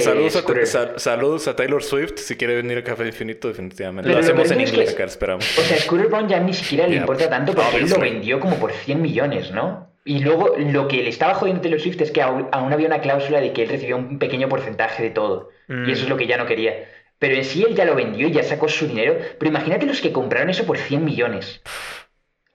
saludos, 0.00 0.36
a, 0.36 0.66
sal- 0.66 0.92
saludos 0.96 1.46
a 1.48 1.54
Taylor 1.56 1.82
Swift 1.82 2.16
si 2.16 2.36
quiere 2.36 2.54
venir 2.54 2.78
a 2.78 2.84
Café 2.84 3.04
Infinito, 3.06 3.48
definitivamente. 3.48 4.08
Pero 4.08 4.20
lo 4.22 4.22
lo 4.22 4.24
hacemos 4.42 4.50
en 4.50 4.60
es 4.62 4.70
que- 4.70 4.76
inglés. 4.76 4.94
Acá 4.94 5.04
esperamos. 5.04 5.58
o 5.58 5.62
sea, 5.62 5.76
Scooter 5.78 6.06
Brown 6.06 6.26
ya 6.28 6.40
ni 6.40 6.54
siquiera 6.54 6.84
le 6.86 6.92
Yeah, 6.92 7.00
importa 7.02 7.28
tanto 7.28 7.52
porque 7.52 7.76
él 7.76 7.90
lo 7.90 7.98
vendió 7.98 8.40
como 8.40 8.56
por 8.56 8.72
100 8.72 9.02
millones, 9.02 9.50
¿no? 9.50 9.90
Y 10.06 10.20
luego 10.20 10.54
lo 10.56 10.86
que 10.86 11.02
le 11.02 11.08
estaba 11.08 11.34
jodiendo 11.34 11.58
a 11.58 11.62
Taylor 11.62 11.80
Swift 11.80 12.00
es 12.00 12.12
que 12.12 12.22
aún, 12.22 12.48
aún 12.52 12.72
había 12.72 12.86
una 12.86 13.00
cláusula 13.00 13.40
de 13.40 13.52
que 13.52 13.64
él 13.64 13.68
recibió 13.68 13.96
un 13.96 14.20
pequeño 14.20 14.48
porcentaje 14.48 15.02
de 15.02 15.10
todo. 15.10 15.50
Mm. 15.66 15.88
Y 15.88 15.92
eso 15.92 16.04
es 16.04 16.08
lo 16.08 16.16
que 16.16 16.28
ya 16.28 16.36
no 16.36 16.46
quería. 16.46 16.88
Pero 17.18 17.34
en 17.34 17.44
sí 17.44 17.64
él 17.68 17.74
ya 17.74 17.84
lo 17.84 17.96
vendió 17.96 18.28
y 18.28 18.32
ya 18.32 18.44
sacó 18.44 18.68
su 18.68 18.86
dinero. 18.86 19.18
Pero 19.36 19.50
imagínate 19.50 19.84
los 19.84 20.00
que 20.00 20.12
compraron 20.12 20.48
eso 20.48 20.64
por 20.64 20.78
100 20.78 21.04
millones. 21.04 21.60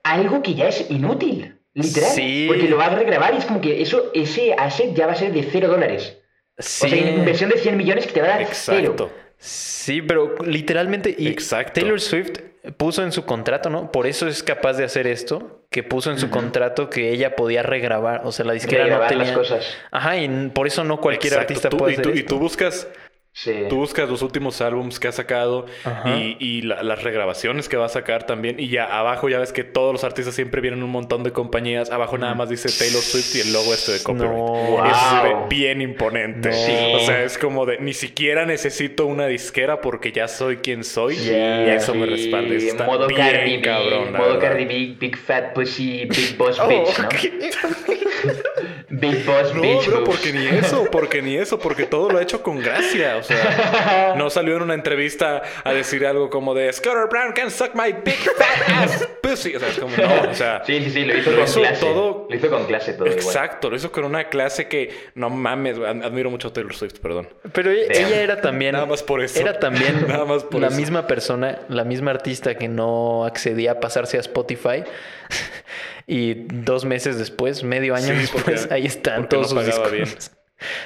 Algo 0.02 0.42
que 0.42 0.54
ya 0.54 0.68
es 0.68 0.90
inútil, 0.90 1.58
literal. 1.74 2.10
Sí. 2.10 2.46
Porque 2.48 2.68
lo 2.68 2.78
va 2.78 2.86
a 2.86 2.94
regrabar 2.96 3.34
y 3.34 3.36
es 3.36 3.44
como 3.44 3.60
que 3.60 3.82
eso, 3.82 4.10
ese 4.14 4.54
asset 4.54 4.94
ya 4.94 5.06
va 5.06 5.12
a 5.12 5.16
ser 5.16 5.30
de 5.34 5.42
0 5.42 5.68
dólares. 5.68 6.18
Sí. 6.58 6.86
O 6.86 6.88
sea, 6.88 6.98
inversión 6.98 7.50
de 7.50 7.58
100 7.58 7.76
millones 7.76 8.06
que 8.06 8.14
te 8.14 8.20
va 8.22 8.28
a 8.28 8.30
dar 8.30 8.42
Exacto. 8.42 9.10
cero. 9.10 9.10
Sí, 9.36 10.00
pero 10.00 10.36
literalmente. 10.46 11.14
Y 11.18 11.28
Exacto. 11.28 11.80
Taylor 11.80 12.00
Swift 12.00 12.38
puso 12.78 13.02
en 13.02 13.12
su 13.12 13.26
contrato, 13.26 13.68
¿no? 13.68 13.92
Por 13.92 14.06
eso 14.06 14.26
es 14.26 14.42
capaz 14.42 14.74
de 14.74 14.84
hacer 14.84 15.06
esto. 15.06 15.61
Que 15.72 15.82
puso 15.82 16.10
en 16.12 16.18
su 16.18 16.28
contrato 16.30 16.88
que 16.90 17.10
ella 17.12 17.34
podía 17.34 17.62
regrabar. 17.62 18.20
O 18.24 18.30
sea, 18.30 18.44
la 18.44 18.52
disquera 18.52 18.82
no 18.82 18.90
Regrabar 18.90 19.08
tenía. 19.08 19.24
las 19.24 19.36
cosas. 19.36 19.66
Ajá, 19.90 20.18
y 20.18 20.28
por 20.50 20.66
eso 20.68 20.84
no 20.84 20.98
cualquier 21.00 21.32
Exacto. 21.32 21.52
artista 21.54 21.68
Tú- 21.70 21.76
puede 21.78 21.92
y, 21.92 21.94
hacer 21.94 22.04
tú, 22.04 22.10
y 22.14 22.18
esto. 22.20 22.28
tú 22.34 22.38
buscas 22.38 22.86
Sí. 23.34 23.64
Tú 23.70 23.76
buscas 23.76 24.10
los 24.10 24.20
últimos 24.20 24.60
álbums 24.60 25.00
que 25.00 25.08
ha 25.08 25.12
sacado 25.12 25.64
Ajá. 25.84 26.16
y, 26.18 26.36
y 26.38 26.60
la- 26.62 26.82
las 26.82 27.02
regrabaciones 27.02 27.66
que 27.66 27.78
va 27.78 27.86
a 27.86 27.88
sacar 27.88 28.26
también. 28.26 28.60
Y 28.60 28.68
ya 28.68 28.84
abajo 28.84 29.30
ya 29.30 29.38
ves 29.38 29.54
que 29.54 29.64
todos 29.64 29.90
los 29.92 30.04
artistas 30.04 30.34
siempre 30.34 30.60
vienen 30.60 30.82
un 30.82 30.90
montón 30.90 31.22
de 31.22 31.32
compañías. 31.32 31.90
Abajo 31.90 32.18
nada 32.18 32.34
más 32.34 32.50
dice 32.50 32.68
Taylor 32.68 33.00
Swift 33.02 33.34
y 33.36 33.40
el 33.48 33.54
logo 33.54 33.72
este 33.72 33.92
de 33.92 34.02
copyright. 34.02 34.32
No. 34.32 34.86
Y 34.86 34.90
eso 34.90 35.10
se 35.16 35.22
ve 35.28 35.34
Wow. 35.34 35.48
bien 35.48 35.80
imponente. 35.80 36.50
No. 36.50 36.54
Sí. 36.54 36.72
O 36.94 36.98
sea, 37.06 37.22
es 37.24 37.38
como 37.38 37.64
de 37.64 37.78
ni 37.78 37.94
siquiera 37.94 38.44
necesito 38.44 39.06
una 39.06 39.26
disquera 39.28 39.80
porque 39.80 40.12
ya 40.12 40.28
soy 40.28 40.58
quien 40.58 40.84
soy 40.84 41.16
Yeah, 41.16 41.66
y 41.68 41.70
eso 41.76 41.94
me 41.94 42.04
sí, 42.06 42.12
respalda. 42.12 42.54
Eso 42.54 42.66
Está 42.66 42.84
modo 42.84 43.06
bien 43.06 43.18
Cardi 43.20 43.56
B, 43.56 43.62
cabrón. 43.62 44.12
modo 44.12 44.24
verdad. 44.34 44.40
Cardi 44.40 44.64
B, 44.66 44.96
Big 45.00 45.16
Fat 45.16 45.54
Pussy, 45.54 46.04
Big 46.04 46.36
Boss 46.36 46.58
Oh, 46.60 46.68
Bitch, 46.68 46.98
¿no? 46.98 47.08
Big 48.90 49.24
Boss 49.24 49.54
No, 49.54 49.62
Bitch. 49.62 49.86
bro, 49.86 50.00
moves. 50.02 50.08
porque 50.10 50.32
ni 50.32 50.46
eso, 50.46 50.88
porque 50.90 51.22
ni 51.22 51.36
eso, 51.36 51.58
porque 51.58 51.84
todo 51.86 52.10
lo 52.10 52.18
ha 52.18 52.22
hecho 52.22 52.42
con 52.42 52.58
gracia. 52.60 53.21
O 53.22 53.24
sea, 53.24 54.14
no 54.18 54.30
salió 54.30 54.56
en 54.56 54.62
una 54.62 54.74
entrevista 54.74 55.42
a 55.64 55.72
decir 55.72 56.06
algo 56.06 56.30
como 56.30 56.54
de 56.54 56.72
Scooter 56.72 57.06
Brown 57.10 57.32
can 57.32 57.50
suck 57.50 57.74
my 57.74 57.92
big 58.04 58.14
fat 58.16 58.68
ass 58.84 59.08
pussy. 59.22 59.54
O 59.56 59.60
sea, 59.60 59.68
es 59.68 59.78
como 59.78 59.96
no, 59.96 60.30
o 60.30 60.34
sea. 60.34 60.62
Sí, 60.66 60.82
sí, 60.84 60.90
sí, 60.90 61.04
lo 61.04 61.16
hizo 61.16 61.30
lo 61.30 61.36
con 61.38 61.44
hizo 61.48 61.60
clase. 61.60 61.80
todo- 61.80 62.26
Lo 62.28 62.36
hizo 62.36 62.50
con 62.50 62.64
clase 62.66 62.92
todo 62.94 63.06
igual. 63.06 63.22
Exacto, 63.22 63.70
lo 63.70 63.76
hizo 63.76 63.90
con 63.92 64.04
una 64.04 64.28
clase 64.28 64.68
que 64.68 64.90
no 65.14 65.30
mames, 65.30 65.78
ad- 65.78 66.02
admiro 66.04 66.30
mucho 66.30 66.48
a 66.48 66.52
Taylor 66.52 66.74
Swift, 66.74 66.98
perdón. 67.00 67.28
Pero 67.52 67.70
e- 67.70 67.88
Damn. 67.88 68.06
ella 68.06 68.20
era 68.22 68.40
también. 68.40 68.72
Nada 68.72 68.86
más 68.86 69.02
por 69.02 69.22
eso. 69.22 69.40
Era 69.40 69.58
también 69.58 70.04
Nada 70.08 70.24
más 70.24 70.44
por 70.44 70.60
la 70.60 70.68
eso. 70.68 70.76
misma 70.76 71.06
persona, 71.06 71.60
la 71.68 71.84
misma 71.84 72.10
artista 72.10 72.54
que 72.56 72.68
no 72.68 73.24
accedía 73.24 73.72
a 73.72 73.80
pasarse 73.80 74.16
a 74.16 74.20
Spotify. 74.20 74.84
y 76.06 76.34
dos 76.48 76.84
meses 76.84 77.18
después, 77.18 77.62
medio 77.62 77.94
año 77.94 78.06
Sí, 78.20 78.28
porque- 78.32 78.50
después, 78.52 78.72
ahí 78.72 78.86
están 78.86 79.22
porque 79.28 79.36
no 79.36 79.42
todos 79.48 79.50
sus. 79.50 80.30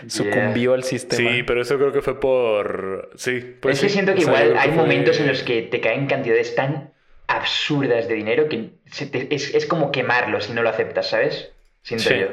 Sucumbió 0.07 0.75
al 0.75 0.85
sistema. 0.85 1.31
Sí, 1.31 1.43
pero 1.43 1.63
eso 1.63 1.77
creo 1.77 1.93
que 1.93 2.03
fue 2.03 2.19
por. 2.21 3.11
Sí, 3.17 3.57
pues 3.61 3.77
es 3.77 3.83
que 3.83 3.89
sí. 3.89 3.95
siento 3.95 4.15
que 4.15 4.21
O 4.21 4.25
sea, 4.25 4.33
igual 4.45 4.53
que 4.53 4.59
hay 4.59 4.69
fue- 4.69 4.77
momentos 4.77 5.21
en 5.21 5.29
los 5.29 5.43
que 5.43 5.63
te 5.63 5.81
caen 5.81 6.07
cantidades 6.07 6.55
tan 6.55 6.93
absurdas 7.29 8.09
de 8.09 8.15
dinero 8.15 8.49
que 8.49 8.71
se 8.91 9.07
te- 9.07 9.35
es, 9.35 9.55
es 9.55 9.67
como 9.67 9.91
quemarlo 9.91 10.41
si 10.41 10.53
no 10.53 10.63
lo 10.63 10.69
aceptas, 10.69 11.09
¿sabes? 11.09 11.51
Siento 11.83 12.09
Sí. 12.09 12.19
yo. 12.21 12.27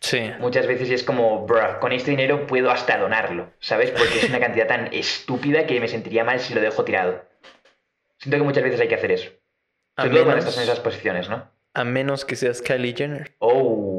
Sí. 0.00 0.30
Muchas 0.38 0.66
veces 0.68 0.90
es 0.90 1.02
como, 1.02 1.44
bruh, 1.46 1.80
con 1.80 1.90
este 1.92 2.12
dinero 2.12 2.46
puedo 2.46 2.70
hasta 2.70 2.96
donarlo, 2.98 3.50
¿sabes? 3.58 3.90
Porque 3.90 4.18
es 4.18 4.28
una 4.28 4.38
cantidad 4.38 4.68
tan 4.68 4.92
estúpida 4.92 5.66
que 5.66 5.80
me 5.80 5.88
sentiría 5.88 6.22
mal 6.22 6.38
si 6.38 6.54
lo 6.54 6.60
dejo 6.60 6.84
tirado. 6.84 7.24
Siento 8.18 8.38
que 8.38 8.44
muchas 8.44 8.62
veces 8.62 8.80
hay 8.80 8.88
que 8.88 8.94
hacer 8.94 9.10
eso. 9.12 9.30
A 9.96 10.02
Sobre 10.02 10.14
todo 10.14 10.24
cuando 10.26 10.36
menos, 10.42 10.44
estás 10.48 10.56
en 10.56 10.62
esas 10.70 10.80
posiciones, 10.80 11.28
¿no? 11.28 11.50
a 11.74 11.84
menos 11.84 12.24
que 12.24 12.34
seas 12.36 12.62
Kylie 12.62 12.94
Jenner. 12.96 13.34
Oh. 13.38 13.97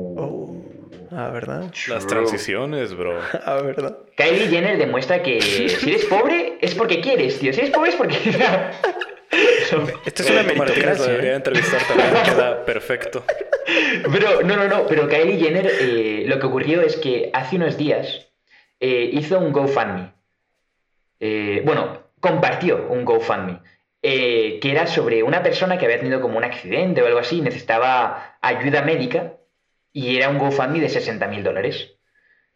Ah, 1.19 1.31
¿verdad? 1.31 1.63
Las 1.87 2.07
True. 2.07 2.07
transiciones, 2.07 2.95
bro. 2.95 3.19
Ah, 3.45 3.61
¿verdad? 3.61 3.97
Kylie 4.15 4.47
Jenner 4.47 4.77
demuestra 4.77 5.21
que 5.21 5.41
si 5.41 5.89
eres 5.89 6.05
pobre 6.05 6.57
es 6.61 6.75
porque 6.75 7.01
quieres, 7.01 7.39
tío. 7.39 7.51
Si 7.51 7.59
eres 7.59 7.71
pobre 7.71 7.89
es 7.89 7.95
porque... 7.95 8.15
Esta 10.05 10.23
es 10.23 10.29
una 10.29 10.43
Martínez 10.43 10.57
meritocracia. 10.57 11.05
debería 11.11 11.33
¿eh? 11.33 11.35
entrevistar 11.35 11.81
también. 11.87 12.09
Queda 12.25 12.65
perfecto. 12.65 13.23
Pero, 14.11 14.41
no, 14.43 14.55
no, 14.55 14.67
no, 14.67 14.87
pero 14.87 15.07
Kylie 15.07 15.37
Jenner, 15.39 15.67
eh, 15.79 16.23
lo 16.25 16.39
que 16.39 16.47
ocurrió 16.47 16.81
es 16.81 16.95
que 16.97 17.29
hace 17.33 17.57
unos 17.57 17.77
días 17.77 18.27
eh, 18.79 19.09
hizo 19.13 19.37
un 19.39 19.51
GoFundMe. 19.51 20.11
Eh, 21.19 21.61
bueno, 21.65 21.99
compartió 22.19 22.87
un 22.89 23.03
GoFundMe. 23.05 23.59
eh, 24.01 24.59
que 24.61 24.71
era 24.71 24.87
sobre 24.87 25.21
una 25.23 25.43
persona 25.43 25.77
que 25.77 25.85
había 25.85 25.99
tenido 25.99 26.21
como 26.21 26.37
un 26.37 26.45
accidente 26.45 27.01
o 27.01 27.05
algo 27.07 27.19
así 27.19 27.39
y 27.39 27.41
necesitaba 27.41 28.37
ayuda 28.41 28.81
médica 28.81 29.33
y 29.93 30.17
era 30.17 30.29
un 30.29 30.37
GoFundMe 30.37 30.79
de 30.79 30.89
60 30.89 31.27
mil 31.27 31.43
dólares. 31.43 31.95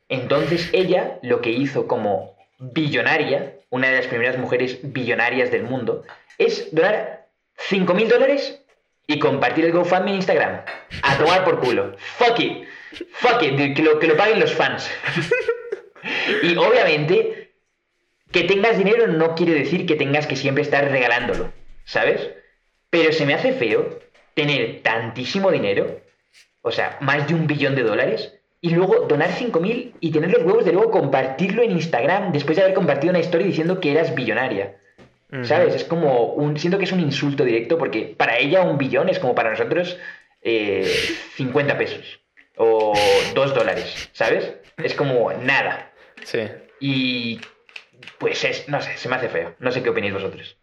Entonces 0.10 0.70
ella 0.74 1.20
lo 1.22 1.42
que 1.42 1.50
hizo 1.52 1.88
como 1.88 2.38
billonaria, 2.60 3.56
una 3.70 3.90
de 3.90 3.98
las 3.98 4.08
primeras 4.08 4.38
mujeres 4.38 4.80
billonarias 4.84 5.52
del 5.52 5.64
mundo, 5.64 6.04
es 6.38 6.74
donar 6.74 7.28
5 7.58 7.94
mil 7.94 8.08
dólares 8.08 8.62
y 9.08 9.20
compartir 9.20 9.66
el 9.66 9.72
GoFundMe 9.72 10.12
en 10.12 10.16
Instagram. 10.18 10.62
A 11.02 11.18
tomar 11.18 11.44
por 11.44 11.60
culo. 11.60 11.96
Fuck 11.98 12.40
it. 12.40 12.68
Fuck 13.14 13.42
it. 13.44 13.76
Que 13.76 13.82
lo, 13.82 14.00
que 14.00 14.08
lo 14.08 14.18
paguen 14.18 14.40
los 14.40 14.54
fans. 14.54 14.90
y 16.44 16.56
obviamente, 16.56 17.54
que 18.32 18.44
tengas 18.44 18.78
dinero 18.78 19.08
no 19.08 19.36
quiere 19.36 19.54
decir 19.54 19.86
que 19.86 19.96
tengas 19.96 20.28
que 20.28 20.36
siempre 20.36 20.64
estar 20.64 20.90
regalándolo. 20.90 21.52
¿Sabes? 21.86 22.30
Pero 22.90 23.12
se 23.12 23.26
me 23.26 23.34
hace 23.34 23.54
feo 23.54 24.00
tener 24.36 24.82
tantísimo 24.82 25.52
dinero, 25.52 26.02
o 26.64 26.72
sea, 26.72 26.97
más 27.01 27.28
de 27.28 27.36
un 27.36 27.45
billón 27.45 27.76
de 27.76 27.84
dólares, 27.84 28.34
y 28.64 28.70
luego 28.70 29.05
donar 29.07 29.30
5.000 29.30 29.91
y 29.99 30.11
tener 30.11 30.32
los 30.32 30.43
huevos 30.43 30.64
de 30.64 30.72
luego 30.72 30.89
compartirlo 30.89 31.61
en 31.61 31.72
Instagram 31.72 32.32
después 32.32 32.55
de 32.55 32.64
haber 32.64 32.74
compartido 32.74 33.11
una 33.11 33.20
historia 33.20 33.45
diciendo 33.45 33.82
que 33.82 33.91
eras 33.91 34.16
billonaria. 34.16 34.78
¿Sabes? 35.41 35.76
Es 35.76 35.84
como 35.84 36.28
un. 36.34 36.57
Siento 36.59 36.78
que 36.78 36.86
es 36.86 36.91
un 36.91 36.99
insulto 36.99 37.43
directo 37.43 37.78
porque 37.78 38.14
para 38.16 38.38
ella 38.38 38.61
un 38.61 38.78
billón 38.78 39.09
es 39.09 39.18
como 39.18 39.34
para 39.34 39.49
nosotros 39.49 39.97
eh, 40.41 40.86
50 41.36 41.78
pesos 41.78 42.22
o 42.55 42.93
2 43.34 43.55
dólares, 43.55 44.09
¿sabes? 44.14 44.53
Es 44.78 44.93
como 44.93 45.34
nada. 45.34 45.91
Sí. 46.24 46.41
Y. 46.80 47.41
Pues 48.20 48.43
es. 48.43 48.70
No 48.70 48.80
sé, 48.82 48.95
se 48.95 49.09
me 49.09 49.16
hace 49.16 49.28
feo. 49.28 49.55
No 49.59 49.72
sé 49.72 49.82
qué 49.82 49.89
opináis 49.89 50.14
vosotros. 50.14 50.55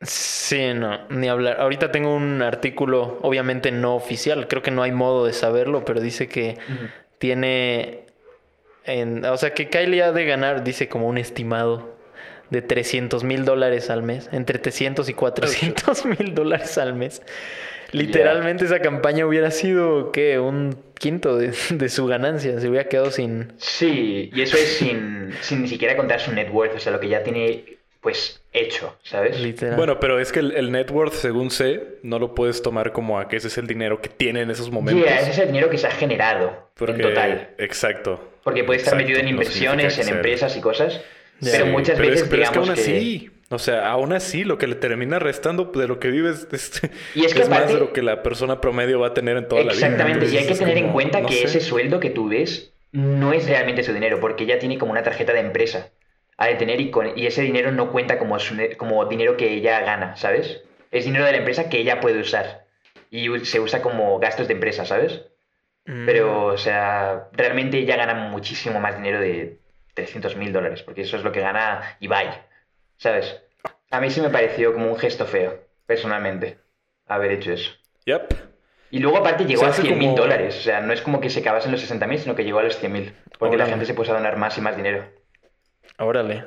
Sí, 0.00 0.74
no, 0.74 1.08
ni 1.08 1.28
hablar. 1.28 1.60
Ahorita 1.60 1.90
tengo 1.90 2.14
un 2.14 2.40
artículo, 2.42 3.18
obviamente 3.22 3.72
no 3.72 3.96
oficial, 3.96 4.46
creo 4.46 4.62
que 4.62 4.70
no 4.70 4.82
hay 4.82 4.92
modo 4.92 5.26
de 5.26 5.32
saberlo, 5.32 5.84
pero 5.84 6.00
dice 6.00 6.28
que 6.28 6.56
tiene, 7.18 8.04
en, 8.84 9.24
o 9.24 9.36
sea, 9.36 9.54
que 9.54 9.68
Kylie 9.68 10.02
ha 10.02 10.12
de 10.12 10.24
ganar, 10.24 10.62
dice 10.62 10.88
como 10.88 11.08
un 11.08 11.18
estimado 11.18 11.96
de 12.50 12.62
300 12.62 13.24
mil 13.24 13.44
dólares 13.44 13.90
al 13.90 14.04
mes, 14.04 14.28
entre 14.32 14.60
300 14.60 15.08
y 15.08 15.14
400 15.14 16.06
mil 16.06 16.34
dólares 16.34 16.78
al 16.78 16.94
mes. 16.94 17.22
Literalmente 17.90 18.66
esa 18.66 18.80
campaña 18.80 19.26
hubiera 19.26 19.50
sido, 19.50 20.12
¿qué? 20.12 20.38
Un 20.38 20.78
quinto 20.94 21.36
de, 21.36 21.52
de, 21.70 21.88
su 21.88 22.06
ganancia, 22.06 22.60
se 22.60 22.68
hubiera 22.68 22.88
quedado 22.88 23.10
sin... 23.10 23.52
Sí, 23.56 24.30
y 24.32 24.42
eso 24.42 24.56
es 24.56 24.76
sin, 24.76 25.32
sin 25.40 25.62
ni 25.62 25.68
siquiera 25.68 25.96
contar 25.96 26.20
su 26.20 26.32
net 26.32 26.50
worth, 26.52 26.76
o 26.76 26.78
sea, 26.78 26.92
lo 26.92 27.00
que 27.00 27.08
ya 27.08 27.24
tiene 27.24 27.77
pues 28.08 28.40
hecho, 28.54 28.96
¿sabes? 29.02 29.38
Literal. 29.38 29.76
Bueno, 29.76 30.00
pero 30.00 30.18
es 30.18 30.32
que 30.32 30.38
el, 30.40 30.52
el, 30.52 30.72
net 30.72 30.90
worth, 30.90 31.12
según 31.12 31.50
sé, 31.50 31.98
no 32.02 32.18
lo 32.18 32.34
puedes 32.34 32.62
tomar 32.62 32.92
como 32.92 33.20
a 33.20 33.28
que 33.28 33.36
ese 33.36 33.48
es 33.48 33.58
el 33.58 33.66
dinero 33.66 34.00
que 34.00 34.08
tiene 34.08 34.40
en 34.40 34.50
esos 34.50 34.70
momentos. 34.70 35.04
Yeah, 35.04 35.20
ese 35.20 35.32
es 35.32 35.38
el 35.40 35.48
dinero 35.48 35.68
que 35.68 35.76
se 35.76 35.88
ha 35.88 35.90
generado 35.90 36.70
Porque, 36.74 36.94
en 36.94 37.02
total. 37.02 37.50
Exacto. 37.58 38.32
Porque 38.42 38.64
puede 38.64 38.78
estar 38.78 38.94
Exacto, 38.94 39.06
metido 39.06 39.20
en 39.20 39.28
inversiones, 39.28 39.98
en 39.98 40.06
que 40.06 40.12
empresas 40.12 40.56
y 40.56 40.60
cosas. 40.62 41.02
Ya. 41.40 41.52
Pero 41.52 41.66
Sí, 41.66 41.70
muchas 41.70 41.96
pero 41.98 42.08
veces 42.08 42.22
es, 42.22 42.28
pero 42.30 42.42
es 42.44 42.48
que 42.48 42.58
digamos 42.60 42.68
aún 42.70 42.74
que... 42.76 42.80
así, 42.80 43.30
o 43.50 43.58
sea, 43.58 43.90
aún 43.90 44.12
así 44.14 44.44
lo 44.44 44.56
que 44.56 44.66
le 44.68 44.76
termina 44.76 45.18
restando 45.18 45.66
de 45.66 45.86
lo 45.86 46.00
que 46.00 46.08
vives 46.08 46.48
este, 46.52 46.90
Y 47.14 47.26
es 47.26 47.34
que 47.34 47.40
más 47.40 47.48
aparte- 47.50 47.74
de 47.74 47.80
lo 47.80 47.92
que 47.92 48.00
la 48.00 48.22
persona 48.22 48.62
promedio 48.62 49.00
va 49.00 49.08
a 49.08 49.12
tener 49.14 49.36
en 49.36 49.48
toda 49.48 49.64
la 49.64 49.74
vida. 49.74 49.86
Exactamente, 49.86 50.26
y 50.28 50.36
hay 50.38 50.46
que 50.46 50.54
es 50.54 50.58
tener 50.58 50.78
en 50.78 50.92
cuenta 50.92 51.20
no 51.20 51.28
que 51.28 51.34
sé. 51.34 51.44
ese 51.44 51.60
sueldo 51.60 52.00
que 52.00 52.08
tú 52.08 52.30
ves 52.30 52.72
no 52.90 53.34
es 53.34 53.46
realmente 53.46 53.82
su 53.82 53.92
dinero, 53.92 54.18
porque 54.18 54.44
ella 54.44 54.58
tiene 54.58 54.78
como 54.78 54.92
una 54.92 55.02
tarjeta 55.02 55.34
de 55.34 55.40
empresa 55.40 55.90
a 56.38 56.46
de 56.46 56.54
tener 56.54 56.80
y, 56.80 56.90
con, 56.90 57.18
y 57.18 57.26
ese 57.26 57.42
dinero 57.42 57.72
no 57.72 57.90
cuenta 57.90 58.18
como, 58.18 58.38
su 58.38 58.56
como 58.76 59.04
dinero 59.06 59.36
que 59.36 59.52
ella 59.52 59.80
gana, 59.80 60.16
¿sabes? 60.16 60.62
Es 60.90 61.04
dinero 61.04 61.24
de 61.26 61.32
la 61.32 61.38
empresa 61.38 61.68
que 61.68 61.78
ella 61.78 62.00
puede 62.00 62.20
usar 62.20 62.64
y 63.10 63.28
se 63.44 63.60
usa 63.60 63.82
como 63.82 64.18
gastos 64.18 64.48
de 64.48 64.54
empresa, 64.54 64.84
¿sabes? 64.86 65.22
Mm. 65.84 66.06
Pero, 66.06 66.46
o 66.46 66.58
sea, 66.58 67.28
realmente 67.32 67.78
ella 67.78 67.96
gana 67.96 68.14
muchísimo 68.14 68.78
más 68.80 68.96
dinero 68.96 69.20
de 69.20 69.58
300 69.94 70.36
mil 70.36 70.52
dólares, 70.52 70.82
porque 70.82 71.02
eso 71.02 71.16
es 71.16 71.24
lo 71.24 71.32
que 71.32 71.40
gana 71.40 71.96
Ibai, 72.00 72.28
¿sabes? 72.96 73.42
A 73.90 74.00
mí 74.00 74.10
sí 74.10 74.20
me 74.20 74.30
pareció 74.30 74.72
como 74.72 74.86
un 74.90 74.98
gesto 74.98 75.26
feo, 75.26 75.58
personalmente, 75.86 76.58
haber 77.06 77.32
hecho 77.32 77.52
eso. 77.52 77.72
Yep. 78.04 78.34
Y 78.90 79.00
luego 79.00 79.18
aparte 79.18 79.44
llegó 79.44 79.64
a 79.64 79.70
hace 79.70 79.82
100 79.82 79.98
mil 79.98 80.10
como- 80.10 80.22
dólares. 80.22 80.56
O 80.56 80.62
sea, 80.62 80.80
no 80.80 80.92
es 80.92 81.02
como 81.02 81.20
que 81.20 81.30
se 81.30 81.40
acabase 81.40 81.66
en 81.66 81.72
los 81.72 81.80
60 81.80 82.06
mil, 82.06 82.18
sino 82.18 82.34
que 82.34 82.44
llegó 82.44 82.60
a 82.60 82.62
los 82.62 82.78
100 82.78 82.92
mil. 82.92 83.12
Porque 83.38 83.56
la 83.56 83.66
gente 83.66 83.84
se 83.84 83.94
puso 83.94 84.12
a 84.12 84.16
donar 84.16 84.36
más 84.36 84.56
y 84.56 84.60
más 84.60 84.76
dinero. 84.76 85.04
Órale. 85.98 86.44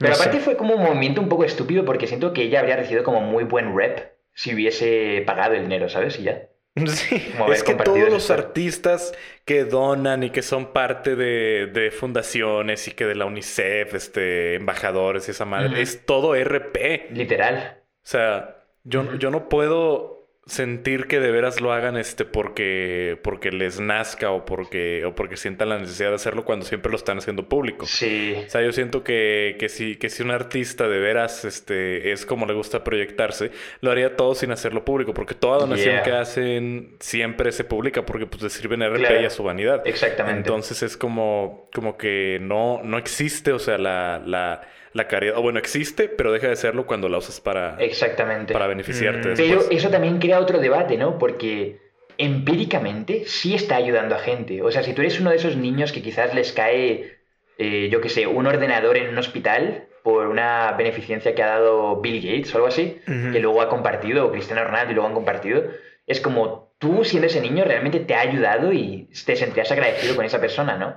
Pero 0.00 0.12
No 0.12 0.14
sé. 0.14 0.22
aparte 0.22 0.40
fue 0.40 0.56
como 0.56 0.74
un 0.74 0.82
movimiento 0.82 1.20
un 1.20 1.28
poco 1.28 1.44
estúpido 1.44 1.84
porque 1.84 2.06
siento 2.06 2.32
que 2.32 2.42
ella 2.42 2.60
habría 2.60 2.76
recibido 2.76 3.04
como 3.04 3.20
muy 3.20 3.44
buen 3.44 3.76
rep 3.76 4.12
si 4.34 4.54
hubiese 4.54 5.22
pagado 5.26 5.54
el 5.54 5.62
dinero, 5.62 5.88
¿sabes? 5.88 6.18
Y 6.18 6.24
ya. 6.24 6.48
Sí. 6.86 7.22
Es 7.48 7.62
que 7.62 7.74
todos 7.74 8.08
los 8.08 8.30
artistas 8.30 9.12
que 9.44 9.64
donan 9.64 10.22
y 10.22 10.30
que 10.30 10.42
son 10.42 10.72
parte 10.72 11.16
de, 11.16 11.66
de 11.66 11.90
fundaciones 11.90 12.88
y 12.88 12.92
que 12.92 13.04
de 13.04 13.14
la 13.14 13.26
UNICEF, 13.26 13.94
este, 13.94 14.54
embajadores 14.54 15.28
y 15.28 15.32
esa 15.32 15.44
madre, 15.44 15.82
es 15.82 16.06
todo 16.06 16.34
RP. 16.34 17.10
Literal. 17.10 17.82
O 18.04 18.06
sea, 18.06 18.64
yo, 18.84 19.14
yo 19.16 19.30
no 19.30 19.48
puedo 19.48 20.21
sentir 20.44 21.06
que 21.06 21.20
de 21.20 21.30
veras 21.30 21.60
lo 21.60 21.72
hagan 21.72 21.96
este 21.96 22.24
porque, 22.24 23.16
porque 23.22 23.52
les 23.52 23.78
nazca 23.78 24.32
o 24.32 24.44
porque, 24.44 25.04
o 25.04 25.14
porque 25.14 25.36
sientan 25.36 25.68
la 25.68 25.78
necesidad 25.78 26.08
de 26.08 26.16
hacerlo 26.16 26.44
cuando 26.44 26.66
siempre 26.66 26.90
lo 26.90 26.96
están 26.96 27.18
haciendo 27.18 27.48
público. 27.48 27.86
Sí. 27.86 28.34
O 28.44 28.50
sea, 28.50 28.60
yo 28.60 28.72
siento 28.72 29.04
que, 29.04 29.54
que, 29.60 29.68
si, 29.68 29.94
que 29.96 30.10
si 30.10 30.22
un 30.24 30.32
artista 30.32 30.88
de 30.88 30.98
veras 30.98 31.44
este, 31.44 32.10
es 32.10 32.26
como 32.26 32.44
le 32.46 32.54
gusta 32.54 32.82
proyectarse, 32.82 33.52
lo 33.80 33.92
haría 33.92 34.16
todo 34.16 34.34
sin 34.34 34.50
hacerlo 34.50 34.84
público, 34.84 35.14
porque 35.14 35.34
toda 35.34 35.58
donación 35.58 35.92
Yeah. 35.94 36.02
que 36.02 36.12
hacen 36.12 36.96
siempre 37.00 37.52
se 37.52 37.64
publica 37.64 38.04
porque 38.06 38.26
pues 38.26 38.42
le 38.42 38.50
sirven 38.50 38.82
RP 38.82 38.98
Claro. 38.98 39.20
y 39.20 39.24
a 39.24 39.30
su 39.30 39.42
vanidad. 39.44 39.82
Exactamente. 39.86 40.38
Entonces 40.38 40.82
es 40.82 40.96
como, 40.96 41.68
como 41.72 41.96
que 41.96 42.38
no, 42.40 42.80
no 42.82 42.98
existe, 42.98 43.52
o 43.52 43.58
sea, 43.58 43.78
la, 43.78 44.20
la, 44.24 44.62
la 44.94 45.08
caridad, 45.08 45.38
o 45.38 45.42
bueno, 45.42 45.58
existe, 45.58 46.08
pero 46.08 46.32
deja 46.32 46.48
de 46.48 46.56
serlo 46.56 46.86
cuando 46.86 47.08
la 47.08 47.18
usas 47.18 47.40
para, 47.40 47.76
Exactamente. 47.78 48.52
para 48.52 48.66
beneficiarte 48.66 49.30
Mm. 49.30 49.36
Pero 49.36 49.60
eso 49.70 49.88
también 49.90 50.18
crea 50.18 50.38
otro 50.40 50.58
debate, 50.58 50.96
¿no? 50.96 51.18
Porque 51.18 51.80
empíricamente 52.18 53.24
sí 53.26 53.54
está 53.54 53.76
ayudando 53.76 54.14
a 54.14 54.18
gente. 54.18 54.62
O 54.62 54.70
sea, 54.70 54.82
si 54.82 54.92
tú 54.92 55.00
eres 55.02 55.18
uno 55.20 55.30
de 55.30 55.36
esos 55.36 55.56
niños 55.56 55.92
que 55.92 56.02
quizás 56.02 56.34
les 56.34 56.52
cae, 56.52 57.18
eh, 57.58 57.88
yo 57.90 58.00
qué 58.00 58.08
sé, 58.08 58.26
un 58.26 58.46
ordenador 58.46 58.96
en 58.96 59.08
un 59.08 59.18
hospital 59.18 59.88
por 60.02 60.26
una 60.26 60.72
beneficencia 60.72 61.34
que 61.34 61.42
ha 61.42 61.46
dado 61.46 62.00
Bill 62.00 62.20
Gates 62.20 62.52
o 62.54 62.58
algo 62.58 62.68
así, 62.68 62.98
que 63.06 63.38
luego 63.38 63.62
ha 63.62 63.68
compartido, 63.68 64.26
o 64.26 64.32
Cristiano 64.32 64.64
Ronaldo 64.64 64.90
y 64.90 64.94
luego 64.94 65.08
han 65.08 65.14
compartido, 65.14 65.62
es 66.06 66.20
como 66.20 66.74
tú 66.78 67.04
siendo 67.04 67.28
ese 67.28 67.40
niño 67.40 67.64
realmente 67.64 68.00
te 68.00 68.14
ha 68.14 68.20
ayudado 68.20 68.72
y 68.72 69.08
te 69.24 69.36
sentirías 69.36 69.70
agradecido 69.70 70.16
con 70.16 70.24
esa 70.24 70.40
persona, 70.40 70.76
¿no? 70.76 70.96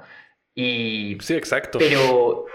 Y 0.55 1.17
Sí, 1.21 1.35
exacto. 1.35 1.77
pero 1.77 2.45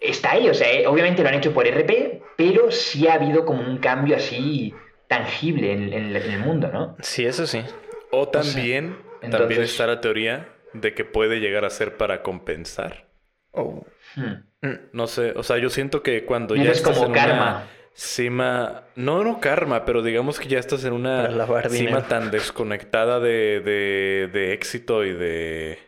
está 0.00 0.32
ahí, 0.32 0.48
o 0.48 0.54
sea, 0.54 0.70
eh, 0.72 0.86
obviamente 0.86 1.22
lo 1.22 1.28
han 1.28 1.34
hecho 1.34 1.52
por 1.52 1.66
RP, 1.66 2.22
pero 2.36 2.70
sí 2.70 3.06
ha 3.08 3.14
habido 3.14 3.44
como 3.44 3.62
un 3.62 3.78
cambio 3.78 4.16
así 4.16 4.74
tangible 5.08 5.72
en, 5.72 5.92
en- 5.92 6.16
en 6.16 6.30
el 6.32 6.40
mundo, 6.40 6.68
¿no? 6.72 6.96
Sí, 7.00 7.24
eso 7.26 7.46
sí. 7.46 7.62
O 8.10 8.28
también, 8.28 8.96
también 9.20 9.32
entonces- 9.40 9.70
está 9.70 9.86
la 9.86 10.00
teoría 10.00 10.48
de 10.72 10.94
que 10.94 11.04
puede 11.04 11.40
llegar 11.40 11.64
a 11.64 11.70
ser 11.70 11.96
para 11.96 12.22
compensar. 12.22 13.06
Oh. 13.52 13.84
Hmm. 14.16 14.42
Mm. 14.66 14.78
No 14.92 15.06
sé, 15.06 15.32
o 15.36 15.42
sea, 15.42 15.58
yo 15.58 15.70
siento 15.70 16.02
que 16.02 16.24
cuando 16.24 16.56
ya 16.56 16.64
es 16.70 16.78
estás 16.78 16.94
como 16.96 17.08
en 17.08 17.12
karma. 17.14 17.34
una 17.34 17.66
cima, 17.92 18.84
no, 18.96 19.22
no 19.22 19.38
karma, 19.40 19.84
pero 19.84 20.02
digamos 20.02 20.40
que 20.40 20.48
ya 20.48 20.58
estás 20.58 20.84
en 20.84 20.92
una 20.94 21.28
cima 21.68 22.08
tan 22.08 22.30
desconectada 22.32 23.20
de, 23.20 23.60
de, 23.60 24.28
de 24.32 24.52
éxito 24.52 25.04
y 25.04 25.12
de, 25.12 25.78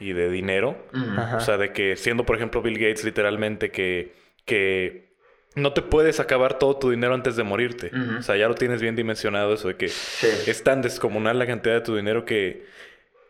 y 0.00 0.12
de 0.12 0.30
dinero. 0.30 0.76
Ajá. 0.92 1.36
O 1.36 1.40
sea, 1.40 1.56
de 1.56 1.72
que 1.72 1.96
siendo, 1.96 2.24
por 2.26 2.36
ejemplo, 2.36 2.62
Bill 2.62 2.78
Gates 2.78 3.04
literalmente 3.04 3.70
que, 3.70 4.12
que 4.44 5.06
no 5.54 5.72
te 5.72 5.80
puedes 5.82 6.20
acabar 6.20 6.58
todo 6.58 6.76
tu 6.76 6.90
dinero 6.90 7.14
antes 7.14 7.34
de 7.36 7.42
morirte. 7.42 7.90
O 8.18 8.22
sea, 8.22 8.36
ya 8.36 8.46
lo 8.48 8.54
tienes 8.54 8.82
bien 8.82 8.94
dimensionado 8.96 9.54
eso 9.54 9.68
de 9.68 9.76
que 9.76 9.88
Sí. 9.88 10.26
es 10.50 10.62
tan 10.62 10.82
descomunal 10.82 11.38
la 11.38 11.46
cantidad 11.46 11.74
de 11.76 11.80
tu 11.80 11.96
dinero 11.96 12.24
que, 12.26 12.66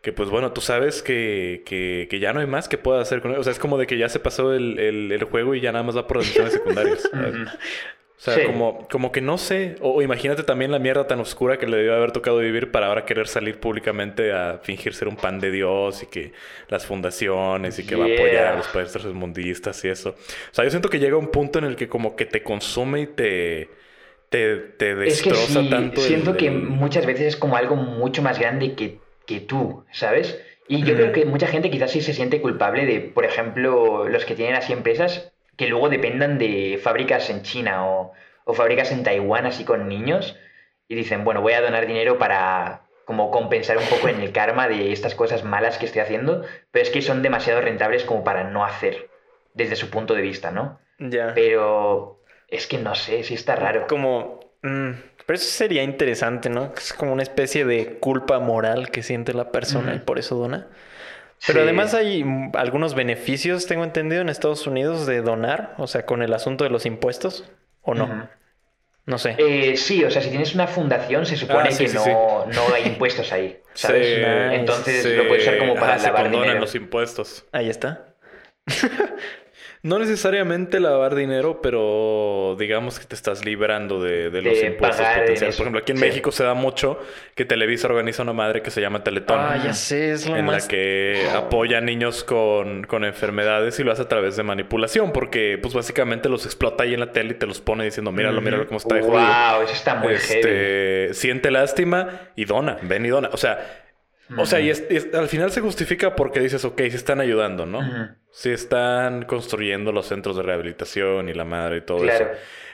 que 0.01 0.11
pues 0.11 0.29
bueno, 0.29 0.51
tú 0.51 0.59
sabes 0.61 1.01
que, 1.01 1.63
que, 1.65 2.07
que 2.09 2.19
ya 2.19 2.33
no 2.33 2.41
hay 2.41 2.47
más 2.47 2.67
que 2.67 2.77
puedas 2.77 3.01
hacer 3.07 3.21
con 3.21 3.31
él. 3.31 3.37
O 3.39 3.43
sea, 3.43 3.51
es 3.53 3.59
como 3.59 3.77
de 3.77 3.87
que 3.87 3.97
ya 3.97 4.09
se 4.09 4.19
pasó 4.19 4.53
el, 4.53 4.77
el- 4.77 5.11
el 5.13 5.23
juego 5.23 5.55
y 5.55 5.61
ya 5.61 5.71
nada 5.71 5.83
más 5.85 5.95
va 5.95 6.05
por 6.05 6.17
las 6.17 6.27
misiones 6.27 6.53
secundarias. 6.53 7.09
O 8.19 8.19
sea, 8.19 8.41
Sí. 8.41 8.41
como, 8.41 8.87
como 8.89 9.11
que 9.11 9.21
no 9.21 9.37
sé. 9.37 9.75
O, 9.79 9.91
o 9.95 10.01
imagínate 10.01 10.43
también 10.43 10.71
la 10.71 10.79
mierda 10.79 11.05
tan 11.07 11.19
oscura 11.19 11.57
que 11.59 11.67
le 11.67 11.77
debió 11.77 11.93
haber 11.95 12.11
tocado 12.11 12.39
vivir 12.39 12.71
para 12.71 12.87
ahora 12.87 13.05
querer 13.05 13.27
salir 13.27 13.59
públicamente 13.59 14.33
a 14.33 14.59
fingir 14.63 14.95
ser 14.95 15.07
un 15.07 15.17
pan 15.17 15.39
de 15.39 15.51
Dios 15.51 16.01
y 16.03 16.07
que 16.07 16.33
las 16.67 16.85
fundaciones 16.87 17.77
y 17.79 17.85
que 17.85 17.95
va 17.95 18.05
a 18.05 18.07
apoyar 18.07 18.47
a 18.47 18.53
los 18.53 18.69
países 18.69 18.93
tercermundistas 18.93 19.83
y 19.85 19.89
eso. 19.89 20.09
O 20.11 20.53
sea, 20.53 20.63
yo 20.65 20.71
siento 20.71 20.89
que 20.89 20.99
llega 20.99 21.15
un 21.17 21.29
punto 21.31 21.59
en 21.59 21.65
el 21.65 21.75
que 21.75 21.87
como 21.87 22.15
que 22.15 22.25
te 22.25 22.41
consume 22.43 23.01
y 23.01 23.07
te, 23.07 23.69
te, 24.29 24.57
te 24.57 24.95
Es 25.03 25.21
que 25.21 25.33
destroza 25.33 25.33
sí, 25.33 25.69
tanto. 25.69 26.05
el- 26.05 26.23
siento 26.23 26.37
que 26.37 26.51
muchas 26.51 27.05
veces 27.05 27.27
es 27.27 27.37
como 27.37 27.55
algo 27.55 27.75
mucho 27.75 28.21
más 28.21 28.39
grande 28.39 28.75
que, 28.75 29.05
que 29.25 29.39
tú, 29.39 29.85
¿sabes? 29.91 30.39
Y 30.67 30.83
yo 30.83 30.95
Mm. 30.95 30.97
creo 30.97 31.11
que 31.13 31.25
mucha 31.25 31.47
gente 31.47 31.71
quizás 31.71 31.91
sí 31.91 32.01
se 32.01 32.13
siente 32.13 32.41
culpable 32.41 32.85
de, 32.85 32.99
por 33.01 33.23
ejemplo, 33.25 34.07
los 34.09 34.25
que 34.25 34.35
tienen 34.35 34.55
así 34.55 34.73
empresas 34.73 35.33
que 35.57 35.67
luego 35.67 35.89
dependan 35.89 36.37
de 36.37 36.79
fábricas 36.81 37.29
en 37.29 37.41
China 37.41 37.85
o, 37.85 38.13
o 38.45 38.53
fábricas 38.53 38.91
en 38.91 39.03
Taiwán 39.03 39.45
así 39.45 39.65
con 39.65 39.89
niños 39.89 40.37
y 40.87 40.95
dicen, 40.95 41.25
bueno, 41.25 41.41
voy 41.41 41.53
a 41.53 41.61
donar 41.61 41.85
dinero 41.85 42.17
para 42.17 42.83
como 43.05 43.31
compensar 43.31 43.77
un 43.77 43.85
poco 43.85 44.09
en 44.09 44.19
el 44.19 44.31
karma 44.31 44.67
de 44.67 44.91
estas 44.91 45.15
cosas 45.15 45.43
malas 45.43 45.77
que 45.77 45.85
estoy 45.85 46.01
haciendo, 46.01 46.43
pero 46.71 46.83
es 46.83 46.89
que 46.89 47.01
son 47.01 47.21
demasiado 47.21 47.61
rentables 47.61 48.03
como 48.03 48.23
para 48.23 48.43
no 48.43 48.65
hacer 48.65 49.09
desde 49.53 49.75
su 49.77 49.89
punto 49.89 50.13
de 50.13 50.21
vista, 50.21 50.51
¿no? 50.51 50.79
Ya. 50.99 51.31
Pero 51.33 52.21
es 52.49 52.67
que 52.67 52.77
no 52.77 52.95
sé, 52.95 53.23
sí 53.23 53.33
está 53.33 53.55
raro. 53.55 53.87
Como... 53.87 54.39
mm, 54.61 54.91
pero 55.25 55.37
eso 55.37 55.49
sería 55.49 55.83
interesante, 55.83 56.49
¿no? 56.49 56.73
Es 56.75 56.93
como 56.93 57.13
una 57.13 57.23
especie 57.23 57.65
de 57.65 57.97
culpa 57.99 58.39
moral 58.39 58.91
que 58.91 59.03
siente 59.03 59.33
la 59.33 59.51
persona 59.51 59.95
y 59.95 59.99
por 59.99 60.19
eso 60.19 60.35
dona. 60.35 60.67
Pero 61.45 61.59
Sí. 61.59 61.63
además 61.63 61.93
hay 61.93 62.23
mm, 62.23 62.51
algunos 62.55 62.95
beneficios, 62.95 63.67
tengo 63.67 63.83
entendido, 63.83 64.21
en 64.21 64.29
Estados 64.29 64.65
Unidos 64.65 65.05
de 65.05 65.21
donar, 65.21 65.75
o 65.77 65.85
sea, 65.87 66.05
con 66.05 66.23
el 66.23 66.33
asunto 66.33 66.63
de 66.63 66.69
los 66.71 66.85
impuestos, 66.85 67.45
¿o 67.81 67.93
no? 67.93 68.29
No 69.05 69.17
sé. 69.17 69.35
Eh, 69.37 69.77
sí, 69.77 70.03
o 70.03 70.11
sea, 70.11 70.21
si 70.21 70.29
tienes 70.29 70.53
una 70.55 70.67
fundación, 70.67 71.25
se 71.25 71.37
supone 71.37 71.69
Ah, 71.69 71.71
sí, 71.71 71.83
que 71.85 71.89
sí, 71.89 71.95
no, 71.95 72.03
sí. 72.03 72.11
no 72.57 72.73
hay 72.73 72.83
impuestos 72.87 73.31
ahí, 73.31 73.59
¿sabes? 73.73 74.07
Entonces 74.53 75.03
se- 75.03 75.15
lo 75.15 75.27
puedes 75.27 75.43
usar 75.43 75.59
como 75.59 75.75
para 75.75 75.91
ajá, 75.93 75.99
se 75.99 76.07
lavar 76.07 76.23
condonan 76.23 76.43
dinero. 76.47 76.59
los 76.61 76.75
impuestos. 76.75 77.45
Ahí 77.53 77.69
está. 77.69 78.15
No 79.83 79.99
necesariamente 79.99 80.79
lavar 80.79 81.13
dinero, 81.15 81.61
pero 81.61 82.55
digamos 82.59 82.99
que 82.99 83.05
te 83.05 83.15
estás 83.15 83.45
librando 83.45 84.01
de, 84.01 84.29
de 84.29 84.41
los 84.41 84.59
De 84.59 84.67
impuestos 84.67 85.05
potenciales. 85.05 85.55
Por 85.55 85.63
ejemplo, 85.65 85.79
aquí 85.81 85.91
en 85.91 85.97
Sí. 85.99 86.03
México 86.05 86.31
se 86.31 86.43
da 86.43 86.53
mucho 86.55 86.99
que 87.35 87.45
Televisa 87.45 87.87
organiza 87.87 88.23
una 88.23 88.33
madre 88.33 88.61
que 88.61 88.71
se 88.71 88.81
llama 88.81 89.03
Teletón. 89.03 89.39
Ah, 89.39 89.61
ya 89.63 89.73
sé, 89.73 90.11
es 90.11 90.27
lo 90.27 90.35
en 90.35 90.45
más... 90.45 90.63
la 90.63 90.67
que 90.67 91.27
apoya 91.33 91.77
a 91.77 91.81
niños 91.81 92.23
con, 92.23 92.85
con 92.85 93.05
enfermedades 93.05 93.79
y 93.79 93.83
lo 93.83 93.91
hace 93.91 94.01
a 94.01 94.07
través 94.07 94.35
de 94.35 94.43
manipulación, 94.43 95.13
porque 95.13 95.59
pues 95.61 95.73
básicamente 95.73 96.27
los 96.27 96.45
explota 96.45 96.83
ahí 96.83 96.93
en 96.93 96.99
la 96.99 97.11
tele 97.11 97.31
y 97.31 97.35
te 97.35 97.45
los 97.45 97.61
pone 97.61 97.83
diciendo, 97.85 98.11
míralo, 98.11 98.41
míralo 98.41 98.65
cómo 98.67 98.77
está 98.79 98.95
de 98.95 99.01
jodido. 99.01 99.19
Wow, 99.19 99.61
eso 99.63 99.73
está 99.73 99.95
muy 99.95 100.15
heavy. 100.15 100.39
Este, 100.39 101.13
siente 101.13 101.51
lástima 101.51 102.29
y 102.35 102.45
dona, 102.45 102.77
ven 102.81 103.05
y 103.05 103.09
dona. 103.09 103.29
O 103.31 103.37
sea, 103.37 103.83
o 104.35 104.45
sea, 104.45 104.59
y, 104.59 104.69
es- 104.69 104.83
y 104.89 104.95
es- 104.97 105.13
al 105.13 105.27
final 105.27 105.51
se 105.51 105.61
justifica 105.61 106.15
porque 106.15 106.39
dices, 106.39 106.65
ok, 106.65 106.77
sí 106.89 106.95
están 106.95 107.19
ayudando, 107.21 107.65
¿no? 107.65 107.79
Sí 108.31 108.49
están 108.49 109.23
construyendo 109.25 109.91
los 109.91 110.07
centros 110.07 110.35
de 110.35 110.43
rehabilitación 110.43 111.29
y 111.29 111.33
la 111.33 111.45
madre 111.45 111.77
y 111.77 111.81
todo 111.81 111.99
Claro. 111.99 112.25
eso. 112.25 112.33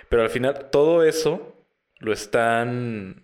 Pero 0.09 0.21
al 0.23 0.29
final 0.29 0.69
todo 0.71 1.03
eso 1.03 1.55
lo 1.99 2.11
están 2.13 3.23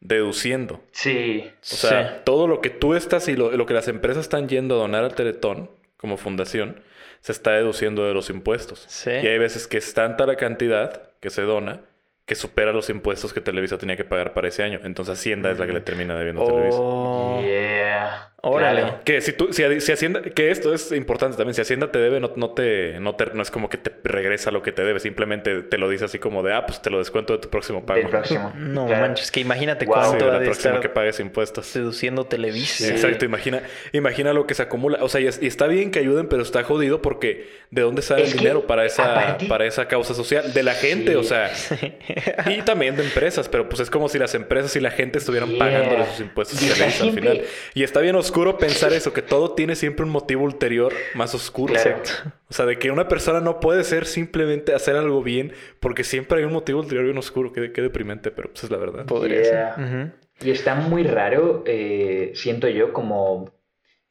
deduciendo. 0.00 0.82
Sí. 0.92 1.44
O 1.60 1.64
sea, 1.64 2.24
todo 2.24 2.46
lo 2.46 2.60
que 2.60 2.70
tú 2.70 2.94
estás 2.94 3.28
y 3.28 3.36
lo, 3.36 3.50
lo 3.52 3.66
que 3.66 3.74
las 3.74 3.88
empresas 3.88 4.22
están 4.24 4.48
yendo 4.48 4.76
a 4.76 4.78
donar 4.78 5.04
al 5.04 5.14
Teletón 5.14 5.70
como 5.96 6.16
fundación 6.16 6.80
se 7.20 7.32
está 7.32 7.50
deduciendo 7.52 8.06
de 8.06 8.14
los 8.14 8.30
impuestos. 8.30 8.84
Sí. 8.88 9.10
Y 9.10 9.26
hay 9.26 9.38
veces 9.38 9.66
que 9.66 9.78
es 9.78 9.92
tanta 9.94 10.24
la 10.26 10.36
cantidad 10.36 11.10
que 11.20 11.30
se 11.30 11.42
dona 11.42 11.80
que 12.28 12.34
supera 12.34 12.72
los 12.72 12.90
impuestos 12.90 13.32
que 13.32 13.40
Televisa 13.40 13.78
tenía 13.78 13.96
que 13.96 14.04
pagar 14.04 14.34
para 14.34 14.48
ese 14.48 14.62
año. 14.62 14.80
Entonces 14.84 15.18
Hacienda 15.18 15.50
es 15.50 15.58
la 15.58 15.66
que 15.66 15.72
le 15.72 15.80
termina 15.80 16.14
debiendo 16.14 16.42
a 16.42 16.46
Televisa. 16.46 16.76
Oh, 16.78 17.40
Yeah. 17.42 18.32
Órale. 18.40 18.82
Claro. 18.82 19.00
Que 19.04 19.20
si 19.20 19.32
tú, 19.32 19.52
si, 19.52 19.80
si 19.80 19.90
Hacienda, 19.92 20.22
que 20.22 20.52
esto 20.52 20.72
es 20.72 20.92
importante 20.92 21.36
también, 21.36 21.54
si 21.54 21.60
Hacienda 21.60 21.90
te 21.90 21.98
debe, 21.98 22.20
no, 22.20 22.32
no 22.36 22.50
te, 22.50 23.00
no 23.00 23.16
te, 23.16 23.26
no 23.34 23.42
es 23.42 23.50
como 23.50 23.68
que 23.68 23.78
te 23.78 23.92
regresa 24.04 24.52
lo 24.52 24.62
que 24.62 24.70
te 24.70 24.84
debe, 24.84 25.00
simplemente 25.00 25.62
te 25.62 25.76
lo 25.76 25.88
dice 25.88 26.04
así 26.04 26.20
como 26.20 26.44
de, 26.44 26.54
ah, 26.54 26.64
pues 26.64 26.80
te 26.80 26.88
lo 26.88 26.98
descuento 26.98 27.32
de 27.32 27.40
tu 27.40 27.50
próximo 27.50 27.84
pago. 27.84 27.98
Del 28.00 28.08
próximo. 28.08 28.52
No 28.56 28.86
Claro. 28.86 29.02
manches, 29.08 29.32
que 29.32 29.40
imagínate 29.40 29.86
Wow. 29.86 29.94
Sí, 29.96 30.00
cuánto 30.08 30.24
de 30.26 30.30
ha 30.30 30.34
la 30.34 30.38
de 30.38 30.44
próxima 30.46 30.70
estar 30.74 30.80
que 30.82 30.88
pagues 30.88 31.18
impuestos. 31.18 31.66
seduciendo 31.66 32.26
Televisa. 32.26 32.84
Sí. 32.84 32.90
Exacto, 32.90 33.24
imagina, 33.24 33.60
imagina 33.92 34.32
lo 34.32 34.46
que 34.46 34.54
se 34.54 34.62
acumula. 34.62 34.98
O 35.02 35.08
sea, 35.08 35.20
y, 35.20 35.26
es- 35.26 35.42
y 35.42 35.46
está 35.48 35.66
bien 35.66 35.90
que 35.90 35.98
ayuden, 35.98 36.28
pero 36.28 36.42
está 36.42 36.62
jodido 36.62 37.02
porque 37.02 37.48
¿de 37.72 37.82
dónde 37.82 38.02
sale 38.02 38.22
Es 38.22 38.32
el 38.32 38.38
dinero 38.38 38.66
para 38.68 38.84
esa, 38.86 39.14
aparte- 39.14 39.46
para 39.48 39.66
esa 39.66 39.88
causa 39.88 40.14
social? 40.14 40.54
De 40.54 40.62
la 40.62 40.74
gente, 40.74 41.10
Sí. 41.12 41.16
o 41.16 41.22
sea. 41.24 41.50
Y 42.46 42.62
también 42.62 42.96
de 42.96 43.02
empresas, 43.02 43.48
pero 43.48 43.68
pues 43.68 43.80
es 43.80 43.90
como 43.90 44.08
si 44.08 44.18
las 44.18 44.34
empresas 44.34 44.74
y 44.76 44.80
la 44.80 44.90
gente 44.92 45.18
estuvieran 45.18 45.48
Yeah. 45.50 45.58
pagándole 45.58 46.06
sus 46.06 46.20
impuestos 46.20 46.60
Televisa 46.60 47.04
al 47.04 47.12
final. 47.12 47.42
Y 47.74 47.82
está 47.82 48.00
bien 48.00 48.14
oscuro 48.28 48.58
pensar 48.58 48.92
eso, 48.92 49.12
que 49.12 49.22
todo 49.22 49.54
tiene 49.54 49.74
siempre 49.74 50.04
un 50.04 50.10
motivo 50.10 50.44
ulterior 50.44 50.92
más 51.14 51.34
oscuro. 51.34 51.74
Claro. 51.74 52.02
O 52.48 52.52
sea, 52.52 52.66
de 52.66 52.78
que 52.78 52.90
una 52.90 53.08
persona 53.08 53.40
no 53.40 53.60
puede 53.60 53.84
ser 53.84 54.06
simplemente 54.06 54.74
hacer 54.74 54.96
algo 54.96 55.22
bien 55.22 55.52
porque 55.80 56.04
siempre 56.04 56.38
hay 56.38 56.44
un 56.44 56.52
motivo 56.52 56.80
ulterior 56.80 57.04
bien 57.04 57.18
oscuro. 57.18 57.52
Qué, 57.52 57.72
qué 57.72 57.82
deprimente, 57.82 58.30
pero 58.30 58.50
pues 58.50 58.64
es 58.64 58.70
la 58.70 58.78
verdad. 58.78 59.06
Podría 59.06 59.42
Yeah. 59.42 59.74
ser. 59.76 60.12
Y 60.40 60.50
está 60.52 60.74
muy 60.76 61.02
raro, 61.02 61.64
eh, 61.66 62.30
siento 62.34 62.68
yo, 62.68 62.92
como 62.92 63.50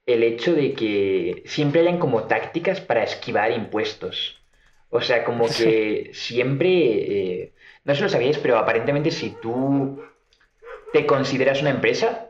el 0.06 0.24
hecho 0.24 0.54
de 0.54 0.74
que 0.74 1.44
siempre 1.46 1.82
hayan 1.82 2.00
como 2.00 2.24
tácticas 2.24 2.82
para 2.82 3.04
esquivar 3.04 3.52
impuestos. 3.52 4.42
O 4.90 5.02
sea, 5.02 5.24
como 5.24 5.48
que 5.48 6.12
siempre, 6.14 6.70
eh, 6.70 7.54
no 7.86 7.94
sé 7.94 7.98
si 8.00 8.04
lo 8.04 8.10
sabíais, 8.10 8.38
pero 8.38 8.58
aparentemente 8.58 9.12
si 9.12 9.32
tú 9.42 10.02
te 10.94 11.06
consideras 11.06 11.62
una 11.62 11.72
empresa, 11.72 12.27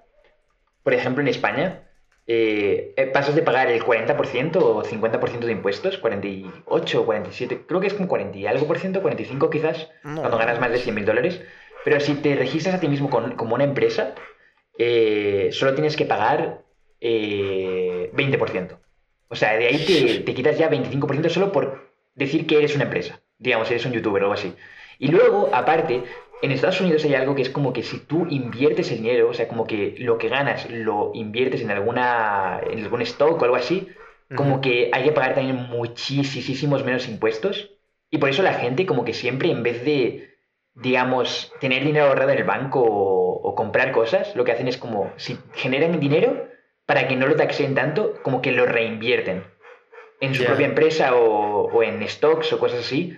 por 0.88 0.93
ejemplo 0.93 1.21
en 1.21 1.27
España, 1.27 1.83
eh, 2.27 2.93
eh, 2.95 3.07
pasas 3.07 3.35
de 3.35 3.41
pagar 3.41 3.69
el 3.69 3.83
40% 3.83 4.55
o 4.63 4.83
50% 4.85 5.45
de 5.45 5.51
impuestos, 5.51 5.97
48 5.97 7.01
o 7.01 7.05
47, 7.05 7.63
creo 7.67 7.81
que 7.81 7.88
es 7.88 7.93
como 7.93 8.07
40 8.07 8.38
y 8.38 8.47
algo 8.47 8.65
por 8.67 8.79
ciento, 8.79 9.01
45 9.01 9.49
quizás, 9.49 9.89
No. 10.03 10.21
cuando 10.21 10.38
ganas 10.38 10.61
más 10.61 10.71
de 10.71 10.77
100 10.77 10.95
mil 10.95 11.03
dólares. 11.03 11.41
Pero 11.83 11.99
si 11.99 12.13
te 12.15 12.35
registras 12.35 12.75
a 12.75 12.79
ti 12.79 12.88
mismo 12.88 13.09
con- 13.09 13.35
como 13.35 13.55
una 13.55 13.65
empresa, 13.65 14.15
eh, 14.79 15.49
solo 15.51 15.73
tienes 15.73 15.97
que 15.97 16.05
pagar 16.05 16.61
eh, 17.01 18.09
20%. 18.13 18.79
O 19.27 19.35
sea, 19.35 19.57
de 19.57 19.67
ahí 19.67 19.85
te, 19.85 20.19
te 20.23 20.33
quitas 20.33 20.57
ya 20.57 20.69
25% 20.69 21.27
solo 21.29 21.51
por 21.51 21.91
decir 22.15 22.47
que 22.47 22.59
eres 22.59 22.75
una 22.75 22.85
empresa. 22.85 23.19
Digamos, 23.39 23.69
eres 23.71 23.85
un 23.85 23.91
youtuber 23.91 24.23
o 24.23 24.25
algo 24.27 24.33
así. 24.35 24.55
Y 24.99 25.09
luego, 25.09 25.49
aparte, 25.53 26.03
en 26.41 26.51
Estados 26.51 26.81
Unidos 26.81 27.03
hay 27.03 27.15
algo 27.15 27.35
que 27.35 27.41
es 27.41 27.49
como 27.49 27.73
que 27.73 27.83
si 27.83 27.99
tú 27.99 28.27
inviertes 28.29 28.91
el 28.91 28.97
dinero, 28.97 29.29
o 29.29 29.33
sea, 29.33 29.47
como 29.47 29.65
que 29.65 29.95
lo 29.97 30.17
que 30.17 30.29
ganas 30.29 30.69
lo 30.69 31.11
inviertes 31.13 31.61
en 31.61 31.71
alguna 31.71 32.61
en 32.69 32.83
algún 32.83 33.01
stock 33.01 33.41
o 33.41 33.45
algo 33.45 33.55
así, 33.55 33.88
como 34.35 34.59
que 34.59 34.89
hay 34.93 35.03
que 35.03 35.13
pagar 35.13 35.35
también 35.35 35.55
muchísimos 35.55 36.83
menos 36.83 37.07
impuestos. 37.07 37.71
Y 38.09 38.17
por 38.17 38.29
eso 38.29 38.43
la 38.43 38.53
gente 38.53 38.85
como 38.85 39.05
que 39.05 39.13
siempre 39.13 39.51
en 39.51 39.63
vez 39.63 39.83
de, 39.83 40.35
digamos, 40.75 41.53
tener 41.59 41.83
dinero 41.83 42.07
ahorrado 42.07 42.31
en 42.31 42.39
el 42.39 42.43
banco 42.43 42.81
o, 42.81 43.41
o 43.41 43.55
comprar 43.55 43.91
cosas, 43.91 44.35
lo 44.35 44.43
que 44.43 44.51
hacen 44.51 44.67
es 44.67 44.77
como, 44.77 45.11
si 45.15 45.38
generan 45.53 45.99
dinero, 45.99 46.47
para 46.85 47.07
que 47.07 47.15
no 47.15 47.27
lo 47.27 47.35
taxeen 47.35 47.75
tanto, 47.75 48.15
como 48.23 48.41
que 48.41 48.51
lo 48.51 48.65
reinvierten 48.65 49.43
en 50.19 50.33
su 50.33 50.43
propia 50.43 50.67
empresa 50.67 51.15
o, 51.15 51.65
o 51.71 51.83
en 51.83 52.07
stocks 52.07 52.51
o 52.53 52.59
cosas 52.59 52.79
así. 52.79 53.17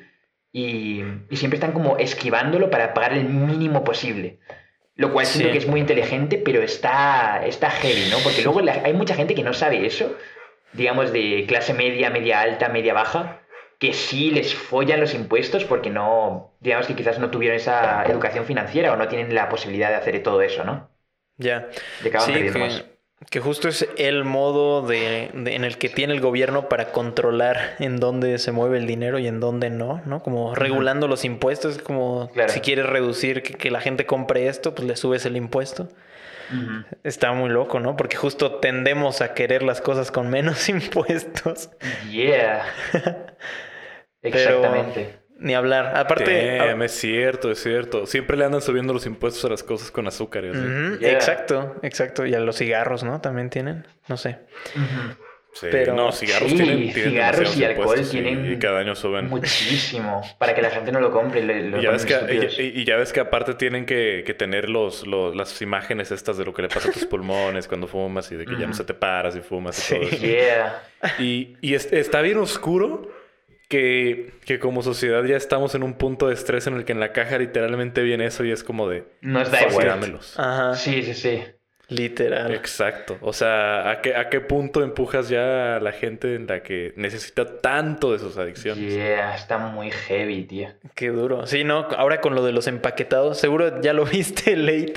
Y, 0.52 1.04
y 1.30 1.38
siempre 1.38 1.58
están 1.58 1.74
como 1.74 1.98
esquivándolo 1.98 2.70
para 2.70 2.94
pagar 2.94 3.14
el 3.14 3.26
mínimo 3.26 3.84
posible. 3.84 4.40
Lo 4.96 5.14
cual 5.14 5.26
siento 5.26 5.50
Sí. 5.50 5.52
que 5.54 5.58
es 5.60 5.68
muy 5.68 5.80
inteligente, 5.80 6.42
pero 6.44 6.62
está, 6.62 7.46
está 7.46 7.70
heavy, 7.70 8.10
¿no? 8.12 8.18
Porque 8.24 8.42
luego 8.42 8.62
la- 8.62 8.82
hay 8.84 8.94
mucha 8.94 9.16
gente 9.16 9.36
que 9.36 9.44
no 9.44 9.54
sabe 9.54 9.86
eso, 9.86 10.16
digamos 10.74 11.12
de 11.14 11.46
clase 11.48 11.74
media, 11.74 12.10
media 12.10 12.42
alta, 12.42 12.70
media 12.70 12.94
baja, 12.94 13.42
que 13.80 13.94
sí 13.94 14.32
les 14.32 14.54
follan 14.54 15.00
los 15.00 15.14
impuestos 15.14 15.64
porque 15.66 15.90
no, 15.90 16.54
digamos 16.60 16.86
que 16.88 16.96
quizás 16.96 17.18
no 17.20 17.30
tuvieron 17.32 17.56
esa 17.56 18.04
educación 18.06 18.46
financiera 18.46 18.92
o 18.92 18.98
no 18.98 19.08
tienen 19.08 19.34
la 19.34 19.48
posibilidad 19.50 19.90
de 19.90 19.96
hacer 19.96 20.22
todo 20.22 20.42
eso, 20.42 20.66
¿no? 20.66 20.90
Ya. 21.38 21.70
De 22.04 22.10
acaban 22.10 22.28
Sí, 22.28 22.34
que. 22.34 22.99
Que 23.30 23.40
justo 23.42 23.68
es 23.68 23.88
el 23.98 24.24
modo 24.24 24.82
de, 24.88 25.30
de- 25.34 25.56
en 25.56 25.64
el 25.66 25.78
que 25.78 25.90
tiene 25.90 26.14
el 26.14 26.22
gobierno 26.22 26.70
para 26.70 26.92
controlar 26.92 27.76
en 27.80 28.00
dónde 28.00 28.38
se 28.40 28.52
mueve 28.52 28.78
el 28.78 28.88
dinero 28.88 29.20
y 29.20 29.28
en 29.28 29.40
dónde 29.40 29.70
no, 29.70 30.02
¿no? 30.06 30.24
Como 30.24 30.56
regulando 30.56 31.08
los 31.08 31.26
impuestos, 31.26 31.76
es 31.78 31.82
como 31.82 32.30
Claro. 32.34 32.52
si 32.52 32.62
quieres 32.62 32.86
reducir 32.86 33.44
que, 33.44 33.54
que 33.54 33.72
la 33.72 33.82
gente 33.82 34.06
compre 34.06 34.48
esto, 34.48 34.74
pues 34.74 34.88
le 34.88 34.96
subes 34.96 35.26
el 35.26 35.36
impuesto. 35.38 35.90
Está 37.04 37.32
muy 37.34 37.50
loco, 37.52 37.80
¿no? 37.80 37.96
Porque 37.96 38.16
justo 38.18 38.54
tendemos 38.56 39.22
a 39.22 39.36
querer 39.36 39.62
las 39.62 39.82
cosas 39.82 40.10
con 40.12 40.32
menos 40.32 40.68
impuestos. 40.70 41.70
Yeah. 42.10 42.66
Pero 44.22 44.38
Exactamente. 44.38 45.20
Ni 45.40 45.54
hablar. 45.56 45.96
Aparte, 45.98 46.58
Damn, 46.58 46.82
es 46.84 46.92
cierto, 46.92 47.50
es 47.52 47.62
cierto. 47.64 48.06
Siempre 48.06 48.38
le 48.38 48.46
andan 48.46 48.62
subiendo 48.62 48.94
los 48.94 49.06
impuestos 49.06 49.44
a 49.46 49.50
las 49.50 49.64
cosas 49.64 49.90
con 49.92 50.08
azúcar 50.08 50.46
y 50.46 50.50
así. 50.50 50.60
Ujú, 50.60 51.00
Yeah. 51.00 51.12
exacto, 51.14 51.76
exacto. 51.82 52.26
Y 52.26 52.34
a 52.36 52.40
los 52.40 52.58
cigarros, 52.58 53.04
¿no? 53.04 53.22
También 53.22 53.50
tienen, 53.50 53.86
no 54.08 54.18
sé. 54.18 54.40
Sí, 55.52 55.68
Pero- 55.72 55.96
no, 55.96 56.12
cigarros 56.12 56.52
Sí, 56.52 56.58
tienen, 56.58 56.94
tienen 56.94 57.12
cigarros 57.12 57.58
y 57.58 57.64
alcohol 57.66 58.00
tienen 58.10 58.54
y, 58.54 58.60
cada 58.60 58.80
año 58.80 58.94
suben. 58.96 59.28
Muchísimo. 59.30 60.22
Para 60.38 60.54
que 60.54 60.62
la 60.62 60.70
gente 60.70 60.92
no 60.92 61.02
lo 61.02 61.12
compre. 61.12 61.42
le- 61.42 61.70
lo 61.70 61.80
Y 61.80 61.84
ya, 61.84 61.90
ves 61.92 62.06
que, 62.06 62.52
y, 62.60 62.82
y 62.82 62.86
ya 62.86 62.98
ves 62.98 63.12
que 63.12 63.20
aparte 63.20 63.56
tienen 63.56 63.86
que, 63.88 64.24
que 64.26 64.36
tener 64.36 64.70
los, 64.70 65.08
los- 65.08 65.36
las 65.36 65.60
imágenes 65.64 66.12
estas 66.12 66.38
de 66.38 66.46
lo 66.46 66.54
que 66.54 66.62
le 66.62 66.68
pasa 66.70 66.90
a 66.90 66.92
tus 66.92 67.06
pulmones 67.08 67.68
cuando 67.68 67.88
fumas 67.88 68.32
y 68.32 68.36
de 68.36 68.46
que 68.46 68.58
ya 68.60 68.68
no 68.68 68.74
se 68.76 68.84
te 68.84 68.94
paras 68.94 69.36
y 69.36 69.42
fumas 69.42 69.80
y 69.80 69.82
Sí. 69.82 69.96
todo 69.96 70.08
eso. 70.08 70.18
Yeah. 70.26 70.84
Y, 71.18 71.58
y 71.62 71.74
es- 71.74 71.92
está 71.92 72.22
bien 72.22 72.38
oscuro 72.38 73.10
que, 73.70 74.34
que 74.46 74.60
como 74.60 74.84
sociedad 74.84 75.24
ya 75.24 75.38
estamos 75.38 75.76
en 75.76 75.84
un 75.84 75.94
punto 75.94 76.28
de 76.28 76.34
estrés 76.34 76.68
en 76.68 76.74
el 76.76 76.84
que 76.84 76.92
en 76.92 77.00
la 77.00 77.14
caja 77.14 77.38
literalmente 77.38 78.02
viene 78.04 78.26
eso 78.26 78.44
y 78.44 78.52
es 78.52 78.64
como 78.64 78.90
de... 78.90 79.06
Nos 79.22 79.50
da 79.52 79.60
"Fuck, 79.60 79.72
igual. 79.72 79.88
dámelos". 79.88 80.38
Ajá, 80.38 80.76
Sí, 80.76 81.02
sí, 81.04 81.14
sí. 81.14 81.44
Literal. 81.90 82.54
Exacto. 82.54 83.18
O 83.22 83.34
sea, 83.34 83.90
¿a 83.90 84.02
qué, 84.02 84.16
¿a 84.16 84.30
qué 84.30 84.40
punto 84.42 84.84
empujas 84.84 85.30
ya 85.30 85.76
a 85.76 85.80
la 85.80 85.92
gente 85.92 86.36
en 86.36 86.48
la 86.48 86.62
que 86.64 86.94
necesita 86.96 87.58
tanto 87.60 88.12
de 88.14 88.20
sus 88.20 88.38
adicciones? 88.38 88.94
Yeah, 88.94 89.36
está 89.36 89.58
muy 89.58 89.92
heavy, 89.92 90.44
tío. 90.44 90.70
Qué 90.96 91.10
duro. 91.10 91.46
Sí, 91.48 91.64
no, 91.64 91.88
ahora 91.98 92.22
con 92.22 92.36
lo 92.36 92.46
de 92.46 92.52
los 92.52 92.68
empaquetados, 92.68 93.38
seguro 93.40 93.82
ya 93.82 93.94
lo 93.94 94.06
viste 94.06 94.56
late. 94.56 94.94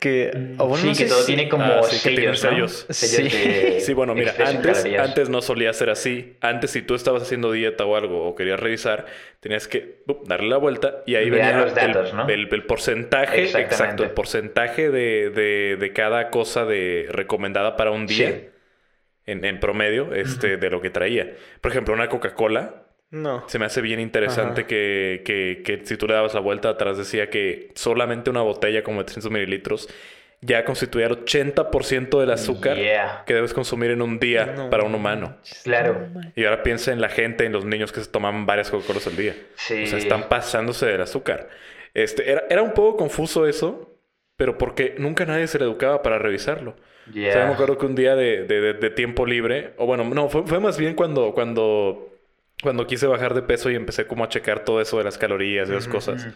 Que, 0.00 0.54
o 0.58 0.66
bueno, 0.66 0.82
sí, 0.82 0.88
no 0.90 0.94
que 0.96 1.04
todo 1.06 1.20
si- 1.20 1.26
tiene 1.34 1.48
como 1.48 1.64
Ah, 1.64 1.82
sí, 1.84 1.96
sellos, 1.98 2.40
sellos. 2.40 2.86
Sí. 2.90 3.22
de 3.22 3.80
Sí, 3.82 3.92
bueno, 3.94 4.14
mira, 4.14 4.34
antes, 4.44 4.84
antes 4.98 5.28
no 5.28 5.42
solía 5.42 5.72
ser 5.72 5.90
así. 5.90 6.36
Antes, 6.40 6.70
si 6.70 6.82
tú 6.82 6.94
estabas 6.94 7.22
haciendo 7.22 7.52
dieta 7.52 7.84
o 7.84 7.96
algo 7.96 8.26
o 8.26 8.34
querías 8.34 8.58
revisar, 8.58 9.06
tenías 9.42 9.66
que 9.66 10.04
uh, 10.06 10.24
darle 10.24 10.48
la 10.48 10.56
vuelta 10.56 11.02
y 11.04 11.16
ahí 11.16 11.28
venía 11.28 11.58
los 11.58 11.74
datos, 11.74 12.10
el, 12.10 12.16
¿no? 12.16 12.28
el- 12.28 12.48
el 12.54 12.64
porcentaje, 12.64 13.42
exacto, 13.60 14.04
el 14.04 14.10
porcentaje 14.12 14.88
de, 14.90 15.30
de- 15.30 15.76
de 15.76 15.92
cada 15.92 16.30
cosa 16.30 16.64
de 16.64 17.08
recomendada 17.10 17.76
para 17.76 17.90
un 17.90 18.06
día 18.06 18.28
Sí. 18.30 18.48
en, 19.26 19.44
en 19.44 19.58
promedio 19.60 20.14
este, 20.14 20.56
de 20.56 20.70
lo 20.70 20.80
que 20.80 20.90
traía. 20.90 21.34
Por 21.60 21.72
ejemplo, 21.72 21.92
una 21.92 22.08
Coca-Cola 22.08 22.84
No. 23.10 23.44
se 23.48 23.58
me 23.58 23.64
hace 23.66 23.80
bien 23.80 23.98
interesante 24.00 24.64
que, 24.64 25.22
que, 25.24 25.62
que 25.64 25.84
si 25.86 25.96
tú 25.96 26.06
le 26.06 26.14
dabas 26.14 26.34
la 26.34 26.40
vuelta 26.40 26.68
atrás 26.70 26.96
decía 26.96 27.28
que 27.28 27.70
solamente 27.74 28.30
una 28.30 28.42
botella 28.42 28.82
como 28.84 28.98
de 29.00 29.04
300 29.06 29.30
mililitros 29.30 29.88
ya 30.44 30.64
constituía 30.64 31.06
el 31.06 31.24
80% 31.24 32.18
del 32.20 32.30
azúcar 32.32 32.76
Yeah. 32.76 33.22
que 33.26 33.32
debes 33.34 33.54
consumir 33.54 33.92
en 33.92 34.02
un 34.02 34.18
día 34.18 34.46
No 34.56 34.70
para 34.70 34.82
un 34.84 34.94
humano. 34.94 35.36
Claro. 35.62 36.08
Y 36.34 36.44
ahora 36.44 36.62
piensa 36.64 36.92
en 36.92 37.00
la 37.00 37.08
gente, 37.08 37.44
en 37.46 37.52
los 37.52 37.64
niños 37.64 37.92
que 37.92 38.00
se 38.00 38.10
toman 38.10 38.44
varias 38.44 38.70
Coca-Colas 38.70 39.06
al 39.06 39.16
día. 39.16 39.36
Sí. 39.54 39.84
O 39.84 39.86
sea, 39.86 39.98
están 39.98 40.28
pasándose 40.28 40.86
del 40.86 41.00
azúcar. 41.00 41.48
Este, 41.94 42.30
era, 42.30 42.42
era 42.50 42.60
un 42.62 42.72
poco 42.74 42.96
confuso 42.96 43.46
eso, 43.46 43.96
pero 44.36 44.58
porque 44.58 44.94
nunca 44.98 45.24
nadie 45.26 45.46
se 45.46 45.58
le 45.58 45.64
educaba 45.64 46.02
para 46.02 46.18
revisarlo. 46.18 46.70
O 47.08 47.12
sea, 47.12 47.22
Yeah. 47.22 47.46
me 47.46 47.52
acuerdo 47.54 47.78
que 47.78 47.86
un 47.86 47.94
día 47.94 48.14
de, 48.16 48.44
de- 48.44 48.60
de- 48.60 48.74
de 48.74 48.90
tiempo 48.90 49.26
libre, 49.26 49.74
o 49.76 49.86
bueno, 49.86 50.04
no, 50.04 50.28
fue, 50.28 50.44
fue 50.46 50.58
más 50.60 50.76
bien 50.78 50.94
cuando, 50.94 51.32
cuando, 51.34 52.08
cuando 52.62 52.86
quise 52.86 53.06
bajar 53.06 53.34
de 53.34 53.42
peso 53.42 53.70
y 53.70 53.74
empecé 53.76 54.06
como 54.06 54.24
a 54.24 54.28
checar 54.28 54.64
todo 54.64 54.80
eso 54.80 54.98
de 54.98 55.04
las 55.04 55.18
calorías 55.18 55.68
y 55.68 55.72
esas 55.72 55.86
cosas. 55.88 56.26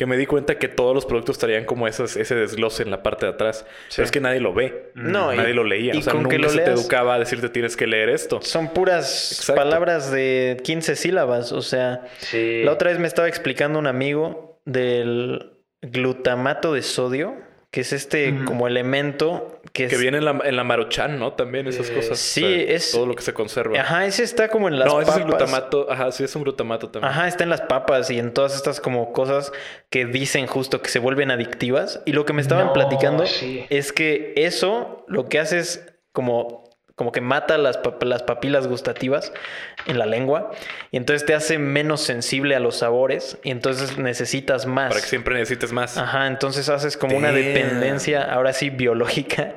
Que 0.00 0.06
me 0.06 0.16
di 0.16 0.24
cuenta 0.24 0.56
que 0.56 0.66
todos 0.68 0.94
los 0.94 1.04
productos 1.04 1.36
traían 1.36 1.66
como 1.66 1.86
esas, 1.86 2.16
ese 2.16 2.34
desglose 2.34 2.82
en 2.82 2.90
la 2.90 3.02
parte 3.02 3.26
de 3.26 3.32
atrás. 3.32 3.66
Pero 3.94 4.06
es 4.06 4.10
que 4.10 4.18
nadie 4.18 4.40
lo 4.40 4.54
ve. 4.54 4.92
No, 4.94 5.30
y- 5.30 5.36
nadie 5.36 5.52
lo 5.52 5.62
leía. 5.62 5.94
y 5.94 5.98
o 5.98 6.00
sea, 6.00 6.14
nunca 6.14 6.30
que 6.30 6.38
lo 6.38 6.48
se 6.48 6.60
te 6.60 6.70
educaba 6.70 7.16
a 7.16 7.18
decirte 7.18 7.50
tienes 7.50 7.76
que 7.76 7.86
leer 7.86 8.08
esto. 8.08 8.40
Son 8.40 8.68
puras 8.72 9.32
Exacto. 9.32 9.60
palabras 9.60 10.10
de 10.10 10.56
15 10.64 10.96
sílabas. 10.96 11.52
O 11.52 11.60
sea, 11.60 12.06
Sí. 12.20 12.62
la 12.64 12.72
otra 12.72 12.88
vez 12.88 12.98
me 12.98 13.06
estaba 13.08 13.28
explicando 13.28 13.78
un 13.78 13.86
amigo 13.86 14.58
del 14.64 15.52
glutamato 15.82 16.72
de 16.72 16.80
sodio, 16.80 17.34
que 17.70 17.82
es 17.82 17.92
este 17.92 18.34
como 18.46 18.66
elemento 18.68 19.59
que 19.72 19.84
es... 19.84 19.90
Que 19.90 19.96
viene 19.98 20.18
en 20.18 20.24
la, 20.24 20.38
en 20.44 20.56
la 20.56 20.64
maruchan, 20.64 21.18
¿no? 21.18 21.32
También 21.34 21.66
esas 21.66 21.90
Eh, 21.90 21.94
cosas. 21.94 22.18
sí, 22.18 22.44
O 22.44 22.48
sea, 22.48 22.74
es- 22.76 22.90
Todo 22.92 23.06
lo 23.06 23.14
que 23.14 23.22
se 23.22 23.32
conserva. 23.34 23.80
Ajá, 23.80 24.06
ese 24.06 24.22
está 24.22 24.48
como 24.48 24.68
en 24.68 24.78
las 24.78 24.86
no, 24.88 25.00
ese 25.00 25.06
papas. 25.06 25.16
es 25.16 25.20
el 25.20 25.26
glutamato. 25.28 25.86
Ajá, 25.90 26.12
sí, 26.12 26.24
es 26.24 26.34
un 26.36 26.42
glutamato 26.42 26.88
también. 26.90 27.10
Ajá, 27.12 27.28
está 27.28 27.44
en 27.44 27.50
las 27.50 27.60
papas 27.62 28.10
y 28.10 28.18
en 28.18 28.32
todas 28.32 28.54
estas 28.56 28.80
como 28.80 29.12
cosas 29.12 29.52
que 29.90 30.06
dicen 30.06 30.46
justo 30.46 30.80
que 30.82 30.88
se 30.90 30.98
vuelven 30.98 31.30
adictivas. 31.30 32.02
Y 32.06 32.12
lo 32.12 32.24
que 32.24 32.32
me 32.32 32.42
estaban 32.42 32.66
No, 32.66 32.72
platicando 32.72 33.26
sí. 33.26 33.64
es 33.70 33.92
que 33.92 34.32
eso 34.36 35.04
lo 35.08 35.28
que 35.28 35.38
hace 35.38 35.58
es 35.58 35.86
como, 36.12 36.69
como 37.00 37.12
que 37.12 37.22
mata 37.22 37.56
las, 37.56 37.82
pap- 37.82 38.04
las 38.04 38.22
papilas 38.22 38.66
gustativas 38.68 39.32
en 39.86 39.98
la 39.98 40.04
lengua. 40.04 40.50
Y 40.90 40.98
entonces 40.98 41.24
te 41.24 41.32
hace 41.32 41.56
menos 41.58 42.02
sensible 42.02 42.54
a 42.54 42.60
los 42.60 42.76
sabores. 42.76 43.38
Y 43.42 43.52
entonces 43.52 43.96
necesitas 43.96 44.66
más. 44.66 44.90
Para 44.90 45.00
que 45.00 45.06
siempre 45.06 45.34
necesites 45.34 45.72
más. 45.72 45.96
Ajá, 45.96 46.26
entonces 46.26 46.68
haces 46.68 46.98
como 46.98 47.16
una 47.16 47.32
dependencia, 47.32 48.22
ahora 48.30 48.52
sí, 48.52 48.68
biológica. 48.68 49.54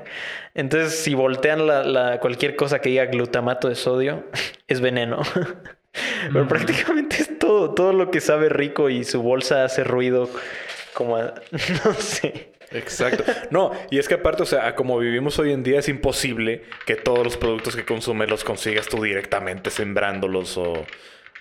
Entonces, 0.56 0.98
si 1.04 1.16
voltean 1.16 1.68
la, 1.68 1.84
la- 1.84 2.20
cualquier 2.22 2.56
cosa 2.56 2.80
que 2.80 2.88
diga 2.88 3.08
glutamato 3.08 3.68
de 3.68 3.76
sodio, 3.76 4.24
es 4.70 4.80
veneno. 4.80 5.20
Pero 6.32 6.48
prácticamente 6.48 7.18
es 7.18 7.38
todo, 7.40 7.74
todo 7.74 7.92
lo 7.92 8.10
que 8.10 8.22
sabe 8.22 8.48
rico 8.48 8.90
y 8.90 9.04
su 9.04 9.22
bolsa 9.22 9.66
hace 9.66 9.84
ruido 9.84 10.30
como, 10.94 11.18
a- 11.18 11.34
no 11.84 11.94
sé. 11.96 12.54
Exacto. 12.74 13.24
No, 13.52 13.72
y 13.92 14.00
es 14.00 14.08
que 14.08 14.16
aparte, 14.16 14.44
o 14.44 14.46
sea, 14.46 14.76
como 14.76 14.98
vivimos 15.00 15.38
hoy 15.40 15.52
en 15.54 15.64
día, 15.64 15.80
es 15.80 15.90
imposible 15.90 16.64
que 16.86 16.96
todos 16.96 17.24
los 17.24 17.38
productos 17.38 17.76
que 17.76 17.86
consumes 17.86 18.30
los 18.30 18.44
consigas 18.44 18.88
tú 18.88 19.02
directamente 19.04 19.70
sembrándolos 19.70 20.58
o, 20.58 20.86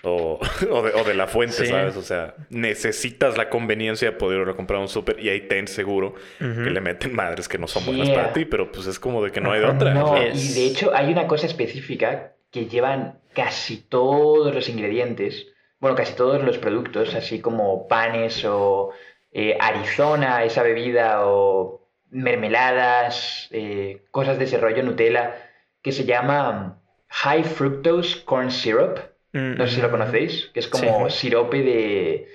o, 0.03 0.39
o 0.71 0.81
de, 0.83 0.93
o 0.93 1.03
de 1.03 1.13
la 1.13 1.27
fuente, 1.27 1.55
Sí. 1.55 1.67
¿sabes? 1.67 1.95
O 1.95 2.01
sea, 2.01 2.35
necesitas 2.49 3.37
la 3.37 3.49
conveniencia 3.49 4.11
de 4.11 4.17
poder 4.17 4.41
ir 4.41 4.49
a 4.49 4.53
comprar 4.55 4.79
un 4.79 4.87
súper 4.87 5.19
y 5.19 5.29
ahí 5.29 5.41
ten 5.47 5.67
seguro 5.67 6.15
que 6.39 6.45
le 6.69 6.81
meten 6.81 7.13
madres 7.15 7.47
que 7.47 7.57
no 7.57 7.67
son 7.67 7.85
buenas 7.85 8.07
Yeah. 8.07 8.15
para 8.21 8.33
ti, 8.33 8.45
pero 8.45 8.71
pues 8.71 8.87
es 8.87 8.99
como 8.99 9.23
de 9.23 9.31
que 9.31 9.41
no 9.41 9.51
hay 9.51 9.59
de 9.61 9.65
otra. 9.65 9.93
No. 9.93 10.17
Es- 10.17 10.57
y 10.57 10.61
de 10.61 10.67
hecho 10.67 10.91
hay 10.93 11.11
una 11.11 11.27
cosa 11.27 11.45
específica 11.47 12.33
que 12.51 12.65
llevan 12.65 13.19
casi 13.33 13.77
todos 13.77 14.53
los 14.53 14.69
ingredientes, 14.69 15.47
bueno, 15.79 15.95
casi 15.95 16.13
todos 16.15 16.43
los 16.43 16.57
productos, 16.59 17.15
así 17.15 17.39
como 17.41 17.87
panes 17.87 18.45
o 18.45 18.91
eh, 19.33 19.57
Arizona, 19.59 20.43
esa 20.43 20.63
bebida, 20.63 21.25
o 21.27 21.81
mermeladas, 22.11 23.47
eh, 23.51 24.01
cosas 24.11 24.37
de 24.37 24.45
ese 24.45 24.57
rollo, 24.57 24.83
Nutella, 24.83 25.35
que 25.81 25.91
se 25.91 26.05
llama 26.05 26.79
High 27.09 27.43
Fructose 27.43 28.23
Corn 28.23 28.51
Syrup. 28.51 28.99
No 29.31 29.65
sé 29.65 29.75
si 29.75 29.81
lo 29.81 29.89
conocéis, 29.89 30.51
que 30.53 30.59
es 30.59 30.67
como 30.67 31.09
Sí. 31.09 31.17
sirope 31.21 31.63
de, 31.63 32.27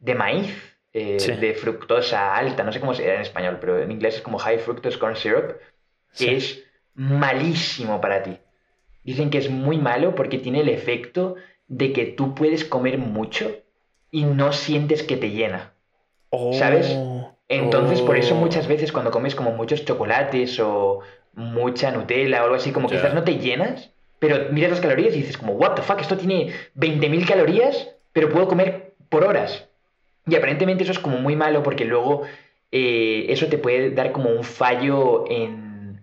de 0.00 0.14
maíz, 0.14 0.76
eh, 0.92 1.18
Sí. 1.18 1.32
de 1.32 1.54
fructosa 1.54 2.36
alta, 2.36 2.62
no 2.62 2.70
sé 2.72 2.80
cómo 2.80 2.92
se 2.92 3.14
en 3.14 3.22
español, 3.22 3.56
pero 3.58 3.78
en 3.80 3.90
inglés 3.90 4.16
es 4.16 4.20
como 4.20 4.38
High 4.38 4.58
Fructose 4.58 4.98
Corn 4.98 5.16
Syrup, 5.16 5.52
que 6.18 6.36
es 6.36 6.62
malísimo 6.94 8.02
para 8.02 8.22
ti. 8.22 8.36
Dicen 9.02 9.30
que 9.30 9.38
es 9.38 9.48
muy 9.48 9.78
malo 9.78 10.14
porque 10.14 10.36
tiene 10.38 10.60
el 10.60 10.68
efecto 10.68 11.36
de 11.68 11.94
que 11.94 12.04
tú 12.04 12.34
puedes 12.34 12.66
comer 12.66 12.98
mucho 12.98 13.50
y 14.10 14.24
no 14.24 14.52
sientes 14.52 15.02
que 15.02 15.16
te 15.16 15.30
llena. 15.30 15.71
¿Sabes? 16.52 16.96
Entonces, 17.48 18.00
por 18.00 18.16
eso 18.16 18.34
Oh. 18.34 18.38
muchas 18.38 18.66
veces 18.66 18.92
cuando 18.92 19.10
comes 19.10 19.34
como 19.34 19.52
muchos 19.52 19.84
chocolates 19.84 20.58
o 20.60 21.00
mucha 21.34 21.90
Nutella 21.90 22.40
o 22.40 22.44
algo 22.44 22.56
así, 22.56 22.72
como 22.72 22.88
quizás 22.88 23.14
no 23.14 23.24
te 23.24 23.38
llenas, 23.38 23.90
pero 24.18 24.50
miras 24.52 24.70
las 24.70 24.80
calorías 24.80 25.14
y 25.14 25.18
dices 25.18 25.36
como, 25.36 25.52
what 25.54 25.74
the 25.74 25.82
fuck, 25.82 26.00
esto 26.00 26.16
tiene 26.16 26.52
20.000 26.74 27.26
calorías, 27.26 27.90
pero 28.12 28.30
puedo 28.30 28.48
comer 28.48 28.94
por 29.08 29.24
horas. 29.24 29.68
Y 30.26 30.36
aparentemente 30.36 30.84
eso 30.84 30.92
es 30.92 30.98
como 30.98 31.18
muy 31.18 31.36
malo 31.36 31.62
porque 31.62 31.84
luego 31.84 32.22
eh, 32.70 33.26
eso 33.28 33.46
te 33.48 33.58
puede 33.58 33.90
dar 33.90 34.12
como 34.12 34.30
un 34.30 34.44
fallo 34.44 35.24
en, 35.28 36.00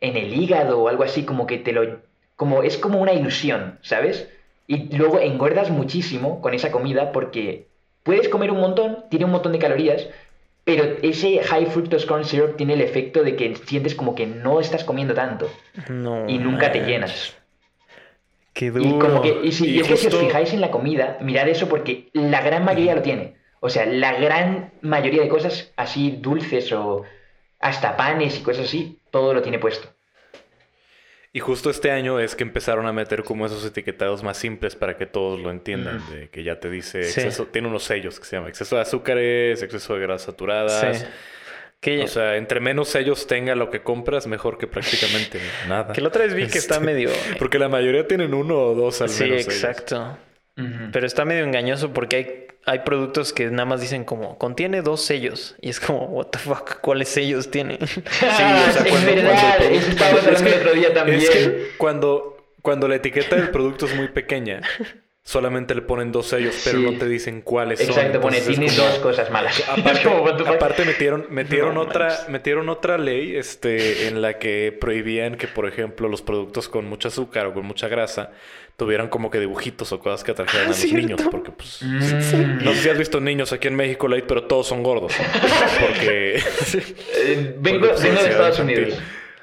en 0.00 0.16
el 0.16 0.34
hígado 0.34 0.82
o 0.82 0.88
algo 0.88 1.04
así, 1.04 1.24
como 1.24 1.46
que 1.46 1.58
te 1.58 1.72
lo... 1.72 2.00
como 2.36 2.62
es 2.62 2.76
como 2.76 3.00
una 3.00 3.12
ilusión, 3.14 3.78
¿sabes? 3.80 4.28
Y 4.66 4.94
luego 4.96 5.18
engordas 5.20 5.70
muchísimo 5.70 6.40
con 6.42 6.52
esa 6.52 6.70
comida 6.70 7.12
porque 7.12 7.69
puedes 8.02 8.28
comer 8.28 8.50
un 8.50 8.60
montón, 8.60 9.04
tiene 9.10 9.24
un 9.24 9.30
montón 9.32 9.52
de 9.52 9.58
calorías, 9.58 10.08
pero 10.64 10.84
ese 11.02 11.42
high 11.42 11.66
fructose 11.66 12.06
corn 12.06 12.24
syrup 12.24 12.56
tiene 12.56 12.74
el 12.74 12.80
efecto 12.80 13.22
de 13.22 13.34
que 13.36 13.56
sientes 13.56 13.94
como 13.94 14.14
que 14.14 14.26
no 14.26 14.60
estás 14.60 14.84
comiendo 14.84 15.14
tanto 15.14 15.50
No. 15.88 16.28
y 16.28 16.38
nunca 16.38 16.70
te 16.72 16.80
llenas. 16.80 17.34
Qué 18.52 18.70
duro. 18.70 18.84
Y 18.84 18.98
como 18.98 19.22
que, 19.22 19.40
y 19.44 19.52
si, 19.52 19.66
Y 19.66 19.76
y 19.76 19.80
es 19.80 19.88
que 19.88 19.96
si 19.96 20.08
os 20.08 20.16
fijáis 20.16 20.52
en 20.52 20.60
la 20.60 20.70
comida, 20.70 21.18
mirad 21.20 21.48
eso 21.48 21.68
porque 21.68 22.08
la 22.12 22.42
gran 22.42 22.64
mayoría 22.64 22.94
lo 22.94 23.02
tiene. 23.02 23.36
O 23.60 23.68
sea, 23.70 23.86
la 23.86 24.12
gran 24.18 24.72
mayoría 24.80 25.22
de 25.22 25.28
cosas 25.28 25.72
así 25.76 26.18
dulces 26.20 26.72
o 26.72 27.04
hasta 27.60 27.96
panes 27.96 28.38
y 28.38 28.42
cosas 28.42 28.66
así, 28.66 28.98
todo 29.10 29.34
lo 29.34 29.42
tiene 29.42 29.58
puesto. 29.58 29.88
Y 31.32 31.38
justo 31.40 31.70
este 31.70 31.92
año 31.92 32.18
es 32.18 32.34
que 32.34 32.42
empezaron 32.42 32.86
a 32.86 32.92
meter 32.92 33.22
como 33.22 33.46
esos 33.46 33.64
etiquetados 33.64 34.24
más 34.24 34.36
simples 34.36 34.74
para 34.74 34.96
que 34.96 35.06
todos 35.06 35.38
lo 35.38 35.50
entiendan. 35.52 36.02
De 36.10 36.28
que 36.28 36.42
ya 36.42 36.58
te 36.58 36.68
dice 36.70 37.04
Sí. 37.04 37.20
exceso, 37.20 37.46
tiene 37.46 37.68
unos 37.68 37.84
sellos 37.84 38.18
que 38.18 38.26
se 38.26 38.36
llama 38.36 38.48
exceso 38.48 38.74
de 38.76 38.82
azúcares, 38.82 39.62
exceso 39.62 39.94
de 39.94 40.00
grasas 40.00 40.26
saturadas. 40.26 40.98
Sí. 40.98 41.04
Que, 41.80 42.02
O 42.02 42.08
sea, 42.08 42.36
entre 42.36 42.58
menos 42.60 42.88
sellos 42.88 43.26
tenga 43.26 43.54
lo 43.54 43.70
que 43.70 43.80
compras, 43.82 44.26
mejor 44.26 44.58
que 44.58 44.66
prácticamente 44.66 45.38
nada. 45.68 45.92
que 45.94 46.00
la 46.00 46.08
otra 46.08 46.24
vez 46.24 46.34
vi 46.34 46.46
que 46.48 46.58
está 46.58 46.74
Este, 46.74 46.84
medio... 46.86 47.10
Porque 47.38 47.58
la 47.58 47.68
mayoría 47.70 48.06
tienen 48.06 48.34
uno 48.34 48.58
o 48.58 48.74
dos 48.74 49.00
al 49.00 49.08
Sí, 49.08 49.24
menos. 49.24 49.44
sellos. 49.44 49.54
exacto. 49.62 50.18
Pero 50.92 51.06
está 51.06 51.24
medio 51.24 51.44
engañoso 51.44 51.92
porque 51.94 52.16
hay, 52.16 52.46
hay 52.70 52.78
productos 52.80 53.32
que 53.32 53.50
nada 53.50 53.64
más 53.64 53.80
dicen 53.80 54.04
como 54.04 54.38
contiene 54.38 54.80
dos 54.80 55.02
sellos. 55.04 55.56
Y 55.60 55.70
es 55.70 55.80
como, 55.80 56.04
what 56.06 56.26
the 56.28 56.38
fuck, 56.38 56.80
¿cuáles 56.80 57.08
sellos 57.08 57.50
tiene? 57.50 57.78
Sí, 57.86 57.96
o 57.96 58.30
sea, 58.30 58.82
es 58.84 58.88
cuando- 58.90 59.06
verdad, 59.14 59.56
cuando- 59.58 59.74
eso 59.76 59.90
estábamos 59.90 60.20
es 60.20 60.26
hablando 60.28 60.44
que- 60.50 60.54
el 60.54 60.60
otro 60.60 60.72
día 60.74 60.94
también. 60.94 61.18
Es 61.22 61.30
que 61.30 61.70
cuando, 61.78 62.46
cuando 62.62 62.86
la 62.86 62.94
etiqueta 62.96 63.34
del 63.36 63.50
producto 63.50 63.86
es 63.86 63.94
muy 63.96 64.08
pequeña, 64.08 64.60
solamente 65.30 65.76
le 65.76 65.82
ponen 65.82 66.10
dos 66.10 66.26
sellos, 66.26 66.60
pero 66.64 66.78
no 66.80 66.98
te 66.98 67.06
dicen 67.08 67.40
cuáles 67.42 67.78
son. 67.78 67.90
Exacto, 67.90 68.20
pone, 68.20 68.38
Entonces 68.38 68.58
es 68.58 68.72
tiene 68.72 68.76
como- 68.76 68.88
dos 68.88 68.98
cosas 68.98 69.30
malas. 69.30 69.62
Aparte, 70.48 70.84
metieron, 70.84 71.26
metieron 71.30 71.74
No 71.74 71.82
otra, 71.82 72.08
manches. 72.08 72.28
metieron 72.28 72.68
otra 72.68 72.98
ley, 72.98 73.36
este, 73.36 74.08
en 74.08 74.22
la 74.22 74.38
que 74.40 74.76
prohibían 74.80 75.36
que, 75.36 75.46
por 75.46 75.68
ejemplo, 75.68 76.08
los 76.08 76.20
productos 76.22 76.68
con 76.68 76.86
mucho 76.86 77.06
azúcar 77.08 77.46
o 77.46 77.54
con 77.54 77.64
mucha 77.64 77.86
grasa 77.86 78.32
tuvieran 78.76 79.08
como 79.08 79.30
que 79.30 79.38
dibujitos 79.38 79.92
o 79.92 80.00
cosas 80.00 80.24
que 80.24 80.32
atrajeran 80.32 80.62
Ah, 80.62 80.66
a 80.66 80.68
los 80.70 80.76
¿cierto? 80.78 80.96
niños, 80.96 81.20
porque 81.30 81.50
pues 81.52 81.80
Mm. 81.82 82.64
no 82.64 82.72
sé 82.72 82.82
si 82.82 82.88
has 82.88 82.98
visto 82.98 83.20
niños 83.20 83.52
aquí 83.52 83.68
en 83.68 83.76
México, 83.76 84.08
Light, 84.08 84.24
pero 84.26 84.44
todos 84.44 84.66
son 84.66 84.82
gordos, 84.82 85.12
porque 85.80 86.36
Eh, 87.14 87.54
vengo, 87.58 87.80
porque, 87.80 87.92
pues, 87.92 88.02
vengo 88.02 88.22
de 88.22 88.28
Estados. 88.30 88.58
Unidos. 88.58 88.94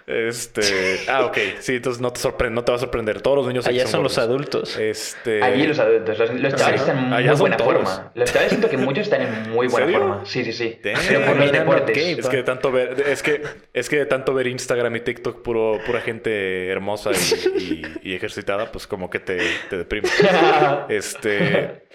Este, 0.08 1.02
ah, 1.10 1.26
ok, 1.26 1.38
sí, 1.60 1.76
entonces 1.76 2.02
no 2.02 2.14
te 2.14 2.22
sorprende, 2.22 2.56
no 2.56 2.64
te 2.64 2.72
va 2.72 2.78
a 2.78 2.80
sorprender. 2.80 3.22
Todos 3.22 3.38
los 3.40 3.48
niños 3.48 3.68
Allá 3.68 3.86
son 3.88 4.04
los 4.04 4.18
adultos. 4.18 4.78
Este, 4.78 5.44
Allí 5.44 5.68
los 5.68 5.78
adultos, 5.80 6.18
los, 6.18 6.34
los 6.34 6.56
chavales 6.56 6.80
están 6.82 6.98
en 6.98 7.04
muy 7.10 7.36
buena 7.38 7.58
todos. 7.58 7.74
forma. 7.74 8.12
Los 8.16 8.30
chavales 8.32 8.50
siento 8.52 8.70
que 8.70 8.78
muchos 8.78 9.04
están 9.04 9.22
en 9.22 9.50
muy 9.52 9.68
buena 9.68 9.86
serio? 9.86 10.00
forma. 10.00 10.26
Sí, 10.26 10.46
sí, 10.46 10.54
sí. 10.54 10.80
Damn. 10.82 10.96
Pero 11.08 11.20
por 11.26 11.36
los 11.36 11.46
Mirando 11.46 11.72
deportes. 11.74 11.96
gay. 11.98 12.14
Es 12.20 12.28
que 12.30 12.38
de 12.38 12.44
tanto 12.44 12.72
ver, 12.72 13.04
es 13.06 13.22
que, 13.22 13.42
es 13.74 13.90
que 13.90 13.98
de 13.98 14.06
tanto 14.06 14.34
ver 14.34 14.48
Instagram 14.48 14.96
y 14.96 15.02
TikTok 15.02 15.42
puro, 15.42 15.80
pura 15.86 16.00
gente 16.00 16.70
hermosa 16.70 17.12
y, 17.12 17.60
y- 18.04 18.12
y 18.12 18.16
ejercitada, 18.16 18.72
pues 18.72 18.88
como 18.88 19.10
que 19.10 19.20
te, 19.20 19.40
te 19.70 19.78
deprime. 19.78 20.08
Este, 20.90 21.87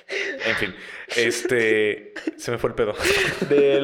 En 0.47 0.57
fin, 0.57 0.75
este. 1.17 2.13
Se 2.37 2.51
me 2.51 2.59
fue 2.59 2.71
el 2.71 2.75
pedo. 2.75 2.95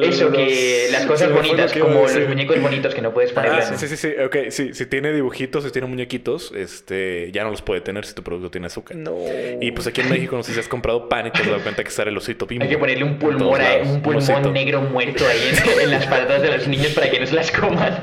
Eso, 0.03 0.31
que 0.31 0.87
las 0.91 1.05
cosas 1.05 1.31
bonitas, 1.31 1.73
como 1.73 2.01
los 2.07 2.27
muñecos 2.27 2.61
bonitos 2.61 2.93
que 2.95 3.01
no 3.01 3.13
puedes 3.13 3.31
poner. 3.31 3.51
Ah, 3.51 3.61
sí, 3.61 3.87
sí, 3.87 3.95
sí, 3.97 4.09
ok, 4.23 4.35
sí, 4.49 4.73
si 4.73 4.85
tiene 4.85 5.11
dibujitos, 5.13 5.63
si 5.63 5.71
tiene 5.71 5.87
muñequitos, 5.87 6.51
este, 6.55 7.31
ya 7.31 7.43
no 7.43 7.51
los 7.51 7.61
puede 7.61 7.81
tener 7.81 8.05
si 8.05 8.13
tu 8.13 8.23
producto 8.23 8.51
tiene 8.51 8.67
azúcar. 8.67 8.97
No. 8.97 9.17
Y 9.61 9.71
pues 9.71 9.87
aquí 9.87 10.01
en 10.01 10.09
México, 10.09 10.35
no 10.35 10.43
sé 10.43 10.53
si 10.53 10.59
has 10.59 10.67
comprado 10.67 11.07
pan 11.09 11.27
y 11.27 11.31
te 11.31 11.39
has 11.41 11.47
dado 11.47 11.61
cuenta 11.61 11.83
que 11.83 11.91
sale 11.91 12.11
el 12.11 12.17
osito 12.17 12.45
bimbo. 12.45 12.63
Hay 12.63 12.69
que 12.69 12.77
ponerle 12.77 13.03
un 13.03 13.17
pulmón, 13.19 13.61
un 13.85 14.01
pulmón 14.01 14.23
osito. 14.23 14.51
negro 14.51 14.81
muerto 14.81 15.25
ahí 15.27 15.51
en, 15.51 15.79
en 15.81 15.91
las 15.91 16.05
patatas 16.07 16.41
de 16.41 16.57
los 16.57 16.67
niños 16.67 16.93
para 16.93 17.09
que 17.09 17.19
no 17.19 17.27
se 17.27 17.35
las 17.35 17.51
coman. 17.51 18.01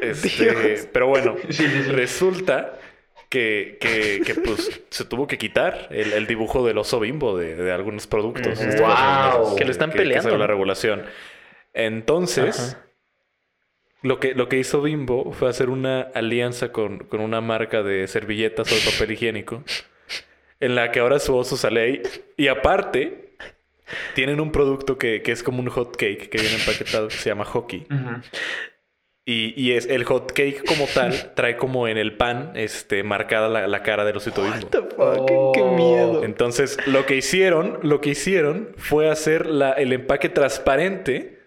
Este, 0.00 0.88
pero 0.92 1.06
bueno, 1.08 1.36
Sí, 1.48 1.64
sí, 1.66 1.82
sí. 1.84 1.90
resulta 1.90 2.78
que, 3.28 3.78
que, 3.80 4.22
que, 4.24 4.34
pues 4.34 4.80
se 4.90 5.04
tuvo 5.04 5.26
que 5.26 5.38
quitar 5.38 5.88
el, 5.90 6.12
el 6.12 6.26
dibujo 6.26 6.66
del 6.66 6.78
oso 6.78 6.98
bimbo 7.00 7.36
de, 7.36 7.56
de 7.56 7.72
algunos 7.72 8.06
productos. 8.06 8.58
Wow. 8.58 8.64
meses 8.64 9.54
Que 9.56 9.64
lo 9.64 9.70
están 9.70 9.90
que 9.90 9.98
peleando, 9.98 10.22
salió 10.24 10.38
la 10.38 10.46
regulación. 10.46 11.04
Entonces, 11.74 12.74
Ajá. 12.74 12.86
lo 14.02 14.18
que, 14.18 14.34
lo 14.34 14.48
que 14.48 14.58
hizo 14.58 14.82
Bimbo 14.82 15.32
fue 15.32 15.48
hacer 15.48 15.70
una 15.70 16.00
alianza 16.00 16.72
con, 16.72 16.98
con 16.98 17.20
una 17.20 17.40
marca 17.40 17.82
de 17.82 18.08
servilletas 18.08 18.72
o 18.72 18.74
de 18.74 18.80
papel 18.80 19.12
higiénico 19.12 19.62
en 20.60 20.74
la 20.74 20.90
que 20.90 21.00
ahora 21.00 21.18
su 21.18 21.36
oso 21.36 21.56
sale 21.56 21.80
ahí. 21.80 22.02
Y 22.36 22.48
aparte, 22.48 23.36
tienen 24.14 24.40
un 24.40 24.52
producto 24.52 24.98
que, 24.98 25.22
que 25.22 25.32
es 25.32 25.42
como 25.42 25.60
un 25.60 25.68
hot 25.68 25.96
cake 25.96 26.28
que 26.28 26.38
viene 26.38 26.56
empaquetado 26.56 27.08
que 27.08 27.16
se 27.16 27.30
llama 27.30 27.44
Hockey. 27.44 27.86
Y, 29.30 29.52
y 29.62 29.72
es 29.72 29.84
el 29.86 30.04
hot 30.04 30.32
cake 30.32 30.64
como 30.64 30.86
tal, 30.86 31.12
trae 31.34 31.58
como 31.58 31.86
en 31.86 31.98
el 31.98 32.16
pan 32.16 32.52
este, 32.54 33.02
marcada 33.02 33.50
la, 33.50 33.66
la 33.66 33.82
cara 33.82 34.06
del 34.06 34.16
osito 34.16 34.42
bimbo. 34.42 34.56
What 34.56 34.68
the 34.70 34.78
fuck? 34.78 35.54
Qué 35.54 35.60
Oh. 35.62 35.74
miedo. 35.76 36.24
Entonces, 36.24 36.78
lo 36.86 37.04
que 37.04 37.16
hicieron, 37.16 37.78
lo 37.82 38.00
que 38.00 38.08
hicieron 38.10 38.70
fue 38.78 39.10
hacer 39.10 39.44
la, 39.46 39.72
el 39.72 39.92
empaque 39.92 40.30
transparente 40.30 41.37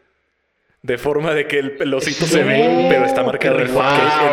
de 0.83 0.97
forma 0.97 1.33
de 1.35 1.45
que 1.45 1.59
el, 1.59 1.77
el 1.79 1.93
osito 1.93 2.25
se 2.25 2.43
ve, 2.43 2.55
Sí. 2.65 2.87
pero 2.89 3.05
está 3.05 3.21
marcado 3.23 3.57
en 3.59 3.67
el 3.67 3.71
Wow, 3.71 3.83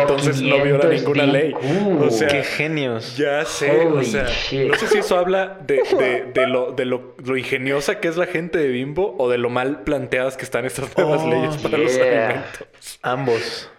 entonces 0.01 0.41
no 0.41 0.55
viola 0.63 0.81
500 0.89 0.91
ninguna 0.91 1.25
ley. 1.27 1.53
O 1.99 2.09
sea, 2.09 2.27
Qué 2.27 2.43
genios. 2.43 3.15
ya 3.17 3.45
sé, 3.45 3.85
o 3.85 4.03
sea, 4.03 4.25
shit. 4.25 4.67
no 4.67 4.75
sé 4.75 4.87
si 4.87 4.97
eso 4.97 5.17
habla 5.19 5.59
de, 5.65 5.83
de- 5.97 6.31
de 6.33 6.47
lo, 6.47 6.71
de 6.71 6.85
lo, 6.85 7.15
lo 7.23 7.37
ingeniosa 7.37 7.99
que 7.99 8.07
es 8.07 8.17
la 8.17 8.25
gente 8.25 8.57
de 8.57 8.67
Bimbo 8.69 9.15
o 9.19 9.29
de 9.29 9.37
lo 9.37 9.49
mal 9.51 9.83
planteadas 9.83 10.37
que 10.37 10.43
están 10.43 10.65
estas 10.65 10.97
nuevas 10.97 11.21
Oh, 11.23 11.29
leyes 11.29 11.57
para 11.57 11.77
los 11.77 11.95
alimentos. 11.95 12.99
Ambos. 13.03 13.69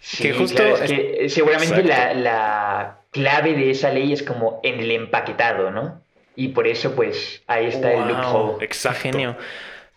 Sí, 0.00 0.22
Que 0.22 0.32
justo 0.34 0.56
claro, 0.62 0.76
es 0.76 0.90
que, 0.92 1.28
seguramente 1.30 1.82
la, 1.84 2.12
la 2.14 2.98
clave 3.12 3.54
de 3.54 3.70
esa 3.70 3.90
ley 3.90 4.12
es 4.12 4.22
como 4.22 4.60
en 4.62 4.80
el 4.80 4.90
empaquetado, 4.90 5.70
¿no? 5.70 6.00
Y 6.36 6.48
por 6.48 6.66
eso, 6.66 6.94
pues, 6.94 7.42
ahí 7.46 7.66
está 7.66 7.92
el 7.92 8.00
Wow. 8.00 8.08
loophole. 8.08 8.64
Exacto. 8.64 8.98
Qué 9.02 9.12
genio. 9.12 9.36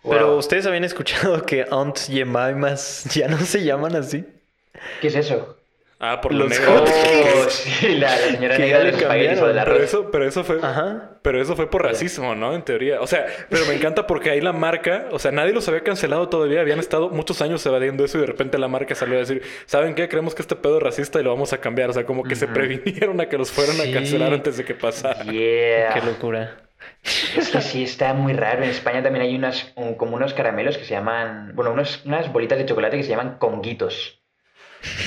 Wow. 0.04 0.14
Pero 0.14 0.38
ustedes 0.38 0.66
habían 0.66 0.84
escuchado 0.84 1.42
que 1.46 1.66
Aunt 1.70 1.98
Jemimas 1.98 3.06
ya 3.14 3.28
no 3.28 3.38
se 3.40 3.64
llaman 3.64 3.96
así. 3.96 4.26
¿Qué 5.02 5.08
es 5.08 5.16
eso? 5.16 5.58
Ah, 6.06 6.20
por 6.20 6.34
Los 6.34 6.50
lo 6.50 6.50
negro. 6.50 6.80
hot 6.82 6.90
Oh, 6.90 7.50
sí, 7.50 7.96
la, 7.96 8.10
la 8.10 8.18
señora 8.18 8.58
Que 8.58 8.64
negra 8.64 8.80
de 8.80 8.84
le 8.84 8.92
los 8.92 9.02
espaguetis 9.02 9.40
o 9.42 9.48
del 9.48 9.56
cambiaron, 9.56 9.60
arroz. 9.60 9.74
Pero 9.74 9.84
eso, 9.86 10.12
pero 10.12 10.28
eso 10.28 10.44
fue. 10.44 10.58
Ajá. 10.62 11.12
Pero 11.22 11.42
eso 11.42 11.56
fue 11.56 11.70
por 11.70 11.84
racismo, 11.84 12.36
¿no? 12.36 12.54
En 12.54 12.62
teoría. 12.64 13.00
O 13.00 13.08
sea, 13.08 13.26
pero 13.48 13.66
me 13.68 13.74
encanta 13.76 14.06
porque 14.06 14.30
ahí 14.30 14.42
la 14.42 14.52
marca, 14.52 15.06
o 15.12 15.20
sea, 15.20 15.32
nadie 15.32 15.54
los 15.54 15.66
había 15.70 15.80
cancelado 15.80 16.28
todavía. 16.28 16.60
Habían 16.60 16.80
estado 16.80 17.08
muchos 17.08 17.42
años 17.42 17.66
evadiendo 17.66 18.04
eso 18.04 18.18
y 18.18 18.22
de 18.22 18.28
repente 18.28 18.58
la 18.58 18.68
marca 18.68 18.96
salió 18.96 19.16
a 19.16 19.20
decir, 19.20 19.44
¿saben 19.66 19.96
qué? 19.96 20.10
Creemos 20.10 20.36
que 20.36 20.42
este 20.42 20.58
pedo 20.58 20.78
es 20.80 20.84
racista 20.84 21.22
y 21.22 21.24
lo 21.24 21.30
vamos 21.30 21.54
a 21.54 21.60
cambiar. 21.60 21.90
O 21.90 21.94
sea, 21.94 22.06
como 22.06 22.24
que 22.26 22.36
se 22.36 22.48
previnieron 22.48 23.22
a 23.22 23.30
que 23.30 23.38
los 23.38 23.50
fueran 23.52 23.78
Sí. 23.78 23.90
a 23.90 23.94
cancelar 23.94 24.34
antes 24.34 24.58
de 24.58 24.66
que 24.66 24.74
pasara. 24.74 25.24
Yeah. 25.24 25.94
Qué 25.94 26.02
locura. 26.06 26.58
Es 27.38 27.50
que 27.50 27.62
sí, 27.62 27.84
está 27.84 28.14
muy 28.14 28.34
raro. 28.34 28.64
En 28.64 28.70
España 28.70 29.04
también 29.04 29.26
hay 29.26 29.36
unas, 29.36 29.72
un- 29.76 29.96
como 29.96 30.16
unos 30.16 30.34
caramelos 30.34 30.78
que 30.78 30.86
se 30.86 30.92
llaman, 30.94 31.52
bueno, 31.56 31.72
unos, 31.72 32.02
unas 32.06 32.32
bolitas 32.32 32.58
de 32.58 32.66
chocolate 32.66 32.98
que 32.98 33.04
se 33.04 33.10
llaman 33.10 33.38
conguitos. 33.40 34.22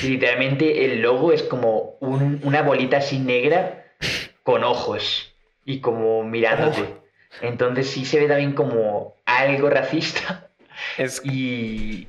Y 0.03 0.07
literalmente 0.09 0.85
el 0.85 1.01
logo 1.01 1.31
es 1.31 1.43
como 1.43 1.97
un- 2.01 2.41
una 2.43 2.61
bolita 2.63 2.97
así 2.97 3.19
negra 3.19 3.85
con 4.43 4.63
ojos 4.63 5.33
y 5.65 5.79
como 5.81 6.23
mirándote. 6.23 6.95
Entonces 7.41 7.89
sí 7.89 8.05
se 8.05 8.19
ve 8.19 8.27
también 8.27 8.53
como 8.53 9.15
algo 9.25 9.69
racista 9.69 10.49
Es 10.97 11.21
y, 11.25 12.07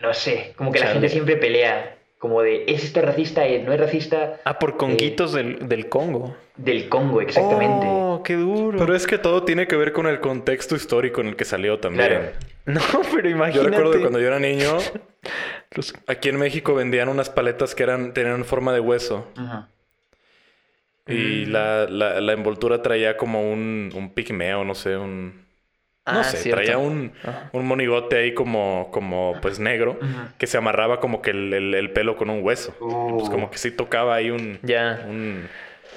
no 0.00 0.12
sé, 0.14 0.52
como 0.56 0.72
que 0.72 0.78
la 0.80 0.86
gente 0.94 1.08
siempre 1.08 1.36
pelea. 1.36 1.95
Como 2.18 2.40
de, 2.42 2.64
¿es 2.66 2.82
esto 2.82 3.02
racista? 3.02 3.46
Eh, 3.46 3.62
¿No 3.62 3.72
es 3.74 3.78
racista? 3.80 4.40
Ah, 4.44 4.58
por 4.58 4.76
conguitos 4.78 5.32
del, 5.34 5.68
del 5.68 5.88
Congo. 5.90 6.34
Del 6.56 6.88
Congo, 6.88 7.20
exactamente. 7.20 7.86
Oh, 7.88 8.22
qué 8.24 8.34
duro. 8.34 8.78
Pero 8.78 8.94
es 8.96 9.06
que 9.06 9.18
todo 9.18 9.42
tiene 9.44 9.66
que 9.66 9.76
ver 9.76 9.92
con 9.92 10.06
el 10.06 10.20
contexto 10.20 10.74
histórico 10.76 11.20
en 11.20 11.26
el 11.28 11.36
que 11.36 11.44
salió 11.44 11.78
también. 11.78 12.08
Claro. 12.08 12.26
No, 12.66 12.80
pero 13.14 13.28
Yo 13.28 13.36
imagínate. 13.36 13.68
recuerdo 13.70 13.92
que 13.92 14.00
cuando 14.00 14.18
yo 14.18 14.26
era 14.26 14.40
niño, 14.40 14.78
Los- 15.70 15.94
aquí 16.08 16.30
en 16.30 16.36
México 16.36 16.74
vendían 16.74 17.08
unas 17.08 17.30
paletas 17.30 17.76
que 17.76 17.84
eran, 17.84 18.12
tenían 18.12 18.44
forma 18.44 18.72
de 18.72 18.80
hueso. 18.80 19.28
Ujú. 19.36 19.66
Y 21.12 21.46
Mm. 21.46 21.52
la, 21.52 21.86
la, 21.88 22.20
la 22.20 22.32
envoltura 22.32 22.82
traía 22.82 23.16
como 23.16 23.52
un, 23.52 23.90
un 23.94 24.12
pigmeo, 24.12 24.64
no 24.64 24.74
sé, 24.74 24.96
un... 24.96 25.45
No 26.06 26.20
Ah, 26.20 26.24
sé, 26.24 26.36
cierto. 26.36 26.62
traía 26.62 26.78
un, 26.78 27.12
un 27.52 27.66
monigote 27.66 28.16
ahí 28.16 28.32
como, 28.34 28.88
como 28.92 29.36
pues 29.42 29.58
negro 29.58 29.98
que 30.38 30.46
se 30.46 30.56
amarraba 30.56 31.00
como 31.00 31.20
que 31.20 31.30
el, 31.30 31.52
el- 31.52 31.74
el 31.74 31.90
pelo 31.90 32.16
con 32.16 32.30
un 32.30 32.44
hueso. 32.44 32.74
Y, 32.80 33.12
pues 33.14 33.28
como 33.28 33.50
que 33.50 33.58
sí 33.58 33.70
tocaba 33.72 34.14
ahí 34.14 34.30
un, 34.30 34.58
Ya. 34.62 35.04
un 35.08 35.48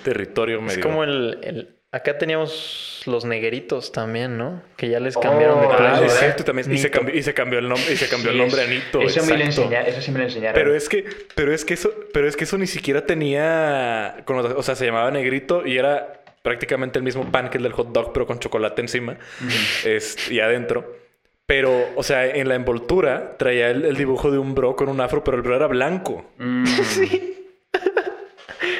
territorio 0.03 0.61
medio... 0.61 0.79
Es 0.79 0.83
como 0.85 1.03
el, 1.03 1.37
el- 1.43 1.75
Acá 1.91 2.19
teníamos 2.19 3.01
los 3.07 3.25
negueritos 3.25 3.91
también, 3.91 4.37
¿no? 4.37 4.61
Que 4.77 4.89
ya 4.89 4.99
les 4.99 5.17
cambiaron 5.17 5.59
de 5.59 5.65
Oh, 5.65 5.71
Ah, 5.73 5.77
plazo. 5.77 6.03
es 6.05 6.19
cierto, 6.19 6.43
también. 6.43 6.71
Y 6.71 6.77
se, 6.77 6.91
cambió, 6.91 7.15
y 7.15 7.23
se 7.23 7.33
cambió 7.33 7.57
el 7.57 7.67
nombre, 7.67 7.91
y 7.91 7.97
se 7.97 8.07
cambió 8.07 8.29
el 8.29 8.35
Sí, 8.35 8.41
nombre 8.43 8.61
a 8.61 8.67
Nito. 8.67 9.01
Eso, 9.01 9.25
me 9.25 9.35
lo 9.39 9.43
enseña- 9.43 9.81
eso 9.87 9.99
sí 9.99 10.11
me 10.11 10.19
lo 10.19 10.25
enseñaron. 10.25 10.53
Pero 10.53 10.75
es 10.75 10.87
que, 10.87 11.05
pero 11.33 11.51
es 11.51 11.65
que 11.65 11.73
eso, 11.73 11.91
pero 12.13 12.27
es 12.27 12.37
que 12.37 12.43
eso 12.43 12.59
ni 12.59 12.67
siquiera 12.67 13.07
tenía, 13.07 14.17
o 14.27 14.61
sea, 14.61 14.75
se 14.75 14.85
llamaba 14.85 15.09
negrito 15.09 15.65
y 15.65 15.79
era 15.79 16.18
prácticamente 16.49 16.97
el 16.97 17.03
mismo 17.03 17.31
pan 17.31 17.49
que 17.51 17.57
el 17.57 17.63
del 17.63 17.73
hot 17.73 17.91
dog, 17.91 18.11
pero 18.11 18.25
con 18.25 18.39
chocolate 18.39 18.81
encima 18.81 19.17
es- 19.85 20.31
y 20.31 20.39
adentro. 20.39 20.95
Pero, 21.45 21.71
o 21.95 22.01
sea, 22.03 22.25
en 22.25 22.47
la 22.47 22.55
envoltura 22.55 23.37
traía 23.37 23.69
el, 23.69 23.85
el 23.85 23.95
dibujo 23.95 24.31
de 24.31 24.39
un 24.39 24.55
bro 24.55 24.75
con 24.75 24.89
un 24.89 24.99
afro, 24.99 25.23
pero 25.23 25.37
el 25.37 25.43
bro 25.43 25.55
era 25.55 25.67
blanco. 25.67 26.25
Mm. 26.37 26.65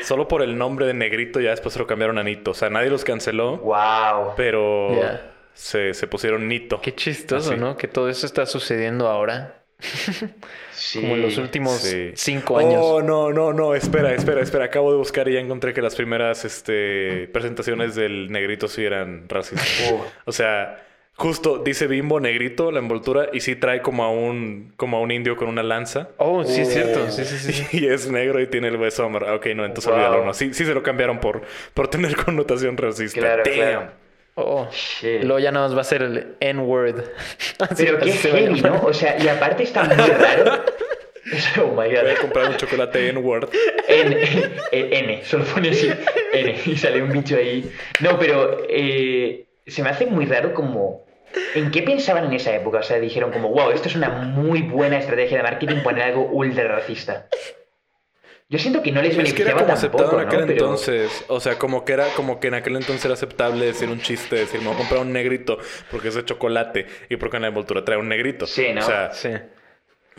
Solo 0.04 0.28
por 0.28 0.42
el 0.42 0.58
nombre 0.58 0.86
de 0.88 0.94
negrito 0.94 1.40
ya 1.40 1.52
después 1.52 1.74
se 1.74 1.80
lo 1.80 1.88
cambiaron 1.88 2.18
a 2.18 2.24
Nito. 2.24 2.52
O 2.52 2.54
sea, 2.54 2.70
nadie 2.70 2.90
los 2.90 3.04
canceló, 3.04 3.58
Wow. 3.58 4.34
pero 4.36 4.90
se, 5.54 5.94
se 5.94 6.08
pusieron 6.08 6.48
Nito. 6.48 6.82
Qué 6.82 6.96
chistoso, 6.96 7.52
Así. 7.52 7.60
¿no? 7.60 7.78
Que 7.78 7.88
todo 7.88 8.10
eso 8.10 8.26
está 8.26 8.46
sucediendo 8.46 9.08
ahora. 9.08 9.59
Sí. 10.72 11.02
Como 11.02 11.16
en 11.16 11.22
los 11.22 11.38
últimos 11.38 11.74
Sí. 11.82 12.12
cinco 12.16 12.58
años. 12.58 12.80
Oh, 12.82 13.02
no, 13.02 13.32
no, 13.32 13.54
no, 13.54 13.76
espera, 13.76 14.14
espera, 14.14 14.42
espera. 14.42 14.66
Acabo 14.66 14.92
de 14.92 14.98
buscar 14.98 15.28
y 15.30 15.34
ya 15.34 15.40
encontré 15.40 15.74
que 15.74 15.82
las 15.82 15.96
primeras 15.96 16.46
este, 16.46 17.28
presentaciones 17.34 17.96
del 17.96 18.32
negrito 18.32 18.68
sí 18.68 18.84
eran 18.86 19.28
racistas. 19.30 19.92
Uh. 19.92 20.02
O 20.26 20.32
sea, 20.32 20.86
justo 21.16 21.58
dice 21.60 21.88
bimbo, 21.88 22.20
negrito, 22.20 22.72
la 22.72 22.80
envoltura, 22.80 23.30
y 23.34 23.42
sí 23.42 23.56
trae 23.56 23.82
como 23.82 24.04
a 24.04 24.10
un, 24.12 24.74
como 24.78 24.98
a 24.98 25.02
un 25.02 25.12
indio 25.12 25.36
con 25.36 25.48
una 25.50 25.64
lanza. 25.64 26.10
Oh, 26.18 26.44
sí, 26.46 26.62
es 26.62 26.70
Oh. 26.70 26.72
cierto. 26.72 27.12
Sí, 27.12 27.26
sí, 27.26 27.54
sí. 27.54 27.68
Y 27.78 27.88
es 27.88 28.10
negro 28.10 28.42
y 28.42 28.48
tiene 28.48 28.70
el 28.70 28.78
hueso 28.78 29.04
amarrado. 29.06 29.36
Ok, 29.38 29.48
no, 29.56 29.66
entonces 29.66 29.92
Wow. 29.92 29.96
olvídalo. 30.02 30.26
No. 30.26 30.34
Sí, 30.34 30.54
sí 30.54 30.66
se 30.66 30.74
lo 30.74 30.82
cambiaron 30.84 31.20
por, 31.20 31.42
por 31.74 31.90
tener 31.90 32.16
connotación 32.26 32.78
racista. 32.78 33.20
Claro, 33.20 33.44
Damn. 33.46 33.54
claro. 33.56 33.92
Oh. 34.40 34.68
Shit. 34.72 35.24
Luego 35.24 35.40
ya 35.40 35.52
nada 35.52 35.68
más 35.68 35.78
va 35.78 35.82
a 35.82 35.86
ser 35.86 36.02
el 36.02 36.36
N-word. 36.40 37.04
Pero 37.78 38.00
qué 38.00 38.12
heavy. 38.12 38.62
¿no? 38.62 38.82
O 38.84 38.94
sea, 38.94 39.18
y 39.22 39.28
aparte 39.28 39.64
está 39.64 39.84
muy 39.84 39.96
raro. 39.96 40.64
oh 41.62 41.68
my 41.68 41.76
Voy 41.76 41.96
a 41.96 42.04
god. 42.04 42.22
comprar 42.22 42.50
un 42.50 42.58
chocolate 42.58 43.10
en 43.10 43.18
Word. 43.18 43.50
N, 43.88 44.18
N, 44.72 45.00
N, 45.00 45.26
solo 45.26 45.44
pone 45.46 45.70
así 45.70 45.92
N 46.34 46.56
y 46.66 46.78
sale 46.78 47.02
un 47.02 47.12
bicho 47.12 47.36
ahí. 47.36 47.70
No, 48.00 48.18
pero 48.18 48.66
eh, 48.70 49.46
se 49.68 49.84
me 49.84 49.90
hace 49.90 50.06
muy 50.06 50.26
raro 50.26 50.54
como... 50.54 51.08
¿En 51.54 51.70
qué 51.70 51.84
pensaban 51.84 52.26
en 52.26 52.34
esa 52.34 52.56
época? 52.56 52.80
O 52.80 52.84
sea, 52.84 53.00
dijeron 53.00 53.32
como, 53.32 53.50
wow, 53.50 53.70
esto 53.70 53.88
es 53.88 53.96
una 53.96 54.10
muy 54.10 54.64
buena 54.64 54.98
estrategia 54.98 55.38
de 55.38 55.44
marketing 55.44 55.84
poner 55.84 56.04
algo 56.06 56.24
ultra 56.24 56.68
racista. 56.68 57.28
Yo 58.52 58.58
siento 58.58 58.82
que 58.82 58.92
no 58.92 59.02
les 59.04 59.16
Es 59.16 59.32
que 59.34 59.44
era 59.44 59.54
beneficiaba 59.54 59.62
como 59.62 59.74
aceptado 59.74 60.10
tampoco, 60.10 60.22
en 60.22 60.28
aquel 60.28 60.40
¿no? 60.42 60.48
Pero- 60.48 60.66
entonces. 60.66 61.26
O 61.28 61.40
sea, 61.40 61.60
como 61.60 61.86
que 61.86 61.94
era 61.94 62.08
como 62.16 62.40
que 62.40 62.48
en 62.48 62.56
aquel 62.56 62.76
entonces 62.78 63.06
era 63.06 63.14
aceptable 63.14 63.66
decir 63.68 63.90
un 63.90 64.02
chiste, 64.02 64.38
decir, 64.38 64.60
me 64.60 64.68
voy 64.68 64.76
a 64.76 64.78
comprar 64.80 65.02
un 65.02 65.14
negrito 65.14 65.60
porque 65.92 66.08
es 66.08 66.16
de 66.16 66.26
chocolate 66.26 66.88
y 67.10 67.18
porque 67.18 67.36
en 67.38 67.44
la 67.44 67.50
envoltura 67.50 67.86
trae 67.86 68.00
un 68.00 68.10
negrito. 68.10 68.48
Sí, 68.48 68.68
¿no? 68.74 68.82
O 68.82 68.84
sea, 68.84 69.14
Sí. 69.14 69.30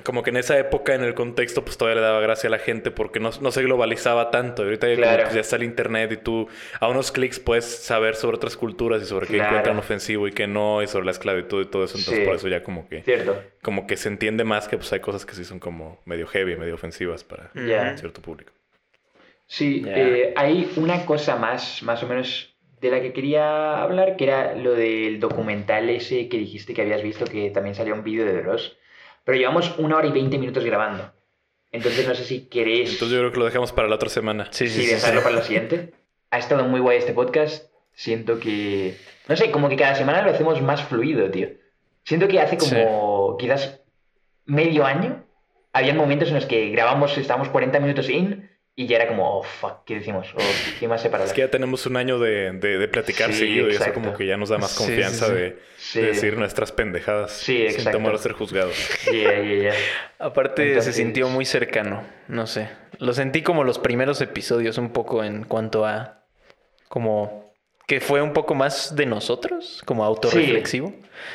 Como 0.04 0.22
que 0.22 0.30
en 0.30 0.38
esa 0.38 0.58
época, 0.58 0.94
en 0.94 1.02
el 1.04 1.14
contexto, 1.14 1.62
pues 1.64 1.76
todavía 1.76 2.00
le 2.00 2.06
daba 2.06 2.20
gracia 2.20 2.48
a 2.48 2.50
la 2.50 2.58
gente 2.58 2.90
porque 2.90 3.20
no, 3.20 3.30
no 3.42 3.50
se 3.50 3.62
globalizaba 3.62 4.30
tanto. 4.30 4.62
Y 4.62 4.66
ahorita 4.66 4.88
ya, 4.88 4.94
como, 4.94 5.02
Claro. 5.06 5.22
pues, 5.24 5.34
ya 5.34 5.40
está 5.42 5.56
el 5.56 5.62
internet 5.64 6.12
y 6.12 6.16
tú 6.16 6.48
a 6.80 6.88
unos 6.88 7.12
clics 7.12 7.38
puedes 7.38 7.64
saber 7.66 8.14
sobre 8.16 8.36
otras 8.36 8.56
culturas 8.56 9.02
y 9.02 9.04
sobre 9.04 9.26
qué 9.26 9.34
Claro. 9.34 9.50
encuentran 9.50 9.78
ofensivo 9.78 10.26
y 10.26 10.32
qué 10.32 10.46
no, 10.46 10.82
y 10.82 10.86
sobre 10.86 11.04
la 11.04 11.10
esclavitud 11.10 11.62
y 11.62 11.66
todo 11.66 11.84
eso. 11.84 11.98
Entonces, 11.98 12.20
Sí. 12.22 12.24
por 12.26 12.36
eso 12.36 12.48
ya 12.48 12.62
como 12.62 12.88
que, 12.88 13.02
Cierto. 13.02 13.42
como 13.62 13.86
que 13.86 13.96
se 13.98 14.08
entiende 14.08 14.44
más 14.44 14.68
que 14.68 14.76
pues 14.78 14.90
hay 14.92 15.00
cosas 15.00 15.26
que 15.26 15.34
sí 15.34 15.44
son 15.44 15.58
como 15.58 16.00
medio 16.06 16.26
heavy, 16.26 16.56
medio 16.56 16.74
ofensivas 16.74 17.22
para 17.22 17.50
Ya. 17.54 17.94
cierto 17.98 18.22
público. 18.22 18.52
Sí, 19.46 19.82
eh, 19.86 20.32
hay 20.36 20.70
una 20.76 21.04
cosa 21.04 21.36
más, 21.36 21.82
más 21.82 22.02
o 22.02 22.06
menos 22.06 22.54
de 22.80 22.90
la 22.90 23.00
que 23.02 23.12
quería 23.12 23.82
hablar, 23.82 24.16
que 24.16 24.24
era 24.24 24.54
lo 24.54 24.72
del 24.74 25.20
documental 25.20 25.90
ese 25.90 26.28
que 26.28 26.38
dijiste 26.38 26.72
que 26.72 26.80
habías 26.82 27.02
visto, 27.02 27.26
que 27.26 27.50
también 27.50 27.74
salió 27.74 27.92
un 27.94 28.02
vídeo 28.04 28.24
de 28.24 28.40
Dross. 28.42 28.76
Pero 29.24 29.38
llevamos 29.38 29.74
una 29.78 29.96
hora 29.96 30.06
y 30.06 30.12
veinte 30.12 30.38
minutos 30.38 30.64
grabando. 30.64 31.12
Entonces 31.72 32.06
no 32.06 32.14
sé 32.14 32.24
si 32.24 32.46
queréis 32.46 32.92
Entonces 32.92 33.14
yo 33.14 33.20
creo 33.20 33.32
que 33.32 33.38
lo 33.38 33.44
dejamos 33.44 33.72
para 33.72 33.88
la 33.88 33.94
otra 33.94 34.08
semana. 34.08 34.48
Sí, 34.50 34.68
sí, 34.68 34.80
sí, 34.80 34.86
sí. 34.86 34.94
dejarlo 34.94 35.20
sí. 35.20 35.24
para 35.24 35.36
la 35.36 35.42
siguiente. 35.42 35.94
Ha 36.30 36.38
estado 36.38 36.64
muy 36.64 36.80
guay 36.80 36.98
este 36.98 37.12
podcast. 37.12 37.70
Siento 37.92 38.40
que... 38.40 38.96
No 39.28 39.36
sé, 39.36 39.50
como 39.50 39.68
que 39.68 39.76
cada 39.76 39.94
semana 39.94 40.22
lo 40.22 40.30
hacemos 40.30 40.60
más 40.62 40.82
fluido, 40.82 41.30
tío. 41.30 41.48
Siento 42.04 42.26
que 42.28 42.40
hace 42.40 42.56
como 42.56 43.36
quizás 43.38 43.80
medio 44.46 44.84
año 44.84 45.24
había 45.72 45.94
momentos 45.94 46.28
en 46.28 46.34
los 46.34 46.46
que 46.46 46.70
grabamos, 46.70 47.16
estábamos 47.16 47.48
40 47.50 47.78
minutos 47.78 48.08
in 48.08 48.49
y 48.82 48.86
ya 48.86 48.96
era 48.96 49.08
como, 49.08 49.38
oh, 49.38 49.42
fuck, 49.42 49.84
¿qué 49.84 49.96
decimos? 49.96 50.26
O 50.34 50.38
¿qué 50.78 50.88
más 50.88 51.02
sé 51.02 51.10
para 51.10 51.24
Es 51.24 51.32
que 51.34 51.42
ya 51.42 51.50
tenemos 51.50 51.84
un 51.86 51.96
año 51.96 52.18
de, 52.18 52.52
de, 52.52 52.78
de 52.78 52.88
platicar 52.88 53.30
Sí, 53.32 53.40
seguido 53.40 53.66
y 53.66 53.70
eso 53.72 53.80
exacto. 53.80 54.00
como 54.00 54.16
que 54.16 54.26
ya 54.26 54.36
nos 54.38 54.48
da 54.48 54.56
más 54.58 54.74
confianza 54.74 55.26
sí, 55.26 55.32
sí. 55.32 55.38
De, 55.38 55.58
Sí. 55.76 56.00
de 56.00 56.06
decir 56.08 56.36
nuestras 56.38 56.72
pendejadas 56.72 57.32
Sí, 57.32 57.56
sin 57.56 57.66
exacto. 57.66 57.98
temor 57.98 58.14
a 58.14 58.18
ser 58.18 58.32
juzgados. 58.32 58.74
Yeah, 59.12 59.42
yeah, 59.42 59.60
yeah. 59.62 59.74
Aparte 60.18 60.68
Entonces- 60.68 60.94
se 60.94 61.02
sintió 61.02 61.28
muy 61.28 61.44
cercano, 61.44 62.02
no 62.28 62.46
sé. 62.46 62.68
Lo 62.98 63.12
sentí 63.12 63.42
como 63.42 63.64
los 63.64 63.78
primeros 63.78 64.20
episodios 64.20 64.78
un 64.78 64.90
poco 64.92 65.24
en 65.24 65.44
cuanto 65.44 65.84
a 65.84 66.22
como 66.88 67.52
que 67.86 68.00
fue 68.00 68.22
un 68.22 68.32
poco 68.32 68.54
más 68.54 68.94
de 68.96 69.04
nosotros, 69.06 69.82
como 69.84 70.04
autorreflexivo, 70.04 70.94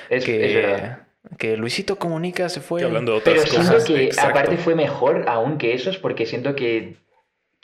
Es, 0.10 0.24
que, 0.26 0.46
es 0.48 0.56
verdad. 0.56 1.00
que 1.38 1.58
Luisito 1.58 1.98
Comunica 1.98 2.48
se 2.50 2.62
fue. 2.62 2.80
Que 2.82 2.86
hablando 2.86 3.16
de 3.16 3.22
Pero 3.22 3.42
otras 3.42 3.50
siento 3.52 3.72
cosas. 3.74 3.88
que 3.88 4.04
exacto. 4.06 4.30
aparte 4.32 4.58
fue 4.58 4.74
mejor 4.76 5.26
aún 5.28 5.58
que 5.58 5.74
esos 5.74 5.98
porque 5.98 6.26
siento 6.26 6.56
que, 6.56 6.96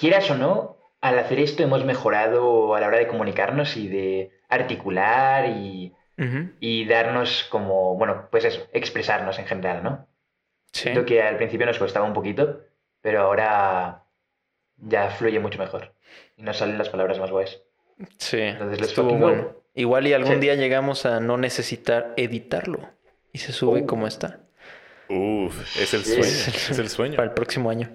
quieras 0.02 0.30
o 0.32 0.36
no, 0.36 0.78
al 1.00 1.18
hacer 1.18 1.40
esto 1.40 1.64
hemos 1.64 1.86
mejorado 1.86 2.76
a 2.76 2.82
la 2.82 2.88
hora 2.88 2.98
de 2.98 3.08
comunicarnos 3.08 3.78
y 3.78 3.88
de 3.88 4.32
articular 4.50 5.46
y, 5.48 5.94
Ujú, 6.18 6.50
y 6.60 6.86
darnos 6.86 7.48
como, 7.50 7.96
bueno, 7.96 8.28
pues 8.30 8.44
eso, 8.46 8.68
expresarnos 8.74 9.40
en 9.40 9.46
general, 9.46 9.82
¿no? 9.84 10.08
Sí. 10.74 10.84
Siento 10.84 11.06
que 11.06 11.22
al 11.22 11.38
principio 11.38 11.66
nos 11.66 11.80
costaba 11.80 12.06
un 12.06 12.14
poquito, 12.14 12.62
pero 13.02 13.22
ahora 13.22 14.04
ya 14.78 15.10
fluye 15.12 15.40
mucho 15.40 15.58
mejor 15.60 15.94
y 16.36 16.44
nos 16.44 16.58
salen 16.58 16.78
las 16.78 16.90
palabras 16.90 17.18
más 17.20 17.32
guays. 17.32 17.62
Sí, 18.18 18.40
Entonces, 18.42 18.82
estuvo 18.90 19.06
fucking 19.12 19.20
go. 19.22 19.28
bueno. 19.28 19.56
Igual 19.74 20.08
y 20.08 20.14
algún 20.14 20.34
Sí. 20.36 20.40
día 20.42 20.56
llegamos 20.56 21.06
a 21.06 21.20
no 21.22 21.38
necesitar 21.38 22.14
editarlo 22.18 22.80
y 23.32 23.38
se 23.38 23.54
sube 23.54 23.82
Oh. 23.84 23.88
como 23.88 24.06
está 24.08 24.40
Uf, 25.10 25.78
es 25.78 25.94
el 25.94 26.04
Sí. 26.04 26.12
sueño. 26.14 26.28
Es 26.72 26.80
el 26.80 26.90
sueño. 26.90 27.16
para 27.18 27.28
el 27.28 27.34
próximo 27.34 27.70
año. 27.70 27.90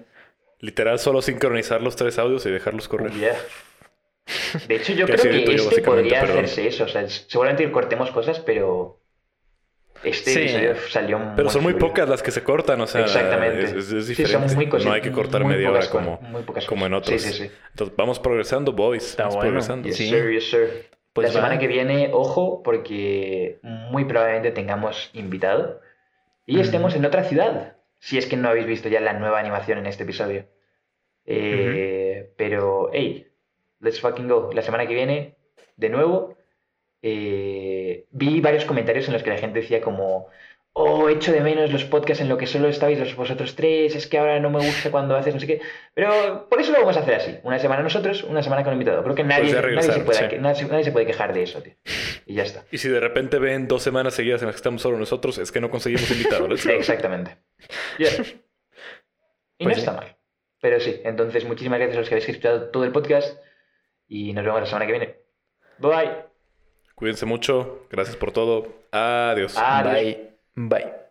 Literal, 0.59 0.97
solo 0.99 1.21
sincronizar 1.21 1.81
los 1.81 1.95
tres 1.95 2.17
audios 2.19 2.45
y 2.45 2.51
dejarlos 2.51 2.87
correr. 2.87 3.11
Yeah. 3.13 3.35
De 4.67 4.75
hecho, 4.75 4.93
yo 4.93 5.05
Que 5.07 5.13
creo 5.13 5.31
que 5.45 5.57
yo, 5.57 5.69
este 5.69 5.81
podría 5.81 6.21
perdón. 6.21 6.37
hacerse 6.45 6.67
eso. 6.67 6.85
O 6.85 6.87
sea, 6.87 7.07
seguramente 7.07 7.69
cortemos 7.71 8.09
cosas, 8.11 8.39
pero 8.39 8.99
este 10.03 10.31
Sí. 10.33 10.39
episodio 10.39 10.75
salió 10.89 11.19
muy 11.19 11.35
Pero 11.35 11.49
son 11.49 11.63
muy 11.63 11.73
fluido. 11.73 11.87
pocas 11.89 12.09
las 12.09 12.21
que 12.23 12.31
se 12.31 12.43
cortan, 12.43 12.81
o 12.81 12.87
sea, 12.87 13.01
Exactamente. 13.01 13.63
es, 13.63 13.71
es- 13.73 13.91
es 13.91 14.05
Sí, 14.05 14.15
diferente. 14.15 14.49
son 14.49 14.55
muy 14.57 14.67
cosi- 14.67 14.85
no 14.85 14.91
hay 14.93 15.01
que 15.01 15.11
cortar 15.11 15.43
muy 15.43 15.53
media 15.55 15.71
hora 15.71 15.87
como, 15.89 16.17
cosas, 16.17 16.31
muy 16.31 16.41
pocas 16.43 16.65
como 16.65 16.85
en 16.85 16.93
otros. 16.93 17.21
Sí, 17.21 17.29
sí, 17.33 17.43
sí. 17.47 17.51
Entonces, 17.71 17.95
vamos 17.95 18.19
progresando, 18.19 18.73
boys. 18.73 19.03
Está 19.11 19.23
vamos 19.23 19.35
bueno. 19.35 19.49
progresando. 19.51 19.87
Yes, 19.87 19.97
Sí. 19.97 20.09
sir, 20.09 20.31
yes, 20.31 20.49
sir. 20.49 20.89
Pues 21.13 21.27
la 21.29 21.33
semana 21.33 21.55
va. 21.55 21.59
que 21.59 21.67
viene, 21.67 22.09
ojo, 22.13 22.61
porque 22.61 23.59
muy 23.63 24.05
probablemente 24.05 24.51
tengamos 24.51 25.09
invitado 25.13 25.81
y 26.45 26.59
estemos 26.59 26.93
en 26.95 27.05
otra 27.05 27.23
ciudad. 27.23 27.76
Si 27.99 28.17
es 28.17 28.25
que 28.27 28.37
no 28.37 28.49
habéis 28.49 28.67
visto 28.67 28.89
ya 28.89 28.99
la 28.99 29.13
nueva 29.13 29.39
animación 29.39 29.79
en 29.79 29.87
este 29.87 30.03
episodio. 30.03 30.47
Eh, 31.25 32.31
Pero, 32.37 32.89
hey, 32.93 33.27
let's 33.79 33.99
fucking 33.99 34.27
go. 34.27 34.51
La 34.53 34.61
semana 34.61 34.87
que 34.87 34.93
viene, 34.93 35.35
de 35.75 35.89
nuevo, 35.89 36.37
eh, 37.01 38.07
vi 38.11 38.41
varios 38.41 38.65
comentarios 38.65 39.07
en 39.07 39.13
los 39.13 39.23
que 39.23 39.29
la 39.29 39.37
gente 39.37 39.61
decía 39.61 39.81
como, 39.81 40.27
oh, 40.79 41.09
echo 41.09 41.31
de 41.31 41.41
menos 41.41 41.71
los 41.71 41.83
podcasts 41.85 42.21
en 42.21 42.29
lo 42.29 42.37
que 42.37 42.45
solo 42.47 42.67
estabais 42.67 42.99
los- 42.99 43.15
vosotros 43.15 43.55
tres, 43.55 43.95
es 43.95 44.05
que 44.07 44.17
ahora 44.17 44.39
no 44.39 44.49
me 44.49 44.59
gusta 44.59 44.91
cuando 44.91 45.15
haces 45.15 45.33
no 45.33 45.39
sé 45.39 45.47
qué. 45.47 45.61
Pero 45.93 46.47
por 46.49 46.61
eso 46.61 46.71
lo 46.71 46.79
vamos 46.79 46.95
a 46.97 46.99
hacer 46.99 47.15
así. 47.15 47.37
Una 47.43 47.57
semana 47.59 47.81
nosotros, 47.83 48.23
una 48.23 48.43
semana 48.43 48.63
con 48.63 48.73
invitado. 48.73 49.03
Creo 49.03 49.15
que 49.15 49.23
nadie, 49.23 49.51
Pues 49.51 49.53
ya 49.53 49.61
nadie, 49.61 49.91
se, 49.91 49.99
puede, 50.01 50.29
sí. 50.29 50.35
nadie 50.39 50.55
se- 50.63 50.65
nadie 50.67 50.83
se 50.83 50.91
puede 50.91 51.05
quejar 51.05 51.33
de 51.33 51.43
eso, 51.43 51.61
tío. 51.61 51.73
Y 52.25 52.35
ya 52.35 52.43
está. 52.43 52.63
Y 52.71 52.77
si 52.77 52.89
de 52.89 52.99
repente 52.99 53.39
ven 53.39 53.67
dos 53.67 53.81
semanas 53.83 54.13
seguidas 54.13 54.41
en 54.41 54.47
las 54.47 54.55
que 54.55 54.59
estamos 54.59 54.81
solo 54.81 54.97
nosotros, 54.97 55.37
es 55.37 55.51
que 55.51 55.59
no 55.61 55.69
conseguimos 55.71 56.09
invitado. 56.11 56.47
Let's 56.47 56.65
go. 56.65 56.71
Exactamente. 56.73 57.37
Yeah. 57.97 58.11
Y 59.59 59.63
Pues 59.63 59.69
no 59.69 59.73
sí. 59.73 59.79
está 59.79 59.91
mal. 59.93 60.15
Pero 60.61 60.79
sí, 60.79 61.01
entonces 61.03 61.45
muchísimas 61.45 61.79
gracias 61.79 61.97
a 61.97 61.99
los 62.01 62.09
que 62.09 62.15
habéis 62.15 62.29
escuchado 62.29 62.69
todo 62.69 62.83
el 62.83 62.91
podcast 62.91 63.39
y 64.07 64.33
nos 64.33 64.43
vemos 64.45 64.59
la 64.61 64.65
semana 64.67 64.85
que 64.85 64.91
viene. 64.91 65.15
Bye 65.79 65.91
bye. 65.95 66.11
Cuídense 66.95 67.25
mucho. 67.25 67.85
Gracias 67.91 68.15
por 68.15 68.31
todo. 68.31 68.67
Adiós. 68.91 69.55
Adiós. 69.57 69.93
Bye. 69.93 70.36
Bye. 70.57 71.06